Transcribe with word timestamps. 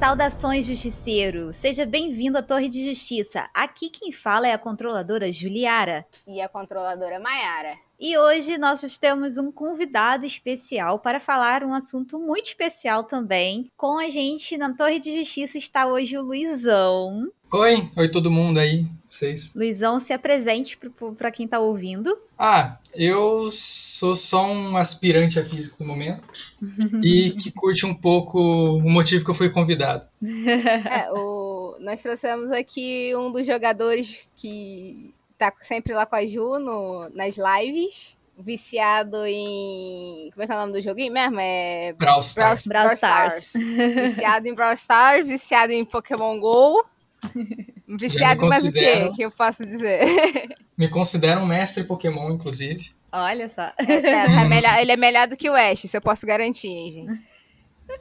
Saudações, 0.00 0.64
justiceiro! 0.64 1.52
Seja 1.52 1.84
bem-vindo 1.84 2.38
à 2.38 2.42
Torre 2.42 2.70
de 2.70 2.82
Justiça. 2.82 3.50
Aqui 3.52 3.90
quem 3.90 4.10
fala 4.10 4.48
é 4.48 4.54
a 4.54 4.58
controladora 4.58 5.30
Juliara. 5.30 6.06
E 6.26 6.40
a 6.40 6.48
controladora 6.48 7.20
Maiara. 7.20 7.76
E 8.00 8.16
hoje 8.16 8.56
nós 8.56 8.80
temos 8.96 9.36
um 9.36 9.52
convidado 9.52 10.24
especial 10.24 11.00
para 11.00 11.20
falar 11.20 11.62
um 11.62 11.74
assunto 11.74 12.18
muito 12.18 12.46
especial 12.46 13.04
também. 13.04 13.70
Com 13.76 13.98
a 13.98 14.08
gente 14.08 14.56
na 14.56 14.72
Torre 14.74 14.98
de 14.98 15.14
Justiça 15.14 15.58
está 15.58 15.86
hoje 15.86 16.16
o 16.16 16.22
Luizão. 16.22 17.30
Oi, 17.52 17.90
oi 17.94 18.10
todo 18.10 18.30
mundo 18.30 18.58
aí, 18.58 18.86
vocês. 19.20 19.52
Luizão, 19.54 20.00
se 20.00 20.12
apresente 20.12 20.78
para 21.16 21.30
quem 21.30 21.44
está 21.44 21.58
ouvindo. 21.58 22.16
Ah, 22.38 22.78
eu 22.94 23.50
sou 23.50 24.16
só 24.16 24.46
um 24.46 24.76
aspirante 24.76 25.38
a 25.38 25.44
físico 25.44 25.82
no 25.84 25.88
momento 25.88 26.26
e 27.04 27.32
que 27.32 27.52
curte 27.52 27.84
um 27.84 27.94
pouco 27.94 28.40
o 28.40 28.90
motivo 28.90 29.24
que 29.24 29.30
eu 29.30 29.34
fui 29.34 29.50
convidado. 29.50 30.08
É, 30.90 31.10
o... 31.12 31.76
nós 31.80 32.02
trouxemos 32.02 32.50
aqui 32.50 33.12
um 33.14 33.30
dos 33.30 33.46
jogadores 33.46 34.26
que 34.36 35.14
tá 35.38 35.52
sempre 35.60 35.92
lá 35.92 36.06
com 36.06 36.16
a 36.16 36.26
Ju 36.26 36.58
no, 36.58 37.08
nas 37.10 37.36
lives. 37.36 38.18
Viciado 38.38 39.26
em. 39.26 40.30
Como 40.32 40.42
é 40.42 40.46
que 40.46 40.52
é 40.52 40.56
o 40.56 40.58
nome 40.58 40.72
do 40.72 40.80
joguinho 40.80 41.12
mesmo? 41.12 41.38
É. 41.38 41.92
Brawl 41.92 42.20
Stars. 42.20 42.66
Brawl, 42.66 42.84
Brawl 42.84 42.94
Stars. 42.94 43.52
viciado 43.52 44.48
em 44.48 44.54
Brawl 44.54 44.72
Stars, 44.72 45.28
viciado 45.28 45.72
em 45.72 45.84
Pokémon 45.84 46.40
GO. 46.40 46.82
Viciado 47.98 48.44
em 48.44 48.48
mais 48.48 48.64
o 48.64 48.72
quê? 48.72 49.10
Que 49.14 49.22
eu 49.22 49.30
posso 49.30 49.64
dizer? 49.66 50.00
Me 50.76 50.88
considero 50.88 51.40
um 51.40 51.46
mestre 51.46 51.84
Pokémon, 51.84 52.30
inclusive. 52.30 52.90
Olha 53.12 53.48
só. 53.48 53.70
É, 53.78 54.24
tá 54.26 54.44
melhor, 54.44 54.78
ele 54.80 54.92
é 54.92 54.96
melhor 54.96 55.26
do 55.26 55.36
que 55.36 55.50
o 55.50 55.54
Ash, 55.54 55.84
isso 55.84 55.96
eu 55.96 56.00
posso 56.00 56.24
garantir, 56.26 56.68
hein, 56.68 56.92
gente. 56.92 57.30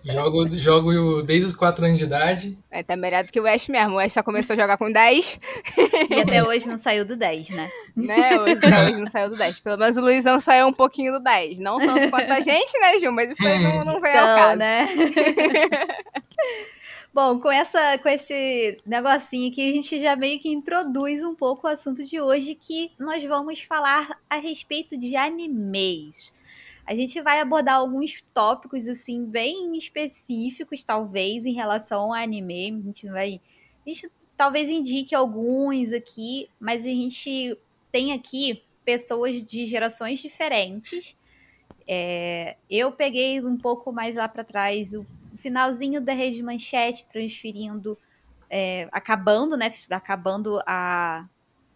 Jogo, 0.05 0.59
jogo 0.59 1.23
desde 1.23 1.47
os 1.47 1.55
4 1.55 1.83
anos 1.83 1.97
de 1.97 2.05
idade. 2.05 2.57
É, 2.69 2.83
tá 2.83 2.95
melhor 2.95 3.23
do 3.23 3.31
que 3.31 3.39
o 3.41 3.47
Ash 3.47 3.67
mesmo. 3.67 3.95
O 3.95 3.99
Ash 3.99 4.13
só 4.13 4.21
começou 4.21 4.53
a 4.55 4.59
jogar 4.59 4.77
com 4.77 4.91
10. 4.91 5.39
E 6.11 6.21
até 6.21 6.43
hoje 6.43 6.67
não 6.69 6.77
saiu 6.77 7.03
do 7.03 7.15
10, 7.15 7.49
né? 7.49 7.71
Né? 7.95 8.39
Hoje, 8.39 8.53
hoje 8.53 8.99
não 8.99 9.09
saiu 9.09 9.29
do 9.31 9.35
10. 9.35 9.59
Pelo 9.61 9.77
menos 9.77 9.97
o 9.97 10.01
Luizão 10.01 10.39
saiu 10.39 10.67
um 10.67 10.73
pouquinho 10.73 11.13
do 11.13 11.19
10. 11.19 11.57
Não 11.57 11.79
tanto 11.79 12.11
quanto 12.11 12.31
a 12.31 12.39
gente, 12.39 12.79
né, 12.79 12.99
Ju? 12.99 13.11
Mas 13.11 13.31
isso 13.31 13.45
aí 13.45 13.63
não, 13.63 13.83
não 13.83 13.99
vem 13.99 14.11
Então, 14.11 14.29
ao 14.29 14.35
caso. 14.37 14.57
né? 14.59 14.87
Bom, 17.11 17.39
com, 17.39 17.51
essa, 17.51 17.97
com 17.97 18.07
esse 18.07 18.77
negocinho 18.85 19.49
aqui, 19.49 19.67
a 19.67 19.71
gente 19.71 19.99
já 19.99 20.15
meio 20.15 20.39
que 20.39 20.47
introduz 20.47 21.23
um 21.23 21.33
pouco 21.33 21.65
o 21.65 21.69
assunto 21.69 22.03
de 22.03 22.21
hoje, 22.21 22.53
que 22.53 22.91
nós 22.99 23.23
vamos 23.23 23.61
falar 23.61 24.19
a 24.29 24.35
respeito 24.35 24.95
de 24.95 25.15
animes. 25.15 26.31
A 26.85 26.93
gente 26.93 27.19
vai 27.21 27.39
abordar 27.39 27.75
alguns 27.75 28.23
tópicos, 28.31 28.87
assim, 28.87 29.25
bem 29.25 29.75
específicos, 29.75 30.83
talvez, 30.83 31.45
em 31.45 31.53
relação 31.53 32.03
ao 32.03 32.13
anime. 32.13 32.79
A 32.79 32.85
gente 32.85 33.07
vai... 33.07 33.41
A 33.85 33.89
gente 33.89 34.11
talvez 34.37 34.69
indique 34.69 35.15
alguns 35.15 35.91
aqui, 35.91 36.47
mas 36.59 36.83
a 36.83 36.89
gente 36.89 37.57
tem 37.91 38.13
aqui 38.13 38.61
pessoas 38.85 39.41
de 39.41 39.65
gerações 39.65 40.19
diferentes. 40.19 41.15
É, 41.87 42.55
eu 42.69 42.91
peguei 42.91 43.41
um 43.41 43.57
pouco 43.57 43.91
mais 43.91 44.15
lá 44.15 44.27
para 44.27 44.43
trás 44.43 44.93
o 44.93 45.05
finalzinho 45.39 46.01
da 46.01 46.13
Rede 46.13 46.43
Manchete, 46.43 47.07
transferindo, 47.09 47.97
é, 48.49 48.87
acabando, 48.91 49.57
né? 49.57 49.73
Acabando 49.89 50.59
a, 50.65 51.25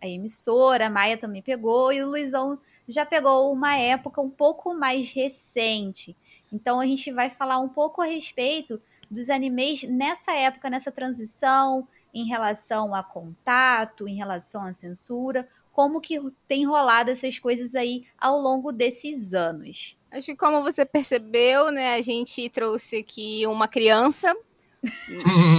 a 0.02 0.08
emissora, 0.08 0.88
a 0.88 0.90
Maia 0.90 1.18
também 1.18 1.42
pegou, 1.42 1.92
e 1.92 2.04
o 2.04 2.10
Luizão 2.10 2.60
já 2.88 3.06
pegou 3.06 3.52
uma 3.52 3.76
época 3.76 4.22
um 4.22 4.30
pouco 4.30 4.74
mais 4.74 5.14
recente. 5.14 6.16
Então 6.52 6.80
a 6.80 6.86
gente 6.86 7.12
vai 7.12 7.30
falar 7.30 7.60
um 7.60 7.70
pouco 7.70 8.02
a 8.02 8.06
respeito 8.06 8.82
dos 9.10 9.30
animes 9.30 9.84
nessa 9.84 10.34
época, 10.34 10.70
nessa 10.70 10.92
transição, 10.92 11.88
em 12.14 12.26
relação 12.26 12.94
a 12.94 13.02
contato, 13.02 14.08
em 14.08 14.16
relação 14.16 14.64
à 14.64 14.74
censura, 14.74 15.48
como 15.72 16.00
que 16.00 16.20
tem 16.48 16.66
rolado 16.66 17.10
essas 17.10 17.40
coisas 17.40 17.74
aí 17.74 18.06
ao 18.18 18.40
longo 18.40 18.72
desses 18.72 19.34
anos. 19.34 19.98
Acho 20.14 20.28
que 20.28 20.36
como 20.36 20.62
você 20.62 20.86
percebeu, 20.86 21.72
né, 21.72 21.96
a 21.96 22.02
gente 22.02 22.48
trouxe 22.50 22.98
aqui 22.98 23.46
uma 23.48 23.68
criança. 23.68 24.34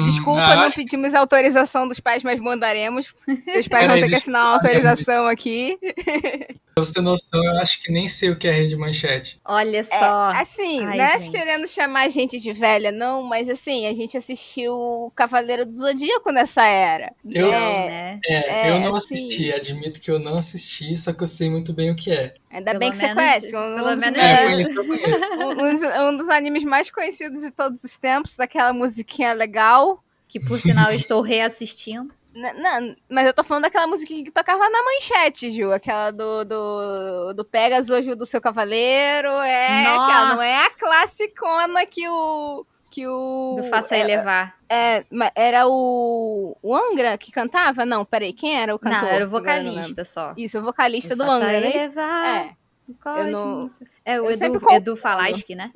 Desculpa, 0.04 0.40
Ah, 0.42 0.56
não 0.56 0.62
acho- 0.64 0.76
pedimos 0.76 1.14
autorização 1.14 1.88
dos 1.88 1.98
pais, 1.98 2.22
mas 2.22 2.38
mandaremos. 2.40 3.14
Seus 3.52 3.66
pais 3.66 3.86
vão 3.88 3.96
ter 3.98 4.08
que 4.08 4.14
assinar 4.14 4.42
uma 4.46 4.54
autorização 4.56 5.26
aqui. 5.26 5.78
Pra 6.74 6.82
você 6.84 6.92
ter 6.94 7.02
noção, 7.02 7.42
eu 7.44 7.60
acho 7.60 7.80
que 7.80 7.92
nem 7.92 8.08
sei 8.08 8.30
o 8.30 8.36
que 8.36 8.48
é 8.48 8.50
rede 8.50 8.74
manchete. 8.74 9.40
Olha 9.44 9.84
só. 9.84 10.32
Assim, 10.34 10.84
Ai, 10.84 10.96
não 10.98 11.04
é 11.04 11.20
gente. 11.20 11.30
querendo 11.30 11.68
chamar 11.68 12.00
a 12.06 12.08
gente 12.08 12.40
de 12.40 12.52
velha, 12.52 12.90
não, 12.90 13.22
mas 13.22 13.48
assim, 13.48 13.86
a 13.86 13.94
gente 13.94 14.16
assistiu 14.16 15.12
Cavaleiro 15.14 15.64
do 15.64 15.72
Zodíaco 15.72 16.32
nessa 16.32 16.64
era. 16.66 17.12
Eu- 17.30 17.46
É, 17.52 17.78
né? 17.86 18.20
É, 18.26 18.34
É, 18.34 18.70
eu 18.70 18.80
não 18.80 18.96
assim- 18.96 19.14
assisti, 19.14 19.52
admito 19.52 20.00
que 20.00 20.10
eu 20.10 20.18
não 20.18 20.36
assisti, 20.36 20.96
só 20.96 21.12
que 21.12 21.22
eu 21.22 21.28
sei 21.28 21.48
muito 21.48 21.72
bem 21.72 21.92
o 21.92 21.94
que 21.96 22.10
é. 22.10 22.34
Ainda 22.50 22.72
Pelo 22.72 22.80
bem 22.80 22.90
que 22.90 22.96
você 22.96 23.02
menos- 23.06 23.14
conhece. 23.22 23.46
Um, 23.56 23.74
pelo 23.76 23.90
um 23.92 23.96
menos 23.96 24.18
É, 24.18 24.32
É. 24.32 24.46
conheço, 24.48 24.70
eu 24.72 24.84
conheço. 24.84 25.04
um 25.60 25.74
dos, 25.74 25.82
um 25.82 26.16
dos 26.16 26.28
animes 26.28 26.64
mais 26.64 26.90
conhecidos 26.90 27.40
de 27.42 27.52
todos 27.52 27.84
os 27.84 27.96
tempos, 27.96 28.36
daquela 28.36 28.72
musiquinha 28.72 29.32
legal. 29.32 30.02
Que 30.26 30.40
por 30.40 30.58
sinal 30.58 30.90
eu 30.90 30.96
estou 30.96 31.20
reassistindo. 31.20 32.12
Não, 32.34 32.96
mas 33.08 33.26
eu 33.26 33.32
tô 33.32 33.44
falando 33.44 33.62
daquela 33.62 33.86
musiquinha 33.86 34.24
que 34.24 34.30
tocava 34.30 34.68
na 34.68 34.78
manchete, 34.82 35.50
Ju. 35.52 35.70
Aquela 35.72 36.10
do, 36.10 36.44
do, 36.44 37.32
do 37.34 37.44
Pegasus 37.44 37.90
ajuda 37.90 38.24
o 38.24 38.26
seu 38.26 38.40
cavaleiro. 38.40 39.28
É 39.28 39.84
Nossa! 39.84 40.04
aquela, 40.04 40.34
não 40.34 40.42
é 40.42 40.66
a 40.66 40.70
classicona 40.70 41.86
que 41.86 42.08
o. 42.08 42.66
Que 42.90 43.06
o. 43.06 43.54
Do 43.56 43.64
Faça 43.64 43.96
é, 43.96 44.00
Elevar. 44.00 44.56
é, 44.68 45.04
ma- 45.10 45.32
era 45.34 45.66
o. 45.66 46.56
O 46.62 46.74
Angra 46.76 47.16
que 47.18 47.30
cantava? 47.32 47.84
Não, 47.84 48.04
peraí, 48.04 48.32
quem 48.32 48.56
era 48.60 48.74
o 48.74 48.78
cantor? 48.78 49.02
Não, 49.02 49.08
era 49.08 49.24
o 49.24 49.26
eu 49.26 49.30
vocalista 49.30 50.04
só. 50.04 50.32
Isso, 50.36 50.58
o 50.58 50.62
vocalista 50.62 51.16
Do 51.16 51.24
do 51.24 51.24
Faça 51.26 51.44
Angra, 51.44 51.60
né? 51.60 51.70
Elevar 51.74 52.26
É. 52.26 52.50
o 52.88 52.94
cosmos. 52.94 53.30
não- 53.32 53.68
É 54.04 54.20
o 54.20 54.26
eu 54.26 54.34
sempre 54.36 54.58
Edu. 54.58 54.70
Edu 54.72 54.96
Falaschi, 54.96 55.54
né? 55.54 55.72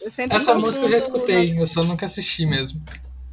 Eu 0.00 0.10
sempre 0.10 0.36
Essa 0.36 0.54
música 0.54 0.84
eu 0.86 0.88
já 0.88 0.96
escutei, 0.96 1.58
eu 1.60 1.66
só 1.66 1.82
nunca 1.84 2.06
assisti 2.06 2.44
mesmo. 2.46 2.80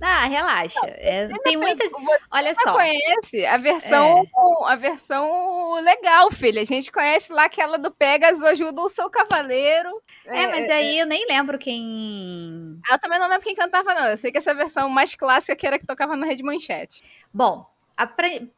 Ah, 0.01 0.25
relaxa. 0.25 0.79
É, 0.85 1.27
tem 1.43 1.57
muitas. 1.57 1.91
Você 1.91 2.25
Olha 2.31 2.55
só. 2.55 2.73
conhece 2.73 3.45
a 3.45 3.57
versão, 3.57 4.25
a 4.65 4.75
versão 4.75 5.73
legal, 5.81 6.31
filha. 6.31 6.61
A 6.61 6.65
gente 6.65 6.91
conhece 6.91 7.33
lá 7.33 7.45
aquela 7.45 7.77
do 7.77 7.91
Pegasus 7.91 8.43
ajuda 8.43 8.81
o 8.81 8.89
seu 8.89 9.09
cavaleiro. 9.09 9.89
É, 10.25 10.47
mas 10.47 10.69
aí 10.69 10.99
eu 10.99 11.05
nem 11.05 11.25
lembro 11.27 11.57
quem. 11.57 12.79
Eu 12.89 12.99
também 12.99 13.19
não 13.19 13.27
lembro 13.27 13.43
quem 13.43 13.55
cantava, 13.55 13.93
não. 13.93 14.07
Eu 14.07 14.17
sei 14.17 14.31
que 14.31 14.37
essa 14.37 14.53
versão 14.53 14.89
mais 14.89 15.15
clássica 15.15 15.55
que 15.55 15.67
era 15.67 15.77
que 15.77 15.85
tocava 15.85 16.15
na 16.15 16.25
Rede 16.25 16.43
Manchete. 16.43 17.03
Bom, 17.33 17.65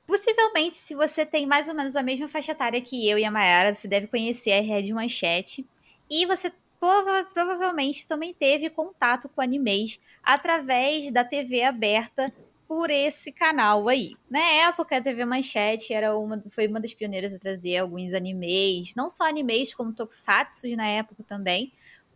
possivelmente, 0.06 0.76
se 0.76 0.94
você 0.94 1.26
tem 1.26 1.48
mais 1.48 1.68
ou 1.68 1.74
menos 1.74 1.96
a 1.96 2.04
mesma 2.04 2.28
faixa 2.28 2.52
etária 2.52 2.82
que 2.82 3.10
eu 3.10 3.18
e 3.18 3.26
a 3.26 3.32
Mayara, 3.32 3.74
você 3.74 3.88
deve 3.88 4.08
conhecer 4.08 4.52
a 4.52 4.62
Red 4.62 4.92
Manchete. 4.94 5.66
E 6.10 6.26
você 6.26 6.52
prova- 6.82 7.30
provavelmente 7.32 8.08
também 8.08 8.34
teve 8.34 8.68
contato 8.72 9.30
com 9.30 9.40
animes 9.40 10.02
através 10.24 11.12
da 11.12 11.24
TV 11.24 11.62
aberta 11.64 12.34
por 12.68 12.90
esse 12.90 13.32
canal 13.32 13.88
aí. 13.88 14.16
Na 14.28 14.40
época, 14.40 14.98
a 14.98 15.02
TV 15.02 15.24
Manchete 15.26 15.94
era 15.94 16.18
uma, 16.18 16.42
foi 16.50 16.68
uma 16.68 16.80
das 16.80 16.94
pioneiras 16.94 17.34
a 17.36 17.40
trazer 17.40 17.78
alguns 17.78 18.14
animes, 18.14 18.96
não 18.96 19.10
só 19.10 19.28
animes, 19.28 19.76
como 19.76 19.94
tokusatsu 19.94 20.76
na 20.76 20.88
época 20.88 21.24
também, 21.24 21.72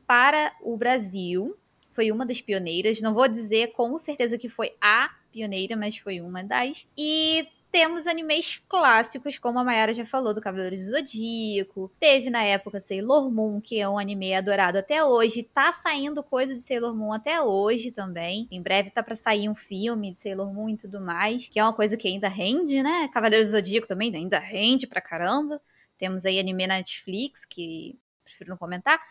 para 0.07 0.51
o 0.61 0.75
Brasil. 0.75 1.55
Foi 1.91 2.11
uma 2.11 2.25
das 2.25 2.41
pioneiras. 2.41 3.01
Não 3.01 3.13
vou 3.13 3.27
dizer 3.27 3.71
com 3.73 3.97
certeza 3.99 4.37
que 4.37 4.49
foi 4.49 4.73
a 4.81 5.13
pioneira, 5.31 5.75
mas 5.75 5.97
foi 5.97 6.21
uma 6.21 6.43
das. 6.43 6.87
E 6.97 7.47
temos 7.75 8.07
animes 8.07 8.63
clássicos, 8.69 9.37
como 9.37 9.59
a 9.59 9.63
Mayara 9.65 9.93
já 9.93 10.05
falou, 10.05 10.33
do 10.33 10.39
Cavaleiro 10.39 10.77
do 10.77 10.81
Zodíaco. 10.81 11.91
Teve 11.99 12.29
na 12.29 12.41
época 12.41 12.79
Sailor 12.79 13.29
Moon, 13.29 13.59
que 13.59 13.77
é 13.77 13.89
um 13.89 13.97
anime 13.97 14.33
adorado 14.33 14.77
até 14.77 15.03
hoje. 15.03 15.43
Tá 15.43 15.73
saindo 15.73 16.23
coisa 16.23 16.53
de 16.53 16.61
Sailor 16.61 16.95
Moon 16.95 17.11
até 17.11 17.41
hoje 17.41 17.91
também. 17.91 18.47
Em 18.49 18.61
breve 18.61 18.91
tá 18.91 19.03
pra 19.03 19.13
sair 19.13 19.49
um 19.49 19.55
filme 19.55 20.11
de 20.11 20.16
Sailor 20.16 20.53
Moon 20.53 20.69
e 20.69 20.77
tudo 20.77 21.01
mais, 21.01 21.49
que 21.49 21.59
é 21.59 21.63
uma 21.63 21.73
coisa 21.73 21.97
que 21.97 22.07
ainda 22.07 22.29
rende, 22.29 22.81
né? 22.81 23.09
Cavaleiro 23.13 23.43
do 23.43 23.51
Zodíaco 23.51 23.85
também 23.85 24.16
ainda 24.16 24.39
rende 24.39 24.87
pra 24.87 25.01
caramba. 25.01 25.59
Temos 25.97 26.25
aí 26.25 26.39
anime 26.39 26.67
na 26.67 26.78
Netflix, 26.78 27.43
que 27.43 27.99
prefiro 28.23 28.51
não 28.51 28.57
comentar. 28.57 29.01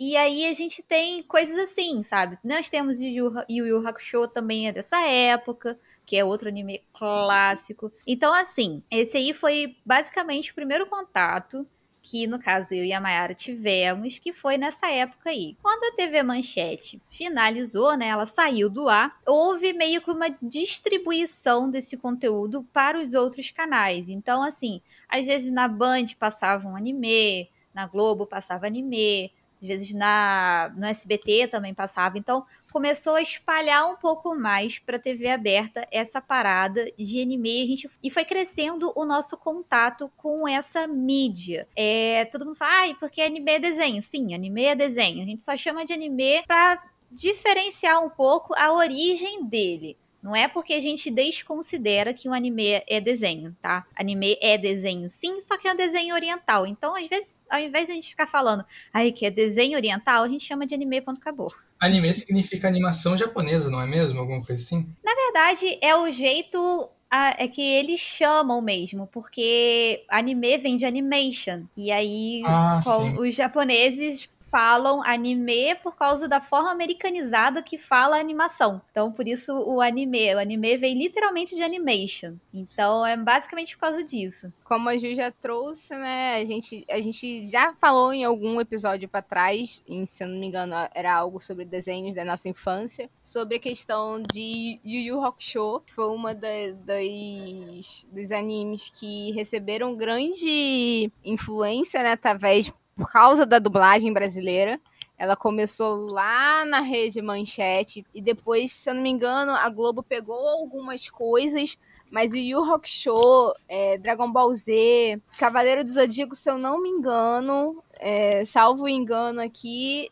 E 0.00 0.16
aí 0.16 0.46
a 0.46 0.54
gente 0.54 0.82
tem 0.82 1.22
coisas 1.22 1.56
assim, 1.58 2.02
sabe? 2.02 2.38
Nós 2.42 2.70
temos 2.70 2.98
Yu, 2.98 3.32
Yu 3.48 3.66
Yu 3.66 3.86
Hakusho 3.86 4.26
também 4.28 4.68
é 4.68 4.72
dessa 4.72 5.02
época, 5.02 5.78
que 6.06 6.16
é 6.16 6.24
outro 6.24 6.48
anime 6.48 6.82
clássico. 6.92 7.92
Então, 8.06 8.32
assim, 8.32 8.82
esse 8.90 9.16
aí 9.16 9.34
foi 9.34 9.76
basicamente 9.84 10.52
o 10.52 10.54
primeiro 10.54 10.86
contato 10.86 11.66
que, 12.06 12.24
no 12.28 12.38
caso, 12.38 12.72
eu 12.72 12.84
e 12.84 12.92
a 12.92 13.00
Mayara 13.00 13.34
tivemos, 13.34 14.20
que 14.20 14.32
foi 14.32 14.56
nessa 14.56 14.86
época 14.88 15.30
aí. 15.30 15.56
Quando 15.60 15.92
a 15.92 15.96
TV 15.96 16.22
Manchete 16.22 17.02
finalizou, 17.10 17.96
né, 17.96 18.06
ela 18.06 18.26
saiu 18.26 18.70
do 18.70 18.88
ar, 18.88 19.18
houve 19.26 19.72
meio 19.72 20.00
que 20.00 20.12
uma 20.12 20.28
distribuição 20.40 21.68
desse 21.68 21.96
conteúdo 21.96 22.62
para 22.72 23.00
os 23.00 23.12
outros 23.12 23.50
canais. 23.50 24.08
Então, 24.08 24.40
assim, 24.44 24.80
às 25.08 25.26
vezes 25.26 25.50
na 25.50 25.66
Band 25.66 26.04
passava 26.16 26.68
um 26.68 26.76
anime, 26.76 27.50
na 27.74 27.88
Globo 27.88 28.24
passava 28.24 28.68
anime, 28.68 29.32
às 29.60 29.66
vezes 29.66 29.92
na, 29.92 30.72
no 30.76 30.86
SBT 30.86 31.48
também 31.48 31.74
passava. 31.74 32.16
Então, 32.18 32.46
começou 32.76 33.14
a 33.14 33.22
espalhar 33.22 33.90
um 33.90 33.96
pouco 33.96 34.34
mais 34.34 34.78
para 34.78 34.98
TV 34.98 35.30
aberta 35.30 35.88
essa 35.90 36.20
parada 36.20 36.84
de 36.98 37.22
anime 37.22 37.62
a 37.62 37.66
gente, 37.66 37.90
e 38.04 38.10
foi 38.10 38.22
crescendo 38.22 38.92
o 38.94 39.06
nosso 39.06 39.34
contato 39.38 40.12
com 40.14 40.46
essa 40.46 40.86
mídia. 40.86 41.66
É, 41.74 42.26
todo 42.26 42.44
mundo 42.44 42.54
fala, 42.54 42.80
ai, 42.80 42.94
porque 43.00 43.22
anime 43.22 43.52
é 43.52 43.58
desenho. 43.58 44.02
Sim, 44.02 44.34
anime 44.34 44.64
é 44.64 44.74
desenho. 44.74 45.22
A 45.22 45.24
gente 45.24 45.42
só 45.42 45.56
chama 45.56 45.86
de 45.86 45.94
anime 45.94 46.42
para 46.46 46.82
diferenciar 47.10 48.04
um 48.04 48.10
pouco 48.10 48.52
a 48.54 48.70
origem 48.70 49.46
dele. 49.46 49.96
Não 50.26 50.34
é 50.34 50.48
porque 50.48 50.72
a 50.72 50.80
gente 50.80 51.08
desconsidera 51.08 52.12
que 52.12 52.28
um 52.28 52.34
anime 52.34 52.82
é 52.88 53.00
desenho, 53.00 53.56
tá? 53.62 53.86
Anime 53.94 54.36
é 54.42 54.58
desenho, 54.58 55.08
sim, 55.08 55.38
só 55.38 55.56
que 55.56 55.68
é 55.68 55.72
um 55.72 55.76
desenho 55.76 56.16
oriental. 56.16 56.66
Então, 56.66 56.96
às 56.96 57.08
vezes, 57.08 57.46
ao 57.48 57.60
invés 57.60 57.86
de 57.86 57.92
a 57.92 57.94
gente 57.94 58.08
ficar 58.08 58.26
falando, 58.26 58.64
aí 58.92 59.12
que 59.12 59.24
é 59.24 59.30
desenho 59.30 59.78
oriental, 59.78 60.24
a 60.24 60.28
gente 60.28 60.44
chama 60.44 60.66
de 60.66 60.74
anime 60.74 61.00
ponto 61.00 61.20
acabou. 61.20 61.54
Anime 61.78 62.12
significa 62.12 62.66
animação 62.66 63.16
japonesa, 63.16 63.70
não 63.70 63.80
é 63.80 63.86
mesmo? 63.86 64.18
Alguma 64.18 64.44
coisa 64.44 64.60
assim? 64.60 64.84
Na 65.04 65.14
verdade, 65.14 65.78
é 65.80 65.94
o 65.94 66.10
jeito 66.10 66.90
é 67.38 67.46
que 67.46 67.62
eles 67.62 68.00
chamam 68.00 68.60
mesmo, 68.60 69.06
porque 69.06 70.04
anime 70.08 70.58
vem 70.58 70.74
de 70.74 70.84
animation. 70.84 71.62
E 71.76 71.92
aí 71.92 72.42
ah, 72.44 72.80
os 73.18 73.32
japoneses 73.32 74.28
falam 74.56 75.02
anime 75.02 75.74
por 75.82 75.94
causa 75.94 76.26
da 76.26 76.40
forma 76.40 76.72
americanizada 76.72 77.62
que 77.62 77.76
fala 77.76 78.18
animação. 78.18 78.80
Então, 78.90 79.12
por 79.12 79.28
isso 79.28 79.52
o 79.52 79.82
anime. 79.82 80.34
O 80.34 80.38
anime 80.38 80.78
vem 80.78 80.96
literalmente 80.96 81.54
de 81.54 81.62
animation. 81.62 82.36
Então, 82.54 83.04
é 83.04 83.18
basicamente 83.18 83.76
por 83.76 83.82
causa 83.82 84.02
disso. 84.02 84.50
Como 84.64 84.88
a 84.88 84.96
Ju 84.96 85.14
já 85.14 85.30
trouxe, 85.30 85.94
né? 85.94 86.36
A 86.36 86.44
gente, 86.46 86.86
a 86.88 86.98
gente 87.02 87.46
já 87.48 87.74
falou 87.74 88.14
em 88.14 88.24
algum 88.24 88.58
episódio 88.58 89.06
para 89.06 89.20
trás, 89.20 89.82
em, 89.86 90.06
se 90.06 90.24
eu 90.24 90.28
não 90.28 90.38
me 90.38 90.46
engano, 90.46 90.74
era 90.94 91.14
algo 91.14 91.38
sobre 91.38 91.66
desenhos 91.66 92.14
da 92.14 92.24
nossa 92.24 92.48
infância, 92.48 93.10
sobre 93.22 93.56
a 93.56 93.60
questão 93.60 94.22
de 94.22 94.80
Yu 94.82 95.00
Yu 95.00 95.22
Hakusho. 95.22 95.82
Foi 95.94 96.08
uma 96.08 96.34
das, 96.34 96.74
das, 96.78 98.06
dos 98.10 98.32
animes 98.32 98.88
que 98.88 99.32
receberam 99.32 99.94
grande 99.94 101.12
influência, 101.22 102.02
né? 102.02 102.12
Através 102.12 102.72
por 102.96 103.12
causa 103.12 103.44
da 103.44 103.58
dublagem 103.58 104.12
brasileira. 104.12 104.80
Ela 105.18 105.36
começou 105.36 106.10
lá 106.10 106.64
na 106.64 106.80
rede 106.80 107.22
Manchete 107.22 108.04
e 108.12 108.20
depois, 108.20 108.72
se 108.72 108.90
eu 108.90 108.94
não 108.94 109.02
me 109.02 109.10
engano, 109.10 109.52
a 109.52 109.68
Globo 109.68 110.02
pegou 110.02 110.48
algumas 110.48 111.08
coisas, 111.08 111.78
mas 112.10 112.32
o 112.32 112.36
Yu 112.36 112.62
Hakusho, 112.62 113.54
é, 113.66 113.96
Dragon 113.96 114.30
Ball 114.30 114.54
Z, 114.54 115.20
Cavaleiro 115.38 115.84
do 115.84 115.90
Zodíaco, 115.90 116.34
se 116.34 116.50
eu 116.50 116.58
não 116.58 116.82
me 116.82 116.90
engano, 116.90 117.82
é, 117.94 118.44
salvo 118.44 118.88
engano 118.88 119.40
aqui, 119.40 120.10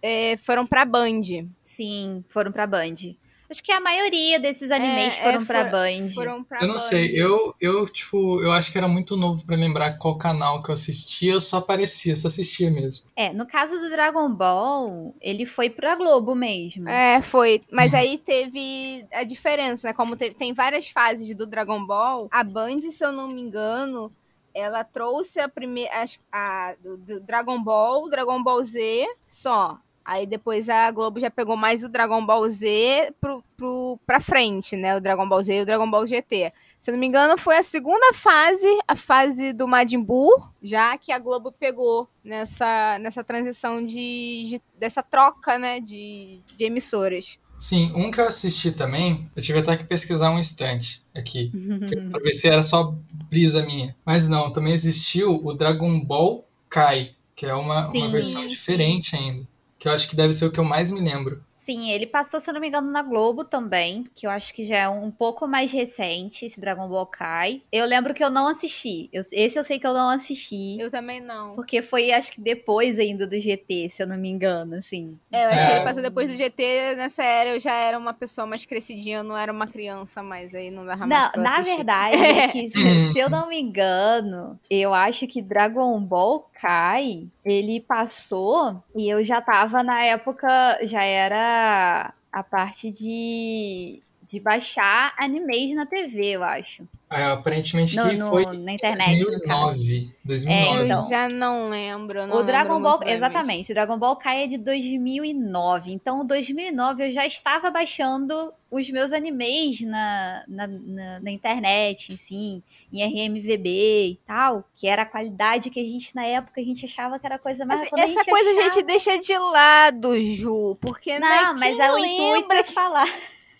é, 0.00 0.38
foram 0.38 0.66
pra 0.66 0.86
Band. 0.86 1.22
Sim, 1.58 2.24
foram 2.28 2.50
pra 2.50 2.66
Band. 2.66 3.14
Acho 3.48 3.62
que 3.62 3.72
a 3.72 3.80
maioria 3.80 4.40
desses 4.40 4.70
animes 4.70 5.16
é, 5.18 5.22
foram 5.22 5.42
é, 5.42 5.44
pra 5.44 5.64
for, 5.64 5.70
Band. 5.70 6.08
Foram 6.10 6.44
pra 6.44 6.60
eu 6.60 6.66
não 6.66 6.74
Band. 6.74 6.80
sei, 6.80 7.10
eu, 7.14 7.54
eu, 7.60 7.88
tipo, 7.88 8.40
eu 8.40 8.52
acho 8.52 8.72
que 8.72 8.78
era 8.78 8.88
muito 8.88 9.16
novo 9.16 9.44
para 9.44 9.56
lembrar 9.56 9.98
qual 9.98 10.18
canal 10.18 10.62
que 10.62 10.70
eu 10.70 10.74
assistia, 10.74 11.32
eu 11.32 11.40
só 11.40 11.58
aparecia, 11.58 12.16
só 12.16 12.28
assistia 12.28 12.70
mesmo. 12.70 13.06
É, 13.14 13.32
no 13.32 13.46
caso 13.46 13.78
do 13.78 13.88
Dragon 13.90 14.28
Ball, 14.28 15.14
ele 15.20 15.46
foi 15.46 15.70
pra 15.70 15.94
Globo 15.94 16.34
mesmo. 16.34 16.88
É, 16.88 17.22
foi. 17.22 17.62
Mas 17.70 17.92
uhum. 17.92 17.98
aí 17.98 18.18
teve 18.18 19.06
a 19.12 19.24
diferença, 19.24 19.88
né? 19.88 19.94
Como 19.94 20.16
teve, 20.16 20.34
tem 20.34 20.52
várias 20.52 20.88
fases 20.88 21.34
do 21.34 21.46
Dragon 21.46 21.84
Ball, 21.86 22.28
a 22.30 22.42
Band, 22.42 22.80
se 22.90 23.04
eu 23.04 23.12
não 23.12 23.28
me 23.28 23.40
engano, 23.40 24.12
ela 24.56 24.82
trouxe 24.82 25.38
a 25.38 25.48
primeira. 25.48 25.90
A, 25.92 26.70
a 26.70 26.74
do, 26.76 26.96
do 26.96 27.20
Dragon 27.20 27.62
Ball, 27.62 28.08
Dragon 28.08 28.42
Ball 28.42 28.64
Z, 28.64 29.06
só. 29.28 29.78
Aí 30.06 30.24
depois 30.24 30.68
a 30.68 30.88
Globo 30.92 31.18
já 31.18 31.28
pegou 31.28 31.56
mais 31.56 31.82
o 31.82 31.88
Dragon 31.88 32.24
Ball 32.24 32.48
Z 32.48 33.12
pro, 33.20 33.42
pro, 33.56 33.98
pra 34.06 34.20
frente, 34.20 34.76
né? 34.76 34.96
O 34.96 35.00
Dragon 35.00 35.28
Ball 35.28 35.42
Z 35.42 35.58
e 35.58 35.62
o 35.62 35.66
Dragon 35.66 35.90
Ball 35.90 36.06
GT. 36.06 36.52
Se 36.78 36.90
eu 36.90 36.92
não 36.92 37.00
me 37.00 37.08
engano, 37.08 37.36
foi 37.36 37.56
a 37.56 37.62
segunda 37.62 38.12
fase, 38.14 38.68
a 38.86 38.94
fase 38.94 39.52
do 39.52 39.66
Majin 39.66 40.00
Buu, 40.00 40.30
já 40.62 40.96
que 40.96 41.10
a 41.10 41.18
Globo 41.18 41.50
pegou 41.50 42.08
nessa, 42.22 43.00
nessa 43.00 43.24
transição 43.24 43.84
de, 43.84 44.44
de 44.46 44.62
dessa 44.78 45.02
troca, 45.02 45.58
né, 45.58 45.80
de, 45.80 46.40
de 46.56 46.64
emissoras. 46.64 47.36
Sim, 47.58 47.90
um 47.96 48.08
que 48.12 48.20
eu 48.20 48.28
assisti 48.28 48.70
também, 48.70 49.28
eu 49.34 49.42
tive 49.42 49.58
até 49.58 49.76
que 49.76 49.84
pesquisar 49.84 50.30
um 50.30 50.38
instante 50.38 51.02
aqui, 51.12 51.50
pra 52.12 52.20
ver 52.20 52.32
se 52.32 52.46
era 52.46 52.62
só 52.62 52.94
brisa 53.28 53.66
minha. 53.66 53.96
Mas 54.04 54.28
não, 54.28 54.52
também 54.52 54.72
existiu 54.72 55.44
o 55.44 55.52
Dragon 55.52 55.98
Ball 55.98 56.46
Kai, 56.68 57.16
que 57.34 57.44
é 57.44 57.54
uma, 57.54 57.90
sim, 57.90 58.02
uma 58.02 58.08
versão 58.10 58.42
sim. 58.42 58.48
diferente 58.48 59.16
ainda 59.16 59.55
que 59.78 59.88
eu 59.88 59.92
acho 59.92 60.08
que 60.08 60.16
deve 60.16 60.32
ser 60.32 60.46
o 60.46 60.52
que 60.52 60.60
eu 60.60 60.64
mais 60.64 60.90
me 60.90 61.00
lembro. 61.00 61.42
Sim, 61.66 61.90
ele 61.90 62.06
passou, 62.06 62.38
se 62.38 62.48
eu 62.48 62.54
não 62.54 62.60
me 62.60 62.68
engano, 62.68 62.92
na 62.92 63.02
Globo 63.02 63.42
também, 63.42 64.08
que 64.14 64.24
eu 64.24 64.30
acho 64.30 64.54
que 64.54 64.62
já 64.62 64.76
é 64.76 64.88
um 64.88 65.10
pouco 65.10 65.48
mais 65.48 65.72
recente, 65.72 66.46
esse 66.46 66.60
Dragon 66.60 66.86
Ball 66.86 67.06
Kai. 67.06 67.60
Eu 67.72 67.86
lembro 67.86 68.14
que 68.14 68.22
eu 68.22 68.30
não 68.30 68.46
assisti. 68.46 69.08
Eu, 69.12 69.22
esse 69.32 69.58
eu 69.58 69.64
sei 69.64 69.80
que 69.80 69.86
eu 69.86 69.92
não 69.92 70.08
assisti. 70.10 70.78
Eu 70.78 70.92
também 70.92 71.20
não. 71.20 71.56
Porque 71.56 71.82
foi, 71.82 72.12
acho 72.12 72.30
que 72.30 72.40
depois 72.40 73.00
ainda 73.00 73.26
do 73.26 73.36
GT, 73.36 73.88
se 73.88 74.00
eu 74.00 74.06
não 74.06 74.16
me 74.16 74.28
engano, 74.28 74.76
assim. 74.76 75.18
É, 75.32 75.44
eu 75.44 75.48
acho 75.48 75.58
é. 75.58 75.66
que 75.66 75.72
ele 75.72 75.84
passou 75.84 76.02
depois 76.02 76.28
do 76.28 76.36
GT. 76.36 76.94
Nessa 76.96 77.24
era 77.24 77.50
eu 77.50 77.58
já 77.58 77.74
era 77.74 77.98
uma 77.98 78.14
pessoa 78.14 78.46
mais 78.46 78.64
crescidinha, 78.64 79.18
eu 79.18 79.24
não 79.24 79.36
era 79.36 79.50
uma 79.50 79.66
criança 79.66 80.22
mais, 80.22 80.54
aí 80.54 80.70
não 80.70 80.86
dava 80.86 81.04
mais 81.04 81.32
Não, 81.34 81.42
na 81.42 81.56
assistir. 81.56 81.76
verdade, 81.76 82.16
é 82.16 82.48
que, 82.48 82.68
se 83.12 83.18
eu 83.18 83.28
não 83.28 83.48
me 83.48 83.58
engano, 83.58 84.56
eu 84.70 84.94
acho 84.94 85.26
que 85.26 85.42
Dragon 85.42 85.98
Ball 86.00 86.48
Kai, 86.60 87.26
ele 87.46 87.80
passou 87.80 88.82
e 88.94 89.08
eu 89.08 89.22
já 89.24 89.40
tava 89.40 89.82
na 89.82 90.02
época, 90.04 90.48
já 90.84 91.04
era 91.04 92.12
a 92.32 92.42
parte 92.42 92.90
de, 92.90 94.02
de 94.26 94.40
baixar 94.40 95.14
animes 95.18 95.74
na 95.74 95.86
TV, 95.86 96.36
eu 96.36 96.42
acho. 96.42 96.86
É, 97.08 97.22
aparentemente 97.22 97.94
no, 97.94 98.08
que 98.08 98.18
foi 98.18 98.56
na 98.58 98.72
internet. 98.72 99.22
2009. 99.24 100.10
2009. 100.24 100.50
É, 100.50 100.84
então, 100.84 101.02
eu 101.02 101.08
já 101.08 101.28
não 101.28 101.68
lembro. 101.68 102.26
Não 102.26 102.38
o 102.38 102.42
Dragon 102.42 102.74
lembro 102.74 102.98
Ball, 102.98 103.08
exatamente. 103.08 103.70
O 103.70 103.74
Dragon 103.74 103.96
Ball 103.96 104.16
Kai 104.16 104.42
é 104.42 104.46
de 104.48 104.58
2009. 104.58 105.92
Então, 105.92 106.26
2009 106.26 107.06
eu 107.06 107.12
já 107.12 107.24
estava 107.24 107.70
baixando 107.70 108.52
os 108.68 108.90
meus 108.90 109.12
animes 109.12 109.82
na, 109.82 110.42
na, 110.48 110.66
na, 110.66 111.20
na 111.20 111.30
internet, 111.30 112.12
assim, 112.12 112.60
em 112.92 113.04
RMVB 113.04 114.08
e 114.08 114.20
tal, 114.26 114.64
que 114.74 114.88
era 114.88 115.02
a 115.02 115.06
qualidade 115.06 115.70
que 115.70 115.78
a 115.78 115.84
gente, 115.84 116.12
na 116.12 116.24
época, 116.24 116.60
a 116.60 116.64
gente 116.64 116.84
achava 116.86 117.20
que 117.20 117.24
era 117.24 117.36
a 117.36 117.38
coisa 117.38 117.64
mais... 117.64 117.88
Mas 117.92 118.10
essa 118.10 118.20
a 118.22 118.24
coisa 118.24 118.50
achava... 118.50 118.66
a 118.66 118.68
gente 118.68 118.84
deixa 118.84 119.16
de 119.16 119.38
lado, 119.38 120.18
Ju, 120.18 120.76
porque... 120.80 121.20
Não, 121.20 121.54
né, 121.54 121.60
mas 121.60 121.78
é 121.78 121.92
o 121.92 121.98
intuito 121.98 122.52
é 122.52 122.64
falar... 122.64 123.08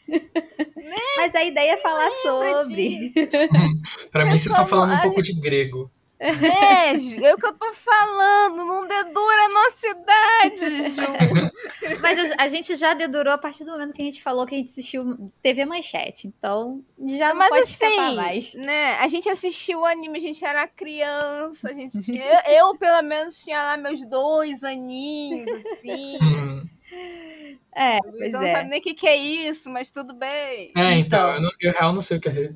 Mas 1.17 1.35
a 1.35 1.45
ideia 1.45 1.73
é 1.73 1.77
falar 1.77 2.11
sobre. 2.11 3.13
Para 4.13 4.25
mim, 4.25 4.31
vocês 4.31 4.47
estão 4.47 4.67
falando 4.67 4.95
um 4.95 5.03
pouco 5.03 5.23
de 5.23 5.33
grego. 5.33 5.91
É, 6.19 6.93
é 6.93 7.35
o 7.35 7.37
que 7.37 7.47
eu 7.47 7.53
tô 7.53 7.73
falando, 7.75 8.65
não 8.65 8.87
dedura 8.87 9.45
a 9.45 9.49
nossa 9.51 9.87
idade, 9.87 10.89
Ju. 10.91 11.03
Mas 12.01 12.33
a 12.39 12.49
gente 12.49 12.75
já 12.75 12.95
dedurou 12.95 13.35
a 13.35 13.39
partir 13.39 13.65
do 13.65 13.73
momento 13.73 13.93
que 13.93 14.01
a 14.01 14.05
gente 14.07 14.23
falou 14.23 14.47
que 14.47 14.55
a 14.55 14.59
gente 14.59 14.71
assistiu 14.71 15.31
TV 15.43 15.67
Manchete, 15.67 16.27
então 16.27 16.83
já 17.07 17.29
não 17.29 17.37
Mas 17.37 17.51
pode 17.51 17.63
assim, 17.63 18.17
mais. 18.17 18.55
né, 18.55 18.95
a 18.95 19.09
gente 19.09 19.29
assistiu 19.29 19.81
o 19.81 19.85
anime, 19.85 20.17
a 20.17 20.21
gente 20.21 20.43
era 20.43 20.67
criança, 20.67 21.69
a 21.69 21.75
gente 21.75 22.01
tinha, 22.01 22.25
eu, 22.47 22.69
eu, 22.69 22.79
pelo 22.79 23.03
menos 23.03 23.39
tinha 23.45 23.63
lá 23.63 23.77
meus 23.77 24.01
dois 24.09 24.65
aninhos, 24.65 25.53
assim. 25.73 26.19
É, 27.77 27.99
pois 28.01 28.33
não 28.33 28.43
é. 28.43 28.53
sabe 28.53 28.71
nem 28.71 28.81
o 28.81 28.83
que, 28.83 28.95
que, 28.95 29.07
é 29.07 29.15
isso, 29.15 29.69
mas 29.69 29.91
tudo 29.91 30.15
bem. 30.15 30.73
É, 30.75 30.93
então, 30.93 30.99
então 30.99 31.35
eu, 31.35 31.43
não, 31.43 31.51
eu 31.61 31.73
real 31.73 31.93
não 31.93 32.01
sei 32.01 32.17
o 32.17 32.21
que 32.21 32.29
é, 32.31 32.51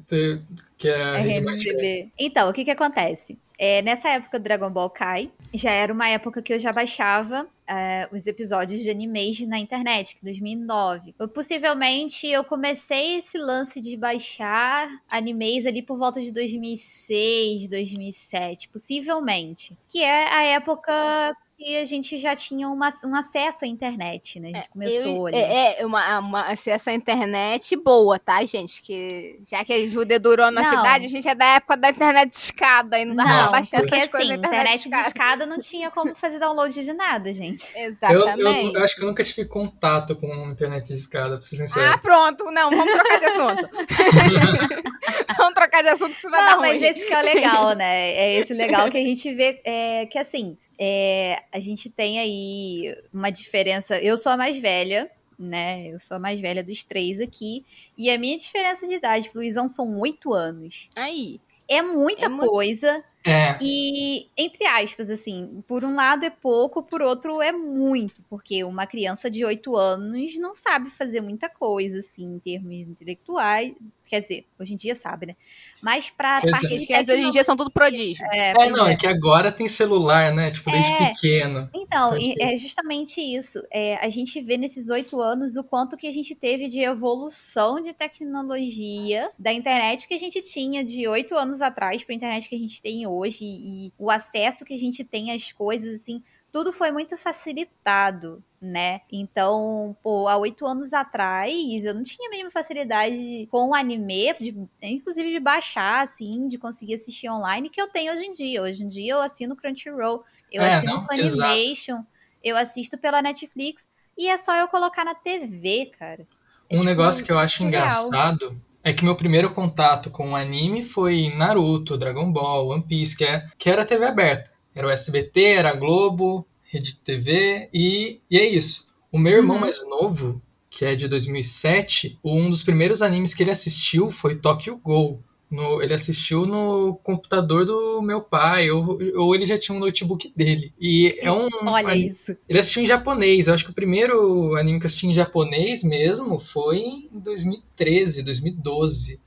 que 0.78 0.88
é 0.88 1.20
RMDB. 1.20 2.10
Então, 2.18 2.48
o 2.48 2.52
que 2.54 2.64
que 2.64 2.70
acontece? 2.70 3.38
É, 3.58 3.82
nessa 3.82 4.08
época 4.08 4.38
do 4.38 4.42
Dragon 4.42 4.70
Ball 4.70 4.88
Kai, 4.88 5.30
já 5.52 5.70
era 5.70 5.92
uma 5.92 6.08
época 6.08 6.40
que 6.40 6.54
eu 6.54 6.58
já 6.58 6.72
baixava 6.72 7.46
é, 7.68 8.08
os 8.10 8.26
episódios 8.26 8.80
de 8.80 8.88
animes 8.88 9.46
na 9.46 9.58
internet, 9.58 10.16
que 10.16 10.24
2009. 10.24 11.14
Eu, 11.18 11.28
possivelmente 11.28 12.26
eu 12.26 12.42
comecei 12.42 13.18
esse 13.18 13.36
lance 13.36 13.78
de 13.78 13.98
baixar 13.98 14.88
animes 15.10 15.66
ali 15.66 15.82
por 15.82 15.98
volta 15.98 16.22
de 16.22 16.32
2006, 16.32 17.68
2007, 17.68 18.70
possivelmente. 18.70 19.76
Que 19.90 20.02
é 20.02 20.32
a 20.32 20.42
época 20.44 21.36
que 21.60 21.76
a 21.76 21.84
gente 21.84 22.16
já 22.16 22.34
tinha 22.34 22.66
uma, 22.70 22.88
um 23.04 23.14
acesso 23.14 23.66
à 23.66 23.68
internet, 23.68 24.40
né? 24.40 24.48
A 24.48 24.56
gente 24.56 24.64
é, 24.64 24.68
começou 24.70 25.12
eu, 25.12 25.26
ali. 25.26 25.36
É, 25.36 25.82
é 25.82 25.86
uma, 25.86 26.18
uma, 26.18 26.40
acesso 26.46 26.88
à 26.88 26.94
internet 26.94 27.76
boa, 27.76 28.18
tá, 28.18 28.42
gente? 28.46 28.80
Que 28.80 29.38
já 29.46 29.62
que 29.62 29.70
a 29.74 29.86
Júlia 29.86 30.18
durou 30.18 30.50
na 30.50 30.62
não. 30.62 30.70
cidade, 30.70 31.04
a 31.04 31.08
gente 31.08 31.28
é 31.28 31.34
da 31.34 31.44
época 31.44 31.76
da 31.76 31.90
internet 31.90 32.30
de 32.30 32.36
escada 32.36 32.98
e 32.98 33.04
não 33.04 33.14
dava 33.14 33.28
não, 33.28 33.50
baixar 33.50 33.80
porque 33.82 33.94
essas 33.94 34.14
assim, 34.14 34.32
internet, 34.32 34.46
internet 34.46 34.90
de 34.90 34.96
escada 34.96 35.44
não 35.44 35.58
tinha 35.58 35.90
como 35.90 36.14
fazer 36.14 36.38
download 36.38 36.72
de 36.72 36.92
nada, 36.94 37.30
gente. 37.30 37.66
Exatamente. 37.76 38.40
Eu, 38.40 38.46
eu, 38.46 38.72
eu, 38.72 38.84
acho 38.84 38.96
que 38.96 39.02
eu 39.02 39.06
nunca 39.06 39.22
tive 39.22 39.44
contato 39.44 40.16
com 40.16 40.50
internet 40.50 40.86
de 40.86 40.94
escada, 40.94 41.36
pra 41.36 41.42
ser 41.42 41.56
sincero. 41.56 41.92
Ah, 41.92 41.98
pronto. 41.98 42.50
Não, 42.50 42.70
vamos 42.70 42.92
trocar 42.92 43.18
de 43.18 43.26
assunto. 43.26 43.68
vamos 45.36 45.54
trocar 45.54 45.82
de 45.82 45.88
assunto 45.88 46.14
que 46.14 46.20
você 46.22 46.30
vai 46.30 46.40
não, 46.40 46.46
dar 46.46 46.56
ruim. 46.56 46.68
mas 46.68 46.82
esse 46.82 47.04
que 47.04 47.12
é 47.12 47.18
o 47.18 47.22
legal, 47.22 47.72
né? 47.74 48.12
É 48.12 48.38
esse 48.38 48.54
legal 48.54 48.90
que 48.90 48.96
a 48.96 49.00
gente 49.00 49.34
vê 49.34 49.60
é, 49.64 50.06
que 50.06 50.18
assim 50.18 50.56
é, 50.80 51.44
a 51.52 51.60
gente 51.60 51.90
tem 51.90 52.18
aí 52.18 52.96
uma 53.12 53.30
diferença. 53.30 54.00
Eu 54.00 54.16
sou 54.16 54.32
a 54.32 54.36
mais 54.36 54.58
velha, 54.58 55.10
né? 55.38 55.88
Eu 55.88 55.98
sou 55.98 56.16
a 56.16 56.20
mais 56.20 56.40
velha 56.40 56.64
dos 56.64 56.84
três 56.84 57.20
aqui. 57.20 57.66
E 57.98 58.10
a 58.10 58.18
minha 58.18 58.36
diferença 58.38 58.86
de 58.86 58.94
idade 58.94 59.28
pro 59.30 59.40
Luizão 59.40 59.68
são 59.68 59.98
oito 60.00 60.32
anos. 60.32 60.88
Aí. 60.96 61.40
É 61.68 61.82
muita 61.82 62.26
É 62.26 62.28
coisa. 62.28 63.04
É, 63.26 63.58
E, 63.60 64.28
entre 64.36 64.66
aspas, 64.66 65.10
assim, 65.10 65.62
por 65.68 65.84
um 65.84 65.94
lado 65.94 66.24
é 66.24 66.30
pouco, 66.30 66.82
por 66.82 67.02
outro 67.02 67.42
é 67.42 67.52
muito, 67.52 68.22
porque 68.30 68.64
uma 68.64 68.86
criança 68.86 69.30
de 69.30 69.44
8 69.44 69.76
anos 69.76 70.38
não 70.38 70.54
sabe 70.54 70.88
fazer 70.88 71.20
muita 71.20 71.48
coisa, 71.48 71.98
assim, 71.98 72.24
em 72.24 72.38
termos 72.38 72.86
intelectuais. 72.86 73.74
Quer 74.08 74.20
dizer, 74.20 74.46
hoje 74.58 74.72
em 74.72 74.76
dia 74.76 74.94
sabe, 74.94 75.26
né? 75.26 75.36
Mas 75.82 76.08
pra 76.08 76.40
Pois 76.40 76.50
é. 76.52 76.56
parte 76.56 76.68
de 76.68 76.74
As 76.76 76.86
crianças 76.86 77.08
hoje 77.18 77.26
em 77.26 77.30
dia 77.30 77.44
são 77.44 77.56
tudo 77.56 77.70
prodígio. 77.70 78.24
É, 78.32 78.50
é, 78.52 78.70
não, 78.70 78.86
é. 78.86 78.92
é 78.92 78.96
que 78.96 79.06
agora 79.06 79.52
tem 79.52 79.68
celular, 79.68 80.32
né? 80.32 80.50
Tipo, 80.50 80.70
desde 80.70 80.90
É. 80.90 81.08
pequeno. 81.08 81.68
Então, 81.74 82.10
Pode 82.10 82.24
e 82.24 82.32
ser. 82.34 82.42
é 82.42 82.56
justamente 82.56 83.20
isso. 83.20 83.62
É, 83.70 83.96
a 83.96 84.08
gente 84.08 84.40
vê 84.40 84.56
nesses 84.56 84.88
oito 84.88 85.20
anos 85.20 85.56
o 85.56 85.64
quanto 85.64 85.96
que 85.96 86.06
a 86.06 86.12
gente 86.12 86.34
teve 86.34 86.68
de 86.68 86.80
evolução 86.80 87.80
de 87.80 87.92
tecnologia 87.92 89.30
da 89.38 89.52
internet 89.52 90.08
que 90.08 90.14
a 90.14 90.18
gente 90.18 90.40
tinha 90.40 90.82
de 90.82 91.06
oito 91.06 91.36
anos 91.36 91.60
atrás 91.60 92.02
para 92.02 92.14
a 92.14 92.16
internet 92.16 92.48
que 92.48 92.54
a 92.54 92.58
gente 92.58 92.80
tem 92.80 93.06
hoje 93.06 93.09
e 93.40 93.92
o 93.98 94.10
acesso 94.10 94.64
que 94.64 94.74
a 94.74 94.78
gente 94.78 95.04
tem 95.04 95.32
às 95.32 95.52
coisas, 95.52 96.00
assim, 96.00 96.22
tudo 96.52 96.72
foi 96.72 96.90
muito 96.90 97.16
facilitado, 97.16 98.42
né? 98.60 99.00
Então, 99.10 99.96
pô, 100.02 100.26
há 100.28 100.36
oito 100.36 100.66
anos 100.66 100.92
atrás 100.92 101.84
eu 101.84 101.94
não 101.94 102.02
tinha 102.02 102.28
a 102.28 102.30
mesma 102.30 102.50
facilidade 102.50 103.46
com 103.50 103.68
o 103.68 103.74
anime, 103.74 104.34
de- 104.34 104.68
inclusive 104.82 105.30
de 105.30 105.40
baixar, 105.40 106.02
assim, 106.02 106.48
de 106.48 106.58
conseguir 106.58 106.94
assistir 106.94 107.28
online, 107.30 107.70
que 107.70 107.80
eu 107.80 107.88
tenho 107.88 108.12
hoje 108.12 108.24
em 108.26 108.32
dia. 108.32 108.62
Hoje 108.62 108.82
em 108.84 108.88
dia 108.88 109.12
eu 109.14 109.22
assino 109.22 109.56
Crunchyroll, 109.56 110.24
eu 110.50 110.62
É, 110.62 110.66
assino 110.68 110.92
não, 110.92 111.00
Funimation, 111.06 112.04
eu 112.42 112.56
assisto 112.56 112.98
pela 112.98 113.22
Netflix 113.22 113.88
e 114.16 114.28
é 114.28 114.36
só 114.36 114.54
eu 114.56 114.68
colocar 114.68 115.04
na 115.04 115.14
TV, 115.14 115.86
cara. 115.98 116.26
É, 116.68 116.76
Um 116.76 116.78
tipo, 116.78 116.86
negócio 116.86 117.24
que 117.24 117.32
eu 117.32 117.38
acho 117.38 117.62
surreal. 117.62 117.68
engraçado 117.68 118.60
é 118.82 118.92
que 118.92 119.04
meu 119.04 119.16
primeiro 119.16 119.50
contato 119.52 120.10
com 120.10 120.30
o 120.32 120.36
anime 120.36 120.82
foi 120.82 121.32
Naruto, 121.36 121.98
Dragon 121.98 122.32
Ball, 122.32 122.68
One 122.68 122.82
Piece, 122.82 123.16
que, 123.16 123.24
é, 123.24 123.46
que 123.58 123.68
era 123.70 123.84
TV 123.84 124.06
aberta. 124.06 124.50
Era 124.74 124.86
o 124.86 124.90
SBT, 124.90 125.42
era 125.42 125.70
a 125.70 125.74
Globo, 125.74 126.46
Rede 126.62 126.94
TV 126.96 127.68
e, 127.72 128.20
e 128.30 128.38
é 128.38 128.46
isso. 128.46 128.88
O 129.12 129.18
meu 129.18 129.32
irmão 129.38 129.56
Uhum. 129.56 129.60
mais 129.60 129.86
novo, 129.88 130.40
que 130.70 130.84
é 130.84 130.94
de 130.94 131.08
2007, 131.08 132.18
um 132.24 132.48
dos 132.48 132.62
primeiros 132.62 133.02
animes 133.02 133.34
que 133.34 133.42
ele 133.42 133.50
assistiu 133.50 134.10
foi 134.10 134.36
Tokyo 134.36 134.76
Ghoul. 134.78 135.22
No- 135.50 135.82
ele 135.82 135.92
assistiu 135.92 136.46
no 136.46 136.94
computador 137.02 137.64
do 137.66 138.00
meu 138.00 138.20
pai, 138.20 138.70
ou, 138.70 138.98
ou 139.16 139.34
ele 139.34 139.44
já 139.44 139.58
tinha 139.58 139.76
um 139.76 139.80
notebook 139.80 140.32
dele. 140.36 140.72
E 140.80 141.18
é 141.20 141.30
um. 141.32 141.48
Olha 141.66 141.88
ani- 141.88 142.06
isso. 142.06 142.36
ele 142.48 142.58
assistiu 142.58 142.82
em 142.82 142.86
japonês. 142.86 143.48
Eu 143.48 143.54
acho 143.54 143.64
que 143.64 143.70
o 143.70 143.74
primeiro 143.74 144.54
anime 144.56 144.78
que 144.78 144.84
eu 144.84 144.86
assisti 144.86 145.08
em 145.08 145.14
japonês 145.14 145.82
mesmo 145.82 146.38
foi 146.38 146.78
em 146.78 147.08
2013, 147.12 148.22
2012. 148.22 149.18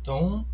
Então, 0.00 0.46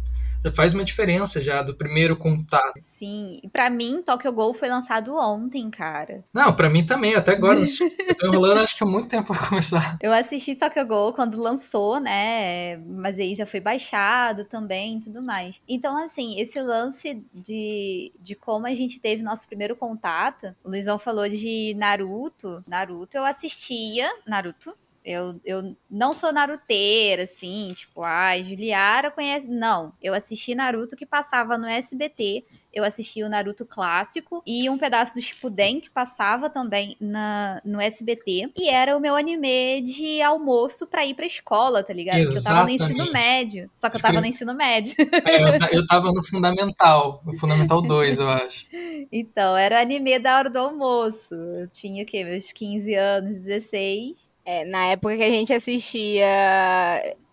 já 0.42 0.52
faz 0.52 0.74
uma 0.74 0.84
diferença 0.84 1.40
já 1.40 1.62
do 1.62 1.74
primeiro 1.74 2.16
contato. 2.16 2.74
Sim, 2.78 3.40
e 3.42 3.48
pra 3.48 3.68
mim, 3.68 4.02
Tokyo 4.02 4.32
Ghoul 4.32 4.54
foi 4.54 4.68
lançado 4.68 5.14
ontem, 5.16 5.70
cara. 5.70 6.24
Não, 6.32 6.54
pra 6.54 6.70
mim 6.70 6.84
também, 6.84 7.14
até 7.14 7.32
agora. 7.32 7.60
eu 8.08 8.14
tô 8.16 8.26
enrolando 8.26 8.60
acho 8.60 8.76
que 8.76 8.84
há 8.84 8.86
muito 8.86 9.08
tempo 9.08 9.34
pra 9.34 9.48
começar. 9.48 9.98
Eu 10.00 10.12
assisti 10.12 10.54
Tokyo 10.54 10.86
Ghoul 10.86 11.12
quando 11.12 11.40
lançou, 11.40 12.00
né? 12.00 12.76
Mas 12.78 13.18
aí 13.18 13.34
já 13.34 13.46
foi 13.46 13.60
baixado 13.60 14.44
também 14.44 14.98
e 14.98 15.00
tudo 15.00 15.22
mais. 15.22 15.60
Então, 15.68 15.96
assim, 16.02 16.38
esse 16.40 16.60
lance 16.60 17.22
de, 17.34 18.12
de 18.20 18.34
como 18.34 18.66
a 18.66 18.74
gente 18.74 19.00
teve 19.00 19.22
nosso 19.22 19.46
primeiro 19.46 19.76
contato, 19.76 20.54
o 20.62 20.70
Luizão 20.70 20.98
falou 20.98 21.28
de 21.28 21.74
Naruto. 21.76 22.62
Naruto, 22.66 23.16
eu 23.16 23.24
assistia 23.24 24.08
Naruto. 24.26 24.74
Eu, 25.08 25.40
eu 25.42 25.74
não 25.90 26.12
sou 26.12 26.30
naruteira, 26.30 27.22
assim, 27.22 27.72
tipo, 27.74 28.02
ai, 28.02 28.44
Juliara 28.44 29.10
conhece. 29.10 29.48
Não, 29.48 29.90
eu 30.02 30.12
assisti 30.12 30.54
Naruto 30.54 30.94
que 30.94 31.06
passava 31.06 31.56
no 31.56 31.66
SBT. 31.66 32.44
Eu 32.70 32.84
assisti 32.84 33.22
o 33.22 33.28
Naruto 33.28 33.64
clássico 33.64 34.42
e 34.46 34.68
um 34.68 34.76
pedaço 34.76 35.14
do 35.14 35.22
Shippuden 35.22 35.80
que 35.80 35.88
passava 35.88 36.50
também 36.50 36.94
na, 37.00 37.62
no 37.64 37.80
SBT. 37.80 38.50
E 38.54 38.68
era 38.68 38.94
o 38.94 39.00
meu 39.00 39.16
anime 39.16 39.80
de 39.80 40.20
almoço 40.20 40.86
pra 40.86 41.06
ir 41.06 41.14
pra 41.14 41.24
escola, 41.24 41.82
tá 41.82 41.94
ligado? 41.94 42.22
Porque 42.22 42.38
eu 42.38 42.44
tava 42.44 42.64
no 42.64 42.70
ensino 42.70 42.90
Exatamente. 42.90 43.12
médio. 43.12 43.70
Só 43.74 43.88
que 43.88 43.96
eu 43.96 44.02
tava 44.02 44.20
no 44.20 44.26
ensino 44.26 44.54
médio. 44.54 44.94
É, 45.24 45.42
eu, 45.42 45.80
eu 45.80 45.86
tava 45.86 46.12
no 46.12 46.22
Fundamental, 46.22 47.22
no 47.24 47.34
Fundamental 47.38 47.80
2, 47.80 48.18
eu 48.18 48.28
acho. 48.28 48.66
Então, 49.10 49.56
era 49.56 49.76
o 49.76 49.80
anime 49.80 50.18
da 50.18 50.36
hora 50.36 50.50
do 50.50 50.58
almoço. 50.58 51.34
Eu 51.34 51.68
tinha 51.68 52.02
o 52.02 52.06
quê? 52.06 52.24
Meus 52.24 52.52
15 52.52 52.94
anos, 52.94 53.36
16. 53.36 54.36
É, 54.50 54.64
na 54.64 54.86
época 54.86 55.14
que 55.14 55.22
a 55.22 55.28
gente 55.28 55.52
assistia 55.52 56.24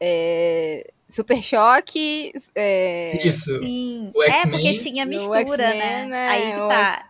é, 0.02 0.92
Super 1.10 1.42
Choque, 1.42 2.34
é, 2.54 3.26
Isso. 3.26 3.58
Sim. 3.60 4.12
É, 4.22 4.46
porque 4.50 4.74
tinha 4.74 5.06
mistura, 5.06 5.70
né? 5.74 6.06
né? 6.08 6.28
Aí 6.28 6.52
que 6.52 6.58
tá. 6.58 7.10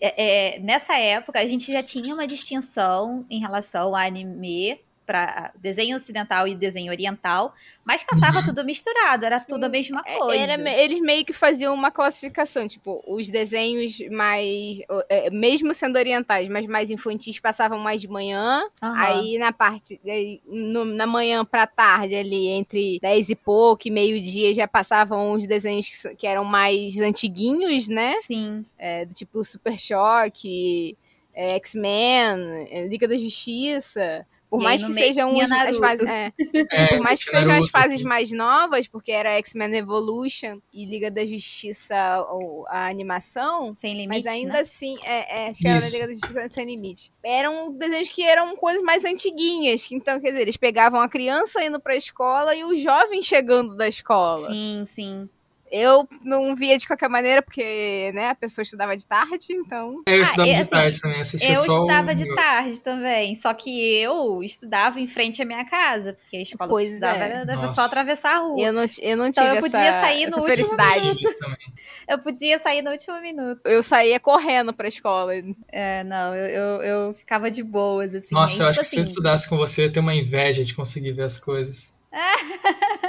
É, 0.00 0.56
é, 0.56 0.58
nessa 0.58 0.98
época, 0.98 1.38
a 1.38 1.46
gente 1.46 1.72
já 1.72 1.80
tinha 1.80 2.12
uma 2.12 2.26
distinção 2.26 3.24
em 3.30 3.38
relação 3.38 3.82
ao 3.82 3.94
anime 3.94 4.80
para 5.06 5.52
desenho 5.56 5.96
ocidental 5.96 6.48
e 6.48 6.54
desenho 6.54 6.90
oriental, 6.90 7.54
mas 7.84 8.02
passava 8.02 8.38
Uhum. 8.38 8.44
tudo 8.44 8.64
misturado, 8.64 9.24
era 9.24 9.38
Sim, 9.38 9.46
tudo 9.48 9.64
a 9.64 9.68
mesma 9.68 10.02
É, 10.04 10.18
coisa. 10.18 10.42
era 10.42 10.80
eles 10.80 11.00
meio 11.00 11.24
que 11.24 11.32
faziam 11.32 11.72
uma 11.72 11.90
classificação, 11.90 12.66
tipo, 12.66 13.02
os 13.06 13.30
desenhos 13.30 13.96
mais, 14.10 14.78
é, 15.08 15.30
mesmo 15.30 15.72
sendo 15.72 15.96
orientais, 15.96 16.48
mas 16.48 16.66
mais 16.66 16.90
infantis, 16.90 17.38
passavam 17.38 17.78
mais 17.78 18.00
de 18.00 18.08
manhã. 18.08 18.62
Aham. 18.82 18.96
Aí 19.04 19.38
na 19.38 19.52
parte, 19.52 20.00
aí, 20.04 20.40
no- 20.46 20.84
na 20.84 21.06
manhã 21.06 21.44
pra 21.44 21.66
tarde, 21.66 22.14
ali, 22.16 22.48
entre 22.48 22.98
10 23.00 23.30
e 23.30 23.36
pouco 23.36 23.86
e 23.86 23.90
meio-dia, 23.90 24.52
já 24.54 24.66
passavam 24.66 25.32
os 25.32 25.46
desenhos 25.46 25.88
que, 25.88 26.16
que 26.16 26.26
eram 26.26 26.44
mais 26.44 26.98
antiguinhos, 26.98 27.86
né? 27.86 28.14
Sim. 28.14 28.64
É, 28.76 29.04
do 29.04 29.14
tipo 29.14 29.44
Super 29.44 29.78
Choque, 29.78 30.96
é, 31.32 31.54
X-Men, 31.56 32.88
Liga 32.88 33.06
da 33.06 33.16
Justiça. 33.16 34.26
Por 34.48 34.60
E 34.60 34.64
mais 34.64 34.82
aí 34.82 34.88
que 34.88 34.94
sejam 34.94 35.34
os, 35.34 35.50
as 35.50 35.76
fases. 35.76 36.06
é, 36.06 36.32
É, 36.70 36.86
por 36.88 37.00
mais 37.00 37.22
que 37.22 37.30
sejam 37.30 37.52
as 37.52 37.68
fases 37.68 38.02
mais 38.02 38.30
novas, 38.30 38.86
porque 38.88 39.10
era 39.12 39.30
X-Men 39.38 39.74
Evolution 39.76 40.58
e 40.72 40.84
Liga 40.84 41.10
da 41.10 41.24
Justiça, 41.26 42.24
ou 42.30 42.66
a 42.68 42.86
animação, 42.88 43.74
Sem 43.74 43.94
limite, 43.94 44.08
mas 44.24 44.26
ainda 44.26 44.54
né? 44.54 44.60
assim, 44.60 44.96
é, 45.02 45.44
é, 45.44 45.48
acho 45.48 45.60
que 45.60 45.68
era. 45.68 45.88
Liga 45.88 46.06
da 46.06 46.12
Justiça 46.14 46.48
Sem 46.50 46.66
Limite. 46.66 47.12
Eram 47.24 47.72
desenhos 47.72 48.08
que 48.08 48.22
eram 48.22 48.56
coisas 48.56 48.82
mais 48.82 49.04
antiguinhas. 49.04 49.88
Então, 49.90 50.20
quer 50.20 50.30
dizer, 50.30 50.42
eles 50.42 50.56
pegavam 50.56 51.00
a 51.00 51.08
criança 51.08 51.62
indo 51.64 51.80
pra 51.80 51.96
escola 51.96 52.54
e 52.54 52.64
o 52.64 52.76
jovem 52.76 53.20
chegando 53.22 53.74
da 53.76 53.88
escola. 53.88 54.36
Sim, 54.36 54.84
sim. 54.86 55.28
Eu 55.70 56.08
não 56.22 56.54
via 56.54 56.78
de 56.78 56.86
qualquer 56.86 57.08
maneira, 57.08 57.42
porque 57.42 58.12
né, 58.14 58.28
a 58.30 58.34
pessoa 58.34 58.62
estudava 58.62 58.96
de 58.96 59.04
tarde, 59.06 59.46
então. 59.50 60.02
É, 60.06 60.16
eu 60.16 60.20
Ah, 60.20 60.24
estudava 60.24 60.48
e, 60.48 60.54
de 60.54 60.60
assim, 60.60 60.70
tarde 60.70 61.00
também, 61.00 61.20
assistia 61.20 61.48
Eu 61.48 61.60
estudava 61.60 62.14
de 62.14 62.22
negócio. 62.22 62.42
tarde 62.44 62.82
também, 62.82 63.34
só 63.34 63.52
que 63.54 63.94
eu 64.00 64.42
estudava 64.42 65.00
em 65.00 65.06
frente 65.06 65.42
à 65.42 65.44
minha 65.44 65.64
casa, 65.64 66.14
porque 66.14 66.36
a 66.36 66.42
escola 66.42 66.70
Pois 66.70 66.86
que 66.86 66.92
eu 66.92 66.94
estudava 66.96 67.24
é. 67.24 67.28
era, 67.30 67.44
Nossa. 67.44 67.68
só 67.74 67.82
atravessar 67.82 68.36
a 68.36 68.38
rua. 68.38 68.60
Eu 68.60 68.72
não, 68.72 68.86
eu 69.00 69.16
não 69.16 69.26
Então, 69.26 69.44
tive 69.44 69.56
eu 69.56 69.60
podia 69.62 69.78
essa, 69.86 70.00
sair 70.00 70.30
no 70.30 70.38
último 70.38 70.76
minuto. 70.76 71.20
Isso 71.20 71.38
também. 71.38 71.56
Eu 72.08 72.18
podia 72.20 72.56
sair 72.60 72.82
no 72.82 72.92
último 72.92 73.20
minuto. 73.20 73.60
Eu 73.64 73.82
saía 73.82 74.20
correndo 74.20 74.72
pra 74.72 74.86
escola. 74.86 75.32
É, 75.72 76.04
não, 76.04 76.32
eu, 76.36 76.46
eu, 76.46 76.82
eu 76.82 77.14
ficava 77.14 77.50
de 77.50 77.64
boas, 77.64 78.14
assim. 78.14 78.32
Nossa, 78.32 78.62
eu 78.62 78.68
acho 78.68 78.74
tipo 78.74 78.84
que 78.84 78.90
se 78.90 78.96
eu 78.96 79.02
assim, 79.02 79.10
estudasse 79.10 79.48
com 79.48 79.56
você, 79.56 79.80
eu 79.80 79.86
ia 79.86 79.92
ter 79.92 79.98
uma 79.98 80.14
inveja 80.14 80.64
de 80.64 80.72
conseguir 80.72 81.12
ver 81.12 81.24
as 81.24 81.38
coisas. 81.40 81.92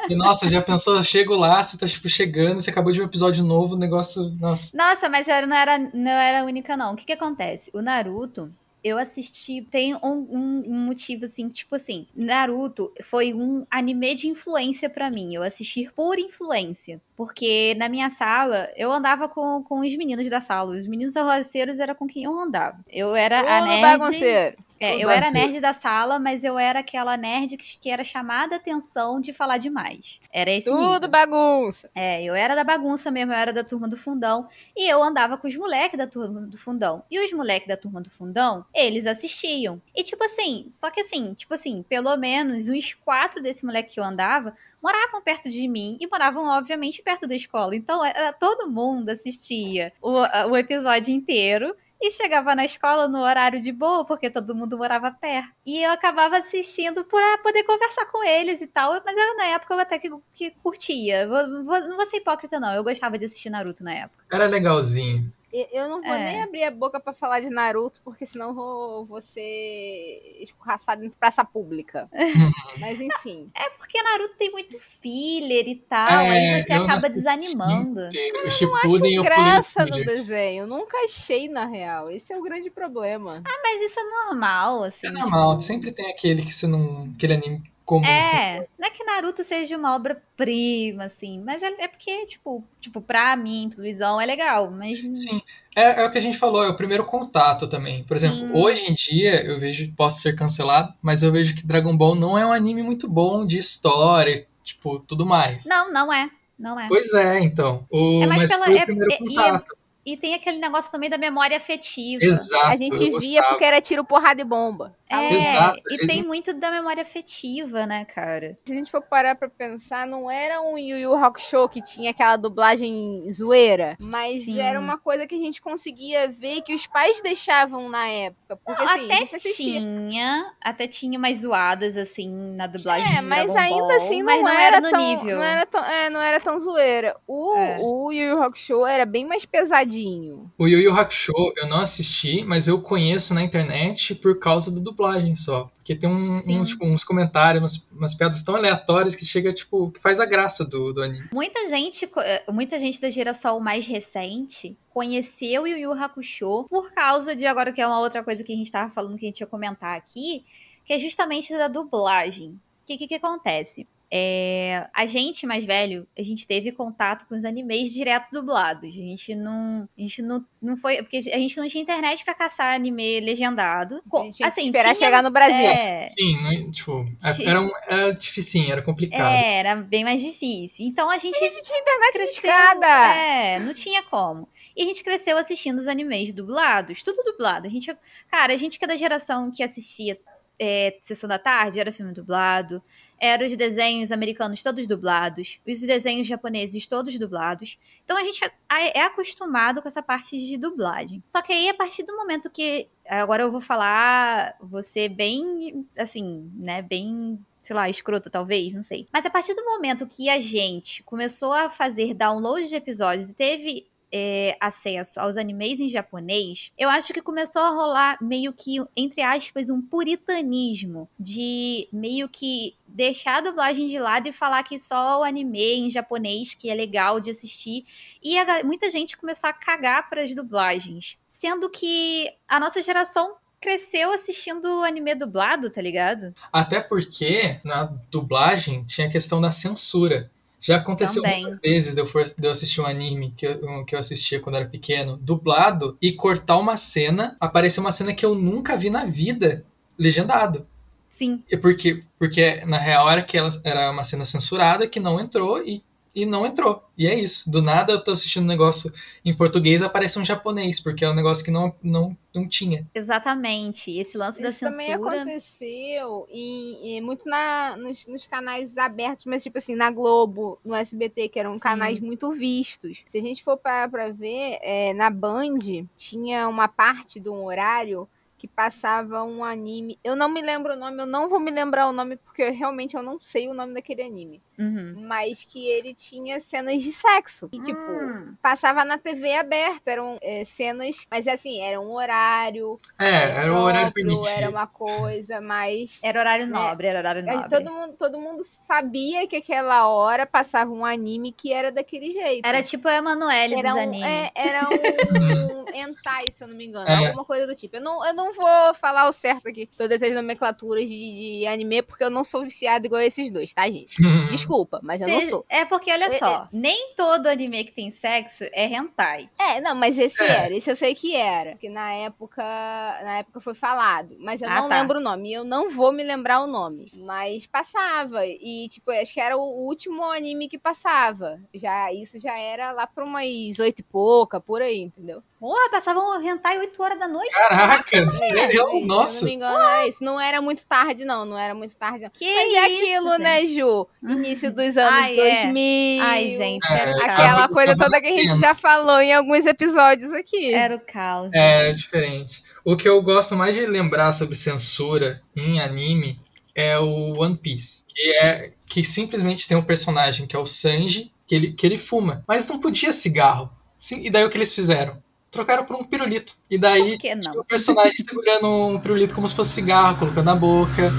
E 0.09 0.15
nossa, 0.15 0.49
já 0.49 0.61
pensou, 0.61 0.97
eu 0.97 1.03
chego 1.03 1.35
lá, 1.35 1.61
você 1.63 1.77
tá 1.77 1.87
tipo 1.87 2.07
chegando, 2.09 2.61
você 2.61 2.69
acabou 2.69 2.91
de 2.91 2.99
ver 2.99 3.05
um 3.05 3.07
episódio 3.07 3.43
novo, 3.43 3.75
o 3.75 3.77
negócio, 3.77 4.29
nossa. 4.39 4.75
Nossa, 4.75 5.09
mas 5.09 5.27
eu 5.27 5.47
não 5.47 5.55
era, 5.55 5.77
não 5.93 6.11
era 6.11 6.41
a 6.41 6.43
única, 6.43 6.75
não. 6.77 6.93
O 6.93 6.95
que 6.95 7.05
que 7.05 7.13
acontece? 7.13 7.69
O 7.73 7.81
Naruto, 7.81 8.51
eu 8.83 8.97
assisti. 8.97 9.61
Tem 9.69 9.95
um, 9.95 10.27
um- 10.29 10.85
motivo, 10.85 11.25
assim, 11.25 11.49
tipo 11.49 11.75
assim. 11.75 12.05
Naruto 12.15 12.91
foi 13.03 13.33
um 13.33 13.65
anime 13.69 14.15
de 14.15 14.27
influência 14.29 14.89
pra 14.89 15.09
mim. 15.09 15.33
Eu 15.33 15.43
assisti 15.43 15.89
por 15.95 16.17
influência. 16.19 17.01
Porque 17.15 17.75
na 17.77 17.89
minha 17.89 18.09
sala, 18.09 18.69
eu 18.77 18.91
andava 18.91 19.27
com, 19.27 19.61
com 19.63 19.79
os 19.81 19.95
meninos 19.97 20.29
da 20.29 20.39
sala. 20.39 20.75
Os 20.75 20.87
meninos 20.87 21.17
arroceiros 21.17 21.79
era 21.79 21.93
com 21.95 22.07
quem 22.07 22.23
eu 22.23 22.39
andava. 22.39 22.77
Eu 22.89 23.15
era 23.15 23.39
a 23.41 23.59
Tudo 23.59 23.67
nerd. 23.69 23.81
bagunceiro. 23.81 24.57
É, 24.79 24.97
eu 24.97 25.09
era 25.09 25.31
nerd 25.31 25.59
da 25.59 25.73
sala, 25.73 26.19
mas 26.19 26.43
eu 26.43 26.57
era 26.57 26.79
aquela 26.79 27.17
nerd 27.17 27.57
que, 27.57 27.79
que 27.79 27.89
era 27.89 28.03
chamada 28.03 28.55
a 28.55 28.57
atenção 28.57 29.19
de 29.19 29.33
falar 29.33 29.57
demais. 29.57 30.19
Era 30.31 30.51
esse 30.51 30.69
nível. 30.69 30.93
Tudo 30.93 31.07
bagunça. 31.07 31.89
É, 31.95 32.23
eu 32.23 32.35
era 32.35 32.55
da 32.55 32.63
bagunça 32.63 33.09
mesmo, 33.09 33.33
eu 33.33 33.37
era 33.37 33.51
da 33.51 33.63
turma 33.63 33.87
do 33.87 33.97
fundão. 33.97 34.47
E 34.75 34.87
eu 34.89 35.01
andava 35.01 35.37
com 35.37 35.47
os 35.47 35.55
moleques 35.55 35.97
da 35.97 36.07
turma 36.07 36.41
do 36.41 36.57
fundão. 36.57 37.03
E 37.09 37.19
os 37.19 37.31
moleques 37.31 37.67
da 37.67 37.77
turma 37.77 38.01
do 38.01 38.09
fundão, 38.09 38.65
eles 38.73 39.05
assistiam. 39.05 39.81
E 39.95 40.03
tipo 40.03 40.23
assim, 40.23 40.65
só 40.69 40.89
que 40.89 41.01
assim, 41.01 41.33
tipo 41.33 41.53
assim, 41.53 41.83
pelo 41.87 42.15
menos 42.17 42.69
uns 42.69 42.93
quatro 42.93 43.41
desse 43.41 43.65
moleque 43.65 43.93
que 43.93 43.99
eu 43.99 44.03
andava 44.03 44.55
moravam 44.81 45.21
perto 45.21 45.49
de 45.49 45.67
mim 45.67 45.97
e 45.99 46.07
moravam, 46.07 46.45
obviamente, 46.45 47.01
perto 47.01 47.27
da 47.27 47.35
escola. 47.35 47.75
Então 47.75 48.03
era 48.05 48.31
todo 48.31 48.69
mundo 48.69 49.09
assistia 49.09 49.91
o, 50.01 50.11
o 50.49 50.57
episódio 50.57 51.13
inteiro. 51.13 51.75
E 52.01 52.11
chegava 52.11 52.55
na 52.55 52.65
escola 52.65 53.07
no 53.07 53.19
horário 53.19 53.61
de 53.61 53.71
boa, 53.71 54.05
porque 54.05 54.29
todo 54.29 54.55
mundo 54.55 54.77
morava 54.77 55.11
perto. 55.11 55.51
E 55.65 55.83
eu 55.83 55.91
acabava 55.91 56.37
assistindo 56.37 57.03
para 57.03 57.37
poder 57.39 57.63
conversar 57.63 58.05
com 58.05 58.23
eles 58.23 58.61
e 58.61 58.67
tal. 58.67 59.01
Mas 59.05 59.17
eu, 59.17 59.37
na 59.37 59.45
época 59.47 59.73
eu 59.73 59.79
até 59.79 59.99
que, 59.99 60.09
que 60.33 60.51
curtia. 60.63 61.27
Vou, 61.27 61.63
vou, 61.63 61.79
não 61.81 61.95
vou 61.95 62.05
ser 62.05 62.17
hipócrita, 62.17 62.59
não. 62.59 62.73
Eu 62.73 62.83
gostava 62.83 63.17
de 63.17 63.25
assistir 63.25 63.49
Naruto 63.49 63.83
na 63.83 63.93
época. 63.93 64.23
Era 64.31 64.45
legalzinho. 64.45 65.31
Eu 65.71 65.87
não 65.87 66.01
vou 66.01 66.13
é. 66.13 66.33
nem 66.33 66.43
abrir 66.43 66.63
a 66.63 66.71
boca 66.71 66.99
para 66.99 67.13
falar 67.13 67.39
de 67.39 67.49
Naruto, 67.49 68.01
porque 68.03 68.25
senão 68.25 68.53
vou, 68.53 69.05
vou 69.05 69.21
ser 69.21 70.37
escorraçado 70.39 71.03
em 71.03 71.09
praça 71.09 71.43
pública. 71.45 72.09
Mas 72.79 72.99
enfim. 72.99 73.49
É 73.55 73.69
porque 73.71 74.01
Naruto 74.01 74.35
tem 74.37 74.51
muito 74.51 74.77
filler 74.79 75.67
e 75.67 75.75
tal, 75.75 76.21
é, 76.21 76.55
aí 76.55 76.63
você 76.63 76.73
acaba 76.73 77.09
desanimando. 77.09 78.01
Eu 78.13 78.33
não 78.33 78.45
acho 78.45 79.23
graça 79.23 79.85
no 79.85 80.03
desenho. 80.05 80.67
Nunca 80.67 80.97
achei, 81.05 81.47
na 81.47 81.65
real. 81.65 82.09
Esse 82.09 82.33
é 82.33 82.37
o 82.37 82.43
grande 82.43 82.69
problema. 82.69 83.41
Ah, 83.45 83.59
mas 83.63 83.81
isso 83.81 83.99
é 83.99 84.03
normal, 84.03 84.83
assim. 84.83 85.07
É 85.07 85.11
normal, 85.11 85.51
tipo... 85.51 85.63
sempre 85.63 85.91
tem 85.91 86.09
aquele 86.09 86.43
que 86.43 86.53
você 86.53 86.67
não. 86.67 87.11
aquele 87.15 87.33
anime 87.33 87.76
comum. 87.87 88.05
É, 88.05 88.67
não 88.77 88.85
é 88.85 88.91
que 88.91 89.03
Naruto 89.05 89.41
seja 89.45 89.77
uma 89.77 89.95
obra-prima, 89.95 91.05
assim, 91.05 91.41
mas 91.41 91.63
é, 91.63 91.67
é, 91.79 91.87
porque, 91.87 92.25
tipo, 92.25 92.61
tipo, 92.81 92.99
pra 92.99 93.33
mim, 93.37 93.69
pro 93.73 93.81
Luizão, 93.81 94.19
é 94.19 94.25
legal, 94.25 94.69
mas... 94.69 94.99
Sim, 94.99 95.41
é, 95.73 96.03
é, 96.03 96.05
o 96.05 96.11
que 96.11 96.17
a 96.17 96.21
gente 96.21 96.37
falou, 96.37 96.65
é 96.65 96.69
o 96.69 96.75
primeiro 96.75 97.05
contato 97.05 97.65
também. 97.65 98.03
Por 98.03 98.19
Sim. 98.19 98.27
exemplo, 98.27 98.61
hoje 98.61 98.85
em 98.91 98.93
dia, 98.93 99.41
eu 99.45 99.57
vejo, 99.57 99.89
posso 99.95 100.19
ser 100.19 100.35
cancelado, 100.35 100.93
mas 101.01 101.23
eu 101.23 101.31
vejo 101.31 101.55
que 101.55 101.65
Dragon 101.65 101.95
Ball 101.95 102.13
não 102.13 102.37
é 102.37 102.45
um 102.45 102.51
anime 102.51 102.83
muito 102.83 103.09
bom 103.09 103.45
de 103.45 103.57
história, 103.57 104.45
tipo, 104.65 104.99
tudo 104.99 105.25
mais. 105.25 105.65
Não, 105.65 105.91
não 105.91 106.11
é. 106.11 106.29
Não 106.59 106.77
é. 106.77 106.87
Pois 106.89 107.13
é, 107.13 107.39
então. 107.39 107.85
O, 107.89 108.21
é 108.21 108.27
mais 108.27 108.41
mas 108.41 108.51
pela, 108.51 108.65
foi 108.65 108.73
o 108.73 108.77
é, 108.77 108.85
primeiro 108.85 109.13
é, 109.13 109.17
contato. 109.17 109.77
E 110.05 110.15
tem 110.15 110.33
aquele 110.33 110.57
negócio 110.57 110.89
também 110.89 111.09
da 111.09 111.17
memória 111.17 111.57
afetiva. 111.57 112.23
Exato. 112.23 112.65
A 112.65 112.77
gente 112.77 112.97
via 112.97 113.11
gostava. 113.11 113.47
porque 113.49 113.63
era 113.65 113.81
tiro, 113.81 114.05
porrada 114.05 114.41
e 114.41 114.45
bomba. 114.45 114.95
É, 115.09 115.33
Exato. 115.33 115.81
e 115.89 116.05
tem 116.05 116.23
muito 116.23 116.53
da 116.53 116.71
memória 116.71 117.01
afetiva, 117.01 117.85
né, 117.85 118.05
cara? 118.05 118.57
Se 118.65 118.71
a 118.71 118.75
gente 118.75 118.91
for 118.91 119.01
parar 119.01 119.35
pra 119.35 119.49
pensar, 119.49 120.05
não 120.05 120.29
era 120.29 120.61
um 120.61 120.77
Yu 120.77 120.97
Yu 120.97 121.15
Hakusho 121.15 121.69
que 121.69 121.81
tinha 121.81 122.11
aquela 122.11 122.35
dublagem 122.37 123.25
zoeira, 123.31 123.95
mas 123.99 124.43
Sim. 124.43 124.59
era 124.59 124.79
uma 124.79 124.97
coisa 124.97 125.25
que 125.25 125.35
a 125.35 125.39
gente 125.39 125.61
conseguia 125.61 126.27
ver 126.27 126.61
que 126.61 126.73
os 126.73 126.85
pais 126.87 127.21
deixavam 127.21 127.89
na 127.89 128.07
época. 128.07 128.57
Porque, 128.57 128.83
assim, 128.83 129.11
até 129.11 129.37
tinha, 129.37 130.53
até 130.61 130.87
tinha 130.87 131.17
mais 131.17 131.41
zoadas, 131.41 131.95
assim, 131.97 132.29
na 132.55 132.67
dublagem 132.67 133.17
É, 133.17 133.21
mas 133.21 133.55
ainda 133.55 133.77
Ball, 133.77 133.91
assim 133.91 134.23
não, 134.23 134.41
não 134.41 134.49
era, 134.49 134.77
era, 134.77 134.81
no 134.81 134.89
tão, 134.89 134.99
nível. 134.99 135.37
Não 135.37 135.43
era 135.43 135.65
tão, 135.65 135.85
é, 135.85 136.09
não 136.09 136.21
era 136.21 136.39
tão 136.39 136.59
zoeira. 136.59 137.15
O, 137.25 137.55
é. 137.55 137.77
o 137.79 138.11
Yu 138.11 138.29
Yu 138.29 138.41
Hakusho 138.41 138.85
era 138.85 139.05
bem 139.05 139.25
mais 139.25 139.45
pesadinho 139.45 140.51
o 140.57 140.67
Yu 140.67 140.79
Yu 140.79 140.93
Hakusho 140.93 141.33
eu 141.55 141.67
não 141.67 141.79
assisti, 141.79 142.43
mas 142.43 142.67
eu 142.67 142.81
conheço 142.81 143.33
na 143.33 143.41
internet 143.41 144.15
por 144.15 144.39
causa 144.39 144.71
da 144.71 144.79
dublagem 144.97 145.35
só. 145.35 145.71
Porque 145.77 145.95
tem 145.95 146.09
um, 146.09 146.41
uns, 146.49 146.69
tipo, 146.69 146.85
uns, 146.85 147.03
comentários, 147.03 147.61
umas, 147.61 147.91
umas, 147.91 148.15
piadas 148.15 148.41
tão 148.41 148.55
aleatórias 148.55 149.15
que 149.15 149.23
chega, 149.23 149.53
tipo, 149.53 149.91
que 149.91 150.01
faz 150.01 150.19
a 150.19 150.25
graça 150.25 150.65
do, 150.65 150.91
do 150.91 151.01
anime. 151.01 151.29
Muita 151.31 151.65
gente, 151.67 152.09
eh, 152.17 152.43
muita 152.51 152.79
gente 152.79 152.99
da 152.99 153.09
geração 153.09 153.59
mais 153.59 153.87
recente 153.87 154.75
conheceu 154.89 155.63
o 155.63 155.67
Yu 155.67 155.77
Yu 155.77 155.93
Hakusho 155.93 156.65
por 156.69 156.91
causa 156.91 157.35
de, 157.35 157.45
agora 157.45 157.71
que 157.71 157.79
é 157.79 157.87
uma 157.87 157.99
outra 157.99 158.23
coisa 158.23 158.43
que 158.43 158.51
a 158.51 158.55
gente 158.55 158.71
tava 158.71 158.91
falando 158.91 159.17
que 159.17 159.25
a 159.25 159.29
gente 159.29 159.39
ia 159.39 159.47
comentar 159.47 159.95
aqui, 159.95 160.43
que 160.83 160.91
é 160.91 160.99
justamente 160.99 161.55
da 161.55 161.67
dublagem. 161.67 162.49
O 162.49 162.59
que, 162.87 162.97
que, 162.97 163.07
que 163.07 163.15
acontece? 163.15 163.87
É, 164.09 164.87
a 164.93 165.05
gente 165.05 165.45
mais 165.45 165.65
velho, 165.65 166.07
a 166.17 166.23
gente 166.23 166.47
teve 166.47 166.71
contato 166.71 167.27
com 167.27 167.35
os 167.35 167.43
animes 167.43 167.93
direto 167.93 168.31
dublados. 168.31 168.89
A 168.89 168.93
gente 168.93 169.35
não, 169.35 169.87
a 169.97 170.01
gente 170.01 170.21
não, 170.21 170.45
não 170.61 170.77
foi, 170.77 170.97
porque 170.97 171.17
a 171.17 171.37
gente 171.37 171.57
não 171.57 171.67
tinha 171.67 171.83
internet 171.83 172.23
para 172.23 172.33
caçar 172.33 172.73
anime 172.73 173.19
legendado. 173.19 174.01
A 174.13 174.23
gente 174.23 174.43
assim, 174.43 174.67
esperar 174.67 174.95
tinha, 174.95 175.07
chegar 175.07 175.21
no 175.21 175.29
Brasil. 175.29 175.55
É, 175.55 176.07
Sim, 176.07 176.41
né, 176.41 176.71
tipo, 176.71 177.05
é, 177.21 177.49
era, 177.49 177.61
um, 177.61 177.69
era 177.85 178.11
difícil, 178.13 178.71
era 178.71 178.81
complicado. 178.81 179.33
É, 179.33 179.55
era 179.55 179.75
bem 179.75 180.05
mais 180.05 180.21
difícil. 180.21 180.85
Então 180.85 181.09
a 181.09 181.17
gente, 181.17 181.35
a 181.35 181.49
gente 181.49 181.63
tinha 181.63 181.79
internet 181.79 182.13
cresceu, 182.13 182.49
escada. 182.49 183.13
É, 183.13 183.59
não 183.59 183.73
tinha 183.73 184.01
como. 184.03 184.47
E 184.73 184.83
a 184.83 184.85
gente 184.85 185.03
cresceu 185.03 185.37
assistindo 185.37 185.79
os 185.79 185.87
animes 185.87 186.33
dublados, 186.33 187.03
tudo 187.03 187.23
dublado. 187.23 187.67
A 187.67 187.69
gente, 187.69 187.93
cara, 188.31 188.53
a 188.53 188.57
gente 188.57 188.79
que 188.79 188.85
é 188.85 188.87
da 188.87 188.95
geração 188.95 189.51
que 189.51 189.63
assistia 189.63 190.17
é, 190.57 190.97
Sessão 191.01 191.27
da 191.27 191.37
Tarde, 191.37 191.79
era 191.79 191.91
filme 191.91 192.13
dublado 192.13 192.81
eram 193.19 193.45
os 193.45 193.55
desenhos 193.55 194.11
americanos 194.11 194.61
todos 194.61 194.87
dublados, 194.87 195.59
os 195.67 195.81
desenhos 195.81 196.27
japoneses 196.27 196.87
todos 196.87 197.17
dublados. 197.17 197.77
Então 198.03 198.17
a 198.17 198.23
gente 198.23 198.43
é, 198.43 198.99
é 198.99 199.03
acostumado 199.03 199.81
com 199.81 199.87
essa 199.87 200.01
parte 200.01 200.37
de 200.37 200.57
dublagem. 200.57 201.21
Só 201.25 201.41
que 201.41 201.51
aí, 201.51 201.69
a 201.69 201.73
partir 201.73 202.03
do 202.03 202.15
momento 202.15 202.49
que. 202.49 202.87
Agora 203.07 203.43
eu 203.43 203.51
vou 203.51 203.61
falar, 203.61 204.55
você 204.59 205.07
bem, 205.07 205.85
assim, 205.97 206.51
né, 206.55 206.81
bem 206.81 207.39
sei 207.61 207.75
lá, 207.75 207.89
escrota 207.89 208.29
talvez, 208.29 208.73
não 208.73 208.81
sei. 208.81 209.07
Mas 209.11 209.25
a 209.25 209.29
partir 209.29 209.53
do 209.53 209.65
momento 209.65 210.07
que 210.07 210.29
a 210.29 210.39
gente 210.39 211.03
começou 211.03 211.51
a 211.51 211.69
fazer 211.69 212.13
download 212.13 212.67
de 212.67 212.75
episódios 212.77 213.29
e 213.29 213.35
teve 213.35 213.87
é, 214.11 214.57
acesso 214.59 215.19
aos 215.19 215.37
animes 215.37 215.79
em 215.79 215.89
japonês, 215.89 216.71
eu 216.77 216.89
acho 216.89 217.13
que 217.13 217.21
começou 217.21 217.61
a 217.61 217.69
rolar 217.69 218.17
meio 218.21 218.53
que, 218.53 218.77
entre 218.95 219.21
aspas, 219.21 219.69
um 219.69 219.81
puritanismo 219.81 221.09
de 221.19 221.87
meio 221.91 222.29
que 222.29 222.75
deixar 222.87 223.37
a 223.37 223.41
dublagem 223.41 223.87
de 223.87 223.99
lado 223.99 224.27
e 224.27 224.33
falar 224.33 224.63
que 224.63 224.79
só 224.79 225.19
o 225.19 225.23
anime 225.23 225.73
em 225.75 225.89
japonês 225.89 226.53
que 226.53 226.69
é 226.69 226.73
legal 226.73 227.19
de 227.19 227.29
assistir. 227.29 227.85
E 228.23 228.37
a, 228.37 228.63
muita 228.63 228.89
gente 228.89 229.17
começou 229.17 229.49
a 229.49 229.53
cagar 229.53 230.09
para 230.09 230.23
as 230.23 230.33
dublagens. 230.33 231.17
Sendo 231.25 231.69
que 231.69 232.31
a 232.47 232.59
nossa 232.59 232.81
geração 232.81 233.35
cresceu 233.59 234.11
assistindo 234.11 234.83
anime 234.83 235.15
dublado, 235.15 235.69
tá 235.69 235.81
ligado? 235.81 236.33
Até 236.51 236.79
porque 236.79 237.59
na 237.63 237.85
dublagem 238.09 238.83
tinha 238.85 239.07
a 239.07 239.11
questão 239.11 239.41
da 239.41 239.51
censura. 239.51 240.31
Já 240.59 240.77
aconteceu 240.77 241.21
Também. 241.21 241.43
muitas 241.43 241.59
vezes 241.59 241.93
de 241.93 242.01
eu, 242.01 242.05
for, 242.05 242.23
de 242.23 242.45
eu 242.47 242.51
assistir 242.51 242.81
um 242.81 242.85
anime 242.85 243.33
que 243.37 243.45
eu, 243.45 243.85
que 243.85 243.95
eu 243.95 243.99
assistia 243.99 244.39
quando 244.39 244.55
era 244.55 244.65
pequeno, 244.65 245.17
dublado, 245.17 245.97
e 246.01 246.11
cortar 246.11 246.57
uma 246.57 246.75
cena, 246.75 247.35
aparecer 247.39 247.79
uma 247.79 247.91
cena 247.91 248.13
que 248.13 248.25
eu 248.25 248.33
nunca 248.33 248.75
vi 248.75 248.89
na 248.89 249.05
vida, 249.05 249.63
legendado. 249.97 250.65
Sim. 251.09 251.43
Porque, 251.61 252.03
porque 252.19 252.65
na 252.65 252.77
real 252.77 253.09
era 253.09 253.21
que 253.21 253.37
ela 253.37 253.49
era 253.63 253.91
uma 253.91 254.03
cena 254.03 254.25
censurada 254.25 254.87
que 254.87 254.99
não 254.99 255.19
entrou 255.19 255.63
e 255.65 255.83
e 256.17 256.25
não 256.25 256.47
entrou. 256.47 256.83
E 256.97 257.05
é 257.05 257.13
isso. 257.13 257.49
Do 257.49 257.61
nada 257.61 257.93
eu 257.93 258.03
tô 258.03 258.09
assistindo 258.09 258.43
um 258.43 258.47
negócio 258.47 258.91
em 259.23 259.37
português 259.37 259.83
aparece 259.83 260.17
um 260.17 260.25
japonês, 260.25 260.79
porque 260.79 261.05
é 261.05 261.09
um 261.09 261.13
negócio 261.13 261.45
que 261.45 261.51
não, 261.51 261.75
não, 261.83 262.17
não 262.33 262.49
tinha. 262.49 262.87
Exatamente. 262.95 263.95
Esse 263.95 264.17
lance 264.17 264.41
isso 264.41 264.63
da 264.63 264.71
censura. 264.71 264.71
também 264.71 264.93
aconteceu 264.93 266.27
e, 266.31 266.99
muito 267.03 267.29
na, 267.29 267.77
nos, 267.77 268.07
nos, 268.07 268.25
canais 268.25 268.79
abertos, 268.79 269.27
mas 269.27 269.43
tipo 269.43 269.59
assim, 269.59 269.75
na 269.75 269.91
Globo, 269.91 270.59
no 270.65 270.73
SBT, 270.73 271.29
que 271.29 271.39
eram 271.39 271.53
Sim. 271.53 271.59
canais 271.59 271.99
muito 271.99 272.31
vistos. 272.31 273.03
Se 273.07 273.19
a 273.19 273.21
gente 273.21 273.43
for 273.43 273.55
parar 273.55 273.87
pra 273.87 274.09
ver, 274.11 274.57
é, 274.63 274.95
na 274.95 275.11
Band 275.11 275.59
tinha 275.95 276.47
uma 276.47 276.67
parte 276.67 277.19
de 277.19 277.29
um 277.29 277.45
horário 277.45 278.09
que 278.39 278.47
passava 278.47 279.23
um 279.23 279.43
anime. 279.43 279.99
Eu 280.03 280.15
não 280.15 280.29
me 280.29 280.41
lembro 280.41 280.73
o 280.73 280.77
nome, 280.77 281.03
eu 281.03 281.05
não 281.05 281.29
vou 281.29 281.39
me 281.39 281.51
lembrar 281.51 281.87
o 281.87 281.91
nome, 281.91 282.17
porque 282.17 282.49
realmente 282.49 282.95
eu 282.95 283.03
não 283.03 283.19
sei 283.19 283.47
o 283.47 283.53
nome 283.53 283.75
daquele 283.75 284.01
anime. 284.01 284.41
Uhum. 284.57 284.95
Mas 285.07 285.45
que 285.45 285.67
ele 285.67 285.93
tinha 285.93 286.39
cenas 286.39 286.81
de 286.81 286.91
sexo. 286.91 287.47
E, 287.51 287.59
tipo, 287.61 287.79
hum. 287.79 288.35
passava 288.41 288.83
na 288.83 288.97
TV 288.97 289.33
aberta. 289.35 289.91
Eram 289.91 290.17
é, 290.21 290.43
cenas. 290.45 291.05
Mas 291.09 291.27
assim, 291.27 291.61
era 291.61 291.79
um 291.79 291.91
horário. 291.91 292.79
É, 292.97 293.43
era 293.43 293.53
um 293.53 293.61
horário 293.61 293.91
permitido. 293.93 294.27
Era 294.27 294.49
uma 294.49 294.65
coisa, 294.65 295.39
mas. 295.39 295.99
Era 296.01 296.19
horário 296.19 296.47
né? 296.47 296.53
nobre, 296.53 296.87
era 296.87 296.99
horário 296.99 297.23
nobre. 297.23 297.49
Todo 297.49 297.71
mundo, 297.71 297.93
todo 297.93 298.19
mundo 298.19 298.43
sabia 298.43 299.27
que 299.27 299.35
aquela 299.35 299.87
hora 299.87 300.25
passava 300.25 300.71
um 300.71 300.83
anime 300.83 301.31
que 301.31 301.53
era 301.53 301.71
daquele 301.71 302.11
jeito. 302.11 302.45
Era 302.45 302.63
tipo 302.63 302.87
a 302.87 302.95
Emanuele 302.95 303.61
dos 303.61 303.73
um, 303.73 303.79
animes. 303.79 304.03
É, 304.03 304.31
era 304.35 304.67
um, 304.69 305.61
um 305.61 305.65
hentai, 305.73 306.31
se 306.31 306.43
eu 306.43 306.47
não 306.47 306.55
me 306.55 306.65
engano. 306.65 306.87
É. 306.87 306.95
Alguma 307.07 307.25
coisa 307.25 307.45
do 307.45 307.55
tipo. 307.55 307.75
Eu 307.75 307.81
não, 307.81 308.05
eu 308.05 308.13
não 308.13 308.33
vou 308.33 308.73
falar 308.73 309.07
o 309.07 309.11
certo 309.11 309.47
aqui. 309.47 309.69
Todas 309.77 310.01
as 310.01 310.13
nomenclaturas 310.13 310.89
de, 310.89 311.39
de 311.39 311.47
anime, 311.47 311.83
porque 311.83 312.03
eu 312.03 312.09
não 312.09 312.23
sou 312.23 312.43
viciada 312.43 312.87
igual 312.87 313.01
esses 313.01 313.31
dois, 313.31 313.53
tá, 313.53 313.69
gente? 313.69 313.97
Desculpa, 314.31 314.46
mas 314.81 315.01
eu 315.01 315.07
não 315.07 315.21
sou. 315.21 315.45
É 315.49 315.65
porque, 315.65 315.91
olha 315.91 316.05
é, 316.05 316.09
só, 316.11 316.43
é... 316.43 316.47
nem 316.51 316.93
todo 316.95 317.27
anime 317.27 317.63
que 317.63 317.71
tem 317.71 317.89
sexo 317.89 318.43
é 318.51 318.65
hentai. 318.65 319.29
É, 319.37 319.59
não, 319.61 319.75
mas 319.75 319.97
esse 319.97 320.21
é. 320.23 320.27
era. 320.27 320.55
Esse 320.55 320.69
eu 320.69 320.75
sei 320.75 320.95
que 320.95 321.15
era. 321.15 321.55
Que 321.55 321.69
na 321.69 321.93
época, 321.93 322.43
na 322.43 323.19
época 323.19 323.39
foi 323.41 323.53
falado. 323.53 324.15
Mas 324.19 324.41
eu 324.41 324.49
ah, 324.49 324.61
não 324.61 324.69
tá. 324.69 324.79
lembro 324.79 324.99
o 324.99 325.01
nome. 325.01 325.31
Eu 325.31 325.43
não 325.43 325.69
vou 325.69 325.91
me 325.91 326.03
lembrar 326.03 326.41
o 326.41 326.47
nome. 326.47 326.91
Mas 326.97 327.45
passava. 327.45 328.25
E, 328.25 328.67
tipo, 328.69 328.91
acho 328.91 329.13
que 329.13 329.19
era 329.19 329.37
o 329.37 329.41
último 329.41 330.03
anime 330.03 330.47
que 330.47 330.57
passava. 330.57 331.39
Já, 331.53 331.91
isso 331.91 332.19
já 332.19 332.37
era 332.37 332.71
lá 332.71 332.87
pra 332.87 333.03
umas 333.03 333.59
oito 333.59 333.79
e 333.79 333.83
pouca, 333.83 334.39
por 334.39 334.61
aí, 334.61 334.79
entendeu? 334.79 335.23
Porra, 335.39 335.69
passavam 335.69 336.19
hentai 336.19 336.57
8 336.57 336.81
horas 336.81 336.97
da 336.97 337.07
noite. 337.07 337.31
Caraca, 337.31 338.11
Sério? 338.11 338.85
Nossa. 338.85 339.13
Se 339.13 339.21
não 339.21 339.27
me 339.27 339.35
engano, 339.35 339.63
era 339.63 339.87
isso. 339.87 340.03
Não 340.03 340.19
era 340.19 340.41
muito 340.41 340.65
tarde, 340.65 341.05
não. 341.05 341.25
Não 341.25 341.37
era 341.37 341.53
muito 341.53 341.75
tarde, 341.75 342.03
não. 342.03 342.09
Que 342.09 342.25
Mas 342.25 342.53
é 342.53 342.69
isso, 342.69 342.83
aquilo, 342.83 343.11
gente? 343.11 343.21
né, 343.21 343.45
Ju? 343.45 343.87
Início 344.01 344.36
dos 344.43 344.77
anos 344.77 345.05
Ai, 345.05 345.19
é. 345.19 345.41
2000. 345.43 346.03
Ai, 346.03 346.27
gente, 346.29 346.71
É, 346.71 346.75
era 346.79 346.91
o 346.91 346.97
Aquela 347.03 347.35
caos. 347.39 347.53
coisa 347.53 347.77
toda 347.77 347.99
que 348.01 348.07
a 348.07 348.11
gente 348.11 348.39
já 348.39 348.55
falou 348.55 348.99
em 348.99 349.13
alguns 349.13 349.45
episódios 349.45 350.11
aqui. 350.13 350.53
Era 350.53 350.75
o 350.75 350.79
caos. 350.79 351.33
É 351.33 351.67
gente. 351.71 351.77
diferente. 351.77 352.43
O 352.63 352.75
que 352.75 352.87
eu 352.87 353.01
gosto 353.01 353.35
mais 353.35 353.55
de 353.55 353.65
lembrar 353.65 354.11
sobre 354.11 354.35
censura 354.35 355.21
em 355.35 355.59
anime 355.59 356.19
é 356.55 356.77
o 356.79 357.19
One 357.21 357.37
Piece, 357.37 357.83
que 357.87 358.11
é 358.15 358.51
que 358.65 358.83
simplesmente 358.83 359.47
tem 359.47 359.55
um 359.55 359.63
personagem 359.63 360.25
que 360.27 360.35
é 360.35 360.39
o 360.39 360.45
Sanji, 360.47 361.11
que 361.25 361.35
ele, 361.35 361.51
que 361.53 361.65
ele 361.65 361.77
fuma, 361.77 362.23
mas 362.27 362.47
não 362.47 362.59
podia 362.59 362.91
cigarro. 362.91 363.49
Sim, 363.79 364.01
e 364.05 364.09
daí 364.09 364.25
o 364.25 364.29
que 364.29 364.37
eles 364.37 364.53
fizeram? 364.53 364.97
Trocaram 365.29 365.65
por 365.65 365.75
um 365.75 365.83
pirulito. 365.83 366.33
E 366.49 366.57
daí 366.57 366.97
o 367.35 367.43
personagem 367.43 367.97
segurando 367.97 368.47
um 368.47 368.79
pirulito 368.79 369.13
como 369.13 369.27
se 369.27 369.35
fosse 369.35 369.51
cigarro, 369.53 369.97
colocando 369.99 370.25
na 370.25 370.35
boca. 370.35 370.91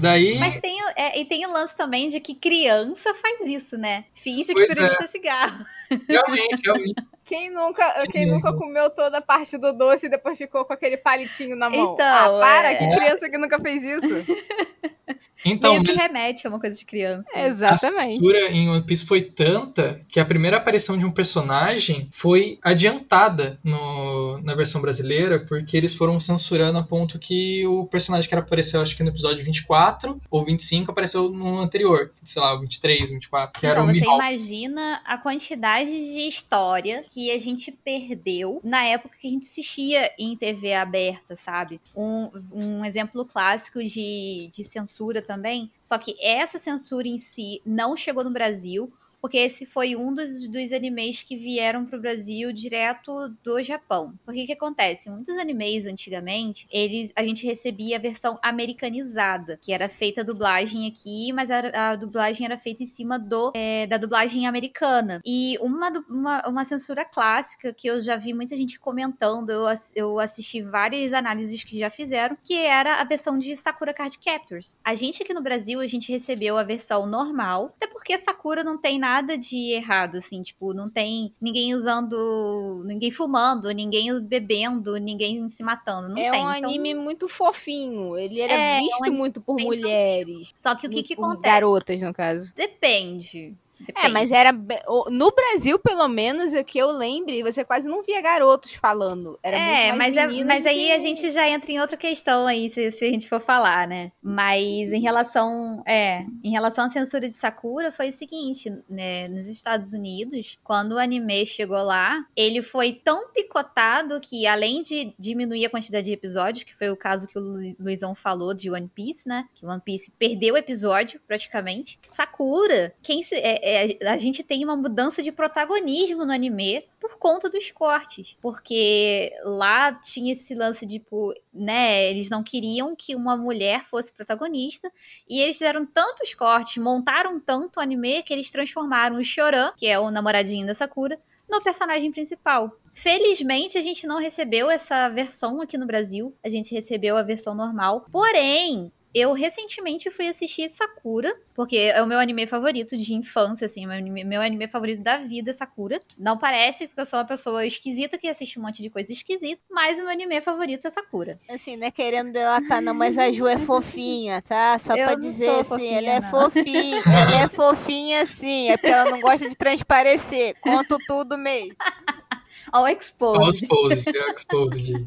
Daí 0.00 0.38
Mas 0.38 0.56
tem, 0.56 0.82
o- 0.82 0.92
é, 0.96 1.20
e 1.20 1.24
tem 1.24 1.46
o 1.46 1.50
lance 1.52 1.76
também 1.76 2.08
de 2.08 2.20
que 2.20 2.34
criança 2.34 3.12
faz 3.14 3.40
isso, 3.46 3.76
né? 3.76 4.04
Finge 4.14 4.54
que 4.54 4.66
pirulito 4.66 5.02
é 5.02 5.06
cigarro. 5.06 5.64
realmente, 6.08 6.62
realmente. 6.64 6.94
Quem 7.28 7.50
nunca, 7.50 8.06
quem 8.10 8.24
nunca 8.24 8.54
comeu 8.54 8.88
toda 8.88 9.18
a 9.18 9.20
parte 9.20 9.58
do 9.58 9.70
doce 9.74 10.06
e 10.06 10.08
depois 10.08 10.38
ficou 10.38 10.64
com 10.64 10.72
aquele 10.72 10.96
palitinho 10.96 11.54
na 11.54 11.68
mão? 11.68 11.92
Então, 11.92 12.06
ah, 12.06 12.40
para, 12.40 12.72
é. 12.72 12.76
que 12.76 12.96
criança 12.96 13.28
que 13.28 13.36
nunca 13.36 13.60
fez 13.60 13.84
isso? 13.84 14.08
Então, 15.44 15.72
Meio 15.72 15.84
que 15.84 15.92
mas 15.92 16.02
remete 16.02 16.46
a 16.46 16.50
uma 16.50 16.58
coisa 16.60 16.76
de 16.76 16.84
criança. 16.84 17.30
A 17.34 17.46
Exatamente. 17.46 18.16
censura 18.16 18.50
em 18.50 18.68
One 18.68 18.82
Piece 18.82 19.06
foi 19.06 19.22
tanta 19.22 20.00
que 20.08 20.18
a 20.18 20.24
primeira 20.24 20.56
aparição 20.56 20.98
de 20.98 21.06
um 21.06 21.10
personagem 21.10 22.08
foi 22.12 22.58
adiantada 22.62 23.58
no, 23.62 24.40
na 24.42 24.54
versão 24.54 24.80
brasileira, 24.80 25.40
porque 25.40 25.76
eles 25.76 25.94
foram 25.94 26.18
censurando 26.18 26.78
a 26.78 26.82
ponto 26.82 27.18
que 27.18 27.66
o 27.66 27.86
personagem 27.86 28.28
que 28.28 28.34
era 28.34 28.42
apareceu, 28.42 28.80
acho 28.80 28.96
que 28.96 29.02
no 29.02 29.10
episódio 29.10 29.44
24 29.44 30.20
ou 30.30 30.44
25, 30.44 30.90
apareceu 30.90 31.28
no 31.30 31.58
anterior, 31.58 32.10
sei 32.24 32.42
lá, 32.42 32.56
23, 32.56 33.10
24, 33.10 33.60
que 33.60 33.66
era 33.66 33.80
Então, 33.80 33.84
o 33.90 33.94
você 33.94 34.00
Mihawk. 34.00 34.16
imagina 34.16 35.00
a 35.04 35.18
quantidade 35.18 35.90
de 35.90 36.26
história 36.28 37.04
que 37.08 37.30
a 37.30 37.38
gente 37.38 37.70
perdeu 37.72 38.60
na 38.64 38.84
época 38.84 39.16
que 39.20 39.28
a 39.28 39.30
gente 39.30 39.46
assistia 39.46 40.10
em 40.18 40.36
TV 40.36 40.74
aberta, 40.74 41.36
sabe? 41.36 41.80
Um, 41.96 42.30
um 42.52 42.84
exemplo 42.84 43.24
clássico 43.24 43.82
de, 43.82 44.50
de 44.52 44.64
censura 44.64 45.22
também. 45.28 45.70
Só 45.82 45.98
que 45.98 46.16
essa 46.20 46.58
censura 46.58 47.06
em 47.06 47.18
si 47.18 47.62
não 47.64 47.94
chegou 47.94 48.24
no 48.24 48.30
Brasil. 48.30 48.92
Porque 49.28 49.36
esse 49.36 49.66
foi 49.66 49.94
um 49.94 50.14
dos, 50.14 50.48
dos 50.48 50.72
animes 50.72 51.22
que 51.22 51.36
vieram 51.36 51.84
pro 51.84 52.00
Brasil 52.00 52.50
direto 52.50 53.28
do 53.44 53.62
Japão. 53.62 54.14
Porque 54.24 54.42
o 54.42 54.46
que 54.46 54.54
acontece? 54.54 55.10
Muitos 55.10 55.36
animes 55.36 55.86
antigamente, 55.86 56.66
eles 56.70 57.12
a 57.14 57.22
gente 57.22 57.44
recebia 57.44 57.96
a 57.96 58.00
versão 58.00 58.38
americanizada, 58.42 59.58
que 59.60 59.70
era 59.70 59.86
feita 59.86 60.22
a 60.22 60.24
dublagem 60.24 60.86
aqui, 60.86 61.30
mas 61.34 61.50
a, 61.50 61.90
a 61.90 61.96
dublagem 61.96 62.46
era 62.46 62.56
feita 62.56 62.82
em 62.82 62.86
cima 62.86 63.18
do 63.18 63.52
é, 63.54 63.86
da 63.86 63.98
dublagem 63.98 64.46
americana. 64.46 65.20
E 65.22 65.58
uma, 65.60 65.90
uma, 66.08 66.48
uma 66.48 66.64
censura 66.64 67.04
clássica 67.04 67.70
que 67.70 67.86
eu 67.86 68.00
já 68.00 68.16
vi 68.16 68.32
muita 68.32 68.56
gente 68.56 68.80
comentando, 68.80 69.50
eu, 69.50 69.66
eu 69.94 70.18
assisti 70.18 70.62
várias 70.62 71.12
análises 71.12 71.62
que 71.62 71.78
já 71.78 71.90
fizeram, 71.90 72.34
que 72.42 72.54
era 72.54 72.94
a 72.98 73.04
versão 73.04 73.38
de 73.38 73.54
Sakura 73.54 73.92
Card 73.92 74.18
Captors. 74.18 74.78
A 74.82 74.94
gente 74.94 75.22
aqui 75.22 75.34
no 75.34 75.42
Brasil, 75.42 75.80
a 75.80 75.86
gente 75.86 76.10
recebeu 76.10 76.56
a 76.56 76.62
versão 76.62 77.06
normal, 77.06 77.74
até 77.76 77.86
porque 77.86 78.16
Sakura 78.16 78.64
não 78.64 78.78
tem 78.78 78.98
nada 78.98 79.17
de 79.22 79.72
errado, 79.72 80.16
assim, 80.16 80.42
tipo, 80.42 80.72
não 80.72 80.88
tem 80.88 81.32
ninguém 81.40 81.74
usando, 81.74 82.82
ninguém 82.84 83.10
fumando, 83.10 83.70
ninguém 83.70 84.20
bebendo, 84.20 84.96
ninguém 84.96 85.48
se 85.48 85.62
matando, 85.62 86.08
não 86.08 86.18
é 86.18 86.30
tem. 86.30 86.44
um 86.44 86.52
Então, 86.52 86.68
anime 86.68 86.94
muito 86.94 87.28
fofinho. 87.28 88.16
Ele 88.16 88.40
era 88.40 88.52
É, 88.52 88.76
é 88.76 88.80
um 88.80 88.84
visto 88.84 89.12
muito 89.12 89.40
por 89.40 89.60
mulheres. 89.60 90.52
Só 90.56 90.74
que 90.74 90.86
o 90.86 90.90
que, 90.90 91.02
que 91.02 91.14
acontece? 91.14 91.42
Garotas, 91.42 92.02
no 92.02 92.12
caso. 92.12 92.52
Depende. 92.54 93.54
É, 93.80 93.84
Depende. 93.92 94.12
mas 94.12 94.30
era. 94.32 94.52
No 94.52 95.30
Brasil, 95.32 95.78
pelo 95.78 96.08
menos, 96.08 96.52
o 96.54 96.64
que 96.64 96.78
eu 96.78 96.90
lembre, 96.90 97.42
você 97.42 97.64
quase 97.64 97.88
não 97.88 98.02
via 98.02 98.20
garotos 98.20 98.74
falando. 98.74 99.38
Era 99.42 99.56
é, 99.56 99.92
mas, 99.92 100.16
é, 100.16 100.26
mas 100.44 100.66
aí 100.66 100.86
que- 100.86 100.92
a 100.92 100.98
gente 100.98 101.30
já 101.30 101.48
entra 101.48 101.70
em 101.72 101.80
outra 101.80 101.96
questão 101.96 102.46
aí, 102.46 102.68
se, 102.68 102.90
se 102.90 103.04
a 103.04 103.08
gente 103.08 103.28
for 103.28 103.40
falar, 103.40 103.86
né? 103.86 104.12
Mas 104.22 104.92
em 104.92 105.00
relação, 105.00 105.82
é, 105.86 106.24
em 106.42 106.50
relação 106.50 106.86
à 106.86 106.88
censura 106.88 107.26
de 107.26 107.34
Sakura, 107.34 107.92
foi 107.92 108.08
o 108.08 108.12
seguinte, 108.12 108.70
né? 108.88 109.28
Nos 109.28 109.48
Estados 109.48 109.92
Unidos, 109.92 110.58
quando 110.64 110.92
o 110.92 110.98
anime 110.98 111.46
chegou 111.46 111.82
lá, 111.82 112.24
ele 112.36 112.62
foi 112.62 112.92
tão 112.92 113.28
picotado 113.32 114.20
que, 114.20 114.46
além 114.46 114.80
de 114.82 115.14
diminuir 115.18 115.66
a 115.66 115.70
quantidade 115.70 116.06
de 116.06 116.12
episódios, 116.12 116.64
que 116.64 116.74
foi 116.76 116.90
o 116.90 116.96
caso 116.96 117.26
que 117.28 117.38
o 117.38 117.42
Lu- 117.42 117.76
Luizão 117.78 118.14
falou 118.14 118.52
de 118.54 118.70
One 118.70 118.90
Piece, 118.94 119.28
né? 119.28 119.46
Que 119.54 119.64
One 119.66 119.80
Piece 119.84 120.10
perdeu 120.18 120.54
o 120.54 120.58
episódio, 120.58 121.20
praticamente. 121.26 121.98
Sakura, 122.08 122.94
quem 123.02 123.22
se, 123.22 123.34
é- 123.36 123.67
é, 123.68 124.08
a 124.08 124.18
gente 124.18 124.42
tem 124.42 124.64
uma 124.64 124.76
mudança 124.76 125.22
de 125.22 125.32
protagonismo 125.32 126.24
no 126.24 126.32
anime 126.32 126.84
por 127.00 127.16
conta 127.18 127.48
dos 127.48 127.70
cortes. 127.70 128.36
Porque 128.40 129.32
lá 129.44 129.92
tinha 129.92 130.32
esse 130.32 130.54
lance 130.54 130.84
de, 130.84 130.98
tipo, 130.98 131.34
né? 131.52 132.10
Eles 132.10 132.30
não 132.30 132.42
queriam 132.42 132.94
que 132.96 133.14
uma 133.14 133.36
mulher 133.36 133.84
fosse 133.88 134.12
protagonista. 134.12 134.90
E 135.28 135.40
eles 135.40 135.56
fizeram 135.56 135.86
tantos 135.86 136.34
cortes, 136.34 136.82
montaram 136.82 137.40
tanto 137.40 137.78
o 137.78 137.80
anime 137.80 138.22
que 138.22 138.32
eles 138.32 138.50
transformaram 138.50 139.16
o 139.16 139.24
Choran, 139.24 139.72
que 139.76 139.86
é 139.86 139.98
o 139.98 140.10
namoradinho 140.10 140.66
da 140.66 140.74
Sakura, 140.74 141.18
no 141.48 141.62
personagem 141.62 142.12
principal. 142.12 142.76
Felizmente, 142.92 143.78
a 143.78 143.82
gente 143.82 144.06
não 144.06 144.18
recebeu 144.18 144.70
essa 144.70 145.08
versão 145.08 145.60
aqui 145.60 145.78
no 145.78 145.86
Brasil. 145.86 146.34
A 146.44 146.48
gente 146.48 146.74
recebeu 146.74 147.16
a 147.16 147.22
versão 147.22 147.54
normal. 147.54 148.04
Porém, 148.10 148.92
eu 149.18 149.32
recentemente 149.32 150.10
fui 150.10 150.28
assistir 150.28 150.68
Sakura, 150.68 151.34
porque 151.54 151.76
é 151.76 152.02
o 152.02 152.06
meu 152.06 152.18
anime 152.18 152.46
favorito 152.46 152.96
de 152.96 153.14
infância, 153.14 153.66
assim, 153.66 153.86
meu 153.86 153.96
anime, 153.96 154.24
meu 154.24 154.40
anime 154.40 154.68
favorito 154.68 155.02
da 155.02 155.16
vida 155.18 155.50
é 155.50 155.52
Sakura. 155.52 156.00
Não 156.18 156.36
parece, 156.38 156.86
porque 156.88 157.00
eu 157.00 157.06
sou 157.06 157.18
uma 157.18 157.24
pessoa 157.24 157.64
esquisita 157.66 158.18
que 158.18 158.28
assiste 158.28 158.58
um 158.58 158.62
monte 158.62 158.82
de 158.82 158.90
coisa 158.90 159.12
esquisita, 159.12 159.60
mas 159.70 159.98
o 159.98 160.02
meu 160.02 160.10
anime 160.10 160.40
favorito 160.40 160.86
é 160.86 160.90
Sakura. 160.90 161.38
Assim, 161.48 161.76
não 161.76 161.86
é 161.86 161.90
querendo 161.90 162.32
delatar, 162.32 162.80
não, 162.82 162.94
mas 162.94 163.16
a 163.18 163.30
Ju 163.32 163.46
é 163.46 163.58
fofinha, 163.58 164.42
tá? 164.42 164.78
Só 164.78 164.94
Eu 164.94 165.06
pra 165.06 165.14
dizer 165.14 165.48
assim, 165.50 165.64
fofinha, 165.64 165.98
ela 165.98 166.10
é 166.10 166.20
não. 166.20 166.30
fofinha. 166.30 167.02
ela 167.06 167.42
é 167.44 167.48
fofinha 167.48 168.26
sim, 168.26 168.70
é 168.70 168.76
porque 168.76 168.92
ela 168.92 169.10
não 169.10 169.20
gosta 169.20 169.48
de 169.48 169.56
transparecer. 169.56 170.54
Conto 170.60 170.98
tudo 171.06 171.36
mesmo. 171.38 171.74
All 172.70 172.82
Olha 172.84 172.94
o 172.94 172.98
exposed. 172.98 173.64
exposed, 173.64 174.08
é 174.14 174.26
o 174.26 174.30
exposed. 174.34 175.06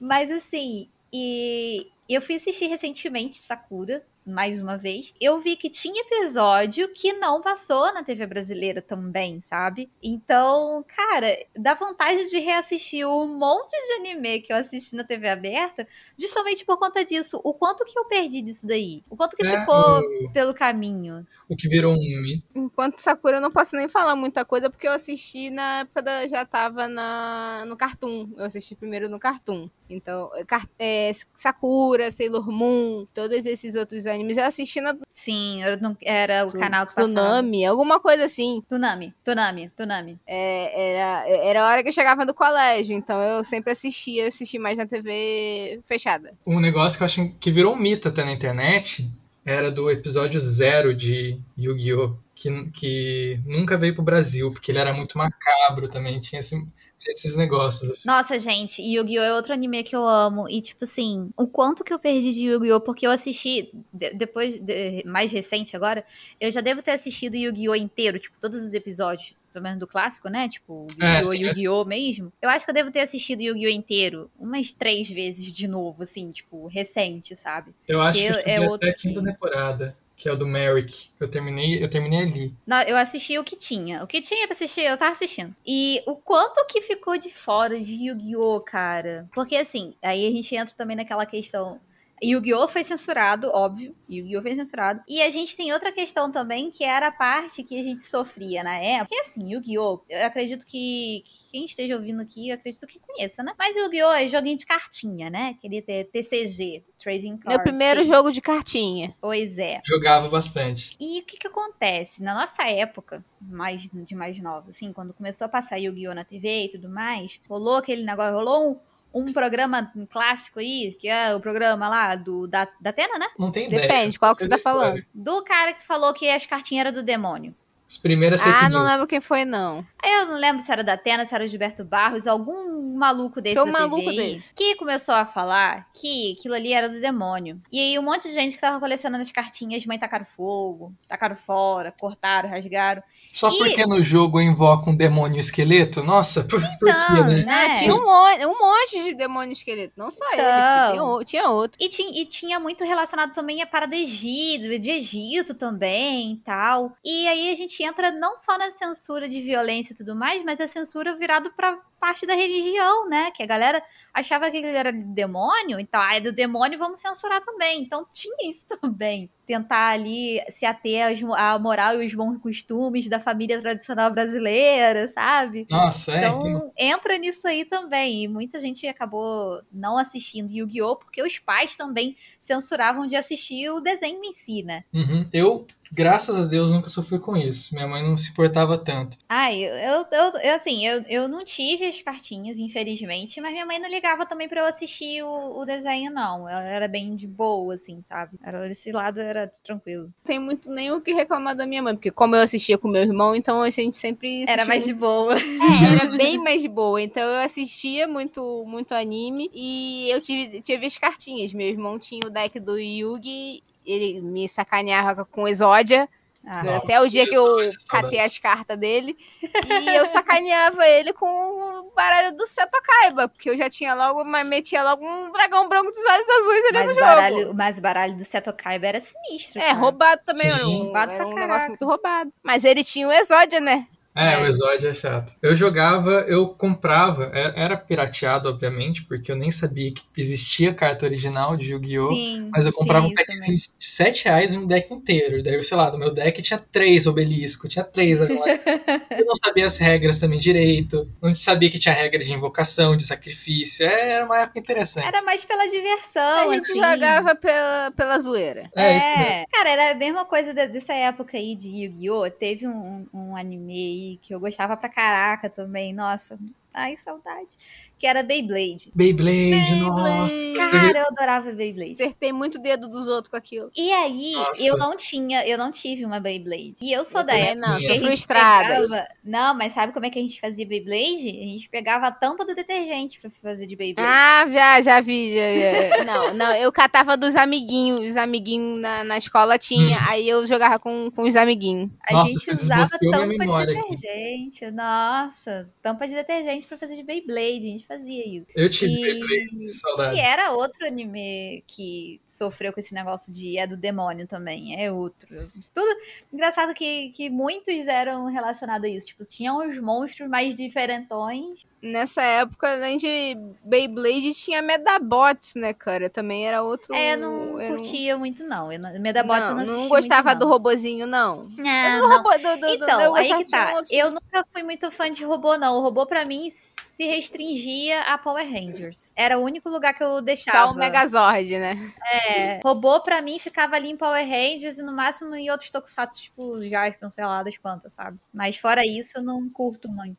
Mas 0.00 0.30
assim, 0.30 0.88
e 1.12 1.91
eu 2.14 2.22
fui 2.22 2.34
assistir 2.36 2.66
recentemente 2.66 3.36
Sakura, 3.36 4.04
mais 4.24 4.62
uma 4.62 4.76
vez. 4.78 5.12
Eu 5.20 5.40
vi 5.40 5.56
que 5.56 5.68
tinha 5.68 6.00
episódio 6.02 6.88
que 6.90 7.12
não 7.12 7.40
passou 7.42 7.92
na 7.92 8.04
TV 8.04 8.24
brasileira 8.26 8.80
também, 8.80 9.40
sabe? 9.40 9.90
Então, 10.00 10.84
cara, 10.96 11.36
dá 11.56 11.74
vontade 11.74 12.30
de 12.30 12.38
reassistir 12.38 13.04
um 13.08 13.26
monte 13.36 13.72
de 13.72 13.92
anime 13.94 14.40
que 14.40 14.52
eu 14.52 14.56
assisti 14.56 14.94
na 14.94 15.02
TV 15.02 15.28
aberta, 15.28 15.86
justamente 16.16 16.64
por 16.64 16.78
conta 16.78 17.04
disso. 17.04 17.40
O 17.42 17.52
quanto 17.52 17.84
que 17.84 17.98
eu 17.98 18.04
perdi 18.04 18.42
disso 18.42 18.64
daí? 18.66 19.02
O 19.10 19.16
quanto 19.16 19.36
que 19.36 19.44
É, 19.44 19.58
ficou 19.60 19.98
o, 19.98 20.32
pelo 20.32 20.54
caminho? 20.54 21.26
o 21.48 21.56
que 21.56 21.68
virou 21.68 21.92
um 21.92 21.98
mito. 21.98 22.46
Enquanto 22.54 23.00
Sakura 23.00 23.38
eu 23.38 23.40
não 23.40 23.50
posso 23.50 23.74
nem 23.76 23.88
falar 23.88 24.14
muita 24.14 24.44
coisa, 24.44 24.70
porque 24.70 24.86
eu 24.86 24.92
assisti 24.92 25.50
na 25.50 25.80
época 25.80 26.00
da. 26.00 26.28
Já 26.28 26.44
tava 26.44 26.86
na, 26.86 27.64
no 27.66 27.76
Cartoon. 27.76 28.28
Eu 28.36 28.44
assisti 28.44 28.76
primeiro 28.76 29.08
no 29.08 29.18
Cartoon. 29.18 29.68
Então, 29.92 30.30
é, 30.78 31.12
Sakura, 31.36 32.10
Sailor 32.10 32.50
Moon, 32.50 33.06
todos 33.14 33.44
esses 33.46 33.74
outros 33.74 34.06
animes. 34.06 34.36
Eu 34.36 34.44
assisti 34.44 34.80
na 34.80 34.96
Sim, 35.12 35.62
era 36.02 36.46
o 36.46 36.52
canal 36.52 36.86
que 36.86 36.94
passava. 36.94 37.12
Tsunami, 37.12 37.64
alguma 37.66 38.00
coisa 38.00 38.24
assim. 38.24 38.62
Tunami, 38.68 39.14
Tunami, 39.24 39.68
Tunami. 39.70 40.18
É, 40.26 40.92
era, 40.92 41.28
era 41.28 41.62
a 41.64 41.68
hora 41.68 41.82
que 41.82 41.88
eu 41.88 41.92
chegava 41.92 42.24
do 42.26 42.34
colégio, 42.34 42.96
então 42.96 43.20
eu 43.22 43.44
sempre 43.44 43.72
assistia, 43.72 44.28
assisti 44.28 44.58
mais 44.58 44.78
na 44.78 44.86
TV 44.86 45.80
fechada. 45.86 46.32
Um 46.46 46.60
negócio 46.60 46.96
que 46.98 47.02
eu 47.02 47.06
acho 47.06 47.28
que 47.40 47.50
virou 47.50 47.74
um 47.74 47.78
mito 47.78 48.08
até 48.08 48.24
na 48.24 48.32
internet 48.32 49.08
era 49.44 49.70
do 49.70 49.90
episódio 49.90 50.40
zero 50.40 50.94
de 50.94 51.38
Yu-Gi-Oh! 51.58 52.16
Que, 52.34 52.70
que 52.70 53.40
nunca 53.46 53.76
veio 53.76 53.94
pro 53.94 54.02
Brasil, 54.02 54.50
porque 54.50 54.72
ele 54.72 54.78
era 54.78 54.92
muito 54.92 55.16
macabro 55.18 55.88
também, 55.88 56.18
tinha, 56.18 56.40
esse- 56.40 56.56
tinha 56.56 56.72
esses 57.10 57.36
negócios 57.36 57.90
assim. 57.90 58.08
Nossa, 58.08 58.38
gente, 58.38 58.80
Yu-Gi-Oh! 58.82 59.22
é 59.22 59.34
outro 59.34 59.52
anime 59.52 59.82
que 59.82 59.94
eu 59.96 60.06
amo. 60.06 60.48
E, 60.48 60.60
tipo 60.60 60.84
assim, 60.84 61.30
o 61.36 61.46
quanto 61.46 61.82
que 61.84 61.92
eu 61.92 61.98
perdi 61.98 62.30
de 62.32 62.46
Yu-Gi-Oh! 62.46 62.80
Porque 62.80 63.06
eu 63.06 63.10
assisti, 63.10 63.70
de- 63.92 64.14
depois, 64.14 64.58
de- 64.60 65.02
mais 65.06 65.32
recente 65.32 65.74
agora, 65.76 66.04
eu 66.40 66.50
já 66.50 66.60
devo 66.60 66.82
ter 66.82 66.92
assistido 66.92 67.34
Yu-Gi-Oh! 67.36 67.74
inteiro, 67.74 68.18
tipo, 68.18 68.36
todos 68.40 68.62
os 68.62 68.74
episódios, 68.74 69.34
pelo 69.52 69.62
menos 69.64 69.78
do 69.78 69.86
clássico, 69.86 70.28
né? 70.28 70.48
Tipo, 70.48 70.86
É, 71.00 71.18
Yu-Gi-Oh! 71.18 71.30
sim, 71.32 71.38
Yu-Gi-Oh! 71.44 71.84
mesmo. 71.84 72.32
Eu 72.40 72.48
acho 72.48 72.64
que 72.64 72.70
eu 72.70 72.74
devo 72.74 72.90
ter 72.90 73.00
assistido 73.00 73.40
Yu-Gi-Oh! 73.42 73.68
inteiro 73.70 74.30
umas 74.38 74.72
três 74.72 75.10
vezes 75.10 75.52
de 75.52 75.68
novo, 75.68 76.02
assim, 76.02 76.30
tipo, 76.30 76.66
recente, 76.66 77.36
sabe? 77.36 77.72
Eu 77.86 78.00
acho 78.00 78.18
Que 78.18 78.26
que 78.26 78.32
eu 78.32 78.38
é 78.38 78.42
cheguei 78.42 78.58
outro 78.60 78.88
até 78.88 78.90
a 78.90 78.94
que- 78.94 79.08
quinta 79.08 79.22
temporada. 79.22 79.96
Que 80.22 80.28
é 80.28 80.32
o 80.32 80.36
do 80.36 80.46
Merrick. 80.46 81.10
Eu 81.18 81.28
terminei, 81.28 81.82
eu 81.82 81.90
terminei 81.90 82.20
ali. 82.20 82.54
Não, 82.64 82.80
eu 82.82 82.96
assisti 82.96 83.36
o 83.38 83.42
que 83.44 83.56
tinha. 83.56 84.04
O 84.04 84.06
que 84.06 84.20
tinha 84.20 84.46
pra 84.46 84.54
assistir, 84.54 84.82
eu 84.82 84.96
tava 84.96 85.10
assistindo. 85.10 85.52
E 85.66 86.00
o 86.06 86.14
quanto 86.14 86.64
que 86.66 86.80
ficou 86.80 87.18
de 87.18 87.28
fora 87.28 87.80
de 87.80 88.06
Yu-Gi-Oh, 88.06 88.60
cara. 88.60 89.28
Porque 89.34 89.56
assim, 89.56 89.94
aí 90.00 90.24
a 90.24 90.30
gente 90.30 90.54
entra 90.54 90.72
também 90.76 90.96
naquela 90.96 91.26
questão 91.26 91.80
Yu-Gi-Oh! 92.22 92.68
foi 92.68 92.84
censurado, 92.84 93.48
óbvio. 93.52 93.94
Yu-Gi-Oh! 94.08 94.42
foi 94.42 94.54
censurado. 94.54 95.02
E 95.08 95.20
a 95.20 95.28
gente 95.30 95.56
tem 95.56 95.72
outra 95.72 95.90
questão 95.90 96.30
também, 96.30 96.70
que 96.70 96.84
era 96.84 97.08
a 97.08 97.12
parte 97.12 97.62
que 97.64 97.78
a 97.78 97.82
gente 97.82 98.00
sofria 98.00 98.62
na 98.62 98.76
época. 98.78 99.06
Porque 99.06 99.20
assim, 99.20 99.52
Yu-Gi-Oh! 99.52 100.02
Eu 100.08 100.26
acredito 100.26 100.64
que, 100.64 101.24
quem 101.50 101.64
esteja 101.64 101.96
ouvindo 101.96 102.22
aqui, 102.22 102.48
eu 102.48 102.54
acredito 102.54 102.86
que 102.86 103.00
conheça, 103.00 103.42
né? 103.42 103.52
Mas 103.58 103.74
Yu-Gi-Oh! 103.74 104.12
é 104.12 104.28
joguinho 104.28 104.56
de 104.56 104.66
cartinha, 104.66 105.28
né? 105.28 105.54
Queria 105.60 105.82
ter 105.82 106.04
TCG, 106.04 106.84
Trading 106.98 107.36
Cards. 107.38 107.56
Meu 107.56 107.62
primeiro 107.64 108.02
que... 108.02 108.06
jogo 108.06 108.30
de 108.30 108.40
cartinha. 108.40 109.14
Pois 109.20 109.58
é. 109.58 109.80
Jogava 109.84 110.28
bastante. 110.28 110.96
E 111.00 111.20
o 111.20 111.24
que 111.24 111.36
que 111.36 111.46
acontece? 111.46 112.22
Na 112.22 112.34
nossa 112.34 112.62
época, 112.68 113.24
mais 113.40 113.90
de 113.92 114.14
mais 114.14 114.40
nova, 114.40 114.70
assim, 114.70 114.92
quando 114.92 115.12
começou 115.12 115.46
a 115.46 115.48
passar 115.48 115.78
Yu-Gi-Oh! 115.78 116.14
na 116.14 116.24
TV 116.24 116.64
e 116.64 116.68
tudo 116.68 116.88
mais, 116.88 117.40
rolou 117.48 117.76
aquele 117.76 118.04
negócio, 118.04 118.34
rolou 118.34 118.70
um 118.70 118.91
um 119.14 119.32
programa 119.32 119.92
clássico 120.10 120.58
aí, 120.58 120.96
que 121.00 121.08
é 121.08 121.34
o 121.34 121.40
programa 121.40 121.88
lá 121.88 122.14
do 122.16 122.46
da, 122.46 122.66
da 122.80 122.90
Atena, 122.90 123.18
né? 123.18 123.26
Não 123.38 123.50
tem 123.50 123.66
ideia. 123.66 123.82
Depende, 123.82 124.18
qual 124.18 124.34
que 124.34 124.42
você 124.42 124.48
tá 124.48 124.58
falando? 124.58 125.04
Do 125.12 125.42
cara 125.44 125.72
que 125.72 125.82
falou 125.82 126.12
que 126.12 126.28
as 126.28 126.46
cartinhas 126.46 126.86
eram 126.86 126.92
do 126.92 127.02
demônio. 127.02 127.54
As 127.92 127.98
primeiras 127.98 128.40
Ah, 128.40 128.70
não 128.70 128.84
lembro 128.84 129.06
quem 129.06 129.20
foi, 129.20 129.44
não. 129.44 129.86
Eu 130.02 130.24
não 130.24 130.36
lembro 130.36 130.62
se 130.62 130.72
era 130.72 130.82
da 130.82 130.94
Atena, 130.94 131.26
se 131.26 131.34
era 131.34 131.44
o 131.44 131.46
Gilberto 131.46 131.84
Barros, 131.84 132.26
algum 132.26 132.94
maluco 132.94 133.38
desse 133.38 133.56
Foi 133.56 133.68
um 133.68 133.72
da 133.72 133.80
TV 133.80 133.88
maluco 133.90 134.08
aí, 134.08 134.16
desse. 134.16 134.54
que 134.54 134.76
começou 134.76 135.14
a 135.14 135.26
falar 135.26 135.86
que 135.92 136.32
aquilo 136.32 136.54
ali 136.54 136.72
era 136.72 136.88
do 136.88 136.98
demônio. 137.00 137.60
E 137.70 137.78
aí 137.78 137.98
um 137.98 138.02
monte 138.02 138.28
de 138.28 138.32
gente 138.32 138.54
que 138.54 138.60
tava 138.62 138.80
colecionando 138.80 139.20
as 139.20 139.30
cartinhas, 139.30 139.84
mãe 139.84 139.98
tacaram 139.98 140.24
fogo, 140.24 140.94
tacaram 141.06 141.36
fora, 141.36 141.92
cortaram, 141.92 142.48
rasgaram. 142.48 143.02
Só 143.32 143.48
E- 143.48 143.56
porque 143.58 143.86
no 143.86 144.02
jogo 144.02 144.40
invoca 144.40 144.90
um 144.90 144.94
demônio 144.94 145.40
esqueleto? 145.40 146.02
Nossa, 146.02 146.44
por, 146.44 146.60
por 146.78 146.88
Então, 146.88 147.06
quê, 147.16 147.22
né? 147.22 147.42
né? 147.44 147.66
Ah, 147.66 147.72
tinha 147.72 147.94
um 147.94 148.04
monte, 148.04 148.46
um 148.46 148.58
monte 148.58 149.02
de 149.04 149.14
demônio 149.14 149.52
esqueleto. 149.52 149.94
Não 149.96 150.10
só 150.10 150.24
ele, 150.32 150.42
Então. 150.42 150.90
tinha, 150.92 151.04
o- 151.04 151.24
tinha 151.24 151.48
outro. 151.48 151.78
E 151.80 151.88
tinha, 151.88 152.20
e 152.22 152.26
tinha 152.26 152.60
muito 152.60 152.84
relacionado 152.84 153.32
também 153.32 153.62
a 153.62 153.66
parada 153.66 153.96
Egito, 153.96 154.78
de 154.78 154.90
Egito 154.90 155.54
também 155.54 156.32
e 156.34 156.36
tal. 156.38 156.92
E 157.04 157.26
aí 157.26 157.50
a 157.50 157.54
gente 157.56 157.82
entra 157.82 158.10
não 158.10 158.36
só 158.36 158.58
na 158.58 158.70
censura 158.70 159.28
de 159.28 159.40
violência 159.40 159.92
e 159.92 159.96
tudo 159.96 160.14
mais, 160.14 160.44
mas 160.44 160.60
a 160.60 160.68
censura 160.68 161.16
virado 161.16 161.50
pra 161.56 161.78
parte 162.02 162.26
da 162.26 162.34
religião, 162.34 163.08
né? 163.08 163.30
Que 163.30 163.44
a 163.44 163.46
galera 163.46 163.80
achava 164.12 164.50
que 164.50 164.56
ele 164.56 164.76
era 164.76 164.92
demônio, 164.92 165.78
então, 165.78 166.00
ah, 166.00 166.16
é 166.16 166.20
do 166.20 166.32
demônio, 166.32 166.76
vamos 166.76 166.98
censurar 166.98 167.40
também. 167.40 167.80
Então 167.80 168.04
tinha 168.12 168.50
isso 168.50 168.66
também. 168.80 169.30
Tentar 169.46 169.90
ali 169.90 170.40
se 170.50 170.66
ater 170.66 171.14
à 171.36 171.58
moral 171.60 172.02
e 172.02 172.06
os 172.06 172.12
bons 172.12 172.38
costumes 172.38 173.08
da 173.08 173.20
família 173.20 173.60
tradicional 173.60 174.10
brasileira, 174.10 175.06
sabe? 175.06 175.64
Nossa, 175.70 176.12
é. 176.12 176.26
Então, 176.26 176.72
entra 176.76 177.16
nisso 177.18 177.46
aí 177.46 177.64
também. 177.64 178.24
E 178.24 178.28
muita 178.28 178.58
gente 178.58 178.86
acabou 178.88 179.62
não 179.72 179.96
assistindo 179.96 180.50
Yu-Gi-Oh! 180.50 180.96
porque 180.96 181.22
os 181.22 181.38
pais 181.38 181.76
também 181.76 182.16
censuravam 182.38 183.06
de 183.06 183.14
assistir 183.14 183.70
o 183.70 183.80
desenho 183.80 184.24
em 184.24 184.32
si, 184.32 184.64
né? 184.64 184.84
Uhum. 184.92 185.28
Eu, 185.32 185.66
graças 185.92 186.36
a 186.36 186.44
Deus, 186.44 186.72
nunca 186.72 186.88
sofri 186.88 187.18
com 187.18 187.36
isso. 187.36 187.74
Minha 187.74 187.86
mãe 187.86 188.02
não 188.02 188.16
se 188.16 188.30
importava 188.30 188.78
tanto. 188.78 189.16
Ah, 189.28 189.54
eu, 189.54 189.72
eu, 189.74 190.06
eu- 190.10 190.40
eu, 190.42 190.54
assim, 190.54 190.86
eu, 190.86 191.02
eu 191.08 191.28
não 191.28 191.44
tive 191.44 191.84
as 191.84 192.00
cartinhas, 192.00 192.58
infelizmente, 192.58 193.40
mas 193.40 193.52
minha 193.52 193.66
mãe 193.66 193.78
não 193.78 193.88
ligava 193.88 194.24
também 194.26 194.48
pra 194.48 194.62
eu 194.62 194.66
assistir 194.66 195.22
o, 195.22 195.60
o 195.60 195.64
desenho, 195.64 196.10
não. 196.10 196.48
Ela 196.48 196.62
era 196.64 196.88
bem 196.88 197.14
de 197.14 197.26
boa, 197.26 197.74
assim, 197.74 198.00
sabe? 198.02 198.38
Era, 198.42 198.68
esse 198.70 198.90
lado 198.92 199.20
era 199.20 199.50
tranquilo. 199.62 200.04
Não 200.04 200.12
tem 200.24 200.38
muito 200.40 200.70
nem 200.70 200.90
o 200.90 201.00
que 201.00 201.12
reclamar 201.12 201.54
da 201.54 201.66
minha 201.66 201.82
mãe, 201.82 201.94
porque 201.94 202.10
como 202.10 202.34
eu 202.34 202.40
assistia 202.40 202.78
com 202.78 202.88
meu 202.88 203.02
irmão, 203.02 203.34
então 203.36 203.60
a 203.62 203.70
gente 203.70 203.96
sempre 203.96 204.42
Era 204.44 204.62
assistia 204.62 204.66
mais 204.66 204.84
de 204.84 204.94
boa. 204.94 205.34
É, 205.36 205.92
era 206.00 206.16
bem 206.16 206.38
mais 206.38 206.62
de 206.62 206.68
boa. 206.68 207.00
Então 207.02 207.22
eu 207.22 207.40
assistia 207.40 208.08
muito, 208.08 208.64
muito 208.66 208.92
anime 208.92 209.50
e 209.54 210.08
eu 210.10 210.20
tive, 210.20 210.60
tive 210.62 210.86
as 210.86 210.96
cartinhas. 210.96 211.52
Meu 211.52 211.66
irmão 211.66 211.98
tinha 211.98 212.26
o 212.26 212.30
deck 212.30 212.58
do 212.58 212.78
Yugi, 212.78 213.62
ele 213.86 214.20
me 214.20 214.48
sacaneava 214.48 215.24
com 215.24 215.46
Exódia. 215.48 216.08
Ah, 216.44 216.64
Nossa, 216.64 216.78
até 216.84 217.00
o 217.00 217.08
dia 217.08 217.24
que 217.24 217.36
eu 217.36 217.56
catei 217.88 218.18
as 218.18 218.36
cartas 218.36 218.76
dele. 218.76 219.16
E 219.64 219.94
eu 219.94 220.04
sacaneava 220.08 220.84
ele 220.88 221.12
com 221.12 221.24
o 221.24 221.92
baralho 221.94 222.36
do 222.36 222.44
Seto 222.48 222.80
Kaiba, 222.82 223.28
porque 223.28 223.48
eu 223.48 223.56
já 223.56 223.70
tinha 223.70 223.94
logo, 223.94 224.24
mas 224.24 224.44
metia 224.44 224.82
logo 224.82 225.06
um 225.06 225.30
dragão 225.30 225.68
branco 225.68 225.92
dos 225.92 226.04
olhos 226.04 226.28
azuis 226.28 226.64
ali 226.64 226.72
mas, 226.72 226.84
no 226.86 226.90
o 226.90 226.94
jogo. 226.94 227.06
baralho, 227.06 227.54
mas 227.54 227.78
o 227.78 227.80
baralho 227.80 228.16
do 228.16 228.24
Seto 228.24 228.52
Kaiba 228.52 228.88
era 228.88 228.98
sinistro. 228.98 229.60
É, 229.62 229.66
cara. 229.66 229.78
roubado 229.78 230.22
também, 230.24 230.42
Sim. 230.42 230.48
era 230.50 230.66
um, 230.66 230.82
Roubado 230.82 231.12
era 231.12 231.16
pra 231.22 231.26
um 231.26 231.34
caraca. 231.34 231.46
negócio 231.46 231.68
muito 231.68 231.86
roubado. 231.86 232.32
Mas 232.42 232.64
ele 232.64 232.82
tinha 232.82 233.06
o 233.06 233.12
Exódia, 233.12 233.60
né? 233.60 233.86
É, 234.14 234.34
É. 234.34 234.38
o 234.42 234.46
Exódio 234.46 234.90
é 234.90 234.94
chato. 234.94 235.32
Eu 235.40 235.54
jogava, 235.54 236.24
eu 236.28 236.48
comprava, 236.48 237.30
é- 237.32 237.52
era 237.56 237.76
pirateado, 237.76 238.48
obviamente, 238.48 239.04
porque 239.04 239.32
eu 239.32 239.36
nem 239.36 239.50
sabia 239.50 239.90
que 239.92 240.02
existia 240.20 240.74
carta 240.74 241.06
original 241.06 241.56
de 241.56 241.72
Yu-Gi-Oh! 241.72 242.14
Sim, 242.14 242.50
Mas 242.52 242.66
eu 242.66 242.72
comprava 242.72 243.06
um 243.06 243.14
pack 243.14 243.26
de 243.34 243.56
7 243.80 244.24
reais 244.26 244.52
e 244.52 244.58
um 244.58 244.66
deck 244.66 244.92
inteiro. 244.92 245.42
Daí, 245.42 245.62
sei 245.62 245.76
lá, 245.76 245.88
do 245.88 245.96
meu 245.98 246.12
deck 246.12 246.42
tinha 246.42 246.58
três 246.58 247.06
obelisco, 247.06 247.68
tinha 247.68 247.84
três 247.84 248.20
agora. 248.20 248.60
eu 249.18 249.24
não 249.24 249.34
sabia 249.34 249.64
as 249.64 249.78
regras 249.78 250.18
também 250.20 250.38
direito. 250.38 251.08
Não 251.22 251.34
sabia 251.34 251.70
que 251.70 251.78
tinha 251.78 251.94
regra 251.94 252.22
de 252.22 252.32
invocação, 252.32 252.94
de 252.96 253.04
sacrifício. 253.04 253.86
É, 253.86 254.10
Era 254.12 254.24
uma 254.26 254.40
época 254.40 254.58
interessante. 254.58 255.06
Era 255.06 255.22
mais 255.22 255.42
pela 255.44 255.66
diversão, 255.70 256.50
a 256.50 256.54
gente 256.54 256.70
assim. 256.70 256.74
jogava 256.74 257.34
pela, 257.34 257.90
pela 257.96 258.18
zoeira. 258.18 258.68
É, 258.76 258.98
isso 258.98 259.06
mesmo. 259.08 259.22
É, 259.22 259.44
cara, 259.50 259.70
era 259.70 259.90
a 259.92 259.94
mesma 259.94 260.24
coisa 260.26 260.52
de- 260.52 260.68
dessa 260.68 260.92
época 260.92 261.36
aí 261.38 261.56
de 261.56 261.68
Yu-Gi-Oh! 261.68 262.30
Teve 262.30 262.66
um, 262.68 263.06
um 263.14 263.34
anime 263.36 263.72
aí 263.72 264.01
que 264.22 264.34
eu 264.34 264.40
gostava 264.40 264.76
pra 264.76 264.88
caraca 264.88 265.48
também, 265.50 265.92
nossa. 265.92 266.38
Ai, 266.72 266.96
saudade. 266.96 267.56
Que 268.02 268.06
era 268.08 268.20
Beyblade. 268.20 268.90
Beyblade, 268.92 269.76
nossa. 269.76 270.34
Cara, 270.56 270.98
eu 270.98 271.06
adorava 271.06 271.52
Beyblade. 271.52 271.92
Acertei 271.92 272.32
muito 272.32 272.58
o 272.58 272.60
dedo 272.60 272.88
dos 272.88 273.06
outros 273.06 273.30
com 273.30 273.36
aquilo. 273.36 273.70
E 273.76 273.92
aí, 273.92 274.32
Nossa. 274.32 274.60
eu 274.66 274.76
não 274.76 274.96
tinha, 274.96 275.46
eu 275.46 275.56
não 275.56 275.70
tive 275.70 276.04
uma 276.04 276.18
Beyblade. 276.18 276.74
E 276.82 276.90
eu 276.92 277.04
sou 277.04 277.20
Eu 277.20 277.26
da 277.28 277.34
época 277.36 277.54
não, 277.68 277.78
que 277.78 277.84
sou 277.84 277.90
a 277.92 277.94
gente 277.94 278.06
frustrada. 278.06 278.80
pegava... 278.80 279.06
Não, 279.22 279.54
mas 279.54 279.72
sabe 279.72 279.92
como 279.92 280.04
é 280.04 280.10
que 280.10 280.18
a 280.18 280.22
gente 280.22 280.40
fazia 280.40 280.66
Beyblade? 280.66 281.28
A 281.28 281.46
gente 281.46 281.68
pegava 281.68 282.08
a 282.08 282.10
tampa 282.10 282.44
do 282.44 282.56
detergente 282.56 283.20
pra 283.20 283.30
fazer 283.40 283.68
de 283.68 283.76
Beyblade. 283.76 284.08
Ah, 284.12 284.46
já, 284.52 284.82
já 284.82 285.00
vi. 285.00 285.32
já- 285.36 285.98
já. 286.00 286.02
Não, 286.12 286.34
não, 286.34 286.52
eu 286.56 286.72
catava 286.72 287.16
dos 287.16 287.36
amiguinhos. 287.36 288.10
Os 288.10 288.16
amiguinhos 288.16 288.80
na, 288.80 289.04
na 289.04 289.16
escola 289.16 289.56
tinha. 289.58 289.96
Aí 290.08 290.28
eu 290.28 290.44
jogava 290.44 290.76
com, 290.80 291.08
com 291.14 291.22
os 291.22 291.36
amiguinhos. 291.36 291.88
A 292.10 292.14
Nossa, 292.14 292.32
gente 292.32 292.54
usava 292.56 292.88
tampa 292.98 293.28
de 293.28 293.38
memória 293.38 293.78
aqui. 293.78 293.90
detergente. 293.94 294.70
Nossa, 294.72 295.70
tampa 295.80 296.08
de 296.08 296.14
detergente 296.14 296.66
pra 296.66 296.76
fazer 296.76 296.96
de 296.96 297.04
Beyblade. 297.04 297.58
A 297.58 297.60
gente 297.70 297.86
fazia 297.96 298.26
isso. 298.26 298.46
Eu 298.54 298.68
tive 298.70 298.92
E- 298.92 299.68
saudades. 299.68 300.18
E 300.18 300.20
era 300.20 300.52
outro 300.52 300.86
anime 300.86 301.62
que 301.66 302.20
sofreu 302.26 302.72
com 302.72 302.80
esse 302.80 302.94
negócio 302.94 303.32
de 303.32 303.58
é 303.58 303.66
do 303.66 303.76
demônio 303.76 304.26
também. 304.26 304.80
É 304.82 304.90
outro. 304.90 305.50
Tudo. 305.74 305.96
Engraçado 306.32 306.72
que, 306.74 307.10
que 307.10 307.28
muitos 307.30 307.86
eram 307.86 308.26
relacionados 308.26 308.86
a 308.88 308.92
isso. 308.92 309.08
Tipo, 309.08 309.24
tinham 309.24 309.58
uns 309.60 309.78
monstros 309.78 310.28
mais 310.28 310.54
diferentões. 310.54 311.64
Nessa 311.82 312.22
época, 312.22 312.72
além 312.72 312.96
de 312.96 313.36
Beyblade, 313.64 314.32
tinha 314.34 314.62
Medabots, 314.62 315.54
né, 315.56 315.74
cara? 315.74 316.08
Também 316.08 316.46
era 316.46 316.62
outro. 316.62 316.94
É, 316.94 317.14
eu 317.14 317.18
não 317.18 317.56
um- 317.56 317.76
curtia 317.76 318.16
muito, 318.16 318.44
não. 318.44 318.72
Eu 318.72 318.78
não 318.78 318.92
Medabots 319.00 319.48
eu 319.48 319.56
não, 319.56 319.64
não 319.64 319.76
não 319.82 319.88
gostava 319.88 320.28
muito, 320.30 320.38
do 320.38 320.44
não. 320.46 320.52
robozinho, 320.52 321.06
não. 321.06 321.42
Ah, 321.66 321.98
do 322.00 322.08
não. 322.08 322.16
robô, 322.18 322.30
do, 322.38 322.38
do, 322.38 322.56
do- 322.60 322.84
Então, 322.84 323.00
eu 323.00 323.14
aí 323.16 323.28
gostava 323.28 323.44
que 323.44 323.50
de 323.50 323.56
um 323.56 323.58
tá. 323.66 323.74
outro- 323.74 323.94
Eu 323.94 324.10
nunca 324.12 324.46
fui 324.52 324.62
muito 324.62 324.90
fã 324.92 325.10
de 325.10 325.24
robô, 325.24 325.56
não. 325.58 325.76
O 325.78 325.80
robô, 325.80 326.06
pra 326.06 326.24
mim, 326.24 326.46
se 326.50 327.04
restringia 327.04 327.81
a 327.90 328.18
Power 328.18 328.44
Rangers. 328.44 329.12
Era 329.16 329.38
o 329.38 329.42
único 329.42 329.68
lugar 329.68 329.94
que 329.94 330.04
eu 330.04 330.20
deixava. 330.20 330.68
Só 330.68 330.72
o 330.72 330.76
Megazord, 330.76 331.58
né? 331.58 331.92
É, 332.12 332.60
robô, 332.62 333.00
pra 333.00 333.22
mim, 333.22 333.38
ficava 333.38 333.76
ali 333.76 333.90
em 333.90 333.96
Power 333.96 334.24
Rangers 334.24 334.78
e 334.78 334.82
no 334.82 334.92
máximo 334.92 335.34
em 335.34 335.50
outros 335.50 335.70
tokusatsu, 335.70 336.22
tipo 336.22 336.58
Jaspion, 336.60 337.10
sei 337.10 337.24
lá 337.24 337.42
das 337.42 337.56
quantas, 337.56 337.94
sabe? 337.94 338.18
Mas 338.32 338.56
fora 338.56 338.86
isso, 338.86 339.18
eu 339.18 339.22
não 339.22 339.48
curto 339.48 339.88
muito. 339.88 340.16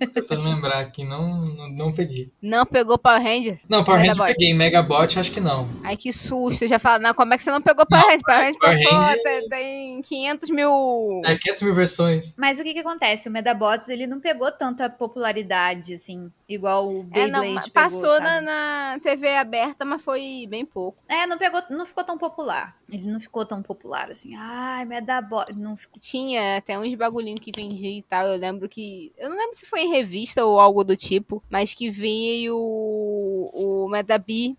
Tô 0.00 0.06
tentando 0.10 0.42
lembrar 0.42 0.80
aqui, 0.80 1.04
não, 1.04 1.40
não, 1.44 1.68
não 1.70 1.92
peguei. 1.92 2.30
Não 2.42 2.66
pegou 2.66 2.98
Power 2.98 3.22
Ranger? 3.22 3.60
Não, 3.68 3.84
Power 3.84 4.00
Ranger 4.00 4.24
peguei, 4.26 4.52
Megabot 4.52 5.18
acho 5.18 5.30
que 5.32 5.40
não. 5.40 5.68
Ai, 5.84 5.96
que 5.96 6.12
susto. 6.12 6.64
Eu 6.64 6.68
já 6.68 6.78
falo, 6.78 7.02
não, 7.02 7.14
como 7.14 7.32
é 7.34 7.36
que 7.36 7.42
você 7.42 7.50
não 7.50 7.62
pegou 7.62 7.86
Power 7.86 8.04
Ranger? 8.04 8.20
Power 8.24 8.40
Ranger 8.40 8.58
Power 8.58 8.74
passou, 8.82 8.98
Ranger- 8.98 9.22
tem, 9.22 9.48
tem 9.48 10.02
500 10.02 10.50
mil... 10.50 11.22
É, 11.24 11.36
500 11.36 11.62
mil 11.62 11.74
versões. 11.74 12.34
Mas 12.36 12.58
o 12.58 12.62
que 12.64 12.72
que 12.74 12.80
acontece? 12.80 13.28
O 13.28 13.32
Medabots, 13.32 13.88
ele 13.88 14.06
não 14.06 14.20
pegou 14.20 14.50
tanta 14.50 14.88
popularidade, 14.90 15.94
assim, 15.94 16.30
igual 16.48 16.88
o 16.88 17.02
Beyblade 17.02 17.28
é, 17.28 17.28
não, 17.28 17.62
pegou, 17.62 17.70
Passou 17.72 18.20
na, 18.20 18.40
na, 18.40 19.00
TV 19.02 19.34
aberta, 19.36 19.84
mas 19.84 20.02
foi 20.02 20.46
bem 20.48 20.64
pouco. 20.64 21.02
É, 21.08 21.26
não 21.26 21.38
pegou, 21.38 21.62
não 21.70 21.86
ficou 21.86 22.04
tão 22.04 22.18
popular. 22.18 22.76
Ele 22.90 23.10
não 23.10 23.18
ficou 23.18 23.44
tão 23.44 23.62
popular 23.62 24.10
assim. 24.10 24.34
Ai, 24.36 24.84
Medabots. 24.84 25.56
Não 25.56 25.76
ficou. 25.76 25.98
Tinha 26.00 26.58
até 26.58 26.78
uns 26.78 26.94
bagulhinhos 26.94 27.40
que 27.40 27.52
vendia 27.54 27.90
e 27.90 28.02
tal. 28.02 28.26
Eu 28.26 28.38
lembro 28.38 28.68
que. 28.68 29.12
Eu 29.16 29.30
não 29.30 29.36
lembro 29.36 29.56
se 29.56 29.66
foi 29.66 29.80
em 29.82 29.90
revista 29.90 30.44
ou 30.44 30.60
algo 30.60 30.84
do 30.84 30.96
tipo, 30.96 31.42
mas 31.50 31.74
que 31.74 31.90
veio 31.90 32.56
o, 32.56 33.84
o 33.84 33.88
Medabi 33.88 34.56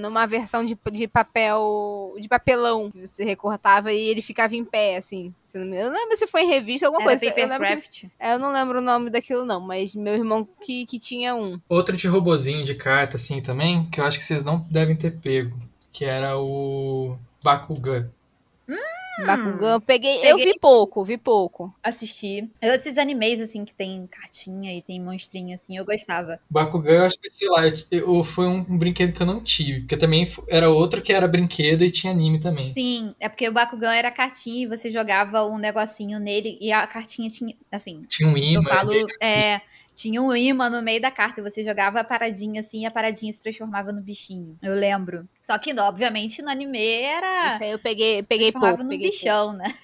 numa 0.00 0.26
versão 0.26 0.64
de, 0.64 0.78
de 0.92 1.08
papel. 1.08 2.14
de 2.18 2.28
papelão. 2.28 2.90
Que 2.90 3.06
você 3.06 3.24
recortava 3.24 3.92
e 3.92 4.08
ele 4.08 4.22
ficava 4.22 4.54
em 4.54 4.64
pé, 4.64 4.96
assim. 4.96 5.34
Eu 5.58 5.90
não 5.90 5.92
lembro 5.92 6.16
se 6.16 6.26
foi 6.26 6.42
em 6.42 6.48
revista 6.48 6.88
ou 6.88 6.94
alguma 6.94 7.12
Era 7.12 7.20
coisa. 7.20 7.34
Papercraft. 7.34 8.04
Eu, 8.04 8.08
que, 8.08 8.14
é, 8.18 8.34
eu 8.34 8.38
não 8.38 8.52
lembro 8.52 8.78
o 8.78 8.82
nome 8.82 9.10
daquilo, 9.10 9.44
não, 9.44 9.60
mas 9.60 9.94
meu 9.94 10.14
irmão 10.14 10.46
que, 10.62 10.84
que 10.86 10.98
tinha 10.98 11.34
um. 11.34 11.60
Outro 11.68 11.96
de 11.96 12.08
robozinho 12.08 12.64
de 12.64 12.74
carta, 12.74 13.16
assim, 13.16 13.40
também, 13.40 13.84
que 13.86 14.00
eu 14.00 14.04
acho 14.04 14.18
que 14.18 14.24
vocês 14.24 14.44
não 14.44 14.66
devem 14.70 14.96
ter 14.96 15.12
pego, 15.12 15.56
que 15.92 16.04
era 16.04 16.36
o 16.38 17.16
Bakugan. 17.42 18.10
Hum, 18.68 19.26
Bakugan, 19.26 19.80
peguei, 19.80 20.16
peguei, 20.16 20.32
eu 20.32 20.36
vi 20.36 20.58
pouco, 20.58 21.04
vi 21.04 21.16
pouco. 21.16 21.74
Assisti. 21.82 22.50
Eu, 22.60 22.74
esses 22.74 22.98
animes, 22.98 23.40
assim, 23.40 23.64
que 23.64 23.72
tem 23.72 24.06
cartinha 24.06 24.76
e 24.76 24.82
tem 24.82 25.00
monstrinho, 25.00 25.54
assim, 25.54 25.76
eu 25.76 25.84
gostava. 25.84 26.40
Bakugan, 26.50 26.92
eu 26.92 27.04
acho 27.04 27.18
que, 27.20 27.30
sei 27.30 27.48
lá, 27.48 27.62
eu, 27.90 28.24
foi 28.24 28.46
um, 28.46 28.66
um, 28.68 28.78
brinquedo 28.78 29.12
que 29.12 29.22
eu 29.22 29.26
não 29.26 29.42
tive, 29.42 29.80
porque 29.80 29.96
também 29.96 30.26
era 30.48 30.68
outro 30.68 31.00
que 31.00 31.12
era 31.12 31.28
brinquedo 31.28 31.82
e 31.84 31.90
tinha 31.90 32.12
anime 32.12 32.40
também. 32.40 32.64
Sim, 32.64 33.14
é 33.20 33.28
porque 33.28 33.48
o 33.48 33.52
Bakugan 33.52 33.92
era 33.92 34.10
cartinha 34.10 34.64
e 34.64 34.66
você 34.66 34.90
jogava 34.90 35.44
um 35.44 35.58
negocinho 35.58 36.18
nele 36.18 36.58
e 36.60 36.72
a 36.72 36.86
cartinha 36.86 37.30
tinha, 37.30 37.54
assim... 37.70 38.02
Tinha 38.08 38.28
um 38.28 38.36
imã. 38.36 38.60
Eu 38.60 38.62
falo, 38.64 38.92
é 39.20 39.60
tinha 39.94 40.20
um 40.20 40.34
imã 40.34 40.68
no 40.68 40.82
meio 40.82 41.00
da 41.00 41.10
carta 41.10 41.40
e 41.40 41.42
você 41.42 41.62
jogava 41.62 42.00
a 42.00 42.04
paradinha 42.04 42.60
assim 42.60 42.82
e 42.82 42.86
a 42.86 42.90
paradinha 42.90 43.32
se 43.32 43.42
transformava 43.42 43.92
no 43.92 44.00
bichinho. 44.00 44.58
Eu 44.62 44.74
lembro. 44.74 45.26
Só 45.42 45.56
que, 45.58 45.78
obviamente, 45.78 46.42
no 46.42 46.50
anime 46.50 46.84
era. 46.84 47.54
Isso 47.54 47.62
aí 47.62 47.70
eu 47.70 47.78
peguei, 47.78 48.22
peguei 48.22 48.50
pouco. 48.50 48.82
no 48.82 48.88
peguei 48.88 49.10
bichão, 49.10 49.56
pouco. 49.56 49.58
né? 49.58 49.74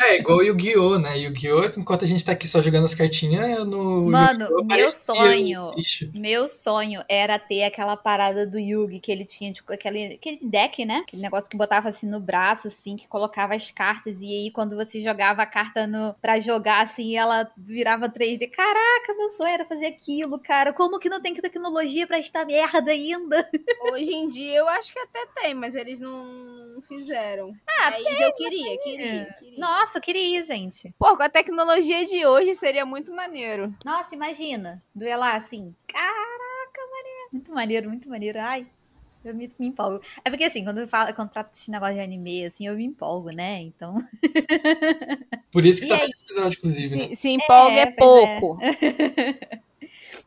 É, 0.00 0.18
igual 0.18 0.38
o 0.38 0.42
Yu-Gi-Oh!, 0.42 0.98
né? 0.98 1.18
Yu-Gi-Oh!, 1.18 1.72
enquanto 1.78 2.04
a 2.04 2.06
gente 2.06 2.24
tá 2.24 2.32
aqui 2.32 2.46
só 2.46 2.62
jogando 2.62 2.84
as 2.84 2.94
cartinhas, 2.94 3.66
no. 3.66 4.10
Mano, 4.10 4.48
meu 4.64 4.88
sonho. 4.88 5.70
Meu 6.12 6.48
sonho 6.48 7.02
era 7.08 7.38
ter 7.38 7.64
aquela 7.64 7.96
parada 7.96 8.46
do 8.46 8.58
Yugi 8.58 9.00
que 9.00 9.10
ele 9.10 9.24
tinha, 9.24 9.52
tipo, 9.52 9.72
aquele, 9.72 10.14
aquele 10.14 10.38
deck, 10.42 10.84
né? 10.84 10.98
Aquele 11.06 11.22
negócio 11.22 11.50
que 11.50 11.56
botava 11.56 11.88
assim 11.88 12.06
no 12.06 12.20
braço, 12.20 12.68
assim, 12.68 12.96
que 12.96 13.08
colocava 13.08 13.54
as 13.54 13.70
cartas. 13.70 14.20
E 14.20 14.26
aí, 14.26 14.50
quando 14.50 14.76
você 14.76 15.00
jogava 15.00 15.42
a 15.42 15.46
carta 15.46 15.86
no, 15.86 16.14
pra 16.20 16.38
jogar, 16.38 16.82
assim, 16.82 17.16
ela 17.16 17.50
virava 17.56 18.08
3D. 18.08 18.50
Caraca, 18.50 19.14
meu 19.16 19.23
sonho 19.30 19.50
era 19.50 19.64
fazer 19.64 19.86
aquilo, 19.86 20.38
cara. 20.38 20.72
Como 20.72 20.98
que 20.98 21.08
não 21.08 21.20
tem 21.20 21.34
tecnologia 21.34 22.06
para 22.06 22.18
esta 22.18 22.44
merda 22.44 22.90
ainda? 22.90 23.48
Hoje 23.92 24.12
em 24.12 24.28
dia 24.28 24.56
eu 24.58 24.68
acho 24.68 24.92
que 24.92 24.98
até 24.98 25.26
tem, 25.40 25.54
mas 25.54 25.74
eles 25.74 25.98
não 26.00 26.82
fizeram. 26.88 27.52
Ah, 27.68 27.88
Aí 27.88 28.04
tem, 28.04 28.22
eu 28.22 28.32
queria, 28.34 28.78
queria, 28.78 29.36
queria. 29.38 29.58
Nossa, 29.58 29.98
eu 29.98 30.02
queria, 30.02 30.42
gente. 30.42 30.94
Pô, 30.98 31.16
com 31.16 31.22
a 31.22 31.28
tecnologia 31.28 32.04
de 32.06 32.24
hoje 32.26 32.54
seria 32.54 32.84
muito 32.84 33.12
maneiro. 33.12 33.74
Nossa, 33.84 34.14
imagina. 34.14 34.82
Duelar 34.94 35.36
assim. 35.36 35.74
Caraca, 35.86 36.80
maneiro. 36.90 37.28
Muito 37.32 37.52
maneiro, 37.52 37.88
muito 37.88 38.08
maneiro. 38.08 38.40
Ai, 38.40 38.66
eu 39.24 39.34
me, 39.34 39.48
me, 39.58 39.68
empolgo. 39.68 40.00
É 40.24 40.30
porque, 40.30 40.44
assim, 40.44 40.64
quando 40.64 40.78
eu 40.78 40.88
falo, 40.88 41.14
quando 41.14 41.30
trato 41.30 41.54
esse 41.54 41.70
negócio 41.70 41.94
de 41.94 42.00
anime, 42.00 42.44
assim, 42.44 42.66
eu 42.66 42.76
me 42.76 42.84
empolgo, 42.84 43.30
né? 43.30 43.60
Então. 43.60 43.96
Por 45.50 45.64
isso 45.64 45.80
que 45.80 45.86
e 45.86 45.88
tá 45.88 45.96
aí, 45.96 46.10
esse 46.10 46.24
episódio, 46.24 46.58
inclusive. 46.58 46.88
Se, 46.88 46.96
né? 46.96 47.14
se 47.14 47.28
empolga 47.30 47.76
é, 47.76 47.80
é 47.80 47.90
pouco. 47.90 48.58
É. 48.62 49.60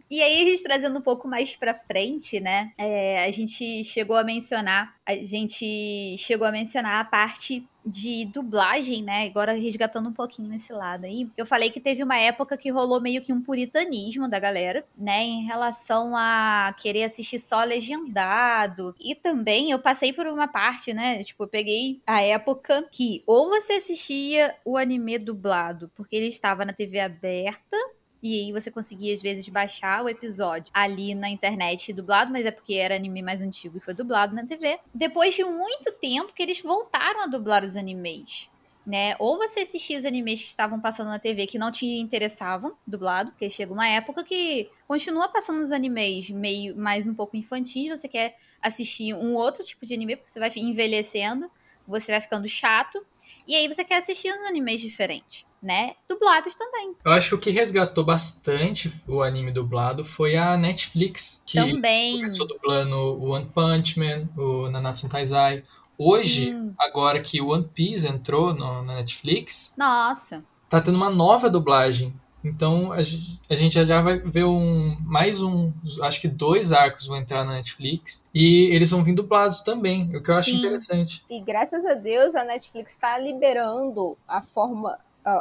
E 0.09 0.21
aí, 0.21 0.43
a 0.43 0.49
gente 0.49 0.63
trazendo 0.63 0.97
um 0.99 1.01
pouco 1.01 1.27
mais 1.27 1.55
pra 1.55 1.75
frente, 1.75 2.39
né? 2.39 2.71
É, 2.77 3.25
a 3.25 3.31
gente 3.31 3.83
chegou 3.83 4.15
a 4.15 4.23
mencionar, 4.23 4.95
a 5.05 5.15
gente 5.15 6.15
chegou 6.17 6.47
a 6.47 6.51
mencionar 6.51 7.01
a 7.01 7.05
parte 7.05 7.67
de 7.87 8.25
dublagem, 8.25 9.01
né? 9.01 9.25
Agora 9.25 9.53
resgatando 9.53 10.09
um 10.09 10.13
pouquinho 10.13 10.49
nesse 10.49 10.73
lado 10.73 11.05
aí. 11.05 11.29
Eu 11.37 11.45
falei 11.45 11.69
que 11.69 11.79
teve 11.79 12.03
uma 12.03 12.17
época 12.17 12.57
que 12.57 12.69
rolou 12.69 12.99
meio 12.99 13.21
que 13.21 13.31
um 13.31 13.41
puritanismo 13.41 14.27
da 14.27 14.39
galera, 14.39 14.85
né? 14.97 15.23
Em 15.23 15.45
relação 15.45 16.15
a 16.15 16.75
querer 16.77 17.05
assistir 17.05 17.39
só 17.39 17.63
legendado. 17.63 18.93
E 18.99 19.15
também 19.15 19.71
eu 19.71 19.79
passei 19.79 20.11
por 20.11 20.27
uma 20.27 20.47
parte, 20.47 20.93
né? 20.93 21.23
Tipo, 21.23 21.45
eu 21.45 21.47
peguei 21.47 22.01
a 22.05 22.21
época 22.21 22.85
que 22.91 23.23
ou 23.25 23.49
você 23.49 23.73
assistia 23.73 24.55
o 24.65 24.77
anime 24.77 25.17
dublado 25.17 25.89
porque 25.95 26.15
ele 26.15 26.27
estava 26.27 26.65
na 26.65 26.73
TV 26.73 26.99
aberta 26.99 27.77
e 28.27 28.41
aí 28.41 28.51
você 28.51 28.69
conseguia, 28.69 29.13
às 29.13 29.21
vezes, 29.21 29.47
baixar 29.47 30.03
o 30.03 30.09
episódio 30.09 30.69
ali 30.73 31.15
na 31.15 31.29
internet 31.29 31.93
dublado, 31.93 32.29
mas 32.29 32.45
é 32.45 32.51
porque 32.51 32.73
era 32.73 32.93
anime 32.93 33.21
mais 33.21 33.41
antigo 33.41 33.77
e 33.77 33.81
foi 33.81 33.93
dublado 33.93 34.35
na 34.35 34.45
TV. 34.45 34.77
Depois 34.93 35.33
de 35.33 35.45
muito 35.45 35.93
tempo 35.93 36.33
que 36.33 36.43
eles 36.43 36.61
voltaram 36.61 37.21
a 37.21 37.27
dublar 37.27 37.63
os 37.63 37.77
animes. 37.77 38.49
Né? 38.85 39.15
Ou 39.19 39.37
você 39.37 39.61
assistia 39.61 39.97
os 39.97 40.03
animes 40.03 40.41
que 40.41 40.47
estavam 40.47 40.79
passando 40.79 41.07
na 41.07 41.19
TV 41.19 41.47
que 41.47 41.57
não 41.57 41.71
te 41.71 41.85
interessavam, 41.85 42.75
dublado, 42.85 43.31
porque 43.31 43.49
chega 43.49 43.73
uma 43.73 43.87
época 43.87 44.23
que 44.23 44.69
continua 44.87 45.29
passando 45.29 45.61
os 45.61 45.71
animes 45.71 46.29
meio 46.29 46.75
mais 46.75 47.07
um 47.07 47.13
pouco 47.13 47.35
infantis, 47.35 47.89
você 47.89 48.07
quer 48.07 48.37
assistir 48.61 49.13
um 49.13 49.35
outro 49.35 49.63
tipo 49.63 49.85
de 49.85 49.93
anime, 49.93 50.15
porque 50.15 50.29
você 50.29 50.39
vai 50.39 50.51
envelhecendo, 50.55 51.51
você 51.85 52.13
vai 52.13 52.21
ficando 52.21 52.47
chato, 52.47 53.05
e 53.45 53.55
aí 53.55 53.67
você 53.67 53.83
quer 53.83 53.97
assistir 53.97 54.31
uns 54.33 54.43
animes 54.47 54.79
diferentes 54.79 55.46
né? 55.61 55.95
Dublados 56.07 56.55
também. 56.55 56.95
Eu 57.03 57.11
acho 57.11 57.29
que 57.29 57.35
o 57.35 57.39
que 57.39 57.49
resgatou 57.49 58.03
bastante 58.03 58.91
o 59.07 59.21
anime 59.21 59.51
dublado 59.51 60.05
foi 60.05 60.35
a 60.35 60.55
Netflix, 60.57 61.41
que 61.45 61.57
também. 61.57 62.17
começou 62.17 62.47
dublando 62.47 62.95
o 62.95 63.29
One 63.29 63.49
Punch 63.53 63.99
Man, 63.99 64.29
o 64.37 64.69
Nanatsu 64.69 65.05
no 65.05 65.11
Taizai. 65.11 65.63
Hoje, 65.97 66.51
Sim. 66.51 66.73
agora 66.79 67.19
que 67.19 67.41
o 67.41 67.49
One 67.49 67.67
Piece 67.73 68.07
entrou 68.07 68.53
no, 68.53 68.83
na 68.83 68.95
Netflix, 68.95 69.73
nossa, 69.75 70.43
tá 70.69 70.79
tendo 70.79 70.95
uma 70.95 71.09
nova 71.09 71.49
dublagem. 71.49 72.13
Então 72.43 72.91
a 72.91 73.01
gente, 73.01 73.41
a 73.49 73.55
gente 73.55 73.85
já 73.85 74.01
vai 74.01 74.19
ver 74.19 74.45
um 74.45 74.95
mais 75.01 75.41
um, 75.41 75.73
acho 76.01 76.21
que 76.21 76.27
dois 76.27 76.71
arcos 76.71 77.07
vão 77.07 77.17
entrar 77.17 77.43
na 77.43 77.53
Netflix 77.53 78.27
e 78.33 78.69
eles 78.73 78.91
vão 78.91 79.03
vir 79.03 79.15
dublados 79.15 79.61
também, 79.61 80.15
o 80.15 80.23
que 80.23 80.29
eu 80.29 80.35
acho 80.35 80.51
Sim. 80.51 80.57
interessante. 80.57 81.25
E 81.29 81.41
graças 81.41 81.85
a 81.85 81.95
Deus 81.95 82.35
a 82.35 82.43
Netflix 82.43 82.91
está 82.91 83.17
liberando 83.17 84.17
a 84.27 84.41
forma 84.41 84.97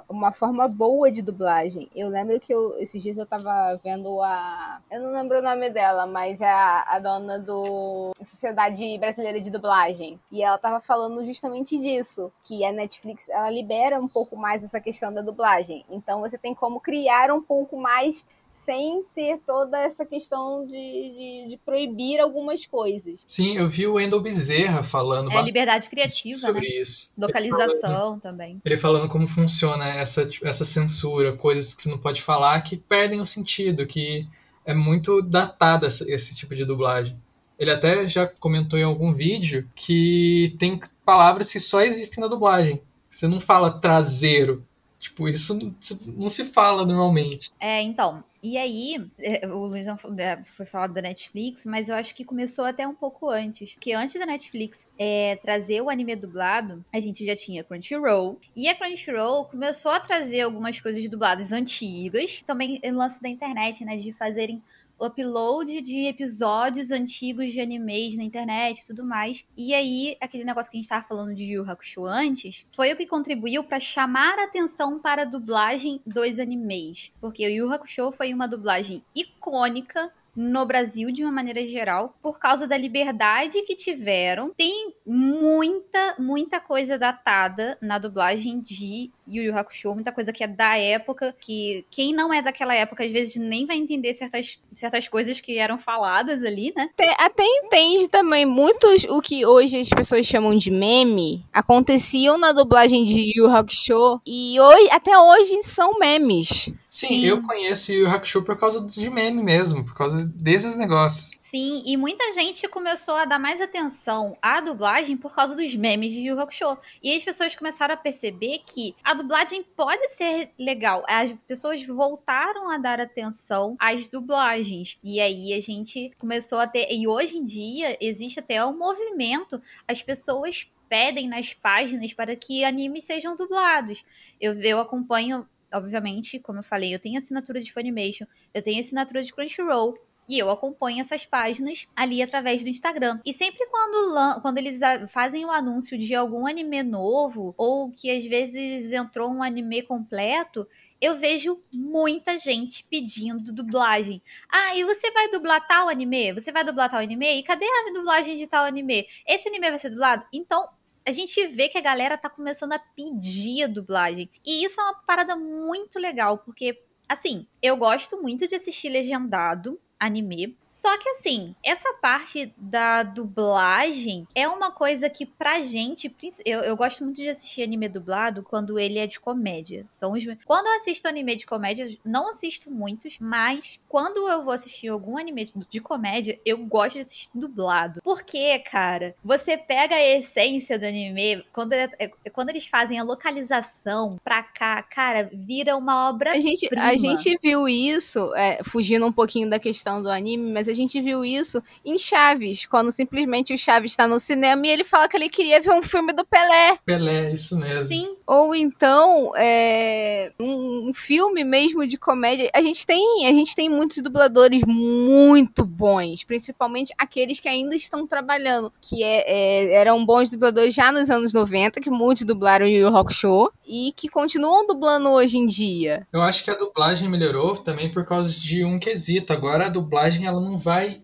uma 0.08 0.32
forma 0.32 0.66
boa 0.66 1.10
de 1.10 1.22
dublagem. 1.22 1.88
Eu 1.94 2.08
lembro 2.08 2.40
que 2.40 2.52
eu, 2.52 2.76
esses 2.78 3.02
dias 3.02 3.18
eu 3.18 3.26
tava 3.26 3.80
vendo 3.82 4.20
a. 4.20 4.80
Eu 4.90 5.02
não 5.02 5.12
lembro 5.12 5.38
o 5.38 5.42
nome 5.42 5.70
dela, 5.70 6.06
mas 6.06 6.40
é 6.40 6.50
a, 6.50 6.84
a 6.88 6.98
dona 6.98 7.38
do 7.38 8.12
Sociedade 8.24 8.98
Brasileira 8.98 9.40
de 9.40 9.50
Dublagem. 9.50 10.18
E 10.30 10.42
ela 10.42 10.58
tava 10.58 10.80
falando 10.80 11.24
justamente 11.24 11.78
disso. 11.78 12.32
Que 12.42 12.64
a 12.64 12.72
Netflix 12.72 13.28
ela 13.28 13.50
libera 13.50 14.00
um 14.00 14.08
pouco 14.08 14.36
mais 14.36 14.64
essa 14.64 14.80
questão 14.80 15.12
da 15.12 15.22
dublagem. 15.22 15.84
Então 15.88 16.20
você 16.20 16.36
tem 16.36 16.54
como 16.54 16.80
criar 16.80 17.30
um 17.30 17.42
pouco 17.42 17.76
mais 17.76 18.26
sem 18.56 19.04
ter 19.14 19.38
toda 19.46 19.78
essa 19.78 20.04
questão 20.04 20.66
de, 20.66 20.72
de, 20.72 21.46
de, 21.50 21.60
proibir 21.64 22.18
algumas 22.18 22.66
coisas. 22.66 23.22
Sim, 23.26 23.56
eu 23.56 23.68
vi 23.68 23.86
o 23.86 23.94
Wendel 23.94 24.20
Bezerra 24.20 24.82
falando 24.82 25.30
é, 25.30 25.42
liberdade 25.42 25.88
criativa, 25.88 26.38
sobre 26.38 26.62
né? 26.62 26.80
isso. 26.80 27.12
Localização 27.16 27.92
falando, 27.92 28.20
também. 28.20 28.60
Ele 28.64 28.76
falando 28.76 29.08
como 29.08 29.28
funciona 29.28 29.86
essa, 29.90 30.28
essa 30.42 30.64
censura, 30.64 31.36
coisas 31.36 31.74
que 31.74 31.82
você 31.82 31.88
não 31.88 31.98
pode 31.98 32.22
falar 32.22 32.60
que 32.62 32.76
perdem 32.76 33.20
o 33.20 33.26
sentido, 33.26 33.86
que 33.86 34.26
é 34.64 34.74
muito 34.74 35.22
datada 35.22 35.86
esse, 35.86 36.10
esse 36.10 36.34
tipo 36.34 36.54
de 36.54 36.64
dublagem. 36.64 37.16
Ele 37.58 37.70
até 37.70 38.08
já 38.08 38.26
comentou 38.26 38.78
em 38.78 38.82
algum 38.82 39.12
vídeo 39.12 39.68
que 39.74 40.56
tem 40.58 40.80
palavras 41.04 41.52
que 41.52 41.60
só 41.60 41.82
existem 41.82 42.20
na 42.20 42.28
dublagem. 42.28 42.82
Você 43.08 43.28
não 43.28 43.40
fala 43.40 43.78
traseiro, 43.78 44.65
Tipo, 45.06 45.28
isso 45.28 45.56
não 46.04 46.28
se 46.28 46.44
fala 46.46 46.84
normalmente. 46.84 47.52
É, 47.60 47.80
então. 47.80 48.24
E 48.42 48.58
aí, 48.58 49.08
é, 49.18 49.46
o 49.46 49.66
Luizão 49.66 49.96
é, 50.18 50.42
foi 50.44 50.66
falado 50.66 50.92
da 50.92 51.00
Netflix, 51.00 51.64
mas 51.64 51.88
eu 51.88 51.94
acho 51.94 52.12
que 52.12 52.24
começou 52.24 52.64
até 52.64 52.86
um 52.86 52.94
pouco 52.94 53.30
antes. 53.30 53.74
Porque 53.74 53.92
antes 53.92 54.18
da 54.18 54.26
Netflix 54.26 54.88
é, 54.98 55.36
trazer 55.36 55.80
o 55.80 55.88
anime 55.88 56.16
dublado, 56.16 56.84
a 56.92 57.00
gente 57.00 57.24
já 57.24 57.36
tinha 57.36 57.62
Crunchyroll. 57.62 58.40
E 58.54 58.68
a 58.68 58.74
Crunchyroll 58.74 59.44
começou 59.44 59.92
a 59.92 60.00
trazer 60.00 60.40
algumas 60.40 60.80
coisas 60.80 61.08
dubladas 61.08 61.52
antigas. 61.52 62.42
Também 62.44 62.80
o 62.84 62.92
lance 62.92 63.22
da 63.22 63.28
internet, 63.28 63.84
né? 63.84 63.96
De 63.96 64.12
fazerem 64.12 64.60
upload 65.00 65.80
de 65.82 66.06
episódios 66.06 66.90
antigos 66.90 67.52
de 67.52 67.60
animes 67.60 68.16
na 68.16 68.24
internet 68.24 68.80
e 68.80 68.86
tudo 68.86 69.04
mais. 69.04 69.44
E 69.56 69.74
aí, 69.74 70.16
aquele 70.20 70.44
negócio 70.44 70.70
que 70.70 70.78
a 70.78 70.80
gente 70.80 70.88
tava 70.88 71.06
falando 71.06 71.34
de 71.34 71.44
Yu 71.44 71.68
Hakusho 71.68 72.04
antes, 72.04 72.66
foi 72.74 72.92
o 72.92 72.96
que 72.96 73.06
contribuiu 73.06 73.64
para 73.64 73.78
chamar 73.78 74.38
a 74.38 74.44
atenção 74.44 74.98
para 74.98 75.22
a 75.22 75.26
dublagem 75.26 76.00
dos 76.06 76.38
animes. 76.38 77.12
Porque 77.20 77.46
o 77.46 77.50
Yu 77.50 77.72
Hakusho 77.72 78.12
foi 78.12 78.32
uma 78.32 78.48
dublagem 78.48 79.04
icônica 79.14 80.12
no 80.36 80.66
Brasil 80.66 81.10
de 81.10 81.24
uma 81.24 81.32
maneira 81.32 81.64
geral, 81.64 82.14
por 82.22 82.38
causa 82.38 82.66
da 82.66 82.76
liberdade 82.76 83.62
que 83.62 83.74
tiveram. 83.74 84.52
Tem 84.56 84.92
muita, 85.04 86.16
muita 86.18 86.60
coisa 86.60 86.98
datada 86.98 87.78
na 87.80 87.98
dublagem 87.98 88.60
de 88.60 89.10
Yu 89.26 89.42
Yu 89.42 89.56
Hakusho, 89.56 89.94
muita 89.94 90.12
coisa 90.12 90.32
que 90.32 90.44
é 90.44 90.46
da 90.46 90.76
época, 90.76 91.34
que 91.40 91.84
quem 91.90 92.12
não 92.12 92.32
é 92.32 92.42
daquela 92.42 92.74
época 92.74 93.04
às 93.04 93.10
vezes 93.10 93.36
nem 93.36 93.66
vai 93.66 93.76
entender 93.76 94.12
certas, 94.14 94.60
certas 94.72 95.08
coisas 95.08 95.40
que 95.40 95.58
eram 95.58 95.78
faladas 95.78 96.44
ali, 96.44 96.72
né? 96.76 96.90
Até, 97.18 97.44
entende 97.44 98.08
também 98.08 98.44
muitos 98.44 99.04
o 99.04 99.20
que 99.20 99.46
hoje 99.46 99.80
as 99.80 99.88
pessoas 99.88 100.26
chamam 100.26 100.56
de 100.56 100.70
meme, 100.70 101.44
aconteciam 101.52 102.36
na 102.36 102.52
dublagem 102.52 103.04
de 103.04 103.32
Yu 103.36 103.50
Hakusho 103.50 104.20
e 104.26 104.60
hoje, 104.60 104.90
até 104.90 105.18
hoje 105.18 105.62
são 105.62 105.98
memes. 105.98 106.70
Sim, 106.96 107.08
Sim, 107.08 107.26
eu 107.26 107.42
conheço 107.42 107.92
Yu 107.92 108.08
Hakusho 108.08 108.42
por 108.42 108.56
causa 108.56 108.80
de 108.80 109.10
meme 109.10 109.42
mesmo, 109.42 109.84
por 109.84 109.92
causa 109.92 110.26
desses 110.28 110.74
negócios. 110.76 111.30
Sim, 111.42 111.82
e 111.84 111.94
muita 111.94 112.32
gente 112.32 112.66
começou 112.68 113.16
a 113.16 113.26
dar 113.26 113.38
mais 113.38 113.60
atenção 113.60 114.34
à 114.40 114.62
dublagem 114.62 115.14
por 115.14 115.34
causa 115.34 115.54
dos 115.54 115.74
memes 115.74 116.10
de 116.10 116.20
Yu 116.20 116.34
Yu 116.34 116.40
Hakusho. 116.40 116.78
E 117.02 117.14
as 117.14 117.22
pessoas 117.22 117.54
começaram 117.54 117.92
a 117.92 117.98
perceber 117.98 118.62
que 118.66 118.94
a 119.04 119.12
dublagem 119.12 119.62
pode 119.62 120.08
ser 120.08 120.52
legal. 120.58 121.04
As 121.06 121.30
pessoas 121.46 121.84
voltaram 121.86 122.70
a 122.70 122.78
dar 122.78 122.98
atenção 122.98 123.76
às 123.78 124.08
dublagens. 124.08 124.98
E 125.04 125.20
aí 125.20 125.52
a 125.52 125.60
gente 125.60 126.12
começou 126.16 126.58
a 126.58 126.66
ter. 126.66 126.90
E 126.90 127.06
hoje 127.06 127.36
em 127.36 127.44
dia 127.44 127.98
existe 128.00 128.40
até 128.40 128.64
um 128.64 128.74
movimento. 128.74 129.60
As 129.86 130.02
pessoas 130.02 130.66
pedem 130.88 131.28
nas 131.28 131.52
páginas 131.52 132.14
para 132.14 132.34
que 132.34 132.64
animes 132.64 133.04
sejam 133.04 133.36
dublados. 133.36 134.02
Eu, 134.40 134.58
eu 134.62 134.80
acompanho 134.80 135.46
obviamente, 135.72 136.38
como 136.38 136.60
eu 136.60 136.62
falei, 136.62 136.94
eu 136.94 136.98
tenho 136.98 137.18
assinatura 137.18 137.60
de 137.60 137.72
Funimation, 137.72 138.26
eu 138.54 138.62
tenho 138.62 138.80
assinatura 138.80 139.22
de 139.22 139.32
Crunchyroll, 139.32 139.98
e 140.28 140.38
eu 140.38 140.50
acompanho 140.50 141.00
essas 141.00 141.24
páginas 141.24 141.86
ali 141.94 142.20
através 142.20 142.62
do 142.62 142.68
Instagram. 142.68 143.20
E 143.24 143.32
sempre 143.32 143.64
quando, 143.66 144.40
quando 144.42 144.58
eles 144.58 144.80
fazem 145.08 145.44
o 145.44 145.48
um 145.48 145.52
anúncio 145.52 145.96
de 145.96 146.14
algum 146.14 146.46
anime 146.46 146.82
novo, 146.82 147.54
ou 147.56 147.90
que 147.90 148.10
às 148.10 148.24
vezes 148.24 148.92
entrou 148.92 149.30
um 149.30 149.42
anime 149.42 149.82
completo, 149.82 150.66
eu 151.00 151.14
vejo 151.16 151.60
muita 151.72 152.38
gente 152.38 152.84
pedindo 152.84 153.52
dublagem. 153.52 154.22
Ah, 154.50 154.74
e 154.74 154.84
você 154.84 155.10
vai 155.10 155.30
dublar 155.30 155.66
tal 155.66 155.88
anime? 155.88 156.32
Você 156.32 156.50
vai 156.50 156.64
dublar 156.64 156.90
tal 156.90 157.00
anime? 157.00 157.38
E 157.38 157.42
cadê 157.42 157.66
a 157.66 157.92
dublagem 157.92 158.36
de 158.36 158.46
tal 158.46 158.64
anime? 158.64 159.06
Esse 159.26 159.48
anime 159.48 159.70
vai 159.70 159.78
ser 159.78 159.90
dublado? 159.90 160.24
Então, 160.32 160.68
a 161.06 161.10
gente 161.12 161.46
vê 161.48 161.68
que 161.68 161.78
a 161.78 161.82
galera 161.82 162.18
tá 162.18 162.28
começando 162.28 162.72
a 162.72 162.78
pedir 162.78 163.62
a 163.62 163.68
dublagem. 163.68 164.28
E 164.44 164.64
isso 164.64 164.80
é 164.80 164.84
uma 164.84 164.94
parada 164.94 165.36
muito 165.36 165.98
legal, 165.98 166.38
porque, 166.38 166.82
assim, 167.08 167.46
eu 167.62 167.76
gosto 167.76 168.20
muito 168.20 168.46
de 168.46 168.56
assistir 168.56 168.88
legendado 168.88 169.80
anime. 169.98 170.58
Só 170.76 170.98
que 170.98 171.08
assim, 171.08 171.54
essa 171.64 171.90
parte 171.94 172.52
da 172.54 173.02
dublagem 173.02 174.26
é 174.34 174.46
uma 174.46 174.70
coisa 174.70 175.08
que 175.08 175.24
pra 175.24 175.62
gente. 175.62 176.14
Eu, 176.44 176.60
eu 176.60 176.76
gosto 176.76 177.02
muito 177.02 177.16
de 177.16 177.30
assistir 177.30 177.62
anime 177.62 177.88
dublado 177.88 178.42
quando 178.42 178.78
ele 178.78 178.98
é 178.98 179.06
de 179.06 179.18
comédia. 179.18 179.86
São 179.88 180.12
os, 180.12 180.22
quando 180.44 180.66
eu 180.66 180.74
assisto 180.74 181.08
anime 181.08 181.34
de 181.34 181.46
comédia, 181.46 181.88
não 182.04 182.28
assisto 182.28 182.70
muitos, 182.70 183.16
mas 183.18 183.80
quando 183.88 184.28
eu 184.28 184.44
vou 184.44 184.52
assistir 184.52 184.88
algum 184.88 185.16
anime 185.16 185.50
de 185.70 185.80
comédia, 185.80 186.38
eu 186.44 186.58
gosto 186.58 186.96
de 186.96 187.00
assistir 187.00 187.30
dublado. 187.34 188.02
Porque, 188.02 188.58
cara, 188.58 189.14
você 189.24 189.56
pega 189.56 189.94
a 189.94 190.06
essência 190.06 190.78
do 190.78 190.84
anime, 190.84 191.42
quando, 191.54 191.72
é, 191.72 191.88
é, 191.98 192.10
quando 192.30 192.50
eles 192.50 192.66
fazem 192.66 192.98
a 192.98 193.02
localização 193.02 194.20
pra 194.22 194.42
cá, 194.42 194.82
cara, 194.82 195.30
vira 195.32 195.74
uma 195.74 196.10
obra. 196.10 196.32
A 196.32 196.40
gente, 196.40 196.68
a 196.76 196.94
gente 196.98 197.38
viu 197.42 197.66
isso, 197.66 198.34
é, 198.34 198.62
fugindo 198.64 199.06
um 199.06 199.12
pouquinho 199.12 199.48
da 199.48 199.58
questão 199.58 200.02
do 200.02 200.10
anime, 200.10 200.52
mas 200.52 200.65
a 200.68 200.74
gente 200.74 201.00
viu 201.00 201.24
isso 201.24 201.62
em 201.84 201.98
Chaves, 201.98 202.66
quando 202.66 202.92
simplesmente 202.92 203.54
o 203.54 203.58
Chaves 203.58 203.92
está 203.92 204.06
no 204.06 204.20
cinema 204.20 204.66
e 204.66 204.70
ele 204.70 204.84
fala 204.84 205.08
que 205.08 205.16
ele 205.16 205.28
queria 205.28 205.60
ver 205.60 205.70
um 205.70 205.82
filme 205.82 206.12
do 206.12 206.24
Pelé. 206.24 206.78
Pelé, 206.84 207.32
isso 207.32 207.56
mesmo. 207.58 207.84
Sim. 207.84 208.16
Ou 208.26 208.54
então, 208.54 209.32
é, 209.36 210.32
um, 210.40 210.88
um, 210.88 210.94
filme 210.94 211.44
mesmo 211.44 211.86
de 211.86 211.96
comédia. 211.96 212.50
A 212.52 212.60
gente 212.60 212.84
tem, 212.84 213.26
a 213.26 213.30
gente 213.30 213.54
tem 213.54 213.70
muitos 213.70 214.02
dubladores 214.02 214.64
muito 214.64 215.64
bons, 215.64 216.24
principalmente 216.24 216.92
aqueles 216.98 217.38
que 217.38 217.48
ainda 217.48 217.76
estão 217.76 218.06
trabalhando, 218.06 218.72
que 218.80 219.04
é, 219.04 219.24
é, 219.26 219.74
eram 219.74 220.04
bons 220.04 220.28
dubladores 220.28 220.74
já 220.74 220.90
nos 220.90 221.08
anos 221.08 221.32
90, 221.32 221.80
que 221.80 221.90
muitos 221.90 222.24
dublaram 222.24 222.66
o 222.66 222.90
Rock 222.90 223.14
Show 223.14 223.52
e 223.66 223.92
que 223.96 224.08
continuam 224.08 224.66
dublando 224.66 225.10
hoje 225.10 225.38
em 225.38 225.46
dia. 225.46 226.06
Eu 226.12 226.22
acho 226.22 226.42
que 226.42 226.50
a 226.50 226.54
dublagem 226.54 227.08
melhorou 227.08 227.56
também 227.56 227.90
por 227.90 228.04
causa 228.04 228.30
de 228.30 228.64
um 228.64 228.78
quesito. 228.78 229.32
Agora 229.32 229.66
a 229.66 229.68
dublagem 229.68 230.26
ela 230.26 230.40
não 230.46 230.58
vai, 230.58 231.00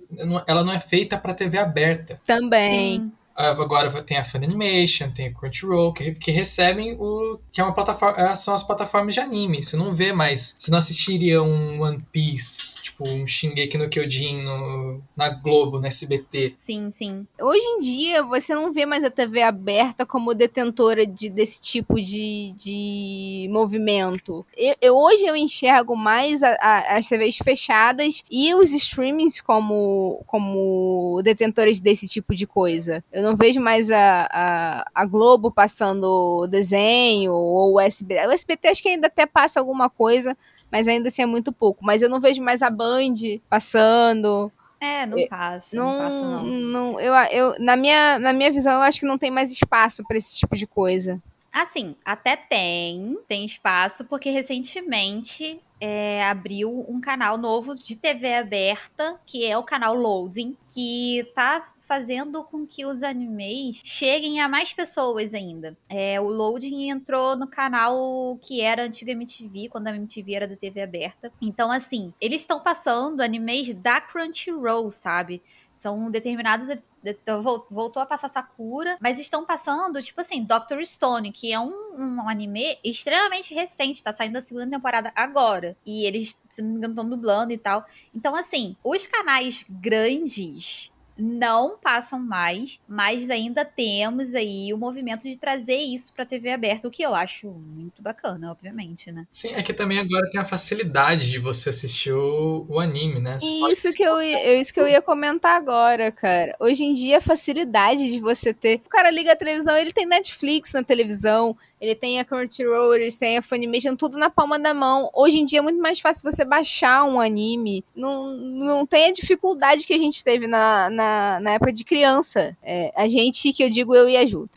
ela 0.46 0.64
não 0.64 0.72
é 0.72 0.80
feita 0.80 1.18
para 1.18 1.34
TV 1.34 1.58
aberta. 1.58 2.20
Também. 2.24 3.00
Sim. 3.00 3.12
Agora 3.34 4.02
tem 4.02 4.18
a 4.18 4.24
Funimation, 4.24 5.10
tem 5.10 5.28
a 5.28 5.32
Crunchyroll, 5.32 5.92
que, 5.92 6.12
que 6.12 6.30
recebem 6.30 6.96
o. 6.98 7.38
que 7.50 7.60
é 7.60 7.64
uma 7.64 7.72
plataforma. 7.72 8.20
É, 8.20 8.34
são 8.34 8.54
as 8.54 8.62
plataformas 8.62 9.14
de 9.14 9.20
anime. 9.20 9.62
Você 9.62 9.76
não 9.76 9.92
vê 9.92 10.12
mais. 10.12 10.56
Você 10.58 10.70
não 10.70 10.78
assistiria 10.78 11.42
um 11.42 11.82
One 11.82 11.98
Piece, 12.12 12.82
tipo 12.82 13.08
um 13.08 13.26
Shingeki 13.26 13.78
no 13.78 13.88
Kyojin 13.88 14.42
no, 14.42 15.00
na 15.16 15.30
Globo, 15.30 15.80
no 15.80 15.86
SBT. 15.86 16.54
Sim, 16.56 16.90
sim. 16.90 17.26
Hoje 17.40 17.64
em 17.64 17.80
dia, 17.80 18.22
você 18.22 18.54
não 18.54 18.72
vê 18.72 18.84
mais 18.84 19.04
a 19.04 19.10
TV 19.10 19.42
aberta 19.42 20.04
como 20.04 20.34
detentora 20.34 21.06
de, 21.06 21.30
desse 21.30 21.60
tipo 21.60 22.00
de, 22.00 22.54
de 22.56 23.48
movimento. 23.50 24.44
Eu, 24.56 24.76
eu 24.80 24.96
hoje 24.96 25.24
eu 25.24 25.36
enxergo 25.36 25.96
mais 25.96 26.42
a, 26.42 26.56
a, 26.60 26.96
as 26.98 27.08
TVs 27.08 27.38
fechadas 27.38 28.22
e 28.30 28.54
os 28.54 28.72
streamings 28.72 29.40
como, 29.40 30.22
como 30.26 31.20
detentores 31.22 31.80
desse 31.80 32.06
tipo 32.06 32.34
de 32.34 32.46
coisa. 32.46 33.02
Eu 33.12 33.21
eu 33.22 33.28
não 33.30 33.36
vejo 33.36 33.60
mais 33.60 33.88
a, 33.90 34.28
a, 34.32 34.90
a 34.92 35.06
Globo 35.06 35.50
passando 35.50 36.46
desenho 36.48 37.32
ou 37.32 37.74
o 37.74 37.80
SBT. 37.80 38.26
O 38.26 38.32
SBT 38.32 38.68
acho 38.68 38.82
que 38.82 38.88
ainda 38.88 39.06
até 39.06 39.24
passa 39.24 39.60
alguma 39.60 39.88
coisa, 39.88 40.36
mas 40.70 40.88
ainda 40.88 41.08
assim 41.08 41.22
é 41.22 41.26
muito 41.26 41.52
pouco. 41.52 41.84
Mas 41.84 42.02
eu 42.02 42.08
não 42.08 42.20
vejo 42.20 42.42
mais 42.42 42.62
a 42.62 42.68
Band 42.68 43.14
passando. 43.48 44.50
É, 44.80 45.06
não 45.06 45.28
passa, 45.28 45.76
não, 45.76 45.92
não 45.92 45.98
passa 45.98 46.24
não. 46.24 46.44
não 46.44 47.00
eu, 47.00 47.14
eu, 47.30 47.54
na, 47.60 47.76
minha, 47.76 48.18
na 48.18 48.32
minha 48.32 48.50
visão, 48.50 48.72
eu 48.72 48.82
acho 48.82 48.98
que 48.98 49.06
não 49.06 49.16
tem 49.16 49.30
mais 49.30 49.52
espaço 49.52 50.02
para 50.02 50.18
esse 50.18 50.36
tipo 50.36 50.56
de 50.56 50.66
coisa. 50.66 51.22
Assim, 51.52 51.94
até 52.04 52.34
tem, 52.34 53.18
tem 53.28 53.44
espaço, 53.44 54.06
porque 54.06 54.30
recentemente 54.30 55.60
é, 55.84 56.24
abriu 56.24 56.86
um 56.88 57.00
canal 57.00 57.36
novo 57.36 57.74
de 57.74 57.96
TV 57.96 58.34
aberta, 58.34 59.20
que 59.26 59.44
é 59.44 59.58
o 59.58 59.64
canal 59.64 59.96
Loading, 59.96 60.56
que 60.72 61.28
tá 61.34 61.66
fazendo 61.80 62.44
com 62.44 62.64
que 62.64 62.86
os 62.86 63.02
animes 63.02 63.82
cheguem 63.84 64.40
a 64.40 64.48
mais 64.48 64.72
pessoas 64.72 65.34
ainda. 65.34 65.76
É, 65.88 66.20
o 66.20 66.28
Loading 66.28 66.88
entrou 66.88 67.36
no 67.36 67.48
canal 67.48 68.38
que 68.40 68.60
era 68.60 68.84
antiga 68.84 69.10
MTV, 69.10 69.68
quando 69.68 69.88
a 69.88 69.96
MTV 69.96 70.34
era 70.34 70.46
da 70.46 70.56
TV 70.56 70.80
aberta. 70.82 71.32
Então, 71.42 71.70
assim, 71.70 72.14
eles 72.20 72.42
estão 72.42 72.60
passando 72.60 73.20
animes 73.20 73.74
da 73.74 74.00
Crunchyroll, 74.00 74.92
sabe? 74.92 75.42
São 75.74 76.10
determinados. 76.10 76.68
Então, 77.04 77.42
voltou 77.42 78.02
a 78.02 78.06
passar 78.06 78.28
Sakura, 78.28 78.96
mas 79.00 79.18
estão 79.18 79.44
passando, 79.44 80.00
tipo 80.00 80.20
assim, 80.20 80.42
Doctor 80.44 80.84
Stone, 80.84 81.32
que 81.32 81.52
é 81.52 81.58
um, 81.58 81.72
um 81.98 82.28
anime 82.28 82.78
extremamente 82.84 83.52
recente, 83.54 84.02
tá 84.02 84.12
saindo 84.12 84.36
a 84.36 84.42
segunda 84.42 84.68
temporada 84.68 85.12
agora. 85.14 85.76
E 85.84 86.06
eles, 86.06 86.40
se 86.48 86.62
não 86.62 86.70
me 86.70 86.76
engano, 86.76 86.92
estão 86.92 87.08
dublando 87.08 87.52
e 87.52 87.58
tal. 87.58 87.84
Então, 88.14 88.36
assim, 88.36 88.76
os 88.84 89.06
canais 89.06 89.64
grandes 89.68 90.91
não 91.16 91.78
passam 91.78 92.18
mais, 92.18 92.80
mas 92.88 93.30
ainda 93.30 93.64
temos 93.64 94.34
aí 94.34 94.72
o 94.72 94.78
movimento 94.78 95.28
de 95.28 95.36
trazer 95.36 95.76
isso 95.76 96.12
para 96.12 96.24
TV 96.24 96.50
aberta, 96.50 96.88
o 96.88 96.90
que 96.90 97.02
eu 97.02 97.14
acho 97.14 97.48
muito 97.48 98.02
bacana, 98.02 98.50
obviamente, 98.50 99.12
né? 99.12 99.26
Sim, 99.30 99.54
é 99.54 99.62
que 99.62 99.72
também 99.72 99.98
agora 99.98 100.30
tem 100.30 100.40
a 100.40 100.44
facilidade 100.44 101.30
de 101.30 101.38
você 101.38 101.70
assistir 101.70 102.12
o, 102.12 102.66
o 102.68 102.80
anime, 102.80 103.20
né? 103.20 103.38
Você 103.38 103.46
isso 103.72 103.82
pode... 103.82 103.94
que 103.94 104.02
eu 104.02 104.22
ia, 104.22 104.60
isso 104.60 104.72
que 104.72 104.80
eu 104.80 104.88
ia 104.88 105.02
comentar 105.02 105.56
agora, 105.56 106.10
cara. 106.10 106.56
Hoje 106.58 106.84
em 106.84 106.94
dia 106.94 107.18
a 107.18 107.22
facilidade 107.22 108.10
de 108.10 108.20
você 108.20 108.54
ter, 108.54 108.80
o 108.84 108.88
cara 108.88 109.10
liga 109.10 109.32
a 109.32 109.36
televisão, 109.36 109.76
ele 109.76 109.92
tem 109.92 110.06
Netflix 110.06 110.72
na 110.72 110.82
televisão, 110.82 111.56
ele 111.82 111.96
tem 111.96 112.20
a 112.20 112.24
Crunchyroll, 112.24 112.94
ele 112.94 113.10
tem 113.10 113.38
a 113.38 113.42
Funimation, 113.42 113.96
tudo 113.96 114.16
na 114.16 114.30
palma 114.30 114.56
da 114.56 114.72
mão. 114.72 115.10
Hoje 115.12 115.40
em 115.40 115.44
dia 115.44 115.58
é 115.58 115.62
muito 115.62 115.82
mais 115.82 115.98
fácil 115.98 116.30
você 116.30 116.44
baixar 116.44 117.02
um 117.02 117.20
anime. 117.20 117.84
Não, 117.92 118.36
não 118.36 118.86
tem 118.86 119.06
a 119.06 119.12
dificuldade 119.12 119.84
que 119.84 119.92
a 119.92 119.98
gente 119.98 120.22
teve 120.22 120.46
na, 120.46 120.88
na, 120.88 121.40
na 121.40 121.50
época 121.54 121.72
de 121.72 121.84
criança. 121.84 122.56
É, 122.62 122.92
a 122.94 123.08
gente, 123.08 123.52
que 123.52 123.64
eu 123.64 123.68
digo 123.68 123.96
eu 123.96 124.08
e 124.08 124.16
a 124.16 124.24
Ju. 124.24 124.48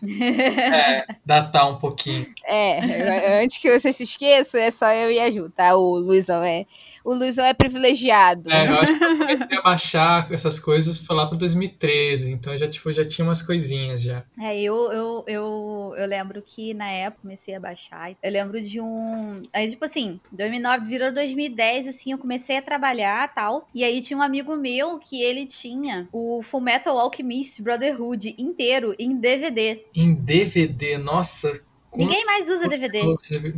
É, 0.76 1.04
datar 1.26 1.72
um 1.72 1.80
pouquinho. 1.80 2.28
É, 2.46 3.42
antes 3.44 3.58
que 3.58 3.72
você 3.72 3.92
se 3.92 4.04
esqueça, 4.04 4.60
é 4.60 4.70
só 4.70 4.92
eu 4.92 5.10
e 5.10 5.20
a 5.20 5.32
Ju, 5.32 5.50
tá? 5.50 5.76
O 5.76 5.98
Luizão 5.98 6.44
é 6.44 6.68
o 7.06 7.14
Luizão 7.14 7.46
é 7.46 7.54
privilegiado. 7.54 8.52
É, 8.52 8.68
eu 8.68 8.76
acho 8.76 8.98
que 8.98 9.04
eu 9.04 9.18
comecei 9.18 9.58
a 9.58 9.62
baixar 9.62 10.28
essas 10.32 10.60
coisas 10.60 10.98
foi 10.98 11.16
lá 11.16 11.28
para 11.28 11.38
2013, 11.38 12.32
então 12.32 12.58
já, 12.58 12.68
tipo, 12.68 12.92
já 12.92 13.06
tinha 13.06 13.26
umas 13.26 13.42
coisinhas 13.42 14.02
já. 14.02 14.26
É, 14.40 14.60
eu, 14.60 14.76
eu, 14.92 15.24
eu, 15.28 15.94
eu 15.98 16.08
lembro 16.08 16.42
que 16.42 16.74
na 16.74 16.90
época 16.90 17.22
comecei 17.22 17.56
a 17.56 17.60
baixar. 17.60 18.12
Eu 18.22 18.32
lembro 18.32 18.60
de 18.62 18.82
um. 18.82 19.44
Aí, 19.54 19.70
tipo 19.70 19.86
assim, 19.86 20.20
2009 20.32 20.86
virou 20.86 21.14
2010, 21.14 21.88
assim, 21.88 22.12
eu 22.12 22.18
comecei 22.18 22.58
a 22.58 22.62
trabalhar 22.62 23.34
tal. 23.34 23.68
E 23.74 23.84
aí 23.84 24.02
tinha 24.02 24.18
um 24.18 24.22
amigo 24.22 24.56
meu 24.56 24.98
que 24.98 25.22
ele 25.22 25.46
tinha 25.46 26.08
o 26.12 26.42
Full 26.42 26.62
Metal 26.62 26.98
Alchemist 26.98 27.62
Brotherhood 27.62 28.36
inteiro 28.38 28.96
em 28.98 29.16
DVD. 29.16 29.86
Em 29.94 30.14
DVD, 30.14 30.98
nossa, 30.98 31.62
Ninguém 31.98 32.26
mais 32.26 32.50
usa 32.50 32.68
DVD. 32.68 33.02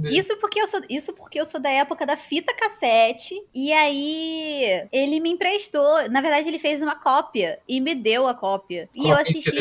Isso 0.10 0.38
porque 0.38 0.60
eu 0.60 0.68
sou, 0.68 0.82
isso 0.90 1.14
porque 1.14 1.40
eu 1.40 1.46
sou 1.46 1.60
da 1.60 1.70
época 1.70 2.06
da 2.06 2.16
fita 2.16 2.54
cassete. 2.54 3.36
E 3.54 3.72
aí 3.74 4.88
ele 4.92 5.20
me 5.20 5.32
emprestou. 5.32 6.10
Na 6.10 6.22
verdade, 6.22 6.48
ele 6.48 6.60
fez 6.60 6.82
uma 6.82 6.96
cópia 6.96 7.60
e 7.68 7.80
me 7.80 7.96
deu 7.96 8.28
a 8.28 8.34
cópia. 8.34 8.90
E 8.94 9.00
Cópia 9.00 9.12
eu 9.12 9.18
assisti. 9.18 9.58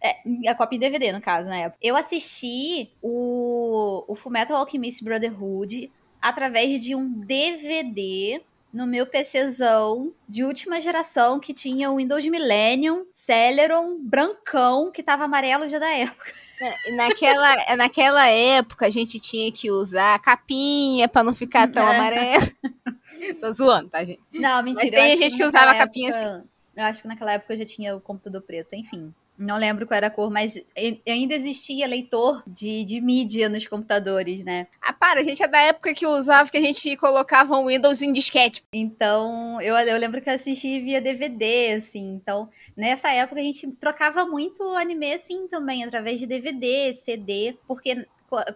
É, 0.00 0.50
a 0.50 0.54
cópia 0.54 0.76
em 0.76 0.80
DVD, 0.80 1.12
no 1.12 1.20
caso, 1.20 1.48
na 1.48 1.56
época. 1.56 1.78
Eu 1.82 1.96
assisti 1.96 2.90
o, 3.02 4.04
o 4.06 4.14
Fullmetal 4.14 4.56
Alchemist 4.56 5.02
Brotherhood 5.02 5.90
através 6.20 6.82
de 6.82 6.94
um 6.94 7.08
DVD 7.08 8.40
no 8.72 8.86
meu 8.86 9.06
PCzão 9.06 10.12
de 10.28 10.44
última 10.44 10.80
geração 10.80 11.40
que 11.40 11.52
tinha 11.52 11.90
o 11.90 11.96
Windows 11.96 12.24
Millennium, 12.26 13.04
Celeron, 13.12 13.98
brancão, 14.00 14.90
que 14.92 15.02
tava 15.02 15.24
amarelo 15.24 15.68
já 15.68 15.78
da 15.78 15.90
época. 15.90 16.32
É, 16.60 16.90
Naquela, 16.92 17.56
naquela 17.76 18.26
época 18.28 18.86
a 18.86 18.90
gente 18.90 19.18
tinha 19.18 19.50
que 19.50 19.70
usar 19.70 20.18
capinha 20.20 21.08
pra 21.08 21.22
não 21.24 21.34
ficar 21.34 21.68
tão 21.68 21.82
É. 21.82 21.96
amarelo. 21.96 22.46
Tô 23.40 23.52
zoando, 23.52 23.88
tá, 23.90 24.04
gente? 24.04 24.20
Não, 24.34 24.62
mentira. 24.62 24.86
Mas 24.86 24.90
tem 24.90 25.16
gente 25.18 25.36
que 25.36 25.44
naquela 25.44 25.48
usava 25.48 25.78
capinha 25.78 26.10
época- 26.10 26.44
Eu 26.76 26.84
acho 26.84 27.02
que 27.02 27.08
naquela 27.08 27.32
época 27.32 27.52
eu 27.54 27.58
já 27.58 27.64
tinha 27.66 27.94
o 27.96 28.00
computador 28.00 28.40
preto, 28.42 28.74
enfim. 28.74 29.12
Não 29.40 29.56
lembro 29.56 29.86
qual 29.86 29.96
era 29.96 30.08
a 30.08 30.10
cor, 30.10 30.30
mas 30.30 30.62
ainda 31.08 31.34
existia 31.34 31.86
leitor 31.86 32.42
de, 32.46 32.84
de 32.84 33.00
mídia 33.00 33.48
nos 33.48 33.66
computadores, 33.66 34.44
né? 34.44 34.66
Ah, 34.82 34.92
para, 34.92 35.20
a 35.20 35.24
gente 35.24 35.42
é 35.42 35.48
da 35.48 35.62
época 35.62 35.94
que 35.94 36.06
usava 36.06 36.50
que 36.50 36.58
a 36.58 36.60
gente 36.60 36.94
colocava 36.98 37.56
um 37.56 37.68
Windows 37.68 38.02
em 38.02 38.12
disquete. 38.12 38.62
Então, 38.70 39.58
eu, 39.62 39.74
eu 39.76 39.96
lembro 39.96 40.20
que 40.20 40.28
eu 40.28 40.34
assisti 40.34 40.78
via 40.80 41.00
DVD, 41.00 41.72
assim. 41.72 42.12
Então, 42.12 42.50
nessa 42.76 43.10
época 43.12 43.40
a 43.40 43.44
gente 43.44 43.66
trocava 43.72 44.26
muito 44.26 44.62
anime, 44.76 45.14
assim, 45.14 45.48
também, 45.48 45.84
através 45.84 46.20
de 46.20 46.26
DVD, 46.26 46.92
CD, 46.92 47.56
porque 47.66 48.06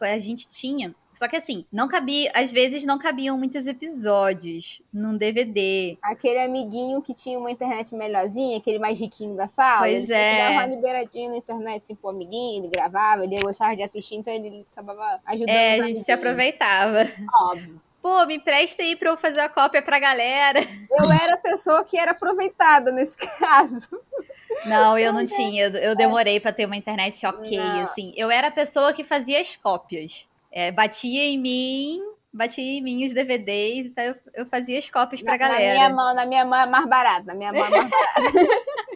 a 0.02 0.18
gente 0.18 0.46
tinha. 0.50 0.94
Só 1.14 1.28
que 1.28 1.36
assim, 1.36 1.64
não 1.72 1.88
cabia, 1.88 2.30
às 2.34 2.52
vezes 2.52 2.84
não 2.84 2.98
cabiam 2.98 3.38
muitos 3.38 3.66
episódios 3.66 4.82
num 4.92 5.16
DVD. 5.16 5.96
Aquele 6.02 6.40
amiguinho 6.40 7.00
que 7.00 7.14
tinha 7.14 7.38
uma 7.38 7.50
internet 7.50 7.94
melhorzinha, 7.94 8.58
aquele 8.58 8.78
mais 8.78 8.98
riquinho 8.98 9.36
da 9.36 9.46
sala. 9.48 9.80
Pois 9.80 10.10
ele 10.10 10.18
é. 10.18 10.38
dava 10.38 10.52
uma 10.52 10.66
liberadinha 10.66 11.30
na 11.30 11.36
internet, 11.36 11.84
assim, 11.84 11.94
pro 11.94 12.10
amiguinho, 12.10 12.64
ele 12.64 12.68
gravava, 12.68 13.24
ele 13.24 13.40
gostava 13.40 13.76
de 13.76 13.82
assistir, 13.82 14.16
então 14.16 14.32
ele 14.32 14.66
acabava 14.72 15.20
ajudando 15.26 15.48
É, 15.48 15.80
a 15.80 15.82
gente 15.86 16.00
se 16.00 16.12
aproveitava. 16.12 17.08
Óbvio. 17.42 17.80
Pô, 18.02 18.26
me 18.26 18.36
empresta 18.36 18.82
aí 18.82 18.96
pra 18.96 19.08
eu 19.08 19.16
fazer 19.16 19.40
a 19.40 19.48
cópia 19.48 19.80
pra 19.80 19.98
galera. 19.98 20.60
Eu 20.90 21.10
era 21.10 21.34
a 21.34 21.38
pessoa 21.38 21.82
que 21.84 21.96
era 21.98 22.10
aproveitada 22.10 22.92
nesse 22.92 23.16
caso. 23.38 23.88
Não, 24.66 24.98
eu 24.98 25.10
não 25.10 25.24
tinha. 25.24 25.68
Eu 25.68 25.96
demorei 25.96 26.38
pra 26.38 26.52
ter 26.52 26.66
uma 26.66 26.76
internet 26.76 27.24
ok, 27.26 27.56
Não. 27.56 27.80
assim. 27.80 28.12
Eu 28.14 28.30
era 28.30 28.48
a 28.48 28.50
pessoa 28.50 28.92
que 28.92 29.02
fazia 29.02 29.40
as 29.40 29.56
cópias. 29.56 30.28
É, 30.56 30.70
batia 30.70 31.24
em 31.24 31.36
mim, 31.36 32.00
batia 32.32 32.62
em 32.62 32.80
mim 32.80 33.04
os 33.04 33.12
DVDs, 33.12 33.88
então 33.88 34.04
eu, 34.04 34.14
eu 34.34 34.46
fazia 34.46 34.78
as 34.78 34.88
cópias 34.88 35.20
pra 35.20 35.32
Na, 35.32 35.38
na 35.38 35.48
galera. 35.48 35.72
minha 35.74 35.90
mão, 35.90 36.14
na 36.14 36.24
minha 36.26 36.44
mão 36.44 36.56
é 36.60 36.66
mais 36.66 36.88
barato. 36.88 37.26
Na 37.26 37.34
minha 37.34 37.52
mão 37.52 37.64
é 37.64 37.70
mais 37.70 37.90
barato. 37.90 38.14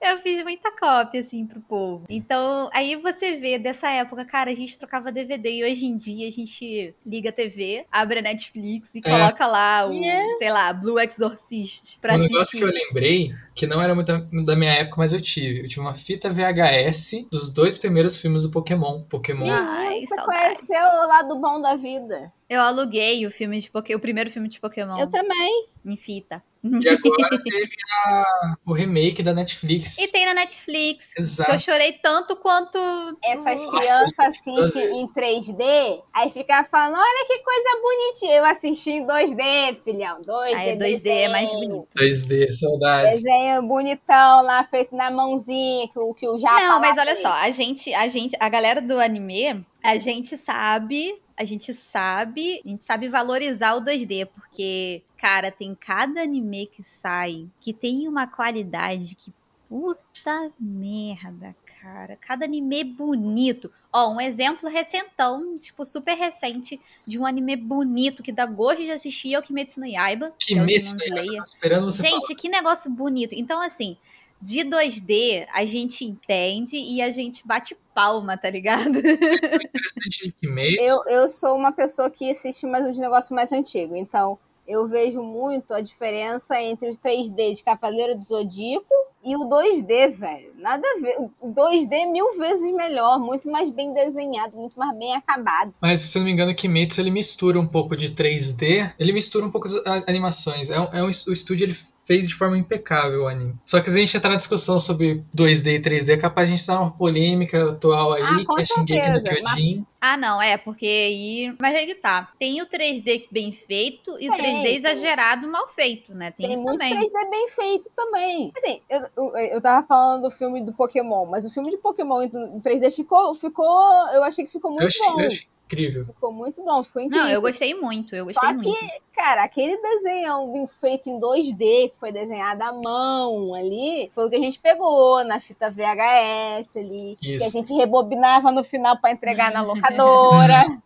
Eu 0.00 0.18
fiz 0.18 0.42
muita 0.44 0.70
cópia, 0.70 1.20
assim, 1.20 1.44
pro 1.46 1.60
povo. 1.60 2.04
Então, 2.08 2.70
aí 2.72 2.94
você 2.96 3.36
vê 3.36 3.58
dessa 3.58 3.90
época, 3.90 4.24
cara, 4.24 4.50
a 4.50 4.54
gente 4.54 4.78
trocava 4.78 5.10
DVD 5.10 5.50
e 5.50 5.64
hoje 5.64 5.86
em 5.86 5.96
dia 5.96 6.28
a 6.28 6.30
gente 6.30 6.94
liga 7.04 7.30
a 7.30 7.32
TV, 7.32 7.84
abre 7.90 8.20
a 8.20 8.22
Netflix 8.22 8.94
e 8.94 8.98
É. 8.98 9.02
coloca 9.02 9.46
lá 9.46 9.86
o, 9.88 9.92
É. 9.92 10.34
sei 10.38 10.50
lá, 10.50 10.72
Blue 10.72 11.00
Exorcist 11.00 11.98
pra 12.00 12.14
um 12.14 12.18
negócio 12.18 12.38
assistir. 12.42 12.58
que 12.58 12.64
eu 12.64 12.68
lembrei, 12.72 13.34
que 13.54 13.66
não 13.66 13.82
era 13.82 13.94
muito 13.94 14.06
da- 14.06 14.18
da 14.44 14.56
minha 14.56 14.72
época, 14.72 14.96
mas 14.98 15.12
eu 15.12 15.20
tive. 15.20 15.62
Eu 15.64 15.68
tive 15.68 15.80
uma 15.80 15.94
fita 15.94 16.30
VHS 16.32 17.26
dos 17.30 17.50
dois 17.50 17.76
primeiros 17.76 18.16
filmes 18.16 18.44
do 18.44 18.50
Pokémon. 18.50 19.02
Pokémon. 19.02 19.46
Ai, 19.50 20.00
Você 20.06 20.14
saudades. 20.14 20.66
conheceu 20.66 20.84
o 21.02 21.06
lado 21.08 21.38
bom 21.40 21.60
da 21.60 21.74
vida. 21.76 22.32
Eu 22.48 22.60
aluguei 22.62 23.26
o 23.26 23.30
filme 23.30 23.58
de 23.60 23.70
Pokémon, 23.70 23.98
o 23.98 24.00
primeiro 24.00 24.30
filme 24.30 24.48
de 24.48 24.58
Pokémon 24.60 24.98
Eu 24.98 25.10
também. 25.10 25.66
em 25.84 25.96
fita. 25.96 26.42
E 26.64 26.88
agora 26.88 27.42
teve 27.42 27.70
a- 28.06 28.54
o 28.66 28.72
remake 28.72 29.22
da 29.22 29.32
Netflix. 29.32 29.98
E 29.98 30.08
tem 30.08 30.26
na 30.26 30.34
Netflix. 30.34 31.14
Que 31.14 31.20
Exato. 31.20 31.52
eu 31.52 31.58
chorei 31.58 31.92
tanto 32.02 32.36
quanto. 32.36 32.78
Essas 33.22 33.64
crianças 33.64 34.18
assistem 34.18 35.00
em 35.02 35.08
3D, 35.12 36.02
aí 36.12 36.30
fica 36.30 36.64
falando, 36.64 36.98
olha 37.00 37.26
que 37.26 37.38
coisa 37.38 37.80
bonitinha. 37.82 38.34
Eu 38.38 38.44
assisti 38.44 38.90
em 38.90 39.06
2D, 39.06 39.76
filhão. 39.84 40.20
2D. 40.22 40.54
Ah, 40.54 40.64
é 40.64 40.76
2D 40.76 41.06
é 41.06 41.28
mais 41.28 41.50
desenho. 41.50 41.68
bonito. 41.70 41.88
2D, 41.96 42.52
saudades. 42.52 43.22
Desenho 43.22 43.62
bonitão 43.62 44.42
lá, 44.42 44.64
feito 44.64 44.94
na 44.96 45.10
mãozinha, 45.10 45.88
que 45.88 45.98
o, 45.98 46.12
que 46.14 46.28
o 46.28 46.38
Japa 46.38 46.58
Não, 46.60 46.80
mas 46.80 46.96
olha 46.98 47.12
fez. 47.12 47.22
só, 47.22 47.32
a 47.32 47.50
gente, 47.50 47.94
a 47.94 48.08
gente, 48.08 48.36
a 48.40 48.48
galera 48.48 48.80
do 48.80 48.98
anime, 48.98 49.64
a 49.82 49.96
gente 49.96 50.36
sabe, 50.36 51.20
a 51.36 51.44
gente 51.44 51.72
sabe, 51.72 52.60
a 52.64 52.68
gente 52.68 52.84
sabe 52.84 53.08
valorizar 53.08 53.74
o 53.74 53.82
2D, 53.82 54.26
porque, 54.26 55.02
cara, 55.16 55.50
tem 55.50 55.74
cada 55.74 56.22
anime 56.22 56.66
que 56.66 56.82
sai 56.82 57.46
que 57.60 57.72
tem 57.72 58.08
uma 58.08 58.26
qualidade 58.26 59.14
que 59.14 59.32
puta 59.68 60.50
merda, 60.58 61.54
cara. 61.80 62.16
Cada 62.16 62.44
anime 62.44 62.82
bonito. 62.82 63.70
Ó, 63.92 64.14
um 64.14 64.20
exemplo 64.20 64.68
recentão, 64.68 65.58
tipo, 65.58 65.84
super 65.84 66.14
recente, 66.14 66.80
de 67.06 67.18
um 67.18 67.26
anime 67.26 67.56
bonito 67.56 68.22
que 68.22 68.32
dá 68.32 68.46
gosto 68.46 68.82
de 68.82 68.90
assistir 68.90 69.34
é 69.34 69.38
o 69.38 69.42
Kimetsu 69.42 69.80
no 69.80 69.86
Yaiba, 69.86 70.26
é 70.26 70.30
Kimetsu 70.38 70.96
Demon 70.96 71.14
no 71.14 71.24
Yaiba, 71.24 71.44
esperando 71.44 71.90
você 71.90 72.02
falar. 72.02 72.20
Gente, 72.20 72.34
que 72.34 72.48
negócio 72.48 72.90
bonito. 72.90 73.34
Então, 73.34 73.60
assim, 73.60 73.96
de 74.40 74.60
2D, 74.60 75.46
a 75.52 75.64
gente 75.64 76.04
entende 76.04 76.76
e 76.76 77.02
a 77.02 77.10
gente 77.10 77.46
bate 77.46 77.76
palma, 77.94 78.36
tá 78.36 78.48
ligado? 78.48 79.00
Kimetsu. 80.38 80.82
Eu, 80.82 81.04
eu 81.06 81.28
sou 81.28 81.56
uma 81.56 81.72
pessoa 81.72 82.10
que 82.10 82.30
assiste 82.30 82.66
mais 82.66 82.86
uns 82.86 82.98
negócios 82.98 83.30
mais 83.30 83.52
antigos, 83.52 83.96
então 83.96 84.38
eu 84.66 84.86
vejo 84.86 85.22
muito 85.22 85.72
a 85.72 85.80
diferença 85.80 86.60
entre 86.60 86.90
o 86.90 86.92
3D 86.92 87.56
de 87.56 87.64
Cavaleiro 87.64 88.16
do 88.16 88.22
Zodíaco 88.22 88.94
e 89.24 89.34
o 89.34 89.48
2D, 89.48 90.10
velho. 90.10 90.52
Nada 90.58 90.86
a 90.86 91.00
ver. 91.00 91.16
O 91.40 91.48
2D 91.48 91.90
é 91.90 92.06
mil 92.06 92.38
vezes 92.38 92.72
melhor, 92.72 93.18
muito 93.18 93.50
mais 93.50 93.70
bem 93.70 93.92
desenhado, 93.94 94.56
muito 94.56 94.78
mais 94.78 94.96
bem 94.96 95.14
acabado. 95.14 95.74
Mas, 95.80 96.00
se 96.00 96.18
eu 96.18 96.20
não 96.20 96.26
me 96.26 96.32
engano, 96.32 96.54
Kimetsu 96.54 97.00
ele 97.00 97.10
mistura 97.10 97.58
um 97.58 97.66
pouco 97.66 97.96
de 97.96 98.10
3D, 98.10 98.92
ele 98.98 99.12
mistura 99.12 99.44
um 99.44 99.50
pouco 99.50 99.66
as 99.66 99.74
animações. 100.06 100.70
É 100.70 100.78
um, 100.78 100.84
é 100.92 101.02
um, 101.02 101.06
o 101.06 101.32
estúdio 101.32 101.64
ele 101.64 101.76
fez 102.08 102.26
de 102.26 102.34
forma 102.34 102.56
impecável 102.56 103.24
o 103.24 103.28
anime. 103.28 103.54
Só 103.66 103.80
que 103.82 103.90
se 103.90 103.96
a 103.96 104.00
gente 104.00 104.16
entrar 104.16 104.30
na 104.30 104.36
discussão 104.36 104.80
sobre 104.80 105.22
2D 105.36 105.74
e 105.76 105.78
3D, 105.78 106.14
é 106.14 106.16
capaz 106.16 106.48
de 106.48 106.54
a 106.54 106.56
gente 106.56 106.62
estar 106.62 106.76
numa 106.76 106.90
polêmica 106.90 107.68
atual 107.70 108.14
aí, 108.14 108.22
Ah, 108.22 108.54
que 108.54 108.62
é 108.62 108.64
Shingeki 108.66 109.10
no 109.10 109.22
Kyojin. 109.22 109.86
Ah, 110.00 110.16
não, 110.16 110.40
é, 110.40 110.56
porque 110.56 110.86
aí. 110.86 111.54
Mas 111.60 111.74
aí 111.76 111.84
que 111.84 111.96
tá. 111.96 112.30
Tem 112.38 112.62
o 112.62 112.66
3D 112.66 113.26
bem 113.30 113.52
feito 113.52 114.16
e 114.18 114.30
o 114.30 114.32
Tem, 114.32 114.42
3D 114.42 114.62
tem. 114.62 114.76
exagerado 114.76 115.46
mal 115.48 115.68
feito, 115.68 116.14
né? 116.14 116.30
Tem, 116.30 116.46
Tem, 116.46 116.54
isso 116.54 116.64
muito 116.64 116.78
também. 116.78 116.96
3D 116.96 117.30
bem 117.30 117.48
feito 117.48 117.90
também. 117.94 118.52
Assim, 118.56 118.80
eu, 118.88 119.00
eu, 119.16 119.36
eu 119.36 119.60
tava 119.60 119.86
falando 119.86 120.22
do 120.22 120.30
filme 120.30 120.64
do 120.64 120.72
Pokémon, 120.72 121.26
mas 121.26 121.44
o 121.44 121.50
filme 121.50 121.68
de 121.70 121.76
Pokémon 121.76 122.22
em 122.22 122.60
3D 122.60 122.90
ficou, 122.90 123.34
ficou. 123.34 123.68
Eu 124.14 124.24
achei 124.24 124.46
que 124.46 124.52
ficou 124.52 124.70
muito 124.70 124.84
Eu 124.84 124.86
achei, 124.88 125.06
bom. 125.06 125.20
eu 125.20 125.26
achei 125.26 125.46
incrível. 125.68 126.06
Ficou 126.06 126.32
muito 126.32 126.64
bom, 126.64 126.82
ficou 126.82 127.02
incrível. 127.02 127.24
Não, 127.26 127.30
eu 127.32 127.40
gostei 127.40 127.74
muito, 127.74 128.16
eu 128.16 128.24
gostei 128.24 128.48
Só 128.48 128.54
muito. 128.54 128.70
que, 128.70 129.00
cara, 129.14 129.44
aquele 129.44 129.76
desenho 129.76 130.66
feito 130.80 131.08
em 131.10 131.20
2D, 131.20 131.90
que 131.90 131.94
foi 132.00 132.10
desenhado 132.10 132.62
à 132.62 132.72
mão 132.72 133.54
ali, 133.54 134.10
foi 134.14 134.26
o 134.26 134.30
que 134.30 134.36
a 134.36 134.40
gente 134.40 134.58
pegou 134.58 135.22
na 135.24 135.38
fita 135.40 135.70
VHS 135.70 136.76
ali, 136.78 137.16
que 137.20 137.34
a 137.34 137.36
Isso. 137.36 137.50
gente 137.50 137.72
rebobinava 137.74 138.50
no 138.50 138.64
final 138.64 138.98
pra 138.98 139.10
entregar 139.12 139.52
na 139.52 139.60
locadora. 139.62 140.64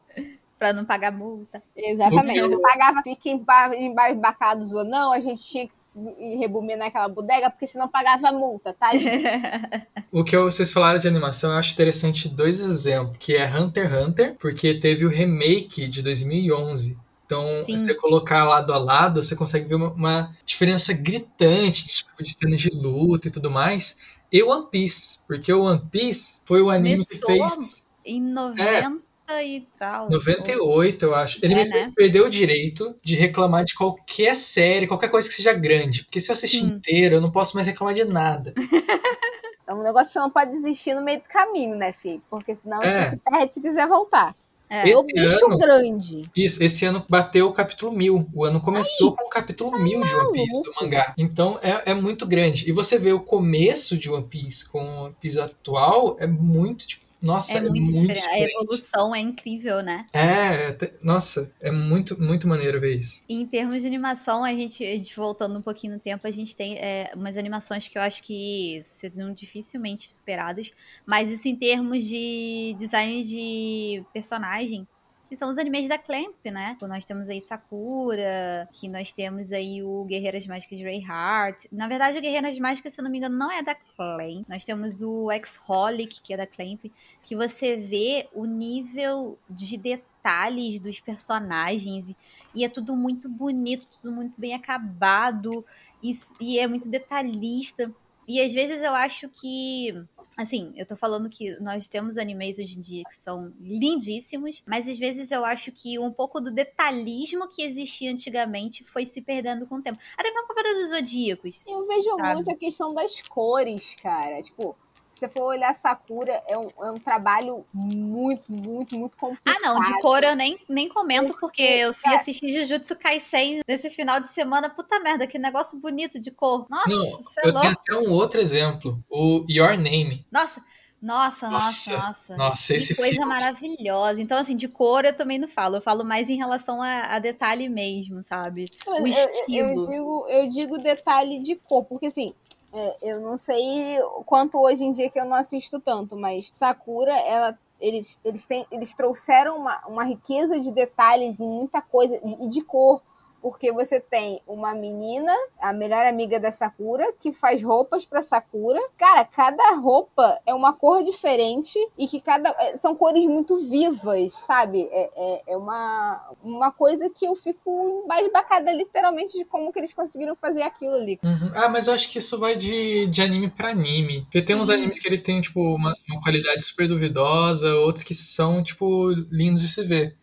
Pra 0.59 0.73
não 0.73 0.85
pagar 0.85 1.11
multa. 1.11 1.61
Exatamente. 1.75 2.39
Eu- 2.39 2.49
Não 2.49 2.61
pagava 2.61 3.03
fique 3.03 3.29
emba- 3.29 3.75
embacados 3.77 4.73
ou 4.73 4.85
não, 4.85 5.11
a 5.13 5.19
gente 5.19 5.43
tinha 5.43 5.67
que 5.67 5.73
ir 5.95 6.39
rebobinar 6.39 6.89
aquela 6.89 7.09
bodega, 7.09 7.51
porque 7.51 7.67
senão 7.67 7.89
pagava 7.89 8.33
multa, 8.33 8.73
tá? 8.73 8.91
O 10.11 10.23
que 10.23 10.37
eu- 10.37 10.45
vocês 10.45 10.71
falaram 10.73 10.99
de 10.99 11.09
animação, 11.09 11.53
eu 11.53 11.59
acho 11.59 11.73
interessante 11.73 12.29
dois 12.29 12.61
exemplos, 12.61 13.17
que 13.19 13.35
é 13.35 13.47
Hunter 13.47 13.87
x 13.91 13.95
Hunter, 13.95 14.37
porque 14.39 14.79
teve 14.79 15.07
o 15.07 15.09
remake 15.09 15.89
de 15.89 16.03
2011. 16.03 16.99
Então, 17.25 17.59
Sim. 17.59 17.79
se 17.79 17.85
você 17.87 17.95
colocar 17.95 18.45
lado 18.45 18.75
a 18.75 18.79
lado, 18.79 19.23
você 19.23 19.35
consegue 19.35 19.67
ver 19.67 19.77
uma, 19.77 19.89
uma 19.93 20.37
diferença 20.45 20.93
gritante 20.93 21.89
tipo, 21.89 22.23
de 22.23 22.31
cenas 22.31 22.61
de 22.61 22.69
luta 22.75 23.29
e 23.29 23.31
tudo 23.31 23.51
mais. 23.51 23.97
E 24.31 24.43
One 24.43 24.67
Piece, 24.71 25.19
porque 25.27 25.51
o 25.51 25.63
One 25.63 25.83
Piece 25.91 26.41
foi 26.45 26.61
o 26.61 26.69
anime 26.69 27.07
que 27.07 27.19
Começou 27.21 27.49
fez... 27.49 27.87
Em 28.05 28.21
90 28.21 29.03
e 29.41 29.67
tal. 29.79 30.11
98, 30.11 31.07
eu 31.07 31.15
acho. 31.15 31.39
Ele 31.43 31.55
é, 31.55 31.65
me 31.65 31.71
fez 31.71 31.87
né? 31.87 31.93
perder 31.95 32.23
o 32.23 32.29
direito 32.29 32.97
de 33.05 33.15
reclamar 33.15 33.65
de 33.65 33.75
qualquer 33.75 34.35
série, 34.35 34.89
qualquer 34.89 35.09
coisa 35.09 35.29
que 35.29 35.35
seja 35.35 35.53
grande. 35.53 36.05
Porque 36.05 36.21
se 36.21 36.31
eu 36.31 36.35
assistir 36.35 36.65
inteiro, 36.65 37.17
eu 37.17 37.21
não 37.21 37.31
posso 37.31 37.55
mais 37.55 37.67
reclamar 37.67 37.95
de 37.95 38.05
nada. 38.05 38.53
É 39.65 39.75
um 39.75 39.83
negócio 39.83 40.09
que 40.09 40.13
você 40.15 40.19
não 40.19 40.29
pode 40.29 40.51
desistir 40.51 40.93
no 40.93 41.03
meio 41.03 41.21
do 41.21 41.29
caminho, 41.29 41.77
né, 41.77 41.93
filho? 41.93 42.21
Porque 42.29 42.55
senão 42.55 42.83
é. 42.83 43.05
você 43.05 43.11
se 43.11 43.17
perde 43.17 43.55
se 43.55 43.61
quiser 43.63 43.87
voltar. 43.89 44.35
É. 44.69 44.89
Esse 44.89 44.99
o 44.99 45.05
bicho 45.05 45.47
ano, 45.47 45.59
grande. 45.59 46.31
Isso, 46.35 46.63
esse 46.63 46.87
ano 46.87 47.05
bateu 47.07 47.47
o 47.47 47.53
capítulo 47.53 47.93
mil. 47.93 48.27
O 48.35 48.43
ano 48.43 48.59
começou 48.59 49.11
Ai, 49.11 49.17
com 49.17 49.27
o 49.27 49.29
capítulo 49.29 49.79
mil 49.79 50.03
de 50.03 50.15
One 50.15 50.33
Piece, 50.33 50.63
do 50.63 50.73
mangá. 50.81 51.15
Então 51.19 51.59
é, 51.63 51.91
é 51.91 51.95
muito 51.95 52.27
grande. 52.27 52.67
E 52.69 52.73
você 52.73 52.99
vê 52.99 53.13
o 53.13 53.21
começo 53.21 53.99
de 53.99 54.11
One 54.11 54.25
Piece 54.25 54.67
com 54.67 54.83
o 54.83 55.05
One 55.05 55.17
Piece 55.21 55.39
atual, 55.39 56.17
é 56.19 56.27
muito, 56.27 56.87
tipo, 56.87 57.05
nossa, 57.23 57.55
é, 57.55 57.59
é 57.59 57.61
muito, 57.61 57.81
muito 57.81 58.01
diferente. 58.01 58.27
A 58.27 58.41
evolução 58.41 59.15
é 59.15 59.21
incrível, 59.21 59.81
né? 59.81 60.07
É, 60.13 60.77
nossa, 61.01 61.53
é 61.61 61.71
muito, 61.71 62.21
muito 62.21 62.49
maneiro 62.49 62.81
ver 62.81 62.99
isso. 62.99 63.23
E 63.29 63.41
em 63.41 63.47
termos 63.47 63.81
de 63.81 63.87
animação, 63.87 64.43
a 64.43 64.53
gente, 64.53 64.85
a 64.85 64.97
gente 64.97 65.15
voltando 65.15 65.57
um 65.57 65.63
pouquinho 65.63 65.95
no 65.95 66.01
tempo, 66.01 66.27
a 66.27 66.31
gente 66.33 66.57
tem 66.57 66.77
é, 66.79 67.13
umas 67.15 67.37
animações 67.37 67.87
que 67.87 67.97
eu 67.97 68.03
acho 68.03 68.23
que 68.25 68.83
seriam 68.85 69.33
dificilmente 69.33 70.11
superadas. 70.11 70.73
Mas 71.07 71.31
isso 71.31 71.47
em 71.47 71.55
termos 71.55 72.05
de 72.05 72.75
design 72.77 73.23
de 73.23 74.05
personagem, 74.13 74.87
que 75.33 75.37
são 75.37 75.49
os 75.49 75.57
animes 75.57 75.89
da 75.89 75.97
Clamp, 75.97 76.45
né? 76.45 76.77
Nós 76.83 77.07
temos 77.07 77.31
aí 77.31 77.41
Sakura, 77.41 78.69
que 78.71 78.87
nós 78.87 79.13
temos 79.13 79.51
aí 79.51 79.83
o 79.83 80.05
Guerreiras 80.05 80.47
Mágicas 80.47 80.77
de 80.77 80.85
Rayheart. 80.85 81.65
Na 81.73 81.89
verdade, 81.89 82.19
o 82.19 82.21
Guerreiras 82.21 82.59
Mágicas, 82.59 82.93
se 82.93 83.01
eu 83.01 83.05
não 83.05 83.11
me 83.11 83.17
engano, 83.17 83.39
não 83.39 83.51
é 83.51 83.63
da 83.63 83.75
Clamp. 83.75 84.45
Nós 84.47 84.63
temos 84.63 85.01
o 85.01 85.31
X-Holic, 85.31 86.21
que 86.21 86.35
é 86.35 86.37
da 86.37 86.47
Clamp, 86.47 86.85
que 87.23 87.35
você 87.35 87.77
vê 87.77 88.29
o 88.35 88.45
nível 88.45 89.39
de 89.49 89.79
detalhes 89.79 90.79
dos 90.79 91.01
personagens 91.01 92.15
e 92.55 92.63
é 92.63 92.69
tudo 92.69 92.95
muito 92.95 93.27
bonito, 93.27 93.87
tudo 94.03 94.15
muito 94.15 94.35
bem 94.39 94.53
acabado 94.53 95.65
e, 96.03 96.13
e 96.39 96.59
é 96.59 96.67
muito 96.67 96.91
detalhista. 96.91 97.91
E 98.33 98.41
às 98.41 98.53
vezes 98.53 98.81
eu 98.81 98.95
acho 98.95 99.29
que 99.29 99.95
Assim, 100.35 100.73
eu 100.77 100.87
tô 100.87 100.97
falando 100.97 101.29
que 101.29 101.61
nós 101.61 101.89
temos 101.89 102.17
animes 102.17 102.59
hoje 102.59 102.79
em 102.79 102.81
dia 102.81 103.05
que 103.05 103.15
são 103.15 103.53
lindíssimos, 103.61 104.63
mas 104.67 104.89
às 104.89 104.99
vezes 104.99 105.31
eu 105.31 105.45
acho 105.45 105.71
que 105.71 105.99
um 105.99 106.11
pouco 106.11 106.41
do 106.41 106.51
detalhismo 106.51 107.47
que 107.49 107.63
existia 107.63 108.11
antigamente 108.11 108.83
foi 108.83 109.05
se 109.05 109.21
perdendo 109.21 109.67
com 109.67 109.77
o 109.77 109.83
tempo. 109.83 109.99
Até 110.17 110.33
pra 110.33 110.47
Cavaleiro 110.47 110.81
dos 110.81 110.89
Zodíacos. 110.89 111.67
Eu 111.67 111.87
vejo 111.87 112.15
sabe? 112.17 112.35
muito 112.35 112.51
a 112.51 112.57
questão 112.57 112.95
das 112.95 113.21
cores, 113.21 113.95
cara. 114.03 114.41
Tipo, 114.41 114.75
você 115.23 115.29
for 115.29 115.43
olhar 115.45 115.73
Sakura, 115.75 116.43
é 116.49 116.59
um, 116.59 116.69
é 116.83 116.91
um 116.91 116.99
trabalho 116.99 117.65
muito, 117.73 118.51
muito, 118.51 118.99
muito 118.99 119.17
complicado. 119.17 119.57
Ah, 119.57 119.61
não, 119.61 119.81
de 119.81 120.01
cor 120.01 120.25
eu 120.25 120.35
nem, 120.35 120.59
nem 120.69 120.89
comento, 120.89 121.37
porque 121.39 121.63
eu 121.63 121.95
fui 121.95 122.13
assistir 122.13 122.49
Jujutsu 122.49 122.97
Kaisen 122.97 123.63
nesse 123.67 123.89
final 123.91 124.21
de 124.21 124.29
semana. 124.29 124.69
Puta 124.69 124.99
merda, 124.99 125.27
que 125.27 125.39
negócio 125.39 125.79
bonito 125.79 126.19
de 126.19 126.31
cor. 126.31 126.67
Nossa, 126.69 126.89
não, 126.89 127.23
é 127.45 127.49
eu 127.49 127.53
louco. 127.53 127.61
tenho 127.61 127.73
até 127.73 127.95
um 127.97 128.11
outro 128.11 128.41
exemplo, 128.41 129.03
o 129.09 129.45
Your 129.49 129.77
Name. 129.77 130.27
Nossa, 130.31 130.63
nossa, 131.03 131.51
nossa, 131.51 131.97
nossa. 131.97 132.37
Nossa, 132.37 132.75
que 132.75 132.95
coisa 132.95 133.17
filme. 133.17 133.27
maravilhosa. 133.27 134.23
Então, 134.23 134.39
assim, 134.39 134.55
de 134.55 134.69
cor 134.69 135.05
eu 135.05 135.13
também 135.13 135.37
não 135.37 135.49
falo. 135.49 135.77
Eu 135.77 135.83
falo 135.83 136.05
mais 136.05 136.31
em 136.31 136.37
relação 136.37 136.81
a, 136.81 137.17
a 137.17 137.19
detalhe 137.19 137.69
mesmo, 137.69 138.23
sabe? 138.23 138.67
o 138.87 138.99
eu, 138.99 139.07
estilo. 139.09 139.57
Eu, 139.57 139.67
eu, 139.67 139.87
digo, 139.89 140.27
eu 140.29 140.49
digo 140.49 140.79
detalhe 140.79 141.41
de 141.41 141.57
cor, 141.57 141.85
porque 141.85 142.07
assim, 142.07 142.33
é, 142.73 142.97
eu 143.03 143.21
não 143.21 143.37
sei 143.37 143.99
quanto 144.25 144.59
hoje 144.59 144.83
em 144.83 144.93
dia 144.93 145.11
que 145.11 145.21
eu 145.21 145.25
não 145.25 145.35
assisto 145.35 145.79
tanto, 145.79 146.17
mas 146.17 146.51
Sakura, 146.53 147.13
ela 147.13 147.59
eles, 147.81 148.19
eles, 148.25 148.47
têm, 148.47 148.65
eles 148.71 148.95
trouxeram 148.95 149.57
uma, 149.57 149.85
uma 149.89 150.05
riqueza 150.05 150.59
de 150.61 150.71
detalhes 150.71 151.41
em 151.41 151.49
muita 151.49 151.83
coisa 151.83 152.19
e 152.23 152.49
de 152.49 152.63
cor 152.63 153.03
porque 153.43 153.73
você 153.73 154.01
tem 154.01 154.41
uma 154.47 154.73
menina, 154.75 155.35
a 155.61 155.73
melhor 155.73 156.07
amiga 156.07 156.39
da 156.39 156.53
Sakura, 156.53 157.13
que 157.19 157.33
faz 157.33 157.61
roupas 157.61 158.07
para 158.07 158.23
Sakura. 158.23 158.81
Cara, 158.97 159.25
cada 159.25 159.75
roupa 159.75 160.41
é 160.47 160.55
uma 160.55 160.73
cor 160.73 161.03
diferente 161.03 161.79
e 161.99 162.07
que 162.07 162.21
cada 162.21 162.55
é, 162.59 162.77
são 162.77 162.95
cores 162.95 163.27
muito 163.27 163.59
vivas, 163.69 164.33
sabe? 164.33 164.89
É, 164.93 165.11
é, 165.17 165.43
é 165.49 165.57
uma, 165.57 166.31
uma 166.43 166.71
coisa 166.71 167.11
que 167.11 167.27
eu 167.27 167.35
fico 167.35 168.03
embasbacada 168.05 168.73
literalmente 168.73 169.37
de 169.37 169.45
como 169.45 169.73
que 169.73 169.81
eles 169.81 169.93
conseguiram 169.93 170.37
fazer 170.37 170.63
aquilo 170.63 170.95
ali. 170.95 171.19
Uhum. 171.23 171.51
Ah, 171.55 171.69
mas 171.69 171.89
eu 171.89 171.95
acho 171.95 172.09
que 172.09 172.19
isso 172.19 172.39
vai 172.39 172.55
de, 172.55 173.09
de 173.09 173.21
anime 173.21 173.51
para 173.51 173.71
anime. 173.71 174.23
Porque 174.23 174.41
tem 174.43 174.55
Sim. 174.55 174.63
uns 174.63 174.71
animes 174.71 174.99
que 175.01 175.09
eles 175.09 175.23
têm, 175.23 175.41
tipo, 175.41 175.61
uma, 175.61 175.95
uma 176.09 176.21
qualidade 176.21 176.63
super 176.63 176.87
duvidosa, 176.87 177.75
outros 177.77 178.05
que 178.05 178.15
são, 178.15 178.63
tipo, 178.63 179.11
lindos 179.31 179.63
de 179.63 179.69
se 179.69 179.83
ver. 179.83 180.17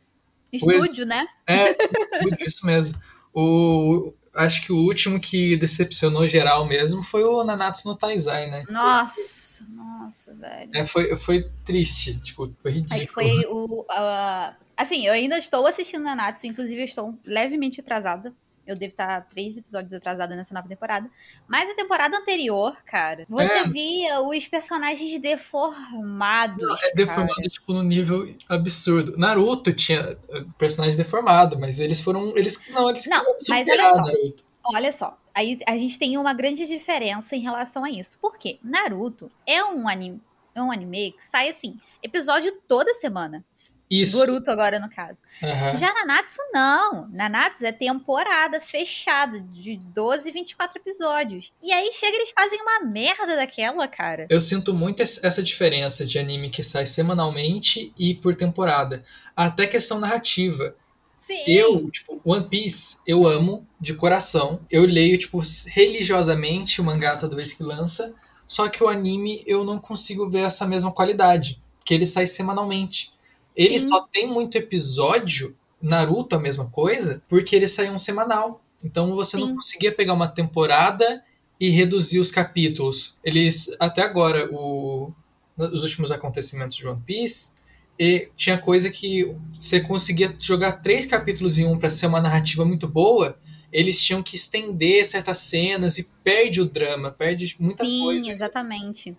Estúdio, 0.51 1.05
né? 1.05 1.27
É, 1.47 1.71
estúdio, 1.71 2.37
isso 2.47 2.65
mesmo. 2.65 2.99
O, 3.33 4.13
acho 4.33 4.65
que 4.65 4.71
o 4.71 4.77
último 4.77 5.19
que 5.19 5.55
decepcionou 5.57 6.25
geral 6.27 6.65
mesmo 6.65 7.03
foi 7.03 7.23
o 7.23 7.43
Nanatsu 7.43 7.87
no 7.87 7.95
Taizai, 7.95 8.49
né? 8.49 8.63
Nossa, 8.69 9.65
nossa, 9.69 10.35
velho. 10.35 10.71
É, 10.73 10.85
foi, 10.85 11.15
foi 11.15 11.49
triste, 11.63 12.19
tipo, 12.19 12.53
foi 12.61 12.71
ridículo. 12.71 12.99
Aí 12.99 13.07
foi 13.07 13.45
o... 13.47 13.81
Uh, 13.81 14.55
assim, 14.75 15.05
eu 15.05 15.13
ainda 15.13 15.37
estou 15.37 15.65
assistindo 15.67 16.03
Nanatsu, 16.03 16.47
inclusive 16.47 16.81
eu 16.81 16.85
estou 16.85 17.19
levemente 17.25 17.81
atrasada 17.81 18.33
eu 18.69 18.75
devo 18.75 18.91
estar 18.91 19.27
três 19.27 19.57
episódios 19.57 19.91
atrasada 19.93 20.35
nessa 20.35 20.53
nova 20.53 20.67
temporada. 20.67 21.09
Mas 21.47 21.67
a 21.71 21.73
temporada 21.73 22.15
anterior, 22.15 22.77
cara, 22.85 23.25
você 23.27 23.51
é. 23.51 23.67
via 23.67 24.21
os 24.21 24.47
personagens 24.47 25.19
deformados. 25.19 26.61
Não, 26.63 26.75
é 26.75 26.93
deformado, 26.93 27.49
tipo, 27.49 27.73
no 27.73 27.81
nível 27.81 28.31
absurdo. 28.47 29.17
Naruto 29.17 29.73
tinha 29.73 30.15
eh, 30.29 30.45
personagens 30.59 30.95
deformados, 30.95 31.57
mas 31.59 31.79
eles 31.79 31.99
foram. 31.99 32.37
Eles, 32.37 32.61
não, 32.69 32.91
eles 32.91 33.07
não, 33.07 33.23
mas 33.49 33.67
olha 33.67 33.89
só. 33.89 34.01
Naruto. 34.01 34.49
Olha 34.71 34.91
só, 34.91 35.17
aí 35.33 35.59
a 35.65 35.75
gente 35.75 35.97
tem 35.97 36.15
uma 36.15 36.33
grande 36.33 36.67
diferença 36.67 37.35
em 37.35 37.39
relação 37.39 37.83
a 37.83 37.89
isso. 37.89 38.19
Por 38.19 38.37
quê? 38.37 38.59
Naruto 38.63 39.31
é 39.47 39.63
um 39.63 39.87
anime, 39.87 40.21
é 40.53 40.61
um 40.61 40.71
anime 40.71 41.13
que 41.13 41.23
sai 41.23 41.49
assim, 41.49 41.75
episódio 42.03 42.55
toda 42.67 42.93
semana. 42.93 43.43
Isso. 43.89 44.17
Boruto 44.17 44.51
agora, 44.51 44.79
no 44.79 44.89
caso. 44.89 45.21
Uhum. 45.41 45.75
Já 45.75 45.91
Nanatsu, 45.93 46.39
não. 46.53 47.09
Nanatsu 47.11 47.65
é 47.65 47.71
temporada 47.71 48.61
fechada, 48.61 49.39
de 49.39 49.77
12, 49.77 50.31
24 50.31 50.79
episódios. 50.79 51.51
E 51.61 51.71
aí 51.71 51.91
chega 51.91 52.15
eles 52.15 52.29
fazem 52.29 52.61
uma 52.61 52.81
merda 52.81 53.35
daquela, 53.35 53.87
cara. 53.87 54.27
Eu 54.29 54.39
sinto 54.39 54.73
muito 54.73 55.01
essa 55.01 55.41
diferença 55.41 56.05
de 56.05 56.19
anime 56.19 56.51
que 56.51 56.61
sai 56.61 56.85
semanalmente 56.85 57.91
e 57.97 58.13
por 58.13 58.35
temporada. 58.35 59.03
Até 59.35 59.65
questão 59.65 59.99
narrativa. 59.99 60.75
Sim. 61.17 61.43
Eu, 61.47 61.89
tipo, 61.91 62.21
One 62.23 62.47
Piece, 62.47 62.97
eu 63.05 63.27
amo 63.27 63.67
de 63.79 63.93
coração. 63.93 64.61
Eu 64.69 64.85
leio, 64.85 65.17
tipo, 65.17 65.41
religiosamente 65.67 66.79
o 66.79 66.83
mangá 66.83 67.17
toda 67.17 67.35
vez 67.35 67.51
que 67.51 67.63
lança. 67.63 68.13
Só 68.47 68.69
que 68.69 68.83
o 68.83 68.87
anime 68.87 69.43
eu 69.45 69.63
não 69.65 69.79
consigo 69.79 70.29
ver 70.29 70.41
essa 70.41 70.65
mesma 70.65 70.91
qualidade. 70.91 71.61
Porque 71.79 71.93
ele 71.93 72.05
sai 72.05 72.25
semanalmente. 72.25 73.11
Ele 73.59 73.77
Sim. 73.77 73.89
só 73.89 73.99
tem 73.99 74.25
muito 74.25 74.57
episódio, 74.57 75.53
Naruto 75.81 76.33
a 76.33 76.39
mesma 76.39 76.69
coisa, 76.69 77.21
porque 77.27 77.53
ele 77.53 77.67
saiu 77.67 77.91
um 77.91 77.97
semanal. 77.97 78.63
Então 78.81 79.13
você 79.13 79.35
Sim. 79.35 79.47
não 79.47 79.55
conseguia 79.55 79.91
pegar 79.91 80.13
uma 80.13 80.29
temporada 80.29 81.21
e 81.59 81.69
reduzir 81.69 82.19
os 82.19 82.31
capítulos. 82.31 83.19
Eles, 83.21 83.69
até 83.77 84.01
agora, 84.01 84.49
o, 84.49 85.11
os 85.57 85.83
últimos 85.83 86.09
acontecimentos 86.09 86.77
de 86.77 86.87
One 86.87 87.01
Piece, 87.05 87.51
e 87.99 88.29
tinha 88.37 88.57
coisa 88.57 88.89
que 88.89 89.35
você 89.57 89.81
conseguia 89.81 90.33
jogar 90.39 90.81
três 90.81 91.05
capítulos 91.05 91.59
em 91.59 91.65
um 91.65 91.77
para 91.77 91.89
ser 91.89 92.07
uma 92.07 92.21
narrativa 92.21 92.63
muito 92.63 92.87
boa, 92.87 93.37
eles 93.73 94.01
tinham 94.01 94.23
que 94.23 94.37
estender 94.37 95.05
certas 95.05 95.39
cenas 95.39 95.97
e 95.97 96.09
perde 96.23 96.61
o 96.61 96.65
drama, 96.65 97.11
perde 97.11 97.57
muita 97.59 97.83
Sim, 97.83 98.03
coisa. 98.03 98.23
Sim, 98.23 98.31
exatamente 98.31 99.17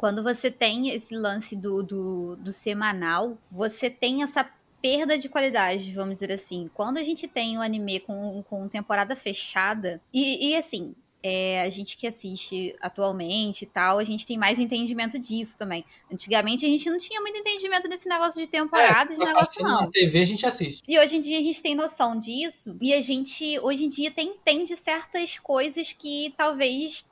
quando 0.00 0.22
você 0.22 0.50
tem 0.50 0.88
esse 0.88 1.14
lance 1.14 1.54
do, 1.54 1.82
do, 1.82 2.36
do 2.36 2.50
semanal, 2.50 3.36
você 3.52 3.90
tem 3.90 4.22
essa 4.22 4.50
perda 4.80 5.18
de 5.18 5.28
qualidade, 5.28 5.92
vamos 5.92 6.14
dizer 6.14 6.32
assim. 6.32 6.70
Quando 6.72 6.96
a 6.96 7.02
gente 7.02 7.28
tem 7.28 7.58
um 7.58 7.60
anime 7.60 8.00
com, 8.00 8.42
com 8.48 8.66
temporada 8.66 9.14
fechada, 9.14 10.00
e, 10.10 10.52
e 10.52 10.56
assim, 10.56 10.94
é, 11.22 11.60
a 11.60 11.68
gente 11.68 11.98
que 11.98 12.06
assiste 12.06 12.74
atualmente 12.80 13.64
e 13.64 13.66
tal, 13.66 13.98
a 13.98 14.04
gente 14.04 14.26
tem 14.26 14.38
mais 14.38 14.58
entendimento 14.58 15.18
disso 15.18 15.58
também. 15.58 15.84
Antigamente 16.10 16.64
a 16.64 16.68
gente 16.70 16.88
não 16.88 16.96
tinha 16.96 17.20
muito 17.20 17.36
entendimento 17.36 17.86
desse 17.86 18.08
negócio 18.08 18.40
de 18.40 18.48
temporada, 18.48 19.12
é, 19.12 19.18
de 19.18 19.22
negócio 19.22 19.62
não. 19.62 19.82
Na 19.82 19.90
TV 19.90 20.22
a 20.22 20.24
gente 20.24 20.46
assiste. 20.46 20.82
E 20.88 20.98
hoje 20.98 21.18
em 21.18 21.20
dia 21.20 21.38
a 21.38 21.42
gente 21.42 21.60
tem 21.60 21.74
noção 21.74 22.18
disso, 22.18 22.74
e 22.80 22.94
a 22.94 23.02
gente 23.02 23.58
hoje 23.58 23.84
em 23.84 23.88
dia 23.90 24.10
tem, 24.10 24.28
entende 24.28 24.74
certas 24.78 25.38
coisas 25.38 25.92
que 25.92 26.32
talvez 26.38 27.04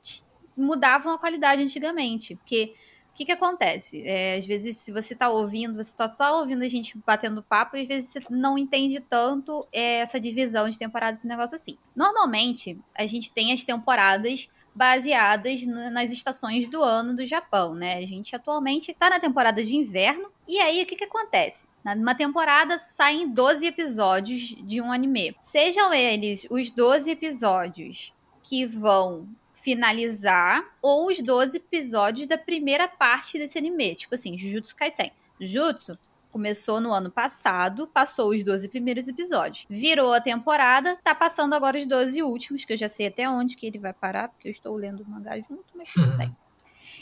mudavam 0.59 1.13
a 1.13 1.17
qualidade 1.17 1.61
antigamente. 1.61 2.35
Porque 2.35 2.75
o 3.11 3.13
que, 3.19 3.25
que 3.25 3.31
acontece? 3.31 4.01
É, 4.05 4.37
às 4.37 4.45
vezes, 4.45 4.77
se 4.77 4.91
você 4.91 5.13
está 5.13 5.29
ouvindo, 5.29 5.75
você 5.75 5.89
está 5.89 6.07
só 6.07 6.39
ouvindo 6.39 6.63
a 6.63 6.69
gente 6.69 6.97
batendo 7.05 7.43
papo, 7.43 7.75
e 7.75 7.81
às 7.81 7.87
vezes 7.87 8.11
você 8.11 8.21
não 8.29 8.57
entende 8.57 8.99
tanto 8.99 9.67
é, 9.73 9.99
essa 9.99 10.19
divisão 10.19 10.69
de 10.69 10.77
temporadas, 10.77 11.19
esse 11.19 11.27
negócio 11.27 11.55
assim. 11.55 11.77
Normalmente, 11.95 12.79
a 12.95 13.05
gente 13.05 13.31
tem 13.33 13.51
as 13.51 13.63
temporadas 13.63 14.49
baseadas 14.73 15.65
nas 15.65 16.11
estações 16.11 16.67
do 16.67 16.81
ano 16.81 17.15
do 17.15 17.25
Japão, 17.25 17.73
né? 17.73 17.97
A 17.97 18.05
gente 18.05 18.35
atualmente 18.35 18.91
está 18.91 19.09
na 19.09 19.19
temporada 19.19 19.61
de 19.63 19.75
inverno 19.75 20.31
E 20.47 20.57
aí, 20.59 20.81
o 20.81 20.85
que 20.85 20.95
que 20.95 21.03
acontece? 21.03 21.67
Numa 21.97 22.15
temporada 22.15 22.79
saem 22.79 23.29
12 23.29 23.65
episódios 23.65 24.55
de 24.65 24.81
um 24.81 24.91
anime. 24.91 25.35
Sejam 25.41 25.93
eles 25.93 26.47
os 26.49 26.71
12 26.71 27.11
episódios 27.11 28.13
que 28.41 28.65
vão 28.65 29.27
finalizar 29.61 30.63
ou 30.81 31.07
os 31.07 31.21
12 31.21 31.57
episódios 31.57 32.27
da 32.27 32.37
primeira 32.37 32.87
parte 32.87 33.37
desse 33.37 33.57
anime. 33.57 33.95
Tipo 33.95 34.15
assim, 34.15 34.37
Jujutsu 34.37 34.75
Kaisen. 34.75 35.11
Jujutsu 35.39 35.97
começou 36.31 36.79
no 36.79 36.93
ano 36.93 37.09
passado, 37.09 37.87
passou 37.87 38.31
os 38.31 38.43
12 38.43 38.69
primeiros 38.69 39.07
episódios. 39.07 39.65
Virou 39.69 40.13
a 40.13 40.21
temporada, 40.21 40.97
tá 41.03 41.15
passando 41.15 41.53
agora 41.53 41.77
os 41.77 41.87
12 41.87 42.21
últimos, 42.21 42.65
que 42.65 42.73
eu 42.73 42.77
já 42.77 42.87
sei 42.87 43.07
até 43.07 43.29
onde 43.29 43.57
que 43.57 43.65
ele 43.65 43.79
vai 43.79 43.93
parar, 43.93 44.29
porque 44.29 44.47
eu 44.47 44.51
estou 44.51 44.75
lendo 44.75 45.01
o 45.01 45.09
mangá 45.09 45.37
junto, 45.37 45.65
mas 45.75 45.91
tudo 45.91 46.15
bem. 46.17 46.35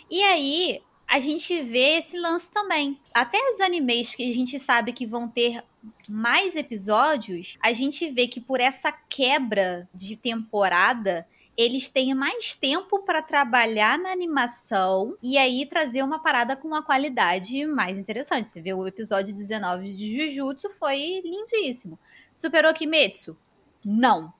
E 0.10 0.24
aí, 0.24 0.82
a 1.08 1.20
gente 1.20 1.62
vê 1.62 1.98
esse 1.98 2.18
lance 2.18 2.52
também. 2.52 3.00
Até 3.14 3.38
os 3.50 3.60
animes 3.60 4.16
que 4.16 4.30
a 4.30 4.34
gente 4.34 4.60
sabe 4.60 4.94
que 4.94 5.06
vão 5.06 5.28
ter 5.28 5.64
mais 6.10 6.56
episódios, 6.56 7.58
a 7.62 7.72
gente 7.74 8.10
vê 8.12 8.28
que 8.28 8.42
por 8.42 8.60
essa 8.60 8.92
quebra 8.92 9.88
de 9.94 10.16
temporada, 10.16 11.28
eles 11.58 11.90
têm 11.90 12.14
mais 12.14 12.54
tempo 12.54 13.00
para 13.00 13.20
trabalhar 13.20 13.98
na 13.98 14.12
animação 14.12 15.18
e 15.24 15.40
aí 15.40 15.66
trazer 15.66 16.04
uma 16.04 16.20
parada 16.20 16.56
com 16.56 16.68
uma 16.68 16.84
qualidade 16.84 17.66
mais 17.66 17.98
interessante. 17.98 18.48
Você 18.48 18.62
vê 18.62 18.74
o 18.74 18.86
episódio 18.86 19.34
19 19.34 19.92
de 19.96 20.30
Jujutsu 20.30 20.70
foi 20.70 21.20
lindíssimo. 21.26 21.98
Superou 22.36 22.72
Kimetsu? 22.76 23.36
Não. 23.84 24.32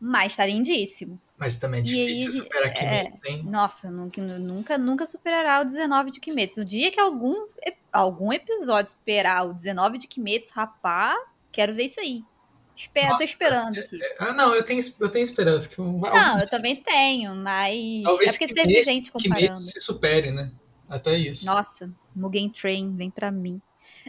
Mas 0.00 0.34
tá 0.34 0.46
lindíssimo. 0.46 1.20
Mas 1.36 1.56
também 1.56 1.80
é 1.80 1.82
difícil 1.82 2.26
aí, 2.28 2.32
superar 2.32 2.68
é, 2.68 2.70
Kimetsu, 2.70 3.28
hein? 3.28 3.42
Nossa, 3.44 3.90
nunca, 3.90 4.22
nunca, 4.22 4.78
nunca 4.78 5.04
superará 5.04 5.60
o 5.60 5.64
19 5.64 6.12
de 6.12 6.20
Kimetsu. 6.20 6.60
No 6.60 6.66
dia 6.66 6.90
que 6.90 6.98
algum, 6.98 7.46
algum 7.92 8.32
episódio 8.32 8.92
superar 8.92 9.46
o 9.46 9.52
19 9.52 9.98
de 9.98 10.06
Kimetsu, 10.06 10.54
rapá, 10.54 11.14
quero 11.52 11.74
ver 11.74 11.84
isso 11.84 12.00
aí. 12.00 12.24
Espero, 12.76 13.06
Nossa, 13.06 13.18
tô 13.18 13.24
esperando 13.24 13.78
aqui. 13.78 14.02
É, 14.02 14.16
ah, 14.18 14.32
não, 14.32 14.54
eu 14.54 14.64
tenho, 14.64 14.80
eu 14.98 15.08
tenho 15.08 15.22
esperança. 15.22 15.68
Que 15.68 15.80
não, 15.80 16.40
eu 16.40 16.48
também 16.48 16.74
tenho, 16.76 17.34
mas. 17.36 18.02
Talvez 18.02 18.34
é 18.34 18.38
porque 18.38 18.54
teve 18.54 18.82
gente 18.82 19.12
comparando. 19.12 19.58
Que 19.58 19.64
se 19.64 19.80
supere, 19.80 20.30
né? 20.30 20.50
Até 20.88 21.16
isso. 21.16 21.46
Nossa, 21.46 21.90
Mugen 22.14 22.50
Train, 22.50 22.94
vem 22.96 23.10
pra 23.10 23.30
mim. 23.30 23.60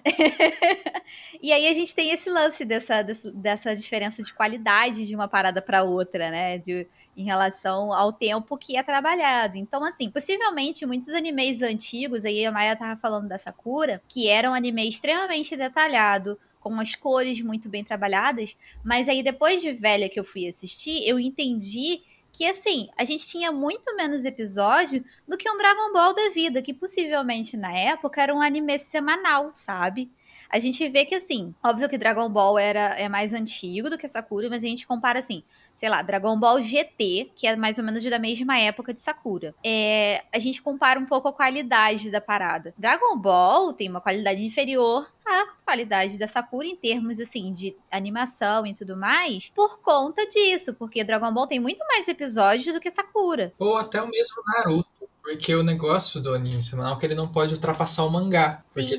e 1.41 1.53
aí 1.53 1.67
a 1.67 1.73
gente 1.73 1.95
tem 1.95 2.11
esse 2.11 2.29
lance 2.29 2.65
dessa, 2.65 3.03
dessa 3.33 3.75
diferença 3.75 4.21
de 4.21 4.33
qualidade 4.33 5.07
de 5.07 5.15
uma 5.15 5.27
parada 5.27 5.61
para 5.61 5.83
outra, 5.83 6.29
né? 6.29 6.57
De, 6.57 6.87
em 7.15 7.23
relação 7.23 7.93
ao 7.93 8.11
tempo 8.11 8.57
que 8.57 8.75
é 8.75 8.83
trabalhado. 8.83 9.57
Então, 9.57 9.83
assim, 9.83 10.09
possivelmente 10.09 10.85
muitos 10.85 11.09
animes 11.09 11.61
antigos, 11.61 12.25
aí 12.25 12.45
a 12.45 12.51
Maia 12.51 12.75
tava 12.75 12.99
falando 12.99 13.27
da 13.27 13.37
Sakura, 13.37 14.01
que 14.07 14.27
eram 14.27 14.51
um 14.51 14.55
anime 14.55 14.87
extremamente 14.87 15.55
detalhado, 15.55 16.37
com 16.65 16.79
as 16.79 16.95
cores 16.95 17.39
muito 17.41 17.69
bem 17.69 17.83
trabalhadas, 17.83 18.57
mas 18.83 19.07
aí 19.07 19.21
depois 19.21 19.61
de 19.61 19.71
velha 19.71 20.09
que 20.09 20.19
eu 20.19 20.23
fui 20.23 20.47
assistir, 20.47 21.07
eu 21.07 21.19
entendi 21.19 22.01
que 22.31 22.43
assim, 22.43 22.89
a 22.97 23.05
gente 23.05 23.27
tinha 23.27 23.51
muito 23.51 23.95
menos 23.95 24.25
episódio 24.25 25.05
do 25.27 25.37
que 25.37 25.47
um 25.47 25.57
Dragon 25.59 25.93
Ball 25.93 26.15
da 26.15 26.29
vida, 26.31 26.63
que 26.63 26.73
possivelmente 26.73 27.55
na 27.55 27.71
época 27.71 28.19
era 28.19 28.33
um 28.33 28.41
anime 28.41 28.79
semanal, 28.79 29.51
sabe? 29.53 30.11
A 30.49 30.59
gente 30.59 30.89
vê 30.89 31.05
que 31.05 31.13
assim, 31.13 31.53
óbvio 31.63 31.87
que 31.87 31.99
Dragon 31.99 32.27
Ball 32.29 32.57
era 32.57 32.95
é 32.99 33.07
mais 33.07 33.31
antigo 33.31 33.87
do 33.87 33.97
que 33.97 34.07
Sakura, 34.07 34.49
mas 34.49 34.63
a 34.63 34.67
gente 34.67 34.87
compara 34.87 35.19
assim, 35.19 35.43
sei 35.75 35.89
lá, 35.89 36.01
Dragon 36.01 36.39
Ball 36.39 36.61
GT, 36.61 37.31
que 37.35 37.45
é 37.47 37.55
mais 37.55 37.77
ou 37.77 37.83
menos 37.83 38.03
da 38.03 38.19
mesma 38.19 38.57
época 38.57 38.93
de 38.93 39.01
Sakura. 39.01 39.53
É, 39.63 40.23
a 40.33 40.39
gente 40.39 40.61
compara 40.61 40.99
um 40.99 41.05
pouco 41.05 41.27
a 41.27 41.33
qualidade 41.33 42.09
da 42.09 42.21
parada. 42.21 42.73
Dragon 42.77 43.17
Ball 43.17 43.73
tem 43.73 43.89
uma 43.89 44.01
qualidade 44.01 44.43
inferior 44.43 45.09
à 45.25 45.47
qualidade 45.65 46.17
da 46.17 46.27
Sakura 46.27 46.67
em 46.67 46.75
termos 46.75 47.19
assim 47.19 47.51
de 47.51 47.75
animação 47.91 48.65
e 48.65 48.73
tudo 48.73 48.95
mais, 48.95 49.49
por 49.49 49.79
conta 49.79 50.25
disso, 50.27 50.73
porque 50.75 51.03
Dragon 51.03 51.33
Ball 51.33 51.47
tem 51.47 51.59
muito 51.59 51.83
mais 51.87 52.07
episódios 52.07 52.73
do 52.73 52.79
que 52.79 52.91
Sakura. 52.91 53.53
Ou 53.59 53.75
até 53.75 54.01
o 54.01 54.07
mesmo 54.07 54.43
Naruto. 54.47 54.89
Porque 55.21 55.55
o 55.55 55.63
negócio 55.63 56.21
do 56.21 56.35
anime 56.35 56.63
semanal 56.63 56.95
é 56.95 56.99
que 56.99 57.05
ele 57.07 57.15
não 57.15 57.27
pode 57.27 57.55
ultrapassar 57.55 58.05
o 58.05 58.11
mangá. 58.11 58.61
Sim. 58.63 58.87
Porque 58.87 58.95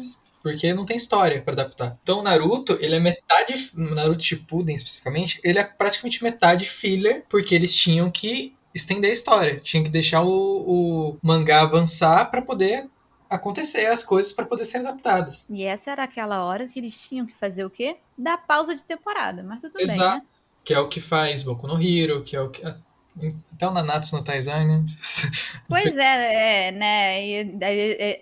porque 0.47 0.73
não 0.73 0.87
tem 0.87 0.97
história 0.97 1.43
para 1.43 1.55
adaptar. 1.55 1.99
Então, 2.05 2.23
Naruto, 2.23 2.79
ele 2.81 2.95
é 2.95 3.01
metade, 3.01 3.73
Naruto 3.75 4.23
Shippuden 4.23 4.77
especificamente, 4.77 5.41
ele 5.43 5.59
é 5.59 5.65
praticamente 5.65 6.23
metade 6.23 6.71
filler, 6.71 7.25
porque 7.29 7.53
eles 7.53 7.75
tinham 7.75 8.09
que 8.13 8.55
estender 8.73 9.11
a 9.11 9.13
história, 9.13 9.59
tinham 9.59 9.83
que 9.83 9.91
deixar 9.91 10.23
o, 10.23 10.31
o 10.31 11.19
mangá 11.21 11.63
avançar 11.63 12.31
para 12.31 12.41
poder 12.41 12.89
acontecer 13.29 13.87
as 13.87 14.05
coisas 14.05 14.33
para 14.33 14.47
poder 14.47 14.65
ser 14.65 14.79
adaptadas. 14.79 15.45
E 15.51 15.65
essa 15.65 15.91
era 15.91 16.05
aquela 16.05 16.45
hora 16.45 16.69
que 16.69 16.79
eles 16.79 17.09
tinham 17.09 17.27
que 17.27 17.35
fazer 17.35 17.65
o 17.65 17.71
quê? 17.71 17.97
Dar 18.17 18.39
pausa 18.39 18.77
de 18.77 18.85
temporada, 18.85 19.43
mas 19.43 19.61
tudo 19.61 19.81
Exato. 19.81 19.99
bem, 19.99 20.21
né? 20.21 20.27
Que 20.65 20.75
é 20.75 20.79
o 20.79 20.89
que 20.89 21.01
faz 21.01 21.43
Boku 21.43 21.67
no 21.67 21.83
Hero, 21.83 22.23
que 22.23 22.37
é 22.37 22.41
o 22.41 22.51
que 22.51 22.63
até 23.55 23.67
o 23.67 23.71
Nanatsu 23.71 24.17
no 24.17 24.23
Taizai, 24.23 24.67
né? 24.67 24.85
Pois 25.69 25.97
é, 25.97 26.69
é 26.69 26.73
né? 26.73 27.27
E, 27.27 27.59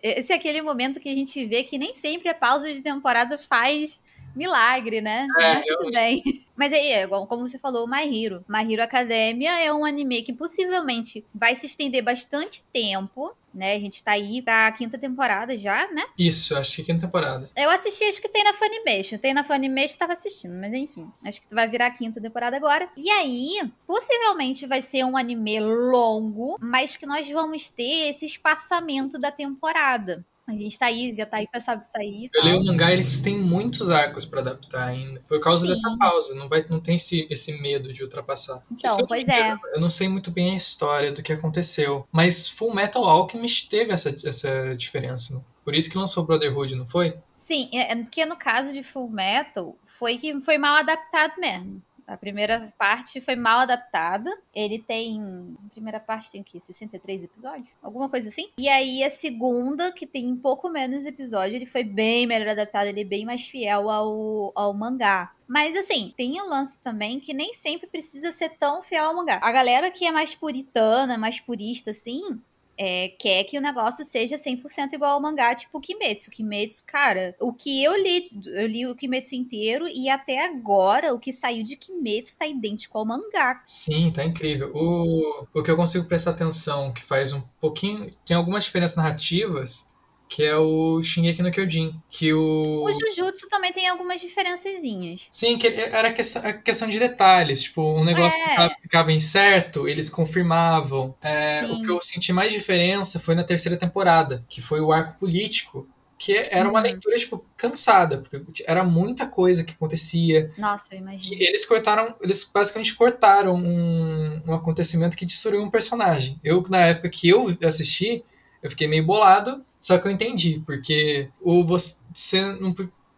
esse 0.02 0.32
é 0.32 0.36
aquele 0.36 0.62
momento 0.62 1.00
que 1.00 1.08
a 1.08 1.14
gente 1.14 1.44
vê 1.46 1.64
que 1.64 1.78
nem 1.78 1.96
sempre 1.96 2.28
a 2.28 2.34
pausa 2.34 2.72
de 2.72 2.82
temporada 2.82 3.36
faz 3.36 4.00
milagre, 4.34 5.00
né? 5.00 5.26
É, 5.38 5.54
Mas 5.54 5.66
tudo 5.66 5.84
eu... 5.86 5.90
bem. 5.90 6.22
Mas 6.56 6.72
aí, 6.72 6.92
é 6.92 7.02
igual 7.02 7.26
como 7.26 7.48
você 7.48 7.58
falou, 7.58 7.86
My 7.88 8.04
Hero. 8.04 8.44
My 8.48 8.72
Hero 8.72 8.82
Academia 8.82 9.58
é 9.58 9.72
um 9.72 9.84
anime 9.84 10.22
que 10.22 10.32
possivelmente 10.32 11.24
vai 11.34 11.56
se 11.56 11.66
estender 11.66 12.02
bastante 12.02 12.62
tempo, 12.72 13.34
né? 13.52 13.74
A 13.74 13.78
gente 13.80 14.02
tá 14.02 14.12
aí 14.12 14.40
pra 14.40 14.70
quinta 14.72 14.96
temporada 14.96 15.58
já, 15.58 15.90
né? 15.90 16.04
Isso, 16.16 16.56
acho 16.56 16.76
que 16.76 16.82
é 16.82 16.84
quinta 16.84 17.06
temporada. 17.06 17.50
Eu 17.56 17.70
assisti, 17.70 18.04
acho 18.04 18.22
que 18.22 18.28
tem 18.28 18.44
na 18.44 18.52
Funimation. 18.52 19.18
Tem 19.18 19.34
na 19.34 19.42
Funimation, 19.42 19.96
tava 19.96 20.12
assistindo, 20.12 20.54
mas 20.54 20.72
enfim. 20.72 21.10
Acho 21.24 21.40
que 21.40 21.52
vai 21.52 21.66
virar 21.68 21.86
a 21.86 21.90
quinta 21.90 22.20
temporada 22.20 22.56
agora. 22.56 22.88
E 22.96 23.10
aí, 23.10 23.60
possivelmente 23.84 24.64
vai 24.66 24.80
ser 24.80 25.04
um 25.04 25.16
anime 25.16 25.58
longo, 25.58 26.56
mas 26.60 26.96
que 26.96 27.06
nós 27.06 27.28
vamos 27.28 27.68
ter 27.68 28.10
esse 28.10 28.26
espaçamento 28.26 29.18
da 29.18 29.32
temporada. 29.32 30.24
A 30.46 30.52
gente 30.52 30.78
tá 30.78 30.86
aí, 30.86 31.14
já 31.16 31.24
tá 31.24 31.38
aí 31.38 31.48
pra 31.48 31.60
sair. 31.60 32.28
Eu 32.34 32.42
li 32.42 32.54
o 32.54 32.64
mangá, 32.64 32.92
eles 32.92 33.18
têm 33.20 33.38
muitos 33.38 33.88
arcos 33.88 34.26
para 34.26 34.40
adaptar 34.40 34.88
ainda. 34.88 35.20
Por 35.26 35.40
causa 35.40 35.62
Sim. 35.66 35.72
dessa 35.72 35.96
pausa. 35.96 36.34
Não, 36.34 36.48
vai, 36.48 36.64
não 36.68 36.80
tem 36.80 36.96
esse, 36.96 37.26
esse 37.30 37.52
medo 37.60 37.92
de 37.92 38.02
ultrapassar. 38.02 38.62
Então, 38.70 38.98
eu 38.98 39.06
pois 39.06 39.26
é. 39.26 39.52
Eu 39.74 39.80
não 39.80 39.88
sei 39.88 40.06
muito 40.06 40.30
bem 40.30 40.52
a 40.52 40.56
história 40.56 41.12
do 41.12 41.22
que 41.22 41.32
aconteceu. 41.32 42.06
Mas 42.12 42.46
Full 42.46 42.74
Metal 42.74 43.02
Alchemist 43.04 43.70
teve 43.70 43.92
essa, 43.92 44.14
essa 44.22 44.76
diferença. 44.76 45.42
Por 45.64 45.74
isso 45.74 45.90
que 45.90 45.96
lançou 45.96 46.26
Brotherhood, 46.26 46.74
não 46.74 46.86
foi? 46.86 47.16
Sim, 47.32 47.70
é, 47.72 47.92
é 47.92 47.96
porque 47.96 48.26
no 48.26 48.36
caso 48.36 48.70
de 48.70 48.82
Full 48.82 49.08
Metal, 49.08 49.74
foi 49.86 50.18
que 50.18 50.38
foi 50.42 50.58
mal 50.58 50.76
adaptado 50.76 51.32
mesmo. 51.38 51.82
A 52.06 52.16
primeira 52.16 52.72
parte 52.78 53.20
foi 53.20 53.34
mal 53.34 53.60
adaptada. 53.60 54.30
Ele 54.54 54.78
tem. 54.78 55.20
A 55.66 55.70
primeira 55.70 56.00
parte 56.00 56.30
tem 56.30 56.40
o 56.40 56.44
quê? 56.44 56.60
63 56.60 57.24
episódios? 57.24 57.68
Alguma 57.82 58.08
coisa 58.08 58.28
assim. 58.28 58.50
E 58.58 58.68
aí 58.68 59.02
a 59.02 59.10
segunda, 59.10 59.92
que 59.92 60.06
tem 60.06 60.30
um 60.30 60.36
pouco 60.36 60.68
menos 60.68 61.06
episódio, 61.06 61.56
ele 61.56 61.66
foi 61.66 61.82
bem 61.82 62.26
melhor 62.26 62.48
adaptado, 62.48 62.86
ele 62.86 63.00
é 63.00 63.04
bem 63.04 63.24
mais 63.24 63.46
fiel 63.46 63.88
ao, 63.88 64.52
ao 64.54 64.74
mangá. 64.74 65.32
Mas 65.46 65.76
assim, 65.76 66.12
tem 66.16 66.40
o 66.40 66.48
lance 66.48 66.78
também 66.78 67.20
que 67.20 67.34
nem 67.34 67.52
sempre 67.52 67.86
precisa 67.86 68.32
ser 68.32 68.50
tão 68.50 68.82
fiel 68.82 69.04
ao 69.04 69.16
mangá. 69.16 69.38
A 69.42 69.52
galera 69.52 69.90
que 69.90 70.06
é 70.06 70.10
mais 70.10 70.34
puritana, 70.34 71.18
mais 71.18 71.38
purista, 71.40 71.90
assim, 71.90 72.40
é, 72.76 73.08
quer 73.08 73.44
que 73.44 73.58
o 73.58 73.60
negócio 73.60 74.04
seja 74.04 74.36
100% 74.36 74.92
igual 74.92 75.12
ao 75.12 75.22
mangá, 75.22 75.54
tipo 75.54 75.80
Kimetsu. 75.80 76.30
Kimetsu, 76.30 76.82
cara, 76.86 77.34
o 77.40 77.52
que 77.52 77.82
eu 77.82 77.94
li, 78.00 78.22
eu 78.46 78.66
li 78.66 78.86
o 78.86 78.94
Kimetsu 78.94 79.34
inteiro 79.34 79.86
e 79.88 80.08
até 80.08 80.44
agora 80.44 81.14
o 81.14 81.18
que 81.18 81.32
saiu 81.32 81.64
de 81.64 81.76
Kimetsu 81.76 82.36
tá 82.36 82.46
idêntico 82.46 82.98
ao 82.98 83.04
mangá. 83.04 83.62
Sim, 83.66 84.12
tá 84.12 84.24
incrível. 84.24 84.70
O, 84.74 85.46
o 85.54 85.62
que 85.62 85.70
eu 85.70 85.76
consigo 85.76 86.06
prestar 86.06 86.32
atenção, 86.32 86.92
que 86.92 87.02
faz 87.02 87.32
um 87.32 87.42
pouquinho. 87.60 88.10
Tem 88.26 88.36
algumas 88.36 88.64
diferenças 88.64 88.96
narrativas 88.96 89.86
que 90.34 90.42
é 90.42 90.56
o 90.56 91.00
Shingeki 91.00 91.42
no 91.42 91.52
Kyojin, 91.52 91.94
que 92.10 92.34
o... 92.34 92.82
O 92.82 92.92
Jujutsu 92.92 93.48
também 93.48 93.72
tem 93.72 93.86
algumas 93.86 94.20
diferençazinhas. 94.20 95.28
Sim, 95.30 95.56
que 95.56 95.68
era 95.68 96.12
questão, 96.12 96.42
questão 96.54 96.88
de 96.88 96.98
detalhes, 96.98 97.62
tipo, 97.62 97.80
um 97.80 98.02
negócio 98.02 98.36
é. 98.36 98.42
que 98.42 98.50
ficava, 98.50 98.74
ficava 98.82 99.12
incerto, 99.12 99.86
eles 99.86 100.10
confirmavam. 100.10 101.14
É, 101.22 101.62
o 101.66 101.82
que 101.82 101.88
eu 101.88 102.02
senti 102.02 102.32
mais 102.32 102.52
diferença 102.52 103.20
foi 103.20 103.36
na 103.36 103.44
terceira 103.44 103.76
temporada, 103.76 104.44
que 104.48 104.60
foi 104.60 104.80
o 104.80 104.92
arco 104.92 105.20
político, 105.20 105.88
que 106.18 106.36
era 106.36 106.68
uma 106.68 106.80
uhum. 106.80 106.84
leitura, 106.84 107.14
tipo, 107.14 107.46
cansada, 107.56 108.18
porque 108.18 108.64
era 108.66 108.82
muita 108.82 109.28
coisa 109.28 109.62
que 109.62 109.74
acontecia. 109.74 110.52
Nossa, 110.58 110.86
eu 110.96 110.98
imagino. 110.98 111.32
E 111.32 111.46
eles 111.46 111.64
cortaram, 111.64 112.12
eles 112.20 112.50
basicamente 112.52 112.92
cortaram 112.96 113.54
um, 113.54 114.42
um 114.48 114.52
acontecimento 114.52 115.16
que 115.16 115.26
destruiu 115.26 115.62
um 115.62 115.70
personagem. 115.70 116.40
Eu, 116.42 116.60
na 116.68 116.80
época 116.80 117.08
que 117.08 117.28
eu 117.28 117.56
assisti, 117.64 118.24
eu 118.60 118.68
fiquei 118.68 118.88
meio 118.88 119.06
bolado, 119.06 119.64
só 119.84 119.98
que 119.98 120.08
eu 120.08 120.12
entendi, 120.12 120.62
porque 120.64 121.28
o 121.42 121.62
você 121.62 122.40
não 122.58 122.74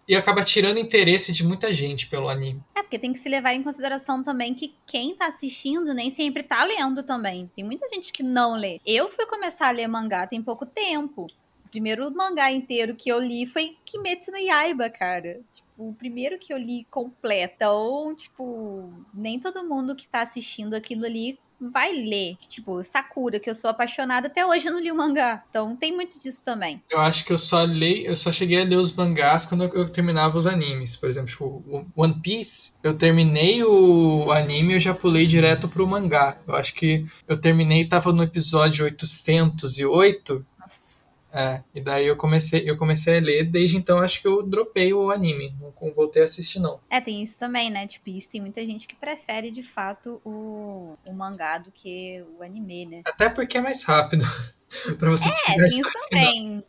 e 0.08 0.16
acaba 0.16 0.42
tirando 0.42 0.78
interesse 0.78 1.32
de 1.32 1.44
muita 1.46 1.72
gente 1.72 2.08
pelo 2.08 2.28
anime. 2.28 2.60
É, 2.74 2.82
porque 2.82 2.98
tem 2.98 3.12
que 3.12 3.20
se 3.20 3.28
levar 3.28 3.54
em 3.54 3.62
consideração 3.62 4.20
também 4.20 4.52
que 4.52 4.74
quem 4.84 5.14
tá 5.14 5.26
assistindo 5.26 5.94
nem 5.94 6.10
sempre 6.10 6.42
tá 6.42 6.64
lendo 6.64 7.04
também. 7.04 7.48
Tem 7.54 7.64
muita 7.64 7.88
gente 7.88 8.12
que 8.12 8.24
não 8.24 8.56
lê. 8.56 8.80
Eu 8.84 9.08
fui 9.08 9.26
começar 9.26 9.68
a 9.68 9.70
ler 9.70 9.86
mangá 9.86 10.26
tem 10.26 10.42
pouco 10.42 10.66
tempo. 10.66 11.28
Primeiro 11.76 12.10
mangá 12.10 12.50
inteiro 12.50 12.94
que 12.94 13.10
eu 13.10 13.20
li 13.20 13.44
foi 13.44 13.76
Kimetsu 13.84 14.30
no 14.30 14.38
Yaiba, 14.38 14.88
cara. 14.88 15.40
Tipo, 15.52 15.90
o 15.90 15.92
primeiro 15.92 16.38
que 16.38 16.50
eu 16.50 16.56
li 16.56 16.86
completa. 16.90 17.70
Ou, 17.70 18.14
tipo, 18.14 18.90
nem 19.12 19.38
todo 19.38 19.62
mundo 19.62 19.94
que 19.94 20.08
tá 20.08 20.22
assistindo 20.22 20.72
aquilo 20.72 21.04
ali 21.04 21.38
vai 21.60 21.92
ler. 21.92 22.36
Tipo, 22.48 22.82
Sakura, 22.82 23.38
que 23.38 23.50
eu 23.50 23.54
sou 23.54 23.68
apaixonada, 23.68 24.28
até 24.28 24.44
hoje 24.46 24.68
eu 24.68 24.72
não 24.72 24.80
li 24.80 24.90
o 24.90 24.96
mangá. 24.96 25.44
Então 25.50 25.76
tem 25.76 25.94
muito 25.94 26.18
disso 26.18 26.42
também. 26.42 26.82
Eu 26.90 26.98
acho 26.98 27.26
que 27.26 27.32
eu 27.34 27.36
só 27.36 27.62
li, 27.64 28.06
eu 28.06 28.16
só 28.16 28.32
cheguei 28.32 28.62
a 28.62 28.64
ler 28.64 28.76
os 28.76 28.96
mangás 28.96 29.44
quando 29.44 29.64
eu 29.64 29.86
terminava 29.86 30.38
os 30.38 30.46
animes. 30.46 30.96
Por 30.96 31.10
exemplo, 31.10 31.30
tipo, 31.30 31.86
One 31.94 32.18
Piece, 32.22 32.72
eu 32.82 32.96
terminei 32.96 33.62
o 33.62 34.30
anime 34.32 34.72
e 34.72 34.76
eu 34.76 34.80
já 34.80 34.94
pulei 34.94 35.26
direto 35.26 35.68
pro 35.68 35.86
mangá. 35.86 36.38
Eu 36.48 36.54
acho 36.54 36.72
que 36.72 37.04
eu 37.28 37.38
terminei, 37.38 37.86
tava 37.86 38.14
no 38.14 38.22
episódio 38.22 38.86
808. 38.86 40.46
Nossa. 40.58 40.95
É, 41.36 41.62
e 41.74 41.82
daí 41.82 42.06
eu 42.06 42.16
comecei, 42.16 42.62
eu 42.64 42.78
comecei 42.78 43.18
a 43.18 43.20
ler, 43.20 43.44
desde 43.44 43.76
então 43.76 43.98
acho 43.98 44.22
que 44.22 44.26
eu 44.26 44.42
dropei 44.42 44.94
o 44.94 45.10
anime, 45.10 45.54
não 45.60 45.92
voltei 45.92 46.22
a 46.22 46.24
assistir 46.24 46.58
não. 46.60 46.80
É, 46.88 46.98
tem 46.98 47.22
isso 47.22 47.38
também, 47.38 47.68
né, 47.68 47.86
tipo, 47.86 48.08
isso 48.08 48.30
tem 48.30 48.40
muita 48.40 48.64
gente 48.64 48.88
que 48.88 48.96
prefere 48.96 49.50
de 49.50 49.62
fato 49.62 50.18
o, 50.24 50.96
o 51.04 51.12
mangá 51.12 51.58
do 51.58 51.70
que 51.70 52.24
o 52.38 52.42
anime, 52.42 52.86
né? 52.86 53.02
Até 53.04 53.28
porque 53.28 53.58
é 53.58 53.60
mais 53.60 53.84
rápido. 53.84 54.24
pra 54.98 55.10
você 55.10 55.28
É, 55.28 55.54
tem 55.54 55.66
isso 55.66 55.92
também. 56.08 56.64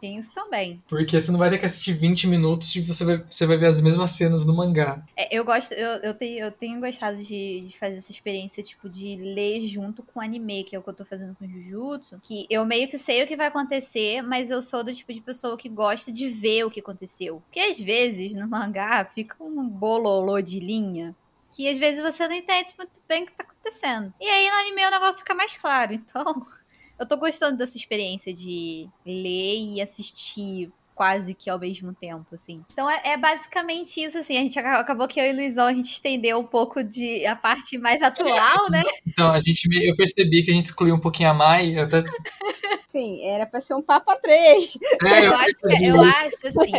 Tem 0.00 0.18
isso 0.18 0.32
também. 0.32 0.82
Porque 0.88 1.20
você 1.20 1.30
não 1.32 1.38
vai 1.38 1.50
ter 1.50 1.58
que 1.58 1.66
assistir 1.66 1.92
20 1.92 2.26
minutos 2.26 2.74
e 2.76 2.80
você 2.80 3.04
vai, 3.04 3.16
você 3.28 3.46
vai 3.46 3.56
ver 3.56 3.66
as 3.66 3.80
mesmas 3.80 4.12
cenas 4.12 4.46
no 4.46 4.54
mangá. 4.54 5.02
É, 5.16 5.36
eu 5.36 5.44
gosto, 5.44 5.72
eu, 5.72 5.88
eu, 6.02 6.14
tenho, 6.14 6.44
eu 6.44 6.52
tenho 6.52 6.80
gostado 6.80 7.16
de, 7.16 7.60
de 7.60 7.78
fazer 7.78 7.96
essa 7.96 8.12
experiência, 8.12 8.62
tipo, 8.62 8.88
de 8.88 9.16
ler 9.16 9.60
junto 9.62 10.02
com 10.02 10.20
anime, 10.20 10.64
que 10.64 10.76
é 10.76 10.78
o 10.78 10.82
que 10.82 10.90
eu 10.90 10.94
tô 10.94 11.04
fazendo 11.04 11.34
com 11.34 11.48
Jujutsu. 11.48 12.20
Que 12.22 12.46
eu 12.48 12.64
meio 12.64 12.88
que 12.88 12.98
sei 12.98 13.22
o 13.22 13.26
que 13.26 13.36
vai 13.36 13.48
acontecer, 13.48 14.22
mas 14.22 14.50
eu 14.50 14.62
sou 14.62 14.84
do 14.84 14.92
tipo 14.92 15.12
de 15.12 15.20
pessoa 15.20 15.56
que 15.56 15.68
gosta 15.68 16.12
de 16.12 16.28
ver 16.28 16.64
o 16.64 16.70
que 16.70 16.80
aconteceu. 16.80 17.42
Porque 17.46 17.60
às 17.60 17.80
vezes 17.80 18.34
no 18.34 18.46
mangá 18.48 19.04
fica 19.14 19.42
um 19.42 19.68
bololô 19.68 20.40
de 20.40 20.60
linha 20.60 21.14
que 21.58 21.68
às 21.68 21.76
vezes 21.76 22.00
você 22.00 22.28
não 22.28 22.36
entende 22.36 22.72
muito 22.78 22.92
bem 23.08 23.24
o 23.24 23.26
que 23.26 23.32
tá 23.32 23.42
acontecendo. 23.42 24.14
E 24.20 24.28
aí 24.28 24.48
no 24.48 24.56
anime 24.58 24.86
o 24.86 24.90
negócio 24.92 25.18
fica 25.18 25.34
mais 25.34 25.56
claro. 25.56 25.92
Então, 25.92 26.46
eu 26.98 27.06
tô 27.06 27.16
gostando 27.16 27.56
dessa 27.56 27.76
experiência 27.76 28.32
de 28.32 28.88
ler 29.04 29.74
e 29.74 29.80
assistir 29.80 30.70
quase 30.98 31.32
que 31.32 31.48
ao 31.48 31.60
mesmo 31.60 31.94
tempo, 31.94 32.26
assim. 32.34 32.60
Então 32.72 32.90
é, 32.90 33.00
é, 33.04 33.16
basicamente 33.16 34.02
isso, 34.02 34.18
assim. 34.18 34.36
A 34.36 34.40
gente 34.40 34.58
acabou 34.58 35.06
que 35.06 35.20
eu 35.20 35.26
e 35.26 35.32
o 35.32 35.36
Luizão, 35.36 35.68
a 35.68 35.72
gente 35.72 35.92
estendeu 35.92 36.40
um 36.40 36.44
pouco 36.44 36.82
de 36.82 37.24
a 37.24 37.36
parte 37.36 37.78
mais 37.78 38.02
atual, 38.02 38.68
né? 38.68 38.82
Então, 39.06 39.30
a 39.32 39.40
gente, 39.40 39.68
eu 39.84 39.96
percebi 39.96 40.44
que 40.44 40.50
a 40.50 40.54
gente 40.54 40.66
excluiu 40.66 40.94
um 40.94 41.00
pouquinho 41.00 41.30
a 41.30 41.34
Mai. 41.34 41.76
Até... 41.76 42.04
Sim, 42.86 43.24
era 43.24 43.46
pra 43.46 43.60
ser 43.60 43.74
um 43.74 43.82
papo 43.82 44.12
a 44.12 44.16
três. 44.16 44.78
É, 45.02 45.20
eu, 45.20 45.24
eu, 45.24 45.34
acho, 45.34 45.56
que, 45.56 45.84
eu 45.84 46.00
acho, 46.00 46.46
assim, 46.46 46.72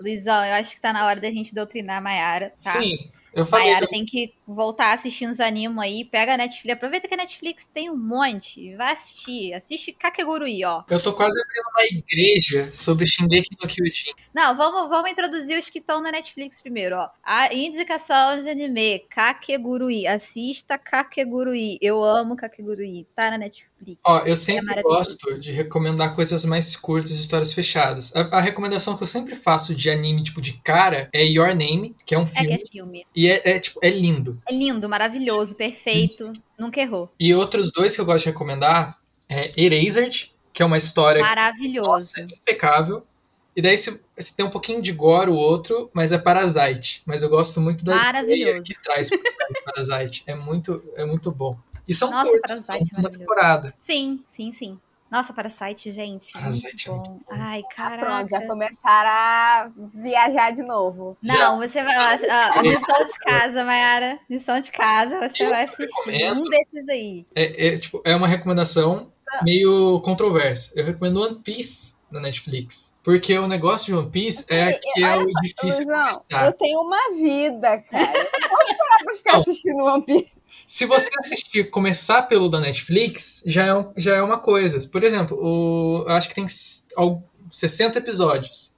Luizão, 0.00 0.44
eu 0.44 0.54
acho 0.54 0.74
que 0.74 0.80
tá 0.80 0.92
na 0.92 1.06
hora 1.06 1.20
da 1.20 1.30
gente 1.30 1.54
doutrinar 1.54 1.98
a 1.98 2.00
Maiara, 2.00 2.52
tá? 2.62 2.72
Sim, 2.72 3.10
eu 3.36 3.44
falei. 3.44 3.66
Mayara 3.66 3.86
tem 3.86 4.06
que 4.06 4.32
voltar 4.46 4.94
assistindo 4.94 5.30
os 5.30 5.40
animes 5.40 5.76
aí, 5.78 6.06
pega 6.06 6.32
a 6.32 6.36
Netflix, 6.38 6.74
aproveita 6.74 7.06
que 7.06 7.12
a 7.12 7.18
Netflix 7.18 7.66
tem 7.66 7.90
um 7.90 7.96
monte, 7.96 8.74
vai 8.76 8.94
assistir, 8.94 9.52
assiste 9.52 9.92
Kakegurui, 9.92 10.64
ó. 10.64 10.84
Eu 10.88 11.02
tô 11.02 11.12
quase 11.12 11.38
abrindo 11.38 11.66
uma 11.70 11.84
igreja 11.84 12.70
sobre 12.72 13.04
Shingeki 13.04 13.50
no 13.60 13.68
Kyojin. 13.68 14.12
Não, 14.32 14.56
vamos, 14.56 14.88
vamos 14.88 15.10
introduzir 15.10 15.58
os 15.58 15.68
que 15.68 15.80
estão 15.80 16.00
na 16.00 16.10
Netflix 16.10 16.62
primeiro, 16.62 16.96
ó. 16.96 17.10
A 17.22 17.52
indicação 17.52 18.40
de 18.40 18.48
anime, 18.48 19.00
Kakegurui, 19.10 20.06
assista 20.06 20.78
Kakegurui, 20.78 21.76
eu 21.82 22.02
amo 22.02 22.36
Kakegurui, 22.36 23.06
tá 23.14 23.30
na 23.30 23.36
Netflix. 23.36 23.75
Ó, 24.02 24.20
eu 24.20 24.32
é 24.32 24.36
sempre 24.36 24.80
é 24.80 24.82
gosto 24.82 25.38
de 25.38 25.52
recomendar 25.52 26.14
coisas 26.14 26.44
mais 26.44 26.74
curtas, 26.74 27.10
histórias 27.12 27.52
fechadas. 27.52 28.14
A, 28.16 28.38
a, 28.38 28.40
recomendação 28.40 28.96
que 28.96 29.02
eu 29.02 29.06
sempre 29.06 29.36
faço 29.36 29.74
de 29.74 29.90
anime, 29.90 30.22
tipo, 30.22 30.40
de 30.40 30.54
cara, 30.54 31.08
é 31.12 31.24
Your 31.24 31.48
Name, 31.48 31.94
que 32.04 32.14
é 32.14 32.18
um 32.18 32.26
filme. 32.26 32.52
É, 32.52 32.56
que 32.56 32.64
é 32.64 32.68
filme. 32.68 33.06
E 33.14 33.28
é, 33.28 33.42
é, 33.44 33.58
tipo, 33.58 33.78
é 33.82 33.90
lindo. 33.90 34.40
É 34.48 34.54
lindo, 34.54 34.88
maravilhoso, 34.88 35.54
perfeito. 35.54 36.32
Nunca 36.58 36.80
errou. 36.80 37.12
E 37.20 37.34
outros 37.34 37.70
dois 37.70 37.94
que 37.94 38.00
eu 38.00 38.06
gosto 38.06 38.24
de 38.24 38.30
recomendar 38.30 38.98
é 39.28 39.50
Erased, 39.56 40.32
que 40.52 40.62
é 40.62 40.66
uma 40.66 40.78
história. 40.78 41.22
Maravilhoso. 41.22 41.90
Nossa, 41.90 42.20
impecável. 42.22 43.06
E 43.54 43.62
daí 43.62 43.76
se, 43.76 44.02
se, 44.18 44.36
tem 44.36 44.44
um 44.44 44.50
pouquinho 44.50 44.82
de 44.82 44.92
gore 44.92 45.30
o 45.30 45.34
outro, 45.34 45.90
mas 45.94 46.12
é 46.12 46.18
Parasite. 46.18 47.02
Mas 47.06 47.22
eu 47.22 47.28
gosto 47.28 47.60
muito 47.60 47.84
da 47.84 47.96
ideia 48.22 48.60
que 48.62 48.74
traz 48.82 49.08
Parasite. 49.64 50.22
É 50.26 50.34
muito, 50.34 50.82
é 50.94 51.04
muito 51.04 51.30
bom. 51.30 51.58
E 51.86 51.94
são 51.94 52.10
Nossa, 52.10 52.30
curtos, 52.30 52.66
Parasite 52.66 52.90
são 52.90 52.98
uma 52.98 53.10
temporada. 53.10 53.74
Sim, 53.78 54.24
sim, 54.28 54.52
sim. 54.52 54.78
Nossa, 55.10 55.32
Parasite, 55.32 55.92
gente. 55.92 56.32
Parasite 56.32 56.88
é 56.88 56.92
muito 56.92 57.10
bom. 57.10 57.20
Ai, 57.30 57.62
caraca. 57.74 58.04
Pronto, 58.04 58.28
já 58.28 58.46
começaram 58.46 59.08
a 59.08 59.70
viajar 59.94 60.50
de 60.50 60.62
novo. 60.62 61.16
Não, 61.22 61.36
já. 61.60 61.68
você 61.68 61.82
vai 61.82 61.96
lá. 61.96 62.62
lição 62.62 63.04
de 63.04 63.18
casa, 63.20 63.64
Mayara. 63.64 64.18
Lição 64.28 64.58
de 64.58 64.70
casa, 64.72 65.20
você 65.20 65.44
eu 65.44 65.50
vai 65.50 65.64
assistir 65.64 66.32
um 66.32 66.44
desses 66.44 66.88
aí. 66.88 67.26
É, 67.34 67.68
é, 67.68 67.78
tipo, 67.78 68.02
é 68.04 68.16
uma 68.16 68.26
recomendação 68.26 69.12
meio 69.42 70.00
controversa. 70.00 70.72
Eu 70.74 70.84
recomendo 70.84 71.22
One 71.22 71.36
Piece 71.36 71.96
na 72.10 72.20
Netflix. 72.20 72.96
Porque 73.02 73.36
o 73.38 73.46
negócio 73.46 73.86
de 73.86 73.94
One 73.94 74.10
Piece 74.10 74.44
é 74.48 74.72
que 74.72 75.04
é 75.04 75.16
o 75.16 75.26
difícil 75.26 75.84
João, 75.84 76.00
começar. 76.00 76.46
Eu 76.46 76.52
tenho 76.52 76.80
uma 76.80 77.12
vida, 77.12 77.78
cara. 77.82 78.12
Eu 78.12 78.40
não 78.40 78.48
posso 78.48 78.76
parar 78.76 79.04
pra 79.04 79.14
ficar 79.14 79.38
assistindo 79.38 79.84
One 79.84 80.04
Piece. 80.04 80.35
Se 80.66 80.84
você 80.84 81.08
assistir, 81.16 81.70
começar 81.70 82.22
pelo 82.22 82.48
da 82.48 82.58
Netflix, 82.58 83.42
já 83.46 83.64
é, 83.66 83.74
um, 83.74 83.92
já 83.96 84.16
é 84.16 84.22
uma 84.22 84.38
coisa. 84.38 84.86
Por 84.88 85.04
exemplo, 85.04 85.38
o, 85.40 86.04
eu 86.06 86.12
acho 86.12 86.28
que 86.28 86.34
tem 86.34 86.46
60 86.48 87.98
episódios. 87.98 88.74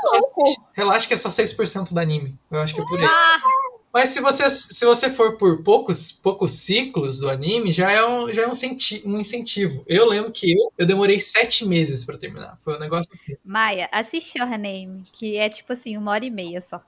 Tá 0.00 0.44
relaxa 0.74 1.08
que 1.08 1.14
é 1.14 1.16
só 1.16 1.28
6% 1.28 1.92
do 1.92 1.98
anime. 1.98 2.38
Eu 2.50 2.60
acho 2.60 2.72
que 2.72 2.80
é 2.80 2.84
por 2.84 3.00
aí. 3.00 3.04
Ah. 3.04 3.40
Mas 3.92 4.10
se 4.10 4.20
você, 4.20 4.48
se 4.48 4.84
você 4.84 5.10
for 5.10 5.36
por 5.36 5.62
poucos, 5.62 6.12
poucos 6.12 6.52
ciclos 6.52 7.18
do 7.18 7.28
anime, 7.28 7.72
já 7.72 7.90
é 7.90 8.06
um, 8.06 8.32
já 8.32 8.42
é 8.42 8.46
um, 8.46 8.52
um 9.06 9.18
incentivo. 9.18 9.82
Eu 9.88 10.06
lembro 10.06 10.30
que 10.30 10.52
eu, 10.52 10.72
eu 10.78 10.86
demorei 10.86 11.18
sete 11.18 11.66
meses 11.66 12.04
para 12.04 12.18
terminar. 12.18 12.56
Foi 12.60 12.76
um 12.76 12.78
negócio 12.78 13.10
assim. 13.12 13.34
Maia, 13.44 13.88
assiste 13.90 14.38
Your 14.38 14.50
Name, 14.50 15.04
que 15.12 15.36
é 15.36 15.48
tipo 15.48 15.72
assim, 15.72 15.96
uma 15.96 16.12
hora 16.12 16.24
e 16.24 16.30
meia 16.30 16.60
só. 16.60 16.80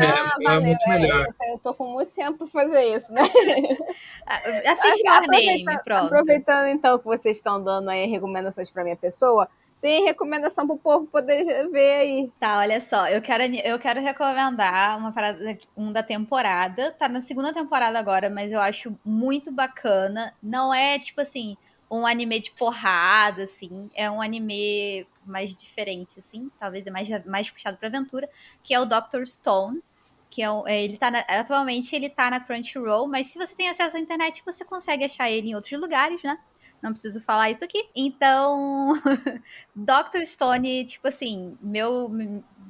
É, 0.00 0.06
ah, 0.06 0.36
é 0.40 0.44
valeu, 0.44 0.62
muito 0.62 0.88
melhor. 0.88 1.26
É, 1.40 1.52
eu 1.52 1.58
tô 1.58 1.74
com 1.74 1.92
muito 1.92 2.10
tempo 2.12 2.38
pra 2.38 2.46
fazer 2.46 2.84
isso, 2.96 3.12
né? 3.12 3.22
Ah, 4.28 4.42
Your 4.44 5.28
Name, 5.28 5.64
pronto. 5.84 6.06
Aproveitando 6.06 6.66
então 6.66 6.98
que 6.98 7.04
vocês 7.04 7.36
estão 7.36 7.62
dando 7.62 7.88
aí 7.88 8.06
recomendações 8.06 8.68
pra 8.68 8.82
minha 8.82 8.96
pessoa, 8.96 9.48
tem 9.80 10.04
recomendação 10.04 10.66
pro 10.66 10.76
povo 10.76 11.06
poder 11.06 11.44
ver 11.70 11.94
aí. 11.94 12.32
Tá, 12.40 12.58
olha 12.58 12.80
só, 12.80 13.08
eu 13.08 13.22
quero, 13.22 13.44
eu 13.44 13.78
quero 13.78 14.00
recomendar 14.00 14.98
uma 14.98 15.12
parada 15.12 15.56
um 15.76 15.92
da 15.92 16.02
temporada. 16.02 16.90
Tá 16.98 17.08
na 17.08 17.20
segunda 17.20 17.52
temporada 17.54 17.96
agora, 17.96 18.28
mas 18.28 18.50
eu 18.50 18.60
acho 18.60 18.98
muito 19.04 19.52
bacana. 19.52 20.34
Não 20.42 20.74
é 20.74 20.98
tipo 20.98 21.20
assim, 21.20 21.56
um 21.90 22.06
anime 22.06 22.40
de 22.40 22.50
porrada, 22.52 23.44
assim. 23.44 23.90
É 23.94 24.10
um 24.10 24.20
anime 24.20 25.06
mais 25.24 25.56
diferente, 25.56 26.20
assim. 26.20 26.50
Talvez 26.58 26.86
é 26.86 26.90
mais, 26.90 27.08
mais 27.24 27.50
puxado 27.50 27.76
pra 27.76 27.88
aventura. 27.88 28.28
Que 28.62 28.74
é 28.74 28.80
o 28.80 28.84
Doctor 28.84 29.26
Stone. 29.26 29.82
Que 30.28 30.42
é, 30.42 30.46
é 30.66 30.84
ele 30.84 30.96
tá 30.98 31.10
na, 31.10 31.20
atualmente 31.20 31.94
ele 31.94 32.10
tá 32.10 32.30
na 32.30 32.40
Crunchyroll, 32.40 33.06
mas 33.06 33.28
se 33.28 33.38
você 33.38 33.54
tem 33.54 33.68
acesso 33.68 33.96
à 33.96 34.00
internet, 34.00 34.42
você 34.44 34.64
consegue 34.64 35.04
achar 35.04 35.30
ele 35.30 35.50
em 35.50 35.54
outros 35.54 35.80
lugares, 35.80 36.22
né? 36.22 36.38
não 36.82 36.92
preciso 36.92 37.20
falar 37.20 37.50
isso 37.50 37.64
aqui. 37.64 37.88
Então, 37.94 38.92
Doctor 39.74 40.24
Stone, 40.24 40.84
tipo 40.84 41.08
assim, 41.08 41.56
meu, 41.60 42.08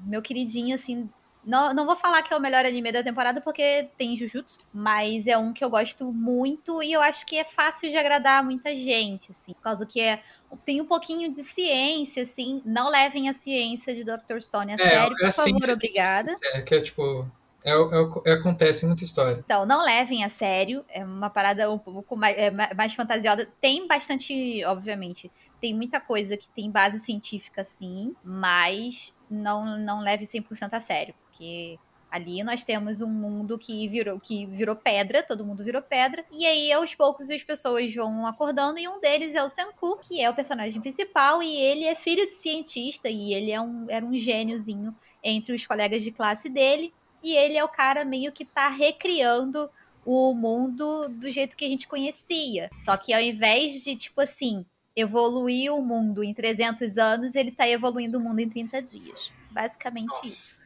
meu 0.04 0.22
queridinho, 0.22 0.74
assim. 0.74 1.08
Não, 1.47 1.72
não 1.72 1.86
vou 1.86 1.94
falar 1.94 2.22
que 2.22 2.34
é 2.34 2.36
o 2.36 2.40
melhor 2.40 2.66
anime 2.66 2.90
da 2.90 3.05
temporada 3.05 3.40
porque 3.40 3.88
tem 3.97 4.16
Jujutsu, 4.16 4.59
mas 4.74 5.28
é 5.28 5.38
um 5.38 5.53
que 5.53 5.64
eu 5.64 5.70
gosto 5.70 6.12
muito 6.12 6.82
e 6.82 6.92
eu 6.92 7.01
acho 7.01 7.24
que 7.24 7.38
é 7.38 7.44
fácil 7.44 7.88
de 7.88 7.97
agradar 7.97 8.44
muita 8.44 8.74
gente, 8.74 9.30
assim, 9.30 9.53
por 9.55 9.62
causa 9.62 9.86
que 9.86 10.01
é, 10.01 10.20
tem 10.64 10.80
um 10.80 10.86
pouquinho 10.86 11.30
de 11.30 11.44
ciência, 11.44 12.24
assim. 12.24 12.61
Não 12.64 12.90
levem 12.90 13.28
a 13.28 13.32
ciência 13.32 13.94
de 13.94 14.03
Doctor 14.03 14.42
Stone 14.42 14.72
a 14.72 14.74
é, 14.74 14.78
sério, 14.78 15.16
é 15.22 15.26
por 15.26 15.32
favor, 15.32 15.70
obrigada. 15.70 16.34
É, 16.53 16.62
que 16.62 16.74
é 16.74 16.80
tipo 16.80 17.24
é, 17.66 17.72
é, 17.72 18.30
é, 18.30 18.32
acontece 18.34 18.86
muita 18.86 19.03
história. 19.03 19.42
Então, 19.44 19.66
não 19.66 19.84
levem 19.84 20.24
a 20.24 20.28
sério. 20.28 20.84
É 20.88 21.05
uma 21.05 21.28
parada 21.28 21.70
um 21.70 21.78
pouco 21.78 22.16
mais, 22.16 22.36
é, 22.38 22.51
mais 22.51 22.94
fantasiosa. 22.94 23.49
Tem 23.61 23.88
bastante, 23.88 24.64
obviamente, 24.64 25.30
tem 25.61 25.74
muita 25.74 26.01
coisa 26.01 26.36
que 26.36 26.49
tem 26.49 26.70
base 26.70 27.01
científica, 27.01 27.64
sim, 27.64 28.14
mas 28.22 29.12
não, 29.28 29.78
não 29.78 30.01
leve 30.01 30.24
100% 30.24 30.74
a 30.74 30.80
sério. 30.80 31.14
Porque 31.37 31.78
ali 32.11 32.43
nós 32.43 32.64
temos 32.64 33.01
um 33.01 33.09
mundo 33.09 33.59
que 33.59 33.87
virou, 33.89 34.18
que 34.18 34.47
virou 34.47 34.74
pedra, 34.74 35.22
todo 35.22 35.45
mundo 35.45 35.62
virou 35.62 35.82
pedra. 35.82 36.24
E 36.32 36.47
aí, 36.47 36.72
aos 36.72 36.95
poucos, 36.95 37.30
as 37.30 37.43
pessoas 37.43 37.95
vão 37.95 38.26
acordando. 38.26 38.78
E 38.78 38.89
um 38.89 39.01
deles 39.01 39.34
é 39.34 39.43
o 39.43 39.49
Senku, 39.49 39.99
que 39.99 40.20
é 40.20 40.30
o 40.30 40.34
personagem 40.34 40.80
principal. 40.80 41.43
E 41.43 41.55
ele 41.55 41.84
é 41.84 41.95
filho 41.95 42.26
de 42.26 42.32
cientista. 42.32 43.09
E 43.09 43.34
ele 43.34 43.51
é 43.51 43.61
um, 43.61 43.87
era 43.91 44.05
um 44.05 44.16
gêniozinho 44.16 44.95
entre 45.22 45.55
os 45.55 45.66
colegas 45.66 46.03
de 46.03 46.11
classe 46.11 46.49
dele 46.49 46.93
e 47.26 47.34
ele 47.34 47.57
é 47.57 47.64
o 47.64 47.68
cara 47.68 48.05
meio 48.05 48.30
que 48.30 48.45
tá 48.45 48.68
recriando 48.68 49.68
o 50.05 50.32
mundo 50.32 51.09
do 51.09 51.28
jeito 51.28 51.57
que 51.57 51.64
a 51.64 51.68
gente 51.68 51.89
conhecia. 51.89 52.70
Só 52.78 52.97
que 52.97 53.12
ao 53.12 53.20
invés 53.20 53.82
de, 53.82 53.97
tipo 53.97 54.20
assim, 54.20 54.64
evoluiu 54.95 55.76
o 55.76 55.82
mundo 55.82 56.22
em 56.22 56.32
300 56.32 56.97
anos, 56.97 57.34
ele 57.34 57.51
tá 57.51 57.68
evoluindo 57.68 58.18
o 58.18 58.20
mundo 58.20 58.39
em 58.39 58.49
30 58.49 58.80
dias. 58.80 59.32
Basicamente 59.51 60.07
Nossa. 60.07 60.26
isso. 60.26 60.65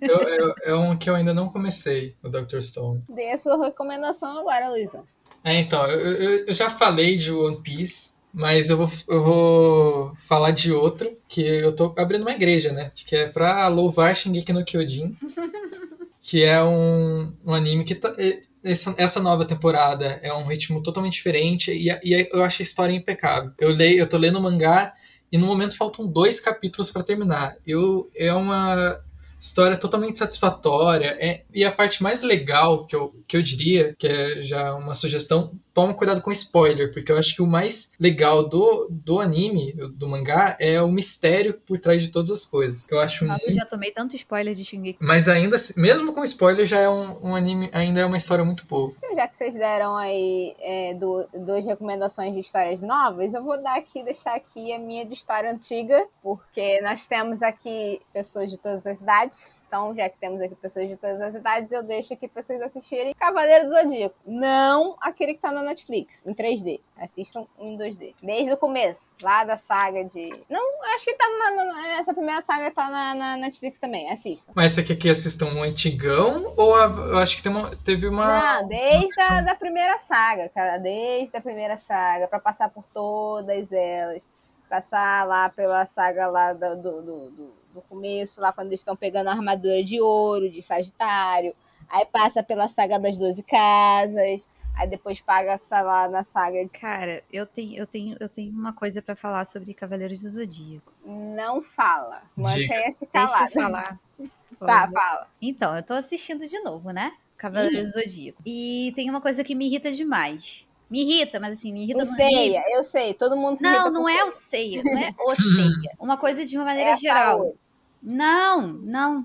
Eu, 0.00 0.18
eu, 0.22 0.54
é 0.64 0.74
um 0.74 0.96
que 0.96 1.08
eu 1.08 1.14
ainda 1.14 1.32
não 1.32 1.48
comecei, 1.48 2.14
o 2.22 2.28
Dr. 2.28 2.60
Stone. 2.62 3.02
Dê 3.08 3.30
a 3.30 3.38
sua 3.38 3.62
recomendação 3.64 4.38
agora, 4.38 4.70
Luísa. 4.70 5.04
É, 5.42 5.58
então, 5.58 5.86
eu, 5.86 6.46
eu, 6.46 6.54
já 6.54 6.68
falei 6.68 7.16
de 7.16 7.32
One 7.32 7.60
Piece, 7.62 8.10
mas 8.32 8.68
eu 8.68 8.76
vou, 8.76 8.90
eu 9.08 9.24
vou 9.24 10.14
falar 10.28 10.50
de 10.50 10.72
outro, 10.72 11.16
que 11.26 11.40
eu 11.40 11.74
tô 11.74 11.94
abrindo 11.96 12.22
uma 12.22 12.34
igreja, 12.34 12.72
né? 12.72 12.92
Que 12.94 13.16
é 13.16 13.28
pra 13.28 13.66
louvar 13.68 14.14
Shingeki 14.14 14.52
no 14.52 14.64
Kyojin. 14.64 15.10
que 16.20 16.44
é 16.44 16.62
um, 16.62 17.34
um 17.44 17.54
anime 17.54 17.84
que 17.84 17.94
tá, 17.94 18.14
essa, 18.62 18.94
essa 18.98 19.20
nova 19.20 19.44
temporada 19.44 20.20
é 20.22 20.32
um 20.32 20.46
ritmo 20.46 20.82
totalmente 20.82 21.14
diferente 21.14 21.72
e, 21.72 21.88
e 22.04 22.28
eu 22.30 22.44
acho 22.44 22.60
a 22.60 22.64
história 22.64 22.92
impecável. 22.92 23.52
Eu 23.58 23.70
leio, 23.70 23.98
eu 23.98 24.08
tô 24.08 24.18
lendo 24.18 24.38
o 24.38 24.42
mangá 24.42 24.92
e 25.32 25.38
no 25.38 25.46
momento 25.46 25.76
faltam 25.76 26.06
dois 26.06 26.38
capítulos 26.40 26.90
para 26.90 27.02
terminar. 27.02 27.56
Eu, 27.66 28.08
é 28.14 28.32
uma 28.32 29.00
história 29.40 29.76
totalmente 29.76 30.18
satisfatória. 30.18 31.16
É, 31.18 31.44
e 31.52 31.64
a 31.64 31.72
parte 31.72 32.02
mais 32.02 32.20
legal 32.20 32.86
que 32.86 32.94
eu, 32.94 33.14
que 33.26 33.36
eu 33.36 33.42
diria, 33.42 33.94
que 33.98 34.06
é 34.06 34.42
já 34.42 34.74
uma 34.74 34.94
sugestão, 34.94 35.52
toma 35.72 35.94
cuidado 35.94 36.20
com 36.20 36.32
spoiler, 36.32 36.92
porque 36.92 37.12
eu 37.12 37.18
acho 37.18 37.34
que 37.34 37.42
o 37.42 37.46
mais 37.46 37.92
legal 37.98 38.48
do, 38.48 38.88
do 38.90 39.20
anime, 39.20 39.72
do 39.94 40.08
mangá, 40.08 40.56
é 40.60 40.80
o 40.80 40.88
mistério 40.88 41.54
por 41.54 41.78
trás 41.78 42.02
de 42.02 42.10
todas 42.10 42.30
as 42.30 42.44
coisas. 42.44 42.86
Eu 42.90 43.00
acho 43.00 43.24
Nossa, 43.24 43.44
muito... 43.44 43.50
eu 43.50 43.60
já 43.60 43.66
tomei 43.66 43.90
tanto 43.90 44.16
spoiler 44.16 44.54
de 44.54 44.64
Shingeki. 44.64 44.98
Mas 45.00 45.28
ainda, 45.28 45.56
mesmo 45.76 46.12
com 46.12 46.24
spoiler, 46.24 46.66
já 46.66 46.78
é 46.78 46.88
um, 46.88 47.30
um 47.30 47.34
anime, 47.34 47.70
ainda 47.72 48.00
é 48.00 48.04
uma 48.04 48.16
história 48.16 48.44
muito 48.44 48.66
boa. 48.66 48.92
Já 49.14 49.28
que 49.28 49.36
vocês 49.36 49.54
deram 49.54 49.96
aí 49.96 50.54
é, 50.60 50.94
do, 50.94 51.26
duas 51.32 51.64
recomendações 51.64 52.34
de 52.34 52.40
histórias 52.40 52.80
novas, 52.80 53.34
eu 53.34 53.42
vou 53.42 53.60
dar 53.62 53.76
aqui, 53.76 54.02
deixar 54.02 54.34
aqui 54.34 54.72
a 54.72 54.78
minha 54.78 55.04
de 55.04 55.14
história 55.14 55.50
antiga, 55.50 56.06
porque 56.22 56.80
nós 56.82 57.06
temos 57.06 57.42
aqui 57.42 58.00
pessoas 58.12 58.50
de 58.50 58.58
todas 58.58 58.86
as 58.86 59.00
idades, 59.00 59.56
então, 59.70 59.94
já 59.94 60.08
que 60.08 60.18
temos 60.18 60.40
aqui 60.40 60.56
pessoas 60.56 60.88
de 60.88 60.96
todas 60.96 61.20
as 61.20 61.32
idades, 61.32 61.70
eu 61.70 61.84
deixo 61.84 62.12
aqui 62.12 62.26
pra 62.26 62.42
vocês 62.42 62.60
assistirem 62.60 63.14
Cavaleiro 63.14 63.66
do 63.66 63.70
Zodíaco. 63.70 64.16
Não 64.26 64.96
aquele 65.00 65.34
que 65.34 65.40
tá 65.40 65.52
na 65.52 65.62
Netflix, 65.62 66.26
em 66.26 66.34
3D. 66.34 66.80
Assistam 66.98 67.46
em 67.56 67.78
2D. 67.78 68.16
Desde 68.20 68.52
o 68.52 68.56
começo, 68.56 69.12
lá 69.22 69.44
da 69.44 69.56
saga 69.56 70.04
de. 70.04 70.28
Não, 70.50 70.84
acho 70.96 71.04
que 71.04 71.14
tá 71.14 71.24
na, 71.28 71.64
na, 71.64 71.88
essa 72.00 72.12
primeira 72.12 72.42
saga 72.42 72.72
tá 72.72 72.90
na, 72.90 73.14
na, 73.14 73.36
Netflix 73.36 73.78
também. 73.78 74.10
Assistam. 74.10 74.52
Mas 74.56 74.72
você 74.72 74.82
quer 74.82 74.96
que 74.96 75.08
assistam 75.08 75.46
um 75.46 75.62
antigão? 75.62 76.52
Ou 76.56 76.74
a, 76.74 76.86
eu 76.86 77.18
acho 77.18 77.40
que 77.40 77.48
uma, 77.48 77.70
teve 77.76 78.08
uma. 78.08 78.62
Não, 78.62 78.68
desde 78.68 79.22
uma 79.22 79.38
a 79.38 79.42
da 79.42 79.54
primeira 79.54 79.98
saga, 79.98 80.48
cara. 80.48 80.78
Desde 80.78 81.36
a 81.36 81.40
primeira 81.40 81.76
saga, 81.76 82.26
pra 82.26 82.40
passar 82.40 82.70
por 82.70 82.84
todas 82.88 83.70
elas. 83.70 84.26
Passar 84.68 85.24
lá 85.28 85.48
pela 85.48 85.86
saga 85.86 86.26
lá 86.26 86.52
do, 86.52 86.76
do, 86.76 87.02
do 87.30 87.59
no 87.74 87.82
começo, 87.82 88.40
lá 88.40 88.52
quando 88.52 88.68
eles 88.68 88.80
estão 88.80 88.96
pegando 88.96 89.28
a 89.28 89.32
armadura 89.32 89.82
de 89.82 90.00
ouro, 90.00 90.50
de 90.50 90.60
Sagitário. 90.62 91.54
Aí 91.88 92.06
passa 92.06 92.42
pela 92.42 92.68
saga 92.68 92.98
das 92.98 93.18
Doze 93.18 93.42
Casas. 93.42 94.48
Aí 94.76 94.88
depois 94.88 95.20
paga 95.20 95.60
lá 95.70 96.08
na 96.08 96.24
saga. 96.24 96.66
Cara, 96.68 97.22
eu 97.32 97.44
tenho, 97.44 97.76
eu 97.76 97.86
tenho, 97.86 98.16
eu 98.18 98.28
tenho 98.28 98.52
uma 98.52 98.72
coisa 98.72 99.02
para 99.02 99.16
falar 99.16 99.44
sobre 99.44 99.74
Cavaleiros 99.74 100.22
do 100.22 100.30
Zodíaco. 100.30 100.92
Não 101.04 101.60
fala. 101.60 102.22
Mantenha-se 102.36 103.06
calado. 103.06 103.44
Deixa 103.44 103.58
eu 103.58 103.62
falar. 103.62 104.00
tá, 104.58 104.90
fala. 104.90 105.28
Então, 105.42 105.76
eu 105.76 105.82
tô 105.82 105.94
assistindo 105.94 106.46
de 106.46 106.58
novo, 106.60 106.92
né? 106.92 107.12
Cavaleiros 107.36 107.92
do 107.92 108.00
Zodíaco. 108.00 108.40
E 108.46 108.92
tem 108.94 109.10
uma 109.10 109.20
coisa 109.20 109.42
que 109.44 109.54
me 109.54 109.66
irrita 109.66 109.92
demais. 109.92 110.66
Me 110.90 111.02
irrita, 111.02 111.38
mas 111.38 111.58
assim, 111.58 111.72
me 111.72 111.84
irrita 111.84 112.02
o 112.02 112.06
ceia, 112.06 112.64
eu 112.72 112.82
sei, 112.82 113.14
todo 113.14 113.36
mundo 113.36 113.58
se 113.58 113.62
Não, 113.62 113.92
não 113.92 114.08
é 114.08 114.24
o 114.24 114.30
ceia, 114.32 114.82
não 114.82 114.98
é 114.98 115.14
o 115.20 115.36
ceia. 115.36 115.96
Uma 116.00 116.16
coisa 116.16 116.44
de 116.44 116.56
uma 116.56 116.64
maneira 116.64 116.90
é 116.90 116.96
geral. 116.96 117.54
Não, 118.02 118.68
não. 118.68 119.22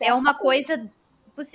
é 0.00 0.12
uma 0.12 0.34
coisa 0.34 0.90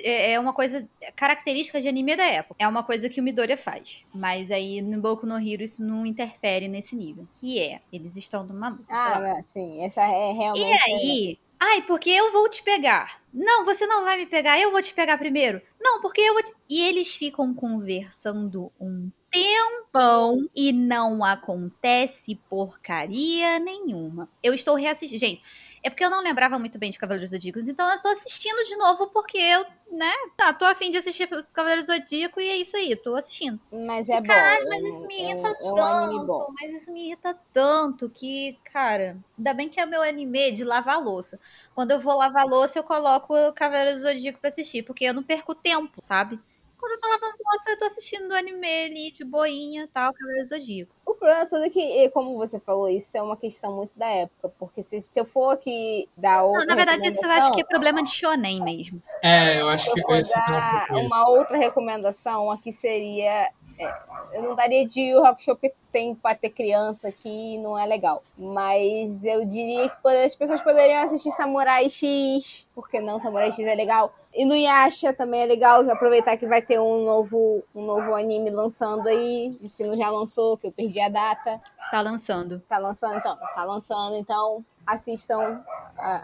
é, 0.03 0.33
é 0.33 0.39
uma 0.39 0.53
coisa 0.53 0.87
característica 1.15 1.81
de 1.81 1.87
anime 1.87 2.15
da 2.15 2.25
época. 2.25 2.55
É 2.59 2.67
uma 2.67 2.83
coisa 2.83 3.09
que 3.09 3.19
o 3.19 3.23
Midoriya 3.23 3.57
faz. 3.57 4.05
Mas 4.13 4.51
aí 4.51 4.81
no 4.81 5.01
Boku 5.01 5.25
no 5.25 5.39
Hero 5.39 5.63
isso 5.63 5.83
não 5.83 6.05
interfere 6.05 6.67
nesse 6.67 6.95
nível. 6.95 7.27
Que 7.33 7.59
é, 7.59 7.81
eles 7.91 8.15
estão 8.15 8.43
numa 8.43 8.69
luta. 8.69 8.85
Ah, 8.89 9.41
sim. 9.51 9.83
Essa 9.83 10.01
é 10.01 10.33
realmente. 10.33 10.67
E 10.67 10.91
aí, 10.91 11.39
Ai, 11.63 11.83
porque 11.83 12.09
eu 12.09 12.31
vou 12.31 12.49
te 12.49 12.63
pegar. 12.63 13.21
Não, 13.31 13.63
você 13.63 13.85
não 13.85 14.03
vai 14.03 14.17
me 14.17 14.25
pegar, 14.25 14.59
eu 14.59 14.71
vou 14.71 14.81
te 14.81 14.95
pegar 14.95 15.15
primeiro. 15.19 15.61
Não, 15.79 16.01
porque 16.01 16.19
eu 16.19 16.33
vou 16.33 16.41
te... 16.41 16.51
E 16.67 16.81
eles 16.81 17.13
ficam 17.13 17.53
conversando 17.53 18.71
um 18.79 19.11
tempão 19.29 20.49
e 20.55 20.73
não 20.73 21.23
acontece 21.23 22.33
porcaria 22.49 23.59
nenhuma. 23.59 24.27
Eu 24.41 24.55
estou 24.55 24.73
reassistindo. 24.73 25.19
Gente, 25.19 25.43
é 25.83 25.89
porque 25.89 26.03
eu 26.03 26.09
não 26.09 26.21
lembrava 26.21 26.59
muito 26.59 26.77
bem 26.77 26.91
de 26.91 26.99
Cavaleiros 26.99 27.31
Zodíacos, 27.31 27.67
então 27.67 27.87
eu 27.89 27.95
estou 27.95 28.11
assistindo 28.11 28.63
de 28.65 28.75
novo 28.75 29.07
porque 29.07 29.37
eu, 29.37 29.65
né, 29.91 30.11
tá, 30.37 30.53
tô 30.53 30.65
afim 30.65 30.91
de 30.91 30.97
assistir 30.97 31.27
Cavaleiros 31.53 31.87
Zodíaco 31.87 32.39
e 32.39 32.49
é 32.49 32.57
isso 32.57 32.77
aí, 32.77 32.95
tô 32.95 33.15
assistindo. 33.15 33.59
Mas 33.71 34.07
é 34.07 34.17
e, 34.17 34.21
bom. 34.21 34.27
Caralho, 34.27 34.69
mas 34.69 34.87
isso 34.87 35.07
me 35.07 35.21
irrita 35.21 35.47
é, 35.47 35.51
é 35.51 35.75
tanto, 35.75 36.53
mas 36.59 36.73
isso 36.73 36.93
me 36.93 37.07
irrita 37.07 37.37
tanto 37.51 38.09
que, 38.09 38.59
cara, 38.71 39.17
ainda 39.37 39.53
bem 39.53 39.69
que 39.69 39.79
é 39.79 39.85
o 39.85 39.89
meu 39.89 40.01
anime 40.01 40.51
de 40.51 40.63
lavar 40.63 41.03
louça. 41.03 41.39
Quando 41.73 41.91
eu 41.91 41.99
vou 41.99 42.15
lavar 42.15 42.45
louça, 42.45 42.77
eu 42.77 42.83
coloco 42.83 43.33
o 43.33 43.53
Cavaleiros 43.53 44.01
Zodíaco 44.01 44.39
pra 44.39 44.49
assistir, 44.49 44.83
porque 44.83 45.05
eu 45.05 45.13
não 45.13 45.23
perco 45.23 45.55
tempo, 45.55 46.01
sabe? 46.03 46.39
Quando 46.81 46.93
eu 46.93 46.99
tô 46.99 47.07
lavando 47.07 47.37
louça, 47.45 47.69
eu 47.69 47.77
tô 47.77 47.85
assistindo 47.85 48.31
anime 48.33 48.85
ali, 48.85 49.11
de 49.11 49.23
boinha 49.23 49.87
tal, 49.93 50.11
Cavaleiro 50.13 50.47
Zodíaco. 50.47 50.95
O 51.21 51.23
problema 51.23 51.45
todo 51.45 51.63
é 51.63 51.69
que, 51.69 52.09
como 52.09 52.35
você 52.35 52.59
falou, 52.59 52.89
isso 52.89 53.15
é 53.15 53.21
uma 53.21 53.37
questão 53.37 53.75
muito 53.75 53.95
da 53.95 54.07
época. 54.07 54.51
Porque 54.57 54.81
se, 54.81 55.03
se 55.03 55.19
eu 55.19 55.25
for 55.25 55.51
aqui 55.51 56.09
dar 56.17 56.41
outra. 56.41 56.61
Não, 56.61 56.65
na 56.65 56.75
verdade, 56.75 57.05
isso 57.05 57.23
eu 57.23 57.29
acho 57.29 57.51
que 57.51 57.61
é 57.61 57.63
problema 57.63 58.01
de 58.01 58.09
shonen 58.09 58.59
mesmo. 58.63 58.99
É, 59.21 59.61
eu 59.61 59.69
acho 59.69 59.93
que 59.93 59.99
esse 60.13 60.33
é 60.35 60.93
um 60.93 61.05
Uma 61.05 61.29
outra 61.29 61.57
recomendação 61.57 62.49
aqui 62.49 62.73
seria 62.73 63.51
é, 63.77 63.93
eu 64.33 64.43
não 64.43 64.55
daria 64.55 64.87
de 64.87 65.13
o 65.15 65.21
Rock 65.21 65.43
Show 65.43 65.55
porque 65.55 65.73
tem 65.91 66.15
para 66.15 66.35
ter 66.35 66.49
criança 66.49 67.07
aqui 67.07 67.57
não 67.57 67.77
é 67.77 67.85
legal. 67.85 68.23
Mas 68.35 69.23
eu 69.23 69.45
diria 69.45 69.89
que 69.89 70.07
as 70.07 70.35
pessoas 70.35 70.61
poderiam 70.61 71.03
assistir 71.03 71.31
Samurai 71.31 71.89
X, 71.89 72.67
porque 72.73 72.99
não 72.99 73.19
Samurai 73.19 73.51
X 73.51 73.59
é 73.59 73.75
legal. 73.75 74.13
E 74.33 74.45
no 74.45 74.55
Yasha 74.55 75.11
também 75.13 75.41
é 75.41 75.45
legal 75.45 75.83
já 75.85 75.93
aproveitar 75.93 76.37
que 76.37 76.47
vai 76.47 76.61
ter 76.61 76.79
um 76.79 77.03
novo, 77.03 77.63
um 77.75 77.85
novo 77.85 78.15
anime 78.15 78.49
lançando 78.49 79.07
aí. 79.07 79.57
Se 79.67 79.85
não 79.85 79.97
já 79.97 80.09
lançou, 80.09 80.57
que 80.57 80.67
eu 80.67 80.71
perdi 80.71 80.99
a 81.01 81.09
data. 81.09 81.61
Tá 81.89 82.01
lançando. 82.01 82.61
Tá 82.69 82.77
lançando, 82.77 83.17
então. 83.17 83.37
Tá 83.53 83.63
lançando, 83.65 84.15
então 84.15 84.65
assistam 84.87 85.61
a, 85.97 86.15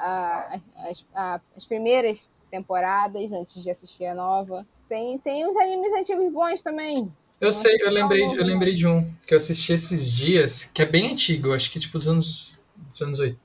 a, 0.54 0.60
a, 1.14 1.42
as 1.56 1.66
primeiras 1.66 2.32
temporadas 2.50 3.32
antes 3.34 3.62
de 3.62 3.70
assistir 3.70 4.06
a 4.06 4.16
nova. 4.16 4.66
Tem, 4.88 5.18
tem 5.20 5.46
uns 5.46 5.58
animes 5.58 5.94
antigos 5.94 6.32
bons 6.32 6.62
também. 6.62 7.12
Eu 7.40 7.52
sei, 7.52 7.78
eu 7.82 7.92
lembrei, 7.92 8.24
eu 8.26 8.44
lembrei 8.44 8.74
de 8.74 8.88
um 8.88 9.14
que 9.28 9.34
eu 9.34 9.38
assisti 9.38 9.74
esses 9.74 10.12
dias, 10.12 10.64
que 10.64 10.82
é 10.82 10.86
bem 10.86 11.12
antigo, 11.12 11.54
acho 11.54 11.70
que 11.70 11.80
tipo 11.80 11.98
dos 11.98 12.08
anos, 12.08 12.66
dos 12.76 13.02
anos 13.02 13.20
80, 13.20 13.40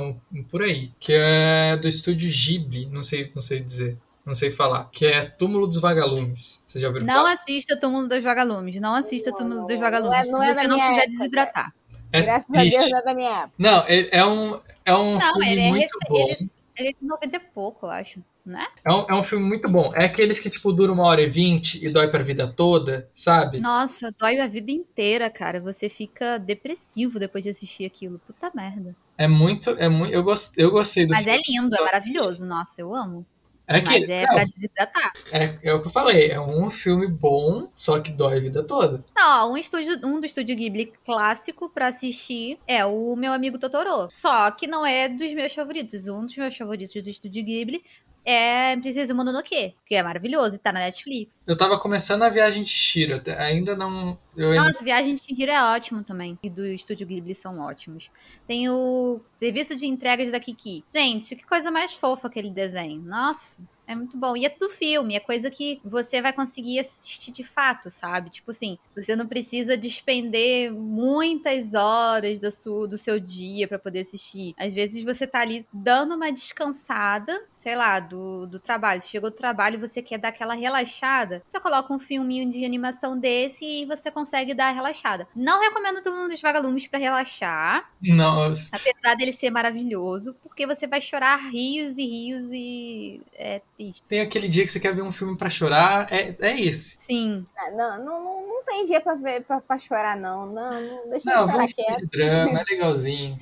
um, 0.00 0.42
por 0.44 0.62
aí, 0.62 0.92
que 1.00 1.12
é 1.12 1.76
do 1.76 1.88
estúdio 1.88 2.30
Ghibli, 2.30 2.86
não 2.86 3.02
sei, 3.02 3.30
não 3.34 3.42
sei 3.42 3.60
dizer, 3.60 3.98
não 4.24 4.34
sei 4.34 4.50
falar, 4.50 4.88
que 4.92 5.04
é 5.06 5.24
Túmulo 5.24 5.66
dos 5.66 5.80
Vagalumes. 5.80 6.62
Você 6.66 6.78
já 6.78 6.88
ouviu 6.88 7.02
Não 7.04 7.14
falar? 7.14 7.32
assista 7.32 7.76
Túmulo 7.78 8.08
dos 8.08 8.22
Vagalumes, 8.22 8.80
não 8.80 8.94
assista 8.94 9.30
não, 9.30 9.36
Túmulo 9.38 9.66
dos 9.66 9.78
Vagalumes, 9.80 10.30
não 10.30 10.42
é, 10.42 10.46
não 10.46 10.50
é 10.50 10.54
se 10.54 10.60
você 10.60 10.68
não 10.68 10.76
quiser 10.76 10.92
época. 10.92 11.10
desidratar. 11.10 11.74
É 12.12 12.22
Graças 12.22 12.46
triste. 12.48 12.76
a 12.76 12.80
Deus 12.80 12.90
não 12.92 12.98
é 12.98 13.02
da 13.02 13.14
minha 13.14 13.30
época. 13.38 13.52
Não, 13.58 13.84
é, 13.88 14.26
um, 14.26 14.60
é 14.84 14.94
um 14.94 15.18
não, 15.18 15.32
filme 15.34 15.58
é 15.58 15.68
muito 15.70 15.98
bom. 16.08 16.28
Ele, 16.28 16.50
ele 16.76 16.88
é 16.88 16.92
de 16.92 16.98
90 17.04 17.36
e 17.36 17.40
pouco, 17.40 17.86
eu 17.86 17.90
acho 17.90 18.22
né? 18.44 18.66
É 18.84 18.92
um, 18.92 19.06
é 19.08 19.14
um 19.14 19.22
filme 19.22 19.44
muito 19.44 19.68
bom. 19.68 19.92
É 19.94 20.04
aqueles 20.04 20.40
que, 20.40 20.50
tipo, 20.50 20.72
dura 20.72 20.92
uma 20.92 21.04
hora 21.04 21.22
e 21.22 21.26
vinte 21.26 21.84
e 21.84 21.88
dói 21.88 22.08
pra 22.08 22.22
vida 22.22 22.46
toda, 22.46 23.08
sabe? 23.14 23.60
Nossa, 23.60 24.12
dói 24.18 24.40
a 24.40 24.46
vida 24.46 24.70
inteira, 24.70 25.30
cara. 25.30 25.60
Você 25.60 25.88
fica 25.88 26.38
depressivo 26.38 27.18
depois 27.18 27.44
de 27.44 27.50
assistir 27.50 27.84
aquilo. 27.84 28.18
Puta 28.26 28.50
merda. 28.54 28.94
É 29.16 29.28
muito, 29.28 29.70
é 29.70 29.88
muito. 29.88 30.12
Eu, 30.12 30.22
gost, 30.22 30.52
eu 30.56 30.70
gostei 30.70 31.06
do 31.06 31.14
Mas 31.14 31.24
filme. 31.24 31.38
é 31.38 31.52
lindo, 31.52 31.74
é 31.74 31.80
maravilhoso. 31.80 32.46
Nossa, 32.46 32.80
eu 32.80 32.94
amo. 32.94 33.24
É 33.66 33.80
que, 33.80 33.86
Mas 33.86 34.08
é 34.08 34.26
não, 34.26 34.34
pra 34.34 34.44
desidratar. 34.44 35.12
É, 35.30 35.58
é, 35.62 35.72
o 35.72 35.80
que 35.80 35.86
eu 35.86 35.92
falei, 35.92 36.30
é 36.30 36.40
um 36.40 36.68
filme 36.70 37.06
bom, 37.06 37.70
só 37.76 38.00
que 38.00 38.10
dói 38.10 38.36
a 38.36 38.40
vida 38.40 38.62
toda. 38.62 39.04
Não, 39.16 39.52
um, 39.52 39.56
estúdio, 39.56 39.98
um 40.04 40.20
do 40.20 40.26
estúdio 40.26 40.56
Ghibli 40.56 40.92
clássico 41.04 41.70
pra 41.70 41.86
assistir 41.86 42.58
é 42.66 42.84
o 42.84 43.14
Meu 43.16 43.32
Amigo 43.32 43.58
Totoro. 43.58 44.08
Só 44.10 44.50
que 44.50 44.66
não 44.66 44.84
é 44.84 45.08
dos 45.08 45.32
meus 45.32 45.54
favoritos. 45.54 46.08
Um 46.08 46.26
dos 46.26 46.36
meus 46.36 46.56
favoritos 46.56 47.02
do 47.02 47.08
estúdio 47.08 47.44
Ghibli 47.44 47.82
é 48.24 48.76
Princesa 48.76 49.14
Mononoke, 49.14 49.74
que 49.86 49.94
é 49.94 50.02
maravilhoso 50.02 50.56
e 50.56 50.58
tá 50.58 50.72
na 50.72 50.80
Netflix. 50.80 51.42
Eu 51.46 51.56
tava 51.56 51.78
começando 51.78 52.22
a 52.22 52.28
Viagem 52.28 52.62
de 52.62 52.70
Shiro, 52.70 53.20
ainda 53.38 53.74
não... 53.76 54.18
Eu 54.36 54.54
Nossa, 54.54 54.68
ainda... 54.68 54.84
Viagem 54.84 55.14
de 55.14 55.20
Shiro 55.20 55.50
é 55.50 55.62
ótimo 55.74 56.02
também, 56.02 56.38
e 56.42 56.48
do 56.48 56.66
Estúdio 56.66 57.06
Ghibli 57.06 57.34
são 57.34 57.60
ótimos. 57.60 58.10
Tem 58.46 58.68
o 58.70 59.20
Serviço 59.32 59.74
de 59.76 59.86
Entregas 59.86 60.32
da 60.32 60.40
Kiki. 60.40 60.84
Gente, 60.92 61.36
que 61.36 61.46
coisa 61.46 61.70
mais 61.70 61.94
fofa 61.94 62.28
aquele 62.28 62.50
desenho. 62.50 63.02
Nossa, 63.02 63.62
é 63.92 63.94
muito 63.94 64.16
bom. 64.16 64.36
E 64.36 64.44
é 64.44 64.48
tudo 64.48 64.70
filme, 64.70 65.14
é 65.14 65.20
coisa 65.20 65.50
que 65.50 65.80
você 65.84 66.20
vai 66.20 66.32
conseguir 66.32 66.78
assistir 66.78 67.30
de 67.30 67.44
fato, 67.44 67.90
sabe? 67.90 68.30
Tipo 68.30 68.50
assim, 68.50 68.78
você 68.94 69.14
não 69.14 69.26
precisa 69.26 69.76
despender 69.76 70.72
muitas 70.72 71.74
horas 71.74 72.40
do 72.40 72.50
seu, 72.50 72.86
do 72.86 72.98
seu 72.98 73.20
dia 73.20 73.68
para 73.68 73.78
poder 73.78 74.00
assistir. 74.00 74.54
Às 74.58 74.74
vezes 74.74 75.04
você 75.04 75.26
tá 75.26 75.40
ali 75.40 75.66
dando 75.72 76.14
uma 76.14 76.32
descansada, 76.32 77.44
sei 77.54 77.76
lá, 77.76 78.00
do, 78.00 78.46
do 78.46 78.58
trabalho. 78.58 79.00
Você 79.00 79.08
chegou 79.08 79.30
do 79.30 79.36
trabalho 79.36 79.76
e 79.76 79.80
você 79.80 80.02
quer 80.02 80.18
dar 80.18 80.28
aquela 80.28 80.54
relaxada. 80.54 81.42
Você 81.46 81.60
coloca 81.60 81.92
um 81.92 81.98
filminho 81.98 82.50
de 82.50 82.64
animação 82.64 83.18
desse 83.18 83.64
e 83.64 83.86
você 83.86 84.10
consegue 84.10 84.54
dar 84.54 84.68
a 84.68 84.72
relaxada. 84.72 85.28
Não 85.34 85.60
recomendo 85.60 86.02
todo 86.02 86.16
mundo 86.16 86.30
dos 86.30 86.40
vagalumes 86.40 86.86
para 86.86 86.98
relaxar. 86.98 87.90
Nossa. 88.02 88.74
Apesar 88.74 89.14
dele 89.14 89.32
ser 89.32 89.50
maravilhoso, 89.50 90.34
porque 90.42 90.66
você 90.66 90.86
vai 90.86 91.00
chorar 91.00 91.36
rios 91.36 91.98
e 91.98 92.06
rios 92.06 92.50
e 92.52 93.20
é 93.34 93.60
Tem 94.08 94.20
aquele 94.20 94.48
dia 94.48 94.64
que 94.64 94.70
você 94.70 94.78
quer 94.80 94.94
ver 94.94 95.02
um 95.02 95.12
filme 95.12 95.36
para 95.36 95.50
chorar, 95.50 96.06
é, 96.12 96.36
é 96.40 96.60
esse. 96.60 96.96
Sim. 96.98 97.46
Ah, 97.56 97.70
não, 97.70 98.04
não, 98.04 98.24
não, 98.24 98.46
não 98.48 98.64
tem 98.64 98.84
dia 98.84 99.00
pra, 99.00 99.14
ver, 99.14 99.42
pra, 99.44 99.60
pra 99.60 99.78
chorar, 99.78 100.16
não. 100.16 100.46
Não, 100.46 100.80
não 100.80 101.10
deixa 101.10 101.30
eu 101.30 101.34
Não, 101.34 101.40
chorar 101.42 101.52
vamos 101.56 101.72
quieto. 101.72 101.98
de 102.00 102.06
drama, 102.06 102.60
é 102.60 102.64
legalzinho. 102.70 103.38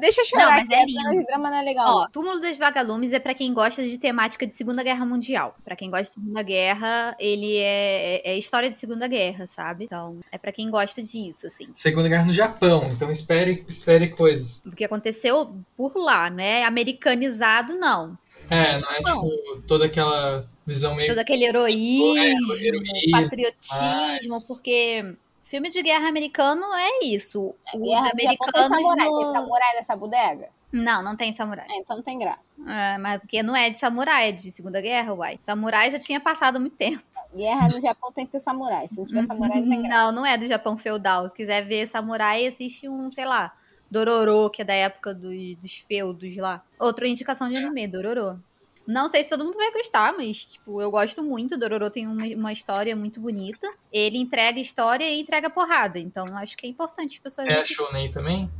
Deixa 0.00 0.22
eu 0.22 0.24
chorar 0.24 0.46
Não, 0.46 0.52
mas 0.66 0.70
é 0.70 0.84
lindo. 0.86 1.26
drama 1.26 1.50
não 1.50 1.58
é 1.58 1.62
legal. 1.62 1.94
Ó, 1.96 2.08
Túmulo 2.08 2.40
dos 2.40 2.56
Vagalumes 2.56 3.12
é 3.12 3.18
pra 3.18 3.34
quem 3.34 3.52
gosta 3.52 3.82
de 3.86 3.98
temática 3.98 4.46
de 4.46 4.54
Segunda 4.54 4.82
Guerra 4.82 5.04
Mundial. 5.04 5.54
Pra 5.62 5.76
quem 5.76 5.90
gosta 5.90 6.04
de 6.04 6.14
Segunda 6.14 6.42
Guerra, 6.42 7.14
ele 7.20 7.58
é, 7.58 8.16
é, 8.26 8.30
é 8.32 8.38
história 8.38 8.68
de 8.70 8.74
Segunda 8.74 9.06
Guerra, 9.06 9.46
sabe? 9.46 9.84
Então, 9.84 10.20
é 10.32 10.38
pra 10.38 10.52
quem 10.52 10.70
gosta 10.70 11.02
disso, 11.02 11.46
assim. 11.46 11.68
Segunda 11.74 12.08
Guerra 12.08 12.24
no 12.24 12.32
Japão, 12.32 12.88
então 12.90 13.10
espere, 13.10 13.62
espere 13.68 14.08
coisas. 14.08 14.62
O 14.64 14.72
que 14.72 14.84
aconteceu 14.84 15.54
por 15.76 15.94
lá, 15.98 16.30
não 16.30 16.42
é 16.42 16.64
americanizado, 16.64 17.74
não. 17.78 18.16
É, 18.50 18.78
não 18.78 18.90
é 18.90 19.00
Bom. 19.02 19.28
tipo 19.28 19.62
toda 19.66 19.86
aquela 19.86 20.44
visão 20.66 20.94
meio. 20.94 21.08
Todo 21.10 21.18
aquele 21.18 21.44
heroísmo, 21.44 22.18
É, 22.54 22.62
heroísmo, 22.64 23.10
patriotismo, 23.10 24.30
mas- 24.30 24.46
porque 24.46 25.14
filme 25.44 25.70
de 25.70 25.82
guerra 25.82 26.08
americano 26.08 26.64
é 26.74 27.04
isso. 27.04 27.54
Os 27.74 27.80
Guerra 27.80 28.04
Japão 28.06 28.16
tem 28.16 28.26
americanos 28.26 28.68
samurai. 28.68 29.08
no- 29.08 29.18
Tem 29.18 29.32
samurai 29.32 29.74
nessa 29.76 29.96
bodega? 29.96 30.48
Não, 30.72 31.02
não 31.04 31.14
tem 31.16 31.32
samurai. 31.32 31.66
É, 31.70 31.78
então 31.78 31.96
não 31.96 32.02
tem 32.02 32.18
graça. 32.18 32.56
É, 32.66 32.98
mas 32.98 33.20
porque 33.20 33.42
não 33.44 33.54
é 33.54 33.70
de 33.70 33.76
samurai, 33.78 34.30
é 34.30 34.32
de 34.32 34.50
Segunda 34.50 34.80
Guerra, 34.80 35.14
uai. 35.14 35.36
Samurai 35.38 35.90
já 35.90 35.98
tinha 36.00 36.18
passado 36.20 36.58
muito 36.60 36.74
tempo. 36.76 37.02
Guerra 37.34 37.68
no 37.68 37.80
Japão 37.80 38.10
tem 38.12 38.26
que 38.26 38.32
ter 38.32 38.40
samurai. 38.40 38.88
Se 38.88 38.96
não 38.98 39.06
tiver 39.06 39.24
samurai, 39.24 39.60
não 39.60 39.68
tem 39.68 39.82
graça. 39.82 39.96
Não, 40.04 40.12
não 40.12 40.26
é 40.26 40.36
do 40.36 40.46
Japão 40.46 40.76
feudal. 40.76 41.28
Se 41.28 41.34
quiser 41.34 41.64
ver 41.64 41.86
samurai, 41.88 42.46
assiste 42.46 42.88
um, 42.88 43.10
sei 43.10 43.24
lá, 43.24 43.52
Dororo, 43.94 44.50
que 44.50 44.62
é 44.62 44.64
da 44.64 44.74
época 44.74 45.14
dos, 45.14 45.56
dos 45.56 45.76
feudos 45.88 46.36
lá. 46.36 46.64
Outra 46.78 47.06
indicação 47.06 47.48
de 47.48 47.56
anime, 47.56 47.86
Dororo. 47.86 48.42
Não 48.86 49.08
sei 49.08 49.22
se 49.22 49.30
todo 49.30 49.44
mundo 49.44 49.56
vai 49.56 49.72
gostar, 49.72 50.12
mas, 50.14 50.44
tipo, 50.44 50.82
eu 50.82 50.90
gosto 50.90 51.22
muito. 51.22 51.56
Dororo 51.56 51.88
tem 51.88 52.06
uma, 52.06 52.26
uma 52.26 52.52
história 52.52 52.94
muito 52.94 53.20
bonita. 53.20 53.72
Ele 53.90 54.18
entrega 54.18 54.58
história 54.60 55.08
e 55.08 55.20
entrega 55.20 55.48
porrada. 55.48 55.98
Então, 55.98 56.36
acho 56.36 56.56
que 56.56 56.66
é 56.66 56.68
importante 56.70 57.16
as 57.16 57.18
pessoas 57.18 57.48
É 57.48 57.62
shonen 57.64 58.12
também? 58.12 58.50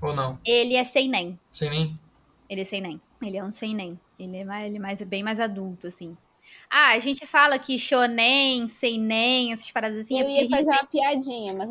Ou 0.00 0.14
não? 0.14 0.38
Ele 0.46 0.74
é 0.74 0.84
seinen. 0.84 1.38
Sem 1.52 1.68
nem? 1.68 1.98
Ele 2.48 2.60
é 2.62 2.64
seinen. 2.64 3.00
Ele 3.20 3.36
é 3.36 3.44
um 3.44 3.50
seinen. 3.50 3.98
Ele 4.18 4.38
é, 4.38 4.44
mais, 4.44 4.66
ele 4.66 4.76
é 4.76 4.80
mais, 4.80 5.02
bem 5.02 5.22
mais 5.22 5.40
adulto, 5.40 5.86
assim. 5.86 6.16
Ah, 6.70 6.92
a 6.92 6.98
gente 6.98 7.26
fala 7.26 7.58
que 7.58 7.78
shonen, 7.78 8.66
seinen, 8.68 9.52
essas 9.52 9.70
paradas 9.70 9.98
assim, 9.98 10.18
é 10.18 10.22
Eu 10.22 10.26
porque 10.26 10.38
a 10.38 10.42
ia 10.42 10.48
gente 10.48 10.50
fazer 10.50 10.64
tem 10.64 10.78
uma 10.78 10.86
piadinha, 10.86 11.54
mas. 11.54 11.68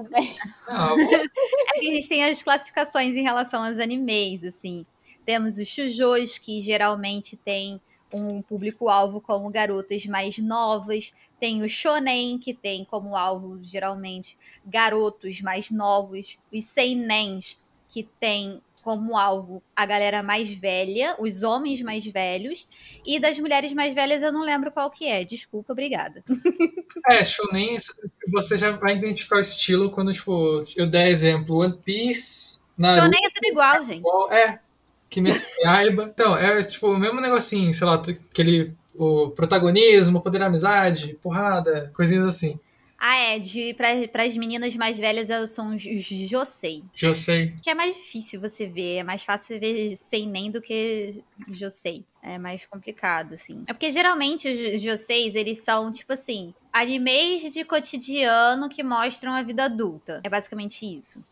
Não, 0.68 1.00
É 1.00 1.28
porque 1.74 1.88
a 1.90 1.94
gente 1.94 2.10
tem 2.10 2.24
as 2.26 2.42
classificações 2.42 3.16
em 3.16 3.22
relação 3.22 3.64
aos 3.64 3.80
animes, 3.80 4.44
assim. 4.44 4.86
Temos 5.26 5.58
os 5.58 5.68
shujos, 5.68 6.38
que 6.38 6.62
geralmente 6.62 7.36
tem 7.36 7.82
um 8.14 8.42
público-alvo 8.42 9.20
como 9.20 9.50
garotas 9.50 10.06
mais 10.06 10.38
novas. 10.38 11.14
Tem 11.40 11.62
o 11.62 11.70
shonen, 11.70 12.40
que 12.40 12.54
tem 12.54 12.86
como 12.86 13.16
alvo, 13.16 13.60
geralmente, 13.62 14.38
garotos 14.66 15.42
mais 15.42 15.70
novos. 15.70 16.38
Os 16.52 16.64
seinens, 16.66 17.60
que 17.90 18.04
tem 18.04 18.62
como 18.88 19.18
alvo 19.18 19.62
a 19.76 19.86
galera 19.86 20.24
mais 20.24 20.56
velha, 20.56 21.14
os 21.20 21.44
homens 21.44 21.82
mais 21.82 22.06
velhos. 22.06 22.66
E 23.06 23.20
das 23.20 23.38
mulheres 23.38 23.74
mais 23.74 23.94
velhas 23.94 24.22
eu 24.22 24.32
não 24.32 24.46
lembro 24.46 24.72
qual 24.72 24.90
que 24.90 25.06
é. 25.06 25.26
Desculpa, 25.26 25.74
obrigada. 25.74 26.24
É, 27.12 27.22
shonen, 27.22 27.78
você 28.32 28.58
já 28.58 28.72
vai 28.72 28.96
identificar 28.96 29.38
o 29.38 29.42
estilo 29.42 29.92
quando, 29.92 30.14
tipo, 30.14 30.64
eu 30.78 30.88
der 30.88 31.10
exemplo, 31.10 31.58
One 31.58 31.78
Piece, 31.84 32.62
Naruto, 32.78 33.04
Shonen 33.04 33.26
é 33.26 33.30
tudo 33.30 33.52
igual, 33.52 33.84
gente. 33.84 34.04
é, 34.32 34.60
no 35.18 35.30
Yaiba. 35.66 36.04
Então, 36.04 36.38
é, 36.38 36.64
tipo, 36.64 36.88
o 36.88 36.98
mesmo 36.98 37.20
negocinho, 37.20 37.74
sei 37.74 37.86
lá, 37.86 37.96
aquele, 37.96 38.74
o 38.96 39.32
protagonismo, 39.32 40.22
poder 40.22 40.40
da 40.40 40.46
amizade, 40.46 41.18
porrada, 41.22 41.92
coisinhas 41.94 42.26
assim. 42.26 42.58
Ah, 43.00 43.16
é. 43.16 43.40
De, 43.40 43.76
para 43.76 44.24
as 44.24 44.36
meninas 44.36 44.76
mais 44.76 44.98
velhas 44.98 45.30
eu- 45.30 45.48
são 45.48 45.76
os 45.76 45.86
os 45.86 46.04
Josei. 46.06 46.84
Já 46.96 47.14
sei. 47.14 47.54
Que 47.64 47.70
é 47.70 47.76
mais 47.76 47.96
difícil 47.96 48.42
você 48.42 48.66
ver. 48.66 48.96
É 48.98 49.04
mais 49.04 49.24
fácil 49.24 49.48
você 49.56 49.60
ver 49.60 49.96
Seinen 49.96 50.50
do 50.50 50.62
que 50.62 51.24
Josei. 51.50 52.04
É 52.24 52.38
mais 52.40 52.66
complicado, 52.66 53.34
assim. 53.34 53.64
É 53.68 53.74
porque 53.74 53.92
geralmente 53.92 54.50
os 54.50 54.82
Joseis, 54.82 55.36
eles 55.36 55.60
são, 55.60 55.92
tipo 55.92 56.12
assim, 56.12 56.54
animes 56.74 57.54
de 57.54 57.64
cotidiano 57.64 58.68
que 58.68 58.82
mostram 58.84 59.32
a 59.34 59.44
vida 59.44 59.66
adulta. 59.66 60.20
É 60.24 60.30
basicamente 60.30 60.84
isso. 60.86 61.24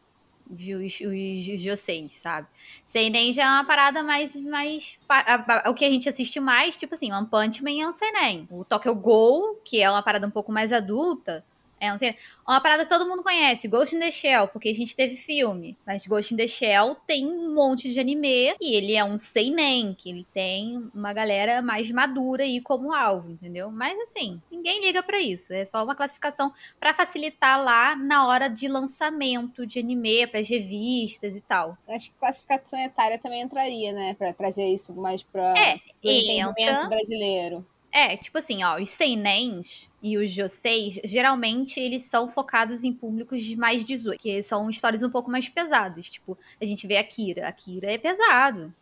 Os, 0.48 1.00
os 1.02 1.62
Joseis, 1.62 2.14
sabe? 2.14 2.48
Seinen 2.84 3.34
já 3.34 3.44
é 3.44 3.48
uma 3.50 3.66
parada 3.66 4.04
mais. 4.04 4.36
mais 4.38 5.00
a- 5.10 5.66
a- 5.66 5.70
o 5.72 5.74
que 5.74 5.84
a 5.84 5.90
gente 5.90 6.08
assiste 6.08 6.40
mais, 6.40 6.78
tipo 6.78 6.94
assim, 6.94 7.12
One 7.12 7.26
Punch 7.28 7.64
Man 7.64 7.82
é 7.82 7.88
um 7.88 7.92
Seinen. 7.92 8.48
O 8.52 8.64
Tokyo 8.64 8.94
Ghoul, 8.94 9.60
que 9.66 9.82
é 9.82 9.90
uma 9.90 10.04
parada 10.04 10.28
um 10.28 10.32
pouco 10.32 10.52
mais 10.52 10.72
adulta, 10.72 11.44
é 11.86 11.94
um 11.94 11.98
Seinen. 11.98 12.18
Uma 12.48 12.62
parada 12.62 12.84
que 12.84 12.90
todo 12.90 13.08
mundo 13.08 13.24
conhece, 13.24 13.68
Ghost 13.68 13.96
in 13.96 14.00
the 14.00 14.12
Shell, 14.12 14.48
porque 14.50 14.70
a 14.70 14.74
gente 14.76 14.96
teve 14.96 15.16
filme. 15.16 15.76
Mas 15.86 16.06
Ghost 16.06 16.34
in 16.34 16.38
the 16.38 16.46
Shell 16.48 16.96
tem 17.08 17.26
um 17.26 17.54
monte 17.56 17.92
de 17.92 18.00
anime 18.00 18.54
e 18.62 18.76
ele 18.76 18.96
é 18.96 19.04
um 19.04 19.18
seinen, 19.18 19.94
que 19.96 20.10
ele 20.10 20.26
tem 20.34 20.90
uma 20.94 21.12
galera 21.14 21.62
mais 21.62 21.90
madura 21.90 22.44
aí 22.44 22.62
como 22.62 22.94
alvo, 22.94 23.32
entendeu? 23.32 23.72
Mas 23.72 23.98
assim, 24.02 24.40
ninguém 24.52 24.80
liga 24.82 25.02
pra 25.02 25.20
isso. 25.20 25.52
É 25.54 25.66
só 25.66 25.84
uma 25.84 25.96
classificação 25.96 26.54
pra 26.80 26.94
facilitar 26.94 27.64
lá 27.64 27.96
na 27.96 28.28
hora 28.28 28.48
de 28.48 28.68
lançamento 28.68 29.66
de 29.66 29.80
anime, 29.80 30.28
pras 30.28 30.48
revistas 30.48 31.36
e 31.36 31.42
tal. 31.42 31.78
Acho 31.88 32.12
que 32.12 32.18
classificação 32.20 32.80
etária 32.80 33.18
também 33.18 33.42
entraria, 33.42 33.92
né? 33.92 34.14
Pra 34.18 34.34
trazer 34.34 34.66
isso 34.68 34.94
mais 34.94 35.24
pra 35.24 35.58
É, 35.58 35.78
pro 35.78 35.84
entendimento 36.04 36.54
entra. 36.60 36.88
brasileiro. 36.88 37.66
É, 37.98 38.18
tipo 38.18 38.38
assim, 38.38 38.62
ó, 38.62 38.78
os 38.78 38.90
seinens 38.90 39.90
e 40.04 40.18
os 40.18 40.30
joseis, 40.30 41.00
geralmente 41.06 41.80
eles 41.80 42.02
são 42.02 42.28
focados 42.28 42.84
em 42.84 42.92
públicos 42.92 43.42
de 43.42 43.56
mais 43.56 43.86
18, 43.86 44.22
que 44.22 44.44
são 44.44 44.70
histórias 44.70 45.02
um 45.02 45.10
pouco 45.10 45.32
mais 45.32 45.48
pesadas. 45.48 46.10
Tipo, 46.10 46.38
a 46.62 46.66
gente 46.66 46.86
vê 46.86 46.98
Akira. 46.98 47.48
Akira 47.48 47.90
é 47.90 47.98
pesado. 47.98 48.76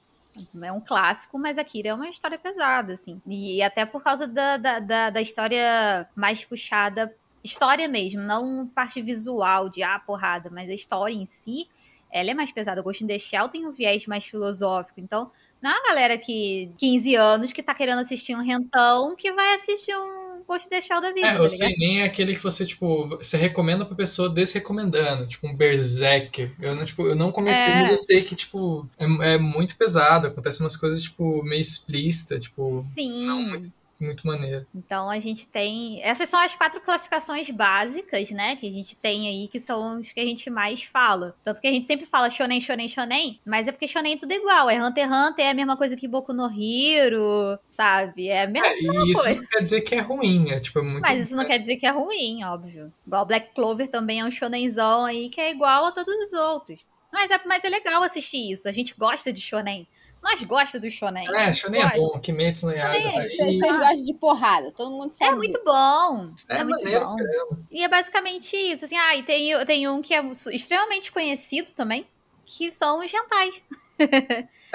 É 0.60 0.72
um 0.72 0.82
clássico, 0.82 1.38
mas 1.38 1.60
Akira 1.60 1.90
é 1.90 1.94
uma 1.94 2.10
história 2.10 2.40
pesada, 2.40 2.94
assim. 2.94 3.22
E 3.28 3.62
até 3.62 3.86
por 3.86 4.02
causa 4.02 4.26
da, 4.26 4.58
da, 4.58 4.80
da, 4.80 5.10
da 5.12 5.22
história 5.22 6.10
mais 6.16 6.44
puxada, 6.44 7.16
história 7.44 7.88
mesmo, 7.88 8.20
não 8.20 8.66
parte 8.66 9.00
visual 9.00 9.70
de 9.70 9.84
ah, 9.84 10.00
porrada, 10.00 10.50
mas 10.50 10.68
a 10.68 10.74
história 10.74 11.14
em 11.14 11.28
si, 11.28 11.70
ela 12.10 12.32
é 12.32 12.34
mais 12.34 12.52
pesada. 12.52 12.82
Ghost 12.82 13.04
in 13.04 13.08
the 13.08 13.20
Shell 13.20 13.48
tem 13.48 13.68
um 13.68 13.72
viés 13.72 14.08
mais 14.08 14.26
filosófico, 14.26 15.00
então 15.00 15.32
não 15.64 15.72
é 15.72 15.74
uma 15.74 15.84
galera 15.88 16.18
que 16.18 16.72
15 16.78 17.16
anos 17.16 17.54
que 17.54 17.64
tá 17.64 17.74
querendo 17.74 18.00
assistir 18.00 18.36
um 18.36 18.44
rentão 18.44 19.16
que 19.16 19.32
vai 19.32 19.56
assistir 19.56 19.96
um 19.96 20.24
the 20.70 20.82
Shell 20.82 21.02
da 21.02 21.14
vida, 21.14 21.26
É, 21.26 21.34
tá 21.36 21.40
o 21.42 21.46
ligado? 21.46 21.50
seinen 21.50 22.02
é 22.02 22.04
aquele 22.06 22.36
que 22.36 22.44
você, 22.44 22.66
tipo, 22.66 23.08
você 23.08 23.38
recomenda 23.38 23.86
pra 23.86 23.96
pessoa 23.96 24.30
desrecomendando, 24.30 25.26
tipo 25.26 25.48
um 25.48 25.56
Berserk. 25.56 26.52
Eu 26.62 26.76
não, 26.76 26.86
tipo, 26.86 27.08
eu 27.08 27.16
não 27.16 27.32
comecei, 27.32 27.64
É. 27.64 27.76
mas 27.76 27.90
eu 27.90 27.96
sei 27.98 28.22
que, 28.22 28.36
tipo, 28.36 28.88
é, 29.00 29.34
é 29.34 29.38
muito 29.38 29.78
pesado, 29.78 30.28
acontecem 30.28 30.64
umas 30.64 30.76
coisas, 30.76 31.02
tipo, 31.02 31.42
meio 31.44 31.62
explícita, 31.62 32.40
tipo, 32.40 32.64
Sim. 32.82 33.26
não 33.26 33.42
muito, 33.42 33.70
muito 34.04 34.26
maneiro. 34.28 34.66
Então 34.74 35.10
a 35.10 35.20
gente 35.20 35.48
tem. 35.48 36.02
Essas 36.04 36.30
são 36.30 36.40
as 36.40 36.56
quatro 36.56 36.82
classificações 36.82 37.50
básicas, 37.50 38.32
né? 38.32 38.56
Que 38.56 38.68
a 38.68 38.72
gente 38.72 38.96
tem 38.96 39.28
aí, 39.28 39.48
que 39.48 39.60
são 39.60 40.00
os 40.00 40.12
que 40.12 40.20
a 40.20 40.26
gente 40.26 40.50
mais 40.50 40.84
fala. 40.84 41.36
Tanto 41.44 41.60
que 41.62 41.68
a 41.68 41.72
gente 41.72 41.86
sempre 41.86 42.06
fala 42.06 42.30
shonen, 42.30 42.60
shonen, 42.62 42.88
shonen, 42.88 43.40
mas 43.46 43.68
é 43.68 43.72
porque 43.72 43.88
shonen 43.88 44.14
é 44.16 44.18
tudo 44.18 44.32
igual. 44.34 44.70
É 44.70 44.82
Hunter 44.82 45.06
x 45.08 45.14
Hunter, 45.14 45.46
é 45.46 45.50
a 45.52 45.54
mesma 45.54 45.78
coisa 45.78 45.96
que 45.96 46.08
Boku 46.08 46.34
no 46.34 46.46
Hero, 46.48 47.60
sabe? 47.68 48.28
É 48.30 48.44
a 48.44 48.48
mesma 48.48 48.68
É, 48.68 48.78
isso 49.12 49.24
coisa. 49.24 49.42
não 49.42 49.48
quer 49.48 49.62
dizer 49.62 49.82
que 49.82 49.96
é 49.96 50.00
ruim, 50.02 50.52
é 50.52 50.60
tipo, 50.60 50.80
é 50.80 50.82
muito. 50.84 51.02
Mas 51.02 51.26
isso 51.26 51.36
não 51.36 51.46
quer 51.46 51.60
dizer 51.60 51.78
que 51.78 51.86
é 51.86 51.92
ruim, 51.92 52.44
óbvio. 52.44 52.92
Igual 53.06 53.26
Black 53.26 53.54
Clover 53.54 53.88
também 53.88 54.20
é 54.20 54.26
um 54.26 54.32
shonenzão 54.32 55.06
aí 55.06 55.30
que 55.30 55.40
é 55.42 55.52
igual 55.52 55.86
a 55.86 55.92
todos 55.92 56.14
os 56.16 56.34
outros. 56.34 56.80
Mas 57.12 57.30
é, 57.30 57.40
mas 57.46 57.64
é 57.64 57.70
legal 57.70 58.02
assistir 58.02 58.52
isso. 58.52 58.68
A 58.68 58.72
gente 58.72 58.96
gosta 58.98 59.32
de 59.32 59.40
shonen. 59.40 59.88
Nós 60.24 60.42
gosta 60.44 60.80
do 60.80 60.90
shonen. 60.90 61.28
É, 61.36 61.52
shonen 61.52 61.82
é 61.82 61.98
bom, 61.98 62.18
Kimetsu 62.18 62.68
no 62.68 62.72
Yaiba. 62.72 63.28
Vocês 63.36 63.60
gostam 63.60 64.06
de 64.06 64.14
porrada, 64.14 64.72
todo 64.72 64.90
mundo 64.90 65.12
sabe. 65.12 65.32
É 65.32 65.36
muito 65.36 65.62
bom. 65.66 66.30
É, 66.48 66.60
É, 66.60 66.64
muito 66.64 66.82
maneiro, 66.82 67.06
bom. 67.06 67.16
caramba. 67.18 67.60
E 67.70 67.84
é 67.84 67.90
basicamente 67.90 68.56
isso. 68.56 68.86
Assim, 68.86 68.96
ah, 68.98 69.18
e 69.18 69.24
tem, 69.24 69.66
tem 69.66 69.88
um 69.90 70.02
que 70.02 70.14
é 70.14 70.24
extremamente 70.52 71.12
conhecido 71.12 71.74
também, 71.74 72.08
que 72.46 72.72
são 72.72 73.04
os 73.04 73.14
hentais. 73.14 73.62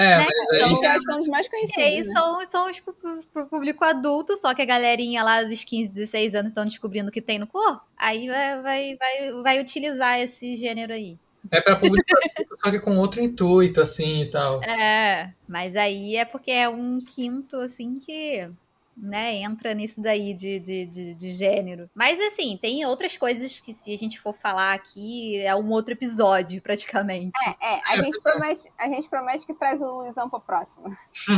É, 0.01 0.19
né? 0.19 0.27
mas 0.27 0.51
aí... 0.51 0.61
São, 0.61 0.71
acho 0.71 0.81
que 0.81 1.11
é 1.11 1.15
um 1.15 1.19
dos 1.19 1.29
mais 1.29 1.49
conhecidos. 1.49 1.77
E 1.77 1.83
aí 1.83 2.03
né? 2.03 2.13
são, 2.13 2.45
são 2.45 2.71
os 2.71 2.79
pro 2.79 3.47
público 3.47 3.85
adulto, 3.85 4.37
só 4.37 4.55
que 4.55 4.63
a 4.63 4.65
galerinha 4.65 5.25
lá 5.25 5.43
dos 5.43 5.65
15, 5.65 5.91
16 5.91 6.37
anos 6.37 6.51
estão 6.51 6.65
descobrindo 6.65 7.09
o 7.09 7.13
que 7.13 7.21
tem 7.21 7.37
no 7.37 7.49
corpo. 7.49 7.81
Aí 7.97 8.29
vai, 8.29 8.63
vai, 8.63 8.97
vai, 8.97 9.43
vai 9.43 9.61
utilizar 9.61 10.21
esse 10.21 10.55
gênero 10.55 10.93
aí. 10.93 11.19
É 11.51 11.61
para 11.61 11.77
público 11.77 12.07
adulto, 12.11 12.57
só 12.63 12.71
que 12.71 12.81
com 12.81 12.97
outro 12.99 13.21
intuito, 13.23 13.81
assim, 13.81 14.23
e 14.23 14.31
tal. 14.31 14.63
É, 14.63 15.33
mas 15.47 15.77
aí 15.77 16.17
é 16.17 16.25
porque 16.25 16.51
é 16.51 16.69
um 16.69 16.99
quinto, 16.99 17.57
assim, 17.57 17.99
que 17.99 18.49
né, 19.01 19.37
entra 19.37 19.73
nisso 19.75 20.01
daí 20.01 20.35
de, 20.35 20.59
de, 20.59 20.87
de, 20.87 21.15
de, 21.15 21.33
gênero. 21.33 21.89
Mas 21.95 22.19
assim, 22.21 22.59
tem 22.61 22.85
outras 22.85 23.17
coisas 23.17 23.61
que 23.61 23.73
se 23.73 23.95
a 23.95 23.97
gente 23.97 24.19
for 24.19 24.35
falar 24.35 24.75
aqui, 24.75 25.39
é 25.39 25.55
um 25.55 25.71
outro 25.71 25.93
episódio, 25.93 26.61
praticamente. 26.61 27.39
É, 27.61 27.75
é 27.75 27.81
a, 27.85 27.95
é, 27.95 28.05
gente 28.05 28.21
promete, 28.21 28.73
a 28.79 28.89
gente 28.89 29.09
promete 29.09 29.47
que 29.47 29.55
traz 29.55 29.81
o 29.83 30.03
Luizão 30.03 30.29
pro 30.29 30.41
próximo. 30.41 30.89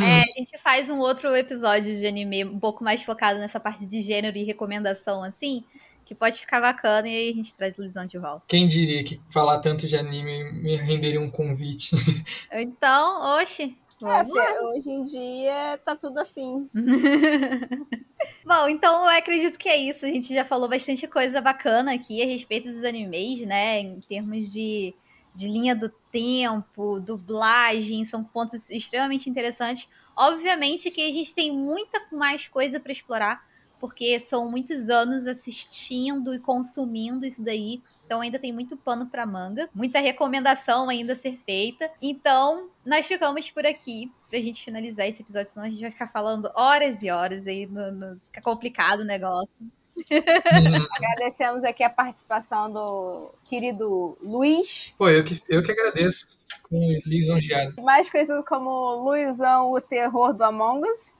É, 0.02 0.22
a 0.22 0.38
gente 0.38 0.56
faz 0.58 0.88
um 0.88 0.98
outro 0.98 1.34
episódio 1.36 1.94
de 1.94 2.06
anime 2.06 2.44
um 2.44 2.58
pouco 2.58 2.82
mais 2.82 3.02
focado 3.02 3.38
nessa 3.38 3.60
parte 3.60 3.84
de 3.84 4.00
gênero 4.00 4.36
e 4.36 4.44
recomendação, 4.44 5.22
assim, 5.22 5.64
que 6.10 6.14
pode 6.16 6.40
ficar 6.40 6.60
bacana 6.60 7.06
e 7.06 7.14
aí 7.14 7.30
a 7.30 7.34
gente 7.34 7.54
traz 7.54 7.78
o 7.78 7.82
Luizão 7.82 8.04
de 8.04 8.18
volta. 8.18 8.42
Quem 8.48 8.66
diria 8.66 9.04
que 9.04 9.20
falar 9.30 9.60
tanto 9.60 9.86
de 9.86 9.96
anime 9.96 10.52
me 10.54 10.74
renderia 10.74 11.20
um 11.20 11.30
convite? 11.30 11.94
Então, 12.52 13.38
oxe, 13.38 13.76
é, 14.02 14.60
hoje 14.64 14.90
em 14.90 15.04
dia 15.04 15.78
tá 15.84 15.94
tudo 15.94 16.18
assim. 16.18 16.68
Bom, 18.44 18.68
então 18.68 19.04
eu 19.04 19.18
acredito 19.18 19.56
que 19.56 19.68
é 19.68 19.76
isso. 19.76 20.04
A 20.04 20.08
gente 20.08 20.34
já 20.34 20.44
falou 20.44 20.68
bastante 20.68 21.06
coisa 21.06 21.40
bacana 21.40 21.94
aqui 21.94 22.20
a 22.20 22.26
respeito 22.26 22.66
dos 22.66 22.82
animes, 22.82 23.46
né? 23.46 23.78
Em 23.78 24.00
termos 24.00 24.52
de, 24.52 24.92
de 25.32 25.46
linha 25.46 25.76
do 25.76 25.88
tempo, 26.10 26.98
dublagem, 26.98 28.04
são 28.04 28.24
pontos 28.24 28.68
extremamente 28.68 29.30
interessantes. 29.30 29.88
Obviamente 30.16 30.90
que 30.90 31.06
a 31.06 31.12
gente 31.12 31.32
tem 31.32 31.52
muita 31.52 32.04
mais 32.10 32.48
coisa 32.48 32.80
para 32.80 32.90
explorar, 32.90 33.48
porque 33.80 34.20
são 34.20 34.50
muitos 34.50 34.90
anos 34.90 35.26
assistindo 35.26 36.34
e 36.34 36.38
consumindo 36.38 37.26
isso 37.26 37.42
daí. 37.42 37.80
Então 38.04 38.20
ainda 38.20 38.38
tem 38.38 38.52
muito 38.52 38.76
pano 38.76 39.06
para 39.06 39.24
manga, 39.24 39.70
muita 39.74 40.00
recomendação 40.00 40.88
ainda 40.88 41.12
a 41.12 41.16
ser 41.16 41.38
feita. 41.46 41.90
Então, 42.02 42.68
nós 42.84 43.06
ficamos 43.06 43.50
por 43.50 43.64
aqui 43.64 44.10
pra 44.28 44.40
gente 44.40 44.64
finalizar 44.64 45.06
esse 45.08 45.22
episódio, 45.22 45.48
senão 45.48 45.66
a 45.66 45.70
gente 45.70 45.80
vai 45.80 45.92
ficar 45.92 46.08
falando 46.08 46.50
horas 46.54 47.02
e 47.02 47.10
horas 47.10 47.46
aí, 47.46 47.66
no, 47.66 47.92
no, 47.92 48.20
fica 48.26 48.42
complicado 48.42 49.00
o 49.00 49.04
negócio. 49.04 49.64
Agradecemos 50.96 51.62
aqui 51.62 51.82
a 51.82 51.90
participação 51.90 52.72
do 52.72 53.32
querido 53.44 54.18
Luiz. 54.20 54.94
Pô, 54.98 55.08
eu 55.08 55.24
que, 55.24 55.40
eu 55.48 55.62
que 55.62 55.70
agradeço. 55.70 56.38
Com 56.68 56.78
o 56.78 56.96
lisonjeado. 57.06 57.80
Mais 57.82 58.10
conhecido 58.10 58.44
como 58.44 59.04
Luizão, 59.04 59.70
o 59.72 59.80
terror 59.80 60.32
do 60.32 60.42
Among 60.42 60.88
Us. 60.88 61.14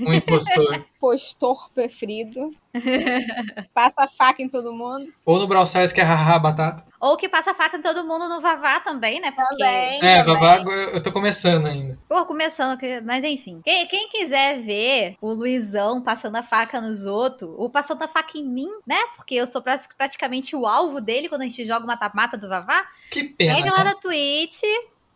Um 0.00 0.12
impostor. 0.12 0.84
Impostor 0.96 1.70
preferido. 1.74 2.50
passa 3.74 4.08
faca 4.16 4.42
em 4.42 4.48
todo 4.48 4.72
mundo. 4.72 5.12
Ou 5.26 5.38
no 5.38 5.46
Brawl 5.46 5.64
Stars 5.64 5.92
que 5.92 6.00
é 6.00 6.04
haha 6.04 6.38
batata. 6.38 6.84
Ou 6.98 7.16
que 7.18 7.28
passa 7.28 7.52
faca 7.52 7.76
em 7.76 7.82
todo 7.82 8.06
mundo 8.06 8.26
no 8.28 8.40
Vavá 8.40 8.80
também, 8.80 9.20
né? 9.20 9.30
Porque... 9.30 9.56
Também. 9.56 9.98
É, 10.02 10.24
também. 10.24 10.40
Vavá 10.40 10.64
eu 10.66 11.02
tô 11.02 11.12
começando 11.12 11.66
ainda. 11.66 11.98
Pô, 12.08 12.24
começando, 12.24 12.78
mas 13.04 13.22
enfim. 13.22 13.60
Quem, 13.62 13.86
quem 13.86 14.08
quiser 14.08 14.60
ver 14.60 15.16
o 15.20 15.32
Luizão 15.32 16.00
passando 16.00 16.36
a 16.36 16.42
faca 16.42 16.80
nos 16.80 17.04
outros, 17.04 17.50
ou 17.58 17.68
passando 17.68 18.02
a 18.02 18.08
faca 18.08 18.38
em 18.38 18.44
mim, 18.44 18.70
né? 18.86 18.96
Porque 19.16 19.34
eu 19.34 19.46
sou 19.46 19.62
praticamente 19.62 20.56
o 20.56 20.66
alvo 20.66 21.00
dele 21.00 21.28
quando 21.28 21.42
a 21.42 21.44
gente 21.44 21.66
joga 21.66 21.84
uma 21.84 21.98
mata 22.14 22.38
do 22.38 22.48
Vavá. 22.48 22.86
Que 23.10 23.24
pena. 23.24 23.56
Segue 23.56 23.70
lá 23.70 23.84
né? 23.84 23.90
na 23.90 23.94
Twitch, 23.96 24.62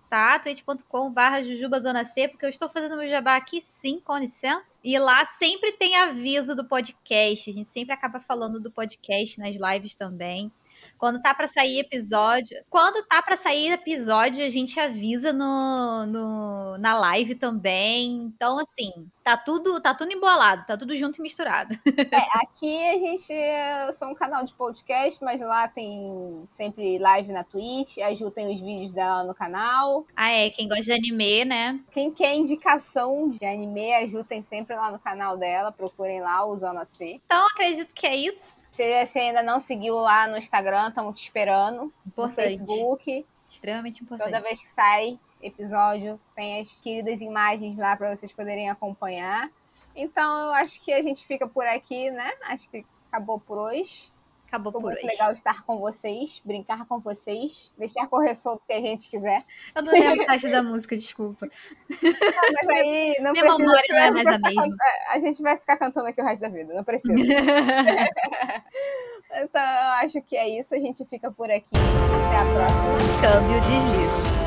tá? 0.09 0.39
twitch.com.br 0.39 2.05
C, 2.07 2.29
porque 2.29 2.45
eu 2.45 2.51
estou 2.51 2.69
fazendo 2.69 2.97
meu 2.97 3.09
jabá 3.09 3.37
aqui 3.37 3.61
sim, 3.61 4.01
com 4.01 4.17
licença. 4.17 4.81
E 4.83 4.99
lá 4.99 5.25
sempre 5.25 5.73
tem 5.73 5.97
aviso 5.97 6.55
do 6.57 6.65
podcast. 6.65 7.51
A 7.51 7.53
gente 7.53 7.69
sempre 7.69 7.93
acaba 7.93 8.21
falando 8.21 8.61
do 8.61 8.71
podcast 8.71 9.39
nas 9.39 9.57
lives 9.57 9.95
também. 9.95 10.51
Quando 10.99 11.23
tá 11.23 11.33
para 11.33 11.47
sair 11.47 11.79
episódio. 11.79 12.59
Quando 12.69 13.05
tá 13.07 13.23
para 13.23 13.37
sair 13.37 13.73
episódio, 13.73 14.45
a 14.45 14.49
gente 14.49 14.79
avisa 14.81 15.33
no, 15.33 16.07
no, 16.07 16.79
na 16.79 16.99
live 16.99 17.37
também. 17.37 18.33
Então, 18.35 18.59
assim, 18.59 19.09
tá 19.23 19.37
tudo, 19.37 19.81
tá 19.81 19.95
tudo 19.95 20.13
embolado, 20.13 20.65
tá 20.67 20.77
tudo 20.77 20.97
junto 20.97 21.19
e 21.19 21.23
misturado. 21.23 21.77
É, 22.11 22.43
aqui 22.43 22.87
a 22.89 22.99
gente. 22.99 23.33
Eu 23.33 23.93
sou 23.93 24.09
um 24.09 24.15
canal 24.15 24.45
de 24.45 24.55
podcast, 24.55 25.23
mas 25.23 25.41
lá 25.41 25.69
tem 25.69 26.47
sempre 26.51 26.99
live 26.99 27.31
na 27.33 27.45
Twitch. 27.45 27.99
A 27.99 28.15
Ju 28.15 28.31
tem 28.31 28.53
os 28.55 28.61
vídeos 28.61 28.93
dela 28.93 29.25
no 29.25 29.35
canal. 29.35 30.07
Ah, 30.17 30.31
é. 30.31 30.51
Quem 30.51 30.69
gosta 30.69 30.85
de 30.85 30.93
anime, 30.93 31.45
né? 31.45 31.81
Quem 31.91 32.11
quer 32.13 32.35
indicação 32.35 33.29
de 33.29 33.45
anime, 33.45 33.93
a 33.93 34.07
Ju 34.07 34.25
tem 34.25 34.43
sempre 34.43 34.75
lá 34.75 34.91
no 34.91 34.99
canal 34.99 35.37
dela. 35.37 35.71
Procurem 35.71 36.21
lá 36.21 36.45
o 36.47 36.57
Zona 36.57 36.85
C. 36.87 37.21
Então, 37.25 37.47
acredito 37.49 37.95
que 37.95 38.07
é 38.07 38.17
isso. 38.17 38.68
Se 38.79 39.07
você 39.07 39.19
ainda 39.19 39.43
não 39.43 39.59
seguiu 39.59 39.97
lá 39.97 40.29
no 40.29 40.39
Instagram, 40.39 40.91
estamos 40.91 41.19
te 41.19 41.25
esperando. 41.25 41.93
Importante. 42.07 42.61
No 42.61 42.69
Facebook. 42.69 43.27
Extremamente 43.49 44.05
importante. 44.05 44.31
Toda 44.31 44.41
vez 44.41 44.61
que 44.61 44.69
sai 44.69 45.19
episódio, 45.43 46.21
tem 46.37 46.61
as 46.61 46.71
queridas 46.81 47.21
imagens 47.21 47.77
lá 47.77 47.97
para 47.97 48.15
vocês 48.15 48.31
poderem 48.31 48.71
acompanhar. 48.71 49.51
Então, 49.97 50.47
eu 50.47 50.53
acho 50.53 50.81
que 50.81 50.93
a 50.93 51.03
gente 51.03 51.27
fica 51.27 51.49
por 51.49 51.67
aqui, 51.67 52.09
né? 52.13 52.31
Acho 52.45 52.71
que 52.71 52.87
acabou 53.11 53.41
por 53.41 53.59
hoje. 53.59 54.13
Acabou 54.49 54.73
Foi 54.73 54.81
por 54.81 54.87
muito 54.89 54.99
hoje. 54.99 55.07
legal 55.15 55.33
estar 55.33 55.63
com 55.63 55.79
vocês, 55.79 56.41
brincar 56.43 56.87
com 56.87 56.99
vocês, 57.01 57.71
deixar 57.77 58.09
correr 58.09 58.35
solto 58.35 58.63
que 58.67 58.73
a 58.73 58.81
gente 58.81 59.11
quiser. 59.11 59.45
Eu 59.75 59.83
não 59.83 59.93
lembro 59.93 60.23
a 60.23 60.27
parte 60.27 60.49
da 60.49 60.63
música, 60.63 60.97
desculpa. 60.97 61.47
Não, 62.03 62.11
mas 62.65 62.79
aí 62.79 63.17
não 63.21 63.33
Minha 63.33 63.45
precisa. 63.45 63.59
memória 63.59 63.89
não 63.91 63.99
é 63.99 64.11
mais 64.11 64.27
a 64.27 64.39
mesma. 64.39 64.77
A 65.11 65.19
gente 65.19 65.43
vai 65.43 65.57
ficar 65.59 65.77
cantando 65.77 66.07
aqui 66.09 66.23
o 66.23 66.25
resto 66.25 66.41
da 66.41 66.49
vida, 66.49 66.73
não 66.73 66.83
precisa. 66.83 67.13
então, 69.35 69.61
eu 69.61 69.93
acho 70.03 70.23
que 70.23 70.35
é 70.35 70.49
isso. 70.59 70.75
A 70.75 70.79
gente 70.79 71.05
fica 71.05 71.31
por 71.31 71.51
aqui. 71.51 71.69
Até 71.75 72.37
a 72.39 72.45
próxima. 72.55 73.21
Câmbio 73.21 73.61
deslize. 73.61 74.38